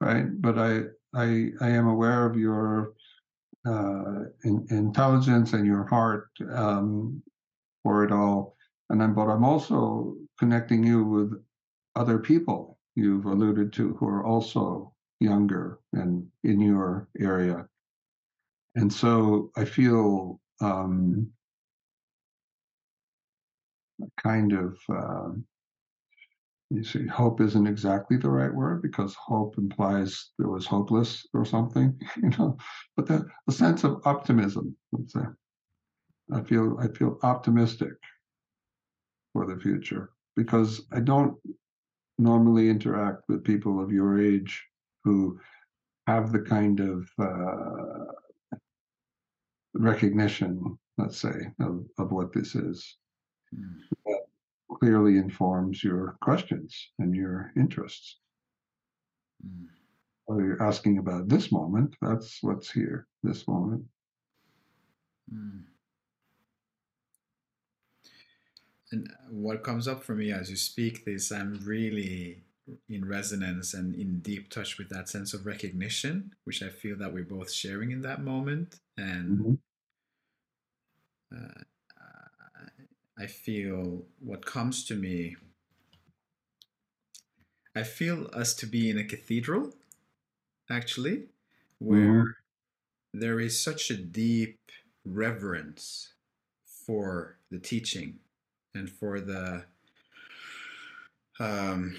right? 0.00 0.26
But 0.40 0.58
I 0.58 0.82
I 1.14 1.50
I 1.60 1.68
am 1.70 1.86
aware 1.86 2.26
of 2.26 2.36
your 2.36 2.94
uh, 3.66 4.24
in, 4.44 4.66
intelligence 4.70 5.52
and 5.52 5.64
your 5.64 5.84
heart 5.86 6.28
um, 6.50 7.22
for 7.84 8.04
it 8.04 8.10
all. 8.10 8.56
and 8.90 9.00
then 9.00 9.14
but 9.14 9.28
I'm 9.28 9.44
also 9.44 10.16
connecting 10.38 10.84
you 10.84 11.04
with 11.04 11.32
other 11.94 12.18
people 12.18 12.78
you've 12.96 13.26
alluded 13.26 13.72
to 13.74 13.94
who 13.94 14.06
are 14.08 14.24
also 14.24 14.91
younger 15.22 15.78
and 15.92 16.26
in 16.44 16.60
your 16.60 17.08
area. 17.18 17.66
And 18.74 18.92
so 18.92 19.50
I 19.56 19.64
feel 19.64 20.40
um, 20.60 21.30
kind 24.22 24.52
of 24.52 24.78
uh, 24.88 25.30
you 26.72 26.82
see 26.82 27.06
hope 27.06 27.40
isn't 27.40 27.66
exactly 27.66 28.16
the 28.16 28.30
right 28.30 28.52
word 28.52 28.80
because 28.80 29.14
hope 29.14 29.58
implies 29.58 30.30
there 30.38 30.48
was 30.48 30.66
hopeless 30.66 31.26
or 31.34 31.44
something 31.44 31.98
you 32.22 32.30
know 32.30 32.56
but 32.96 33.06
the, 33.06 33.26
the 33.46 33.52
sense 33.52 33.84
of 33.84 34.00
optimism 34.06 34.74
let's 34.92 35.12
say 35.12 35.20
i 36.32 36.40
feel 36.40 36.78
i 36.80 36.88
feel 36.96 37.18
optimistic 37.22 37.92
for 39.32 39.46
the 39.46 39.60
future 39.60 40.10
because 40.34 40.86
i 40.92 41.00
don't 41.00 41.36
normally 42.18 42.70
interact 42.70 43.22
with 43.28 43.44
people 43.44 43.82
of 43.82 43.92
your 43.92 44.20
age 44.20 44.64
who 45.04 45.38
have 46.06 46.32
the 46.32 46.40
kind 46.40 46.80
of 46.80 47.08
uh, 47.18 48.56
recognition 49.74 50.78
let's 50.98 51.16
say 51.18 51.34
of, 51.60 51.84
of 51.98 52.12
what 52.12 52.32
this 52.32 52.54
is 52.54 52.96
mm 53.54 53.78
clearly 54.82 55.16
informs 55.16 55.84
your 55.84 56.16
questions 56.20 56.90
and 56.98 57.14
your 57.14 57.52
interests. 57.56 58.18
Mm. 59.46 59.66
You're 60.28 60.62
asking 60.62 60.98
about 60.98 61.28
this 61.28 61.52
moment, 61.52 61.94
that's 62.00 62.38
what's 62.42 62.70
here, 62.70 63.06
this 63.22 63.46
moment. 63.46 63.84
Mm. 65.32 65.64
And 68.92 69.08
what 69.30 69.62
comes 69.62 69.88
up 69.88 70.02
for 70.02 70.14
me 70.14 70.32
as 70.32 70.50
you 70.50 70.56
speak 70.56 71.04
this, 71.04 71.30
I'm 71.30 71.60
really 71.64 72.42
in 72.88 73.08
resonance 73.08 73.74
and 73.74 73.94
in 73.94 74.20
deep 74.20 74.50
touch 74.50 74.78
with 74.78 74.88
that 74.88 75.08
sense 75.08 75.34
of 75.34 75.46
recognition, 75.46 76.34
which 76.44 76.62
I 76.62 76.68
feel 76.68 76.96
that 76.98 77.12
we're 77.12 77.24
both 77.24 77.50
sharing 77.50 77.90
in 77.90 78.02
that 78.02 78.22
moment. 78.22 78.76
And 78.96 79.58
mm-hmm. 81.32 81.36
uh, 81.36 81.62
I 83.18 83.26
feel 83.26 84.02
what 84.20 84.46
comes 84.46 84.84
to 84.86 84.94
me, 84.94 85.36
I 87.74 87.82
feel 87.82 88.28
us 88.32 88.54
to 88.54 88.66
be 88.66 88.90
in 88.90 88.98
a 88.98 89.04
cathedral, 89.04 89.72
actually, 90.70 91.24
where 91.78 91.98
mm-hmm. 91.98 93.20
there 93.20 93.40
is 93.40 93.58
such 93.58 93.90
a 93.90 93.96
deep 93.96 94.58
reverence 95.04 96.14
for 96.64 97.36
the 97.50 97.58
teaching 97.58 98.18
and 98.74 98.90
for 98.90 99.20
the 99.20 99.64
um, 101.38 101.96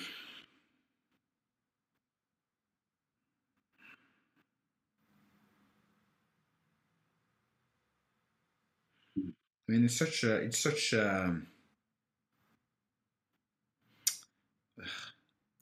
I 9.67 9.71
mean, 9.71 9.85
it's 9.85 9.97
such 9.97 10.23
a 10.23 10.35
it's 10.35 10.59
such 10.59 10.93
a 10.93 11.35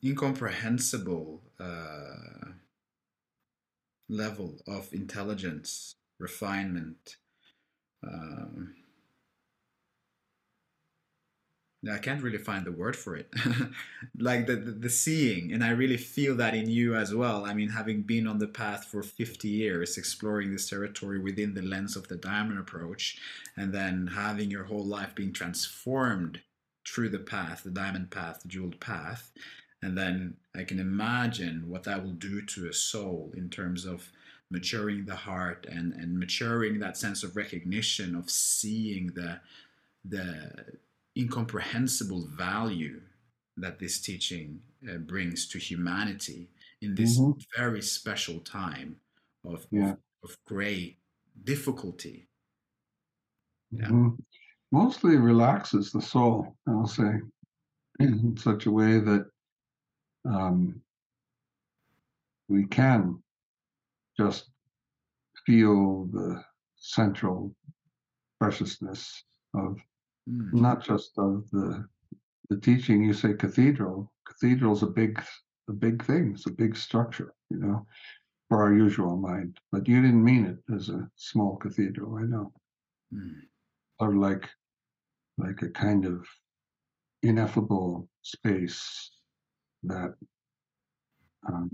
incomprehensible 0.04 1.42
uh, 1.60 2.52
level 4.10 4.58
of 4.68 4.92
intelligence, 4.94 5.96
refinement. 6.20 7.18
Um, 8.04 8.74
I 11.90 11.98
can't 11.98 12.22
really 12.22 12.38
find 12.38 12.66
the 12.66 12.72
word 12.72 12.96
for 12.96 13.16
it. 13.16 13.34
like 14.18 14.46
the, 14.46 14.56
the, 14.56 14.72
the 14.72 14.90
seeing, 14.90 15.52
and 15.52 15.64
I 15.64 15.72
really 15.72 15.98
feel 15.98 16.36
that 16.36 16.54
in 16.54 16.70
you 16.70 16.96
as 16.96 17.14
well. 17.14 17.46
I 17.46 17.56
mean, 17.56 17.70
having 17.70 18.04
been 18.04 18.28
on 18.28 18.38
the 18.38 18.48
path 18.48 18.86
for 18.86 19.02
50 19.02 19.48
years, 19.48 19.98
exploring 19.98 20.52
this 20.52 20.70
territory 20.70 21.20
within 21.20 21.56
the 21.56 21.64
lens 21.64 21.96
of 21.96 22.08
the 22.08 22.18
diamond 22.18 22.60
approach, 22.60 23.18
and 23.58 23.74
then 23.74 24.12
having 24.14 24.52
your 24.52 24.66
whole 24.66 24.86
life 24.86 25.16
being 25.16 25.34
transformed 25.34 26.42
through 26.88 27.10
the 27.10 27.20
path, 27.20 27.64
the 27.64 27.72
diamond 27.72 28.12
path, 28.12 28.42
the 28.42 28.48
jeweled 28.48 28.80
path. 28.80 29.32
And 29.82 29.98
then 29.98 30.36
I 30.56 30.64
can 30.64 30.80
imagine 30.80 31.68
what 31.68 31.84
that 31.86 32.04
will 32.04 32.12
do 32.12 32.44
to 32.44 32.70
a 32.70 32.74
soul 32.74 33.32
in 33.36 33.50
terms 33.50 33.86
of 33.86 34.12
maturing 34.52 35.06
the 35.06 35.16
heart 35.16 35.66
and, 35.68 35.94
and 35.94 36.20
maturing 36.20 36.78
that 36.80 36.98
sense 36.98 37.24
of 37.24 37.36
recognition 37.36 38.16
of 38.16 38.30
seeing 38.30 39.08
the 39.16 39.40
the 40.04 40.52
incomprehensible 41.18 42.28
value 42.28 43.02
that 43.58 43.80
this 43.80 44.00
teaching 44.00 44.60
uh, 44.90 44.98
brings 44.98 45.48
to 45.50 45.60
humanity 45.60 46.50
in 46.82 46.96
this 46.96 47.20
mm-hmm. 47.20 47.40
very 47.58 47.82
special 47.82 48.40
time 48.40 48.96
of, 49.46 49.68
yeah. 49.72 49.92
of, 49.92 49.98
of, 50.24 50.38
great 50.46 50.98
difficulty. 51.44 52.28
Mm-hmm. 53.74 54.10
Mostly 54.72 55.18
relaxes 55.18 55.92
the 55.92 56.02
soul, 56.02 56.56
I'll 56.68 56.88
say, 56.88 57.20
in 58.00 58.38
such 58.38 58.66
a 58.66 58.72
way 58.72 59.00
that 59.00 59.26
um, 60.26 60.82
we 62.48 62.66
can 62.66 63.22
just 64.18 64.50
feel 65.46 66.06
the 66.12 66.44
central 66.76 67.54
preciousness 68.40 69.24
of 69.54 69.78
mm. 70.30 70.54
not 70.54 70.84
just 70.84 71.18
of 71.18 71.50
the 71.52 71.86
the 72.50 72.58
teaching. 72.58 73.04
You 73.04 73.14
say 73.14 73.34
cathedral. 73.34 74.12
Cathedral's 74.28 74.84
a 74.84 74.88
big 74.88 75.22
a 75.70 75.74
big 75.74 76.04
thing. 76.04 76.32
It's 76.36 76.48
a 76.48 76.52
big 76.52 76.76
structure, 76.76 77.34
you 77.50 77.58
know, 77.58 77.86
for 78.50 78.64
our 78.64 78.74
usual 78.74 79.18
mind. 79.18 79.58
But 79.72 79.88
you 79.88 80.02
didn't 80.02 80.24
mean 80.24 80.46
it 80.46 80.74
as 80.74 80.90
a 80.90 81.10
small 81.16 81.58
cathedral. 81.58 82.18
I 82.18 82.24
know. 82.24 82.52
Mm. 83.14 83.32
Or 84.00 84.16
like 84.16 84.50
like 85.38 85.62
a 85.62 85.70
kind 85.70 86.06
of 86.06 86.26
ineffable 87.24 88.08
space 88.22 89.12
that 89.84 90.14
um, 91.48 91.70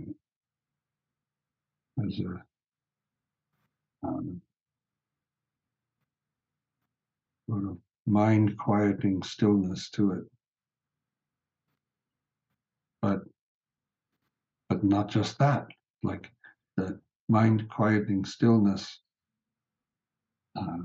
has 2.02 2.19
a 2.19 4.07
um, 4.07 4.41
sort 7.49 7.65
of 7.65 7.78
mind 8.07 8.57
quieting 8.57 9.21
stillness 9.21 9.89
to 9.91 10.13
it. 10.13 10.23
But 13.01 13.19
but 14.69 14.84
not 14.84 15.09
just 15.09 15.38
that, 15.39 15.67
like 16.03 16.31
the 16.77 16.99
mind 17.29 17.69
quieting 17.69 18.25
stillness. 18.25 18.99
Uh, 20.55 20.77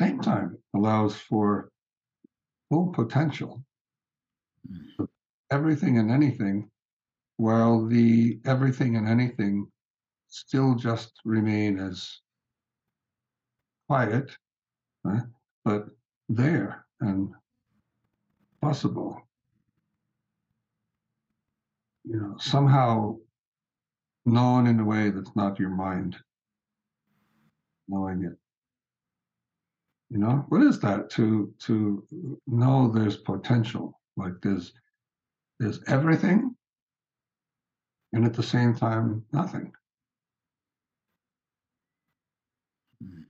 same 0.00 0.20
time 0.20 0.56
allows 0.74 1.16
for 1.16 1.70
full 2.70 2.88
potential 2.88 3.62
mm. 4.70 5.08
everything 5.50 5.98
and 5.98 6.10
anything, 6.10 6.70
while 7.36 7.84
the 7.84 8.40
everything 8.46 8.96
and 8.96 9.08
anything 9.08 9.66
still 10.28 10.74
just 10.74 11.12
remain 11.24 11.78
as 11.78 12.20
quiet 13.88 14.30
right? 15.04 15.22
but 15.64 15.88
there 16.28 16.86
and 17.00 17.30
possible. 18.62 19.20
You 22.04 22.16
know, 22.16 22.36
somehow 22.38 23.16
known 24.24 24.66
in 24.66 24.80
a 24.80 24.84
way 24.84 25.10
that's 25.10 25.34
not 25.36 25.58
your 25.58 25.70
mind 25.70 26.16
knowing 27.86 28.24
it. 28.24 28.36
You 30.10 30.18
know, 30.18 30.46
what 30.48 30.62
is 30.62 30.80
that 30.80 31.10
to 31.10 31.52
to 31.66 32.06
know 32.46 32.88
there's 32.88 33.18
potential, 33.18 34.00
like 34.16 34.34
there's 34.42 34.72
there's 35.60 35.80
everything 35.86 36.54
and 38.12 38.24
at 38.24 38.32
the 38.32 38.42
same 38.42 38.74
time 38.74 39.24
nothing. 39.32 39.72
Hmm. 43.02 43.27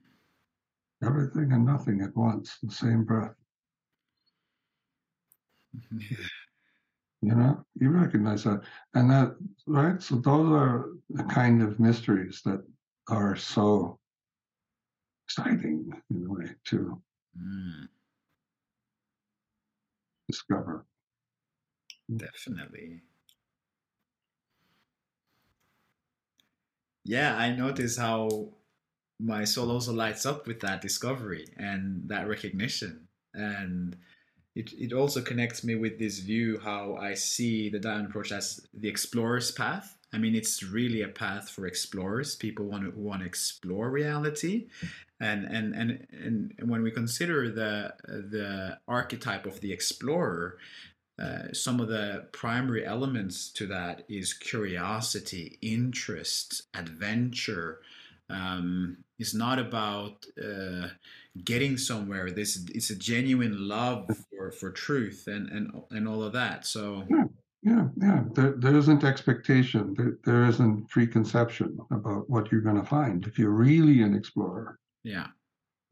Everything 1.05 1.53
and 1.53 1.65
nothing 1.65 2.03
at 2.03 2.17
once, 2.17 2.59
the 2.63 2.73
same 2.73 3.05
breath. 3.05 3.35
You 7.21 7.35
know, 7.35 7.65
you 7.79 7.91
recognize 7.91 8.45
that. 8.45 8.63
And 8.95 9.11
that, 9.11 9.37
right? 9.67 10.01
So 10.01 10.17
those 10.17 10.53
are 10.53 10.91
the 11.11 11.25
kind 11.25 11.63
of 11.63 11.81
mysteries 11.81 12.41
that 12.45 12.63
are 13.09 13.37
so 13.37 13.99
exciting 15.27 15.93
in 16.11 16.25
a 16.27 16.33
way 16.33 16.51
to 16.67 17.03
mm. 17.37 17.89
discover. 20.29 20.87
Definitely. 22.15 23.03
Yeah, 27.05 27.37
I 27.37 27.55
notice 27.55 27.97
how 27.97 28.53
my 29.21 29.45
soul 29.45 29.71
also 29.71 29.93
lights 29.93 30.25
up 30.25 30.47
with 30.47 30.61
that 30.61 30.81
discovery 30.81 31.47
and 31.57 32.09
that 32.09 32.29
recognition. 32.29 33.09
And 33.35 33.97
it, 34.55 34.73
it 34.79 34.93
also 34.93 35.21
connects 35.21 35.65
me 35.65 35.75
with 35.75 35.99
this 35.99 36.19
view 36.19 36.59
how 36.59 36.97
i 36.97 37.15
see 37.15 37.69
the 37.69 37.79
diamond 37.79 38.09
approach 38.09 38.33
as 38.33 38.67
the 38.75 38.89
explorer's 38.89 39.51
path. 39.51 39.97
I 40.13 40.19
mean 40.19 40.35
it's 40.35 40.63
really 40.63 41.03
a 41.03 41.09
path 41.09 41.51
for 41.51 41.67
explorers. 41.67 42.35
People 42.35 42.67
want 42.67 42.85
to 42.85 42.99
want 42.99 43.21
to 43.21 43.27
explore 43.27 43.91
reality. 43.91 44.69
And 45.21 45.45
and 45.45 45.75
and 45.75 46.07
and 46.13 46.71
when 46.71 46.83
we 46.83 46.91
consider 46.91 47.51
the 47.51 47.95
the 48.07 48.79
archetype 48.87 49.47
of 49.47 49.61
the 49.61 49.73
explorer 49.73 50.59
uh, 51.21 51.53
some 51.53 51.81
of 51.81 51.89
the 51.89 52.29
primary 52.31 52.87
elements 52.87 53.51
to 53.51 53.67
that 53.67 54.05
is 54.09 54.33
curiosity 54.33 55.59
interest 55.61 56.63
adventure 56.75 57.81
um, 58.31 58.99
it's 59.19 59.35
not 59.35 59.59
about 59.59 60.25
uh, 60.43 60.89
getting 61.45 61.77
somewhere. 61.77 62.31
This 62.31 62.65
it's 62.75 62.91
a 62.91 62.97
genuine 62.97 63.69
love 63.69 64.11
for, 64.31 64.53
for 64.53 64.71
truth 64.71 65.25
and, 65.27 65.49
and 65.51 65.83
and 65.91 66.09
all 66.09 66.23
of 66.23 66.33
that. 66.33 66.67
So 66.67 67.05
yeah, 67.11 67.25
yeah, 67.63 67.89
yeah. 68.01 68.25
There, 68.35 68.55
there 68.57 68.77
isn't 68.77 69.05
expectation. 69.05 69.95
There, 69.97 70.19
there 70.25 70.45
isn't 70.45 70.89
preconception 70.89 71.79
about 71.91 72.31
what 72.31 72.51
you're 72.53 72.61
going 72.61 72.81
to 72.81 72.89
find 72.89 73.27
if 73.27 73.39
you're 73.39 73.51
really 73.51 74.03
an 74.03 74.15
explorer. 74.15 74.79
Yeah. 75.03 75.29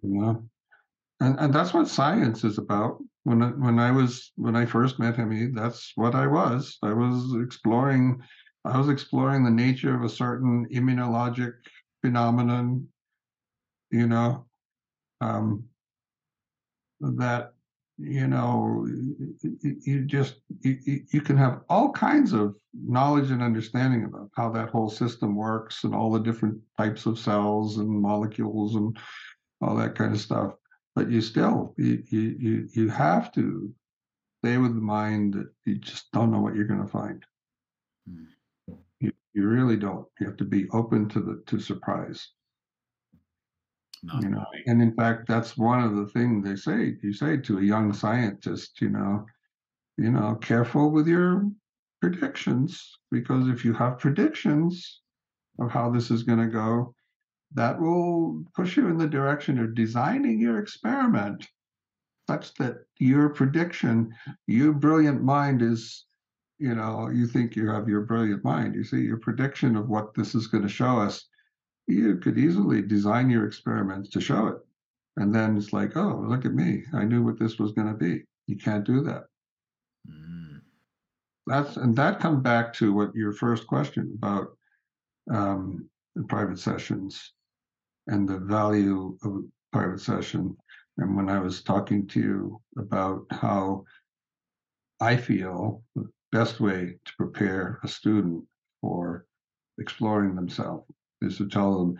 You 0.02 0.20
know, 0.20 0.48
and 1.20 1.38
and 1.40 1.52
that's 1.52 1.74
what 1.74 1.88
science 1.88 2.44
is 2.44 2.58
about. 2.58 3.02
When 3.24 3.42
I, 3.42 3.48
when 3.48 3.80
I 3.80 3.90
was 3.90 4.30
when 4.36 4.54
I 4.54 4.66
first 4.66 5.00
met 5.00 5.16
him, 5.16 5.54
that's 5.54 5.92
what 5.96 6.14
I 6.14 6.26
was. 6.28 6.78
I 6.82 6.92
was 6.92 7.34
exploring. 7.42 8.22
I 8.64 8.78
was 8.78 8.88
exploring 8.88 9.44
the 9.44 9.50
nature 9.50 9.94
of 9.94 10.02
a 10.02 10.08
certain 10.08 10.66
immunologic 10.72 11.54
phenomenon, 12.02 12.86
you 13.90 14.06
know, 14.06 14.46
um, 15.20 15.64
that 17.00 17.52
you 17.98 18.26
know 18.26 18.86
you 19.62 20.04
just 20.04 20.36
you, 20.60 21.00
you 21.12 21.20
can 21.20 21.36
have 21.36 21.62
all 21.70 21.90
kinds 21.92 22.32
of 22.32 22.54
knowledge 22.74 23.30
and 23.30 23.42
understanding 23.42 24.04
about 24.04 24.30
how 24.36 24.50
that 24.50 24.68
whole 24.68 24.90
system 24.90 25.34
works 25.34 25.84
and 25.84 25.94
all 25.94 26.10
the 26.10 26.20
different 26.20 26.58
types 26.76 27.06
of 27.06 27.18
cells 27.18 27.78
and 27.78 27.88
molecules 27.88 28.74
and 28.74 28.98
all 29.62 29.74
that 29.74 29.94
kind 29.94 30.12
of 30.12 30.20
stuff 30.20 30.52
but 30.96 31.10
you 31.10 31.20
still 31.20 31.74
you 31.76 32.02
you 32.08 32.68
you 32.72 32.88
have 32.88 33.30
to 33.30 33.72
stay 34.42 34.56
with 34.56 34.74
the 34.74 34.80
mind 34.80 35.34
that 35.34 35.48
you 35.66 35.76
just 35.76 36.10
don't 36.12 36.30
know 36.30 36.40
what 36.40 36.56
you're 36.56 36.64
going 36.64 36.82
to 36.82 36.90
find. 36.90 37.24
Mm. 38.10 38.76
you, 39.00 39.12
you 39.34 39.46
really 39.46 39.76
don't. 39.76 40.06
You 40.18 40.26
have 40.26 40.38
to 40.38 40.44
be 40.44 40.68
open 40.70 41.08
to 41.10 41.20
the 41.20 41.42
to 41.46 41.60
surprise 41.60 42.28
not 44.02 44.22
you 44.22 44.28
know, 44.28 44.38
knowing. 44.38 44.62
and 44.66 44.82
in 44.82 44.94
fact, 44.94 45.26
that's 45.26 45.56
one 45.56 45.82
of 45.82 45.96
the 45.96 46.06
things 46.06 46.44
they 46.44 46.56
say. 46.56 46.96
You 47.02 47.12
say 47.12 47.36
to 47.38 47.58
a 47.58 47.62
young 47.62 47.92
scientist, 47.92 48.80
you 48.80 48.90
know, 48.90 49.26
you 49.96 50.10
know, 50.10 50.34
careful 50.36 50.90
with 50.90 51.08
your 51.08 51.44
predictions 52.00 52.98
because 53.10 53.48
if 53.48 53.64
you 53.64 53.72
have 53.72 53.98
predictions 53.98 55.00
of 55.58 55.70
how 55.70 55.90
this 55.90 56.10
is 56.10 56.22
going 56.22 56.38
to 56.38 56.46
go, 56.46 56.94
that 57.54 57.80
will 57.80 58.44
push 58.54 58.76
you 58.76 58.88
in 58.88 58.98
the 58.98 59.06
direction 59.06 59.58
of 59.58 59.74
designing 59.74 60.38
your 60.38 60.58
experiment 60.58 61.46
such 62.28 62.52
that 62.54 62.78
your 62.98 63.28
prediction, 63.28 64.12
your 64.46 64.72
brilliant 64.72 65.22
mind 65.22 65.62
is, 65.62 66.06
you 66.58 66.74
know, 66.74 67.08
you 67.08 67.26
think 67.26 67.54
you 67.54 67.70
have 67.70 67.88
your 67.88 68.00
brilliant 68.02 68.42
mind. 68.44 68.74
You 68.74 68.84
see, 68.84 69.00
your 69.00 69.18
prediction 69.18 69.76
of 69.76 69.88
what 69.88 70.12
this 70.14 70.34
is 70.34 70.48
going 70.48 70.64
to 70.64 70.68
show 70.68 70.98
us 70.98 71.24
you 71.86 72.16
could 72.16 72.38
easily 72.38 72.82
design 72.82 73.30
your 73.30 73.46
experiments 73.46 74.10
to 74.10 74.20
show 74.20 74.48
it. 74.48 74.58
And 75.16 75.34
then 75.34 75.56
it's 75.56 75.72
like, 75.72 75.96
oh, 75.96 76.24
look 76.26 76.44
at 76.44 76.54
me. 76.54 76.84
I 76.92 77.04
knew 77.04 77.22
what 77.22 77.38
this 77.38 77.58
was 77.58 77.72
going 77.72 77.88
to 77.88 77.94
be. 77.94 78.24
You 78.46 78.56
can't 78.56 78.84
do 78.84 79.02
that. 79.02 79.24
Mm. 80.10 80.60
That's 81.46 81.76
and 81.76 81.96
that 81.96 82.20
comes 82.20 82.42
back 82.42 82.72
to 82.74 82.92
what 82.92 83.14
your 83.14 83.32
first 83.32 83.66
question 83.66 84.12
about 84.18 84.48
um, 85.32 85.88
private 86.28 86.58
sessions 86.58 87.32
and 88.08 88.28
the 88.28 88.38
value 88.38 89.16
of 89.22 89.44
private 89.72 90.00
session. 90.00 90.56
And 90.98 91.16
when 91.16 91.28
I 91.28 91.38
was 91.38 91.62
talking 91.62 92.06
to 92.08 92.20
you 92.20 92.60
about 92.78 93.26
how 93.30 93.84
I 95.00 95.16
feel 95.16 95.82
the 95.94 96.08
best 96.32 96.60
way 96.60 96.98
to 97.04 97.12
prepare 97.16 97.78
a 97.84 97.88
student 97.88 98.44
for 98.80 99.26
exploring 99.78 100.34
themselves 100.34 100.86
is 101.22 101.38
to 101.38 101.48
tell 101.48 101.78
them, 101.78 101.98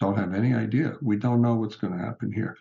don't 0.00 0.18
have 0.18 0.34
any 0.34 0.54
idea. 0.54 0.96
We 1.02 1.16
don't 1.16 1.42
know 1.42 1.54
what's 1.54 1.76
going 1.76 1.92
to 1.92 2.04
happen 2.04 2.32
here. 2.32 2.56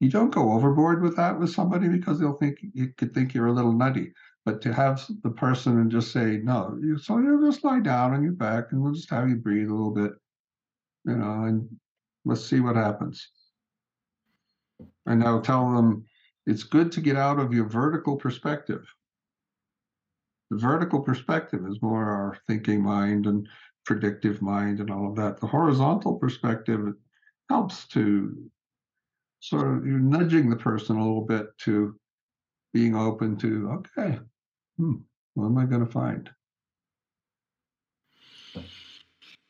You 0.00 0.08
don't 0.08 0.34
go 0.34 0.52
overboard 0.52 1.02
with 1.02 1.16
that 1.16 1.38
with 1.38 1.50
somebody 1.50 1.88
because 1.88 2.18
they'll 2.18 2.38
think 2.38 2.58
you 2.72 2.88
could 2.96 3.12
think 3.14 3.34
you're 3.34 3.48
a 3.48 3.52
little 3.52 3.72
nutty. 3.72 4.12
But 4.46 4.62
to 4.62 4.72
have 4.72 5.06
the 5.22 5.30
person 5.30 5.78
and 5.78 5.90
just 5.90 6.12
say, 6.12 6.40
no, 6.42 6.78
you 6.80 6.98
so 6.98 7.18
you 7.18 7.44
just 7.44 7.62
lie 7.62 7.80
down 7.80 8.14
on 8.14 8.22
your 8.22 8.32
back 8.32 8.72
and 8.72 8.80
we'll 8.80 8.94
just 8.94 9.10
have 9.10 9.28
you 9.28 9.36
breathe 9.36 9.68
a 9.68 9.74
little 9.74 9.90
bit, 9.90 10.12
you 11.04 11.16
know, 11.16 11.44
and 11.44 11.68
let's 12.24 12.44
see 12.44 12.60
what 12.60 12.76
happens. 12.76 13.28
And 15.04 15.22
I'll 15.22 15.42
tell 15.42 15.70
them 15.74 16.04
it's 16.46 16.62
good 16.62 16.90
to 16.92 17.02
get 17.02 17.16
out 17.16 17.38
of 17.38 17.52
your 17.52 17.68
vertical 17.68 18.16
perspective. 18.16 18.86
The 20.50 20.56
vertical 20.56 21.00
perspective 21.00 21.66
is 21.68 21.82
more 21.82 22.04
our 22.04 22.38
thinking 22.48 22.82
mind 22.82 23.26
and 23.26 23.46
predictive 23.84 24.42
mind 24.42 24.80
and 24.80 24.90
all 24.90 25.08
of 25.08 25.16
that. 25.16 25.40
The 25.40 25.46
horizontal 25.46 26.16
perspective 26.16 26.94
helps 27.48 27.86
to 27.88 28.50
sort 29.40 29.76
of 29.76 29.86
you're 29.86 29.98
nudging 29.98 30.50
the 30.50 30.56
person 30.56 30.96
a 30.96 31.02
little 31.02 31.24
bit 31.24 31.46
to 31.58 31.96
being 32.72 32.94
open 32.94 33.36
to, 33.38 33.70
okay, 33.98 34.18
hmm, 34.76 34.96
what 35.34 35.46
am 35.46 35.58
I 35.58 35.64
going 35.64 35.84
to 35.84 35.90
find? 35.90 36.30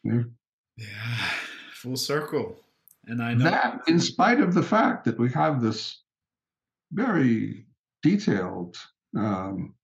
Yeah. 0.02 0.22
yeah, 0.76 1.16
full 1.74 1.96
circle. 1.96 2.56
And 3.06 3.22
I 3.22 3.34
know 3.34 3.44
that, 3.44 3.82
in 3.86 4.00
spite 4.00 4.40
of 4.40 4.54
the 4.54 4.62
fact 4.62 5.04
that 5.04 5.18
we 5.18 5.30
have 5.32 5.60
this 5.60 6.02
very 6.92 7.66
detailed, 8.02 8.76
um, 9.16 9.74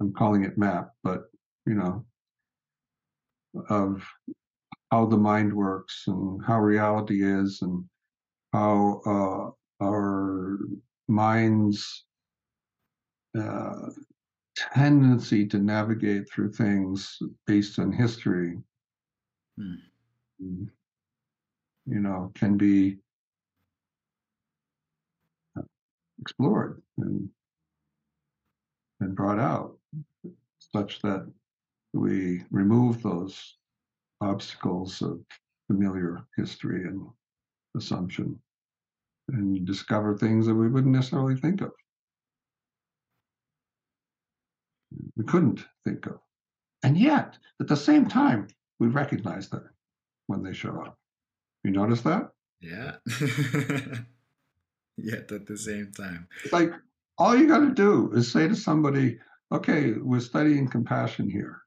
I'm 0.00 0.12
calling 0.14 0.44
it 0.44 0.56
map, 0.56 0.92
but 1.02 1.24
you 1.66 1.74
know, 1.74 2.04
of 3.68 4.02
how 4.90 5.06
the 5.06 5.16
mind 5.16 5.52
works 5.52 6.04
and 6.06 6.40
how 6.44 6.60
reality 6.60 7.22
is 7.24 7.60
and 7.62 7.84
how 8.52 9.00
uh, 9.06 9.84
our 9.84 10.58
mind's 11.08 12.04
uh, 13.38 13.90
tendency 14.56 15.46
to 15.46 15.58
navigate 15.58 16.28
through 16.30 16.52
things 16.52 17.18
based 17.46 17.78
on 17.78 17.92
history, 17.92 18.56
hmm. 19.56 19.74
you 20.38 22.00
know, 22.00 22.32
can 22.34 22.56
be 22.56 22.96
explored 26.20 26.82
and 26.98 27.28
and 29.00 29.14
brought 29.14 29.38
out 29.38 29.76
such 30.58 31.00
that 31.02 31.30
we 31.92 32.42
remove 32.50 33.02
those 33.02 33.56
obstacles 34.20 35.00
of 35.02 35.20
familiar 35.66 36.20
history 36.36 36.84
and 36.84 37.06
assumption 37.76 38.38
and 39.28 39.66
discover 39.66 40.16
things 40.16 40.46
that 40.46 40.54
we 40.54 40.68
wouldn't 40.68 40.94
necessarily 40.94 41.36
think 41.36 41.60
of. 41.60 41.70
We 45.16 45.24
couldn't 45.24 45.64
think 45.84 46.06
of. 46.06 46.18
And 46.82 46.96
yet, 46.96 47.36
at 47.60 47.68
the 47.68 47.76
same 47.76 48.06
time, 48.06 48.48
we 48.78 48.86
recognize 48.88 49.48
them 49.48 49.68
when 50.28 50.42
they 50.42 50.52
show 50.54 50.80
up. 50.80 50.98
You 51.64 51.72
notice 51.72 52.00
that? 52.02 52.30
Yeah. 52.60 52.96
yet 54.96 55.30
at 55.30 55.46
the 55.46 55.58
same 55.58 55.92
time. 55.92 56.28
It's 56.44 56.52
like 56.52 56.72
all 57.18 57.36
you 57.36 57.46
got 57.46 57.60
to 57.60 57.74
do 57.74 58.12
is 58.14 58.32
say 58.32 58.48
to 58.48 58.56
somebody, 58.56 59.18
okay, 59.52 59.92
we're 59.92 60.20
studying 60.20 60.68
compassion 60.68 61.28
here 61.28 61.62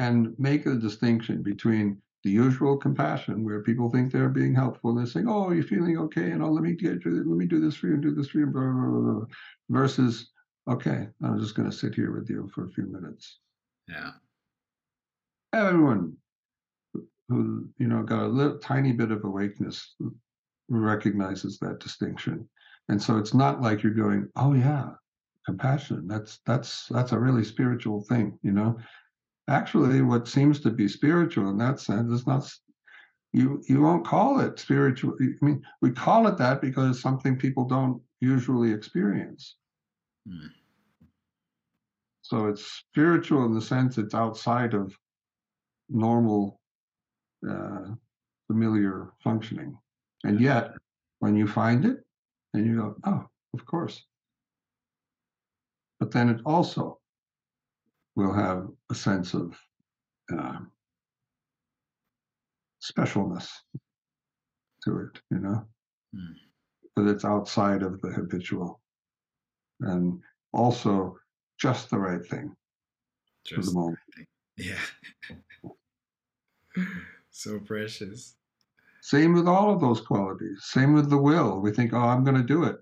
and 0.00 0.34
make 0.38 0.64
a 0.64 0.74
distinction 0.76 1.42
between 1.42 2.00
the 2.24 2.30
usual 2.30 2.74
compassion 2.74 3.44
where 3.44 3.62
people 3.62 3.90
think 3.90 4.10
they're 4.10 4.30
being 4.30 4.54
helpful. 4.54 4.94
They're 4.94 5.04
saying, 5.04 5.28
"Oh, 5.28 5.50
you're 5.50 5.62
feeling 5.62 5.98
okay," 5.98 6.30
and 6.30 6.42
oh, 6.42 6.50
let 6.50 6.64
me 6.64 6.72
get 6.72 7.04
you, 7.04 7.10
let 7.10 7.36
me 7.36 7.46
do 7.46 7.60
this 7.60 7.76
for 7.76 7.88
you, 7.88 7.94
and 7.94 8.02
do 8.02 8.14
this 8.14 8.28
for 8.28 8.38
you, 8.38 8.46
blah, 8.46 8.62
blah, 8.62 8.88
blah, 8.88 9.12
blah. 9.12 9.26
versus, 9.68 10.32
"Okay, 10.66 11.08
I'm 11.22 11.38
just 11.38 11.54
going 11.54 11.70
to 11.70 11.76
sit 11.76 11.94
here 11.94 12.12
with 12.12 12.30
you 12.30 12.48
for 12.54 12.64
a 12.64 12.70
few 12.70 12.86
minutes." 12.86 13.40
Yeah. 13.88 14.12
Everyone 15.52 16.16
who 17.28 17.68
you 17.76 17.86
know 17.86 18.02
got 18.02 18.22
a 18.22 18.34
little 18.38 18.58
tiny 18.58 18.92
bit 18.92 19.10
of 19.10 19.24
awakeness 19.24 19.96
recognizes 20.70 21.58
that 21.58 21.78
distinction, 21.78 22.48
and 22.88 23.02
so 23.02 23.18
it's 23.18 23.34
not 23.34 23.60
like 23.60 23.82
you're 23.82 24.02
going, 24.04 24.30
"Oh 24.34 24.54
yeah, 24.54 24.94
compassion. 25.44 26.06
That's 26.08 26.40
that's 26.46 26.86
that's 26.88 27.12
a 27.12 27.20
really 27.20 27.44
spiritual 27.44 28.00
thing," 28.08 28.38
you 28.42 28.52
know 28.52 28.78
actually 29.50 30.00
what 30.00 30.28
seems 30.28 30.60
to 30.60 30.70
be 30.70 30.88
spiritual 30.88 31.50
in 31.50 31.58
that 31.58 31.80
sense 31.80 32.10
is 32.12 32.26
not 32.26 32.50
you 33.32 33.62
you 33.68 33.80
won't 33.82 34.06
call 34.06 34.40
it 34.40 34.58
spiritual. 34.58 35.16
I 35.20 35.44
mean, 35.44 35.62
we 35.82 35.90
call 35.90 36.26
it 36.26 36.36
that 36.38 36.60
because 36.60 36.90
it's 36.90 37.02
something 37.02 37.36
people 37.36 37.64
don't 37.64 38.00
usually 38.20 38.72
experience. 38.72 39.56
Hmm. 40.28 40.46
So 42.22 42.46
it's 42.46 42.64
spiritual 42.64 43.44
in 43.44 43.54
the 43.54 43.60
sense 43.60 43.98
it's 43.98 44.14
outside 44.14 44.74
of 44.74 44.94
normal, 45.88 46.60
uh, 47.48 47.94
familiar 48.46 49.12
functioning. 49.22 49.76
And 50.22 50.40
yet, 50.40 50.72
when 51.18 51.34
you 51.34 51.48
find 51.48 51.84
it, 51.84 51.98
and 52.54 52.66
you 52.66 52.76
go, 52.76 52.94
oh, 53.04 53.26
of 53.54 53.66
course. 53.66 54.04
But 55.98 56.12
then 56.12 56.28
it 56.28 56.40
also 56.44 56.99
will 58.16 58.32
have 58.32 58.68
a 58.90 58.94
sense 58.94 59.34
of 59.34 59.58
uh, 60.36 60.58
specialness 62.82 63.48
to 64.84 64.98
it, 65.00 65.20
you 65.30 65.38
know, 65.38 65.66
Hmm. 66.14 66.32
that 66.96 67.06
it's 67.08 67.24
outside 67.24 67.82
of 67.82 68.00
the 68.00 68.08
habitual 68.10 68.80
and 69.80 70.20
also 70.52 71.16
just 71.58 71.88
the 71.90 71.98
right 71.98 72.24
thing 72.26 72.48
for 73.48 73.56
Just 73.56 73.68
the 73.68 73.74
moment. 73.78 73.98
yeah. 74.56 74.80
so 77.30 77.60
precious. 77.60 78.36
Same 79.02 79.32
with 79.34 79.46
all 79.48 79.72
of 79.72 79.80
those 79.80 80.00
qualities. 80.00 80.58
Same 80.64 80.92
with 80.92 81.08
the 81.10 81.16
will. 81.18 81.60
We 81.60 81.70
think, 81.72 81.92
oh, 81.92 81.98
I'm 81.98 82.24
going 82.24 82.36
to 82.36 82.42
do 82.42 82.64
it. 82.64 82.76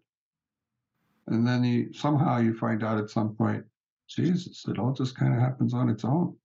And 1.26 1.46
then 1.46 1.62
you 1.62 1.92
somehow 1.92 2.38
you 2.38 2.54
find 2.56 2.82
out 2.82 2.98
at 2.98 3.10
some 3.10 3.34
point, 3.36 3.64
Jesus, 4.08 4.64
it 4.66 4.78
all 4.78 4.92
just 4.92 5.16
kind 5.16 5.34
of 5.34 5.40
happens 5.40 5.74
on 5.74 5.88
its 5.88 6.04
own. 6.04 6.36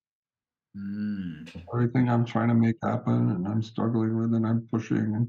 Mm. 0.77 1.49
Everything 1.73 2.10
I'm 2.10 2.26
trying 2.26 2.49
to 2.49 2.56
make 2.56 2.76
happen 2.81 3.31
and 3.31 3.48
I'm 3.48 3.61
struggling 3.61 4.18
with 4.18 4.34
and 4.34 4.45
I'm 4.45 4.68
pushing 4.72 5.27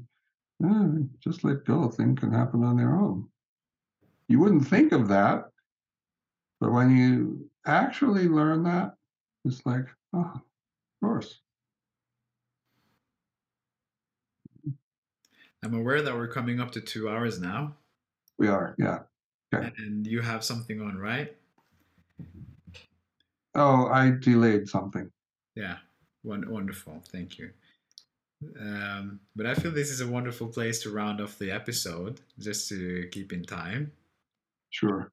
and 0.59 1.01
eh, 1.01 1.03
just 1.23 1.43
let 1.43 1.65
go. 1.65 1.89
Things 1.89 2.19
can 2.19 2.31
happen 2.31 2.63
on 2.63 2.77
their 2.77 2.95
own. 2.95 3.27
You 4.27 4.39
wouldn't 4.39 4.67
think 4.67 4.91
of 4.91 5.07
that, 5.09 5.45
but 6.59 6.71
when 6.71 6.95
you 6.95 7.49
actually 7.65 8.27
learn 8.27 8.63
that, 8.63 8.95
it's 9.45 9.63
like, 9.65 9.85
oh, 10.13 10.19
of 10.19 10.41
course. 11.01 11.39
I'm 15.63 15.73
aware 15.73 16.01
that 16.01 16.13
we're 16.13 16.27
coming 16.27 16.59
up 16.59 16.71
to 16.71 16.81
two 16.81 17.09
hours 17.09 17.39
now, 17.39 17.75
We 18.37 18.47
are, 18.47 18.75
yeah. 18.77 18.99
Okay. 19.53 19.71
and 19.77 20.05
you 20.05 20.21
have 20.21 20.43
something 20.43 20.81
on, 20.81 20.97
right? 20.97 21.35
Oh, 23.55 23.87
I 23.87 24.11
delayed 24.11 24.67
something. 24.67 25.09
Yeah, 25.55 25.77
wonderful. 26.23 27.01
Thank 27.11 27.37
you. 27.39 27.49
Um, 28.59 29.19
but 29.35 29.45
I 29.45 29.55
feel 29.55 29.71
this 29.71 29.89
is 29.89 30.01
a 30.01 30.07
wonderful 30.07 30.47
place 30.47 30.81
to 30.83 30.91
round 30.91 31.21
off 31.21 31.39
the 31.39 31.51
episode, 31.51 32.19
just 32.37 32.67
to 32.69 33.07
keep 33.11 33.31
in 33.31 33.43
time. 33.43 33.91
Sure. 34.69 35.11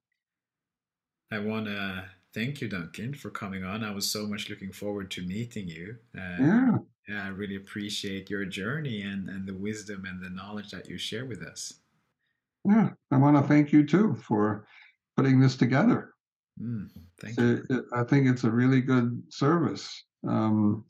I 1.31 1.39
want 1.39 1.65
to 1.67 2.05
thank 2.33 2.61
you, 2.61 2.67
Duncan, 2.67 3.13
for 3.13 3.29
coming 3.29 3.63
on. 3.63 3.83
I 3.83 3.91
was 3.91 4.09
so 4.11 4.27
much 4.27 4.49
looking 4.49 4.71
forward 4.71 5.09
to 5.11 5.21
meeting 5.25 5.67
you. 5.67 5.95
Uh, 6.15 6.35
Yeah. 6.39 6.77
yeah, 7.07 7.23
I 7.25 7.29
really 7.29 7.55
appreciate 7.55 8.29
your 8.29 8.45
journey 8.45 9.01
and, 9.03 9.29
and 9.29 9.47
the 9.47 9.53
wisdom 9.55 10.05
and 10.05 10.21
the 10.21 10.29
knowledge 10.29 10.71
that 10.71 10.89
you 10.89 10.97
share 10.97 11.25
with 11.25 11.41
us. 11.41 11.75
Yeah. 12.65 12.89
I 13.11 13.17
want 13.17 13.37
to 13.37 13.43
thank 13.43 13.71
you 13.71 13.85
too 13.85 14.15
for 14.15 14.67
putting 15.15 15.39
this 15.39 15.55
together. 15.55 16.12
Mm, 16.59 16.89
thank 17.19 17.35
So, 17.35 17.41
you. 17.43 17.63
it- 17.69 17.85
I 17.93 18.03
think 18.03 18.27
it's 18.27 18.43
a 18.43 18.51
really 18.51 18.81
good 18.81 19.23
service, 19.29 20.05
um, 20.27 20.85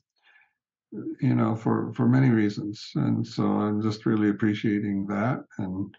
you 1.21 1.33
know, 1.35 1.55
for 1.55 1.91
for 1.93 2.07
many 2.07 2.29
reasons, 2.29 2.91
and 2.95 3.25
so 3.25 3.43
I'm 3.45 3.81
just 3.81 4.05
really 4.05 4.29
appreciating 4.29 5.07
that 5.07 5.43
and 5.57 5.95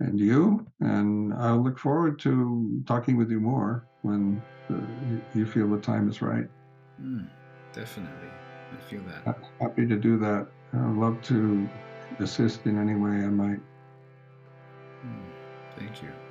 and 0.00 0.18
you, 0.18 0.66
and 0.80 1.32
I 1.34 1.54
look 1.54 1.78
forward 1.78 2.18
to 2.20 2.82
talking 2.86 3.16
with 3.16 3.30
you 3.30 3.40
more 3.40 3.86
when 4.02 4.42
uh, 4.70 4.80
you- 5.34 5.46
feel 5.46 5.68
the 5.70 5.78
time 5.80 6.08
is 6.08 6.20
right. 6.20 6.46
Mm, 7.00 7.28
definitely. 7.72 8.28
I 8.72 8.76
feel 8.90 9.02
that. 9.04 9.22
Ha- 9.24 9.48
Happy 9.60 9.86
to 9.86 9.96
do 9.96 10.18
that. 10.18 10.48
I'd 10.72 10.96
love 10.96 11.20
to 11.22 11.68
assist 12.18 12.66
in 12.66 12.78
any 12.78 12.96
way 12.96 13.24
I 13.24 13.28
might. 13.28 13.60
Mm, 15.04 15.30
thank 15.78 16.02
you. 16.02 16.23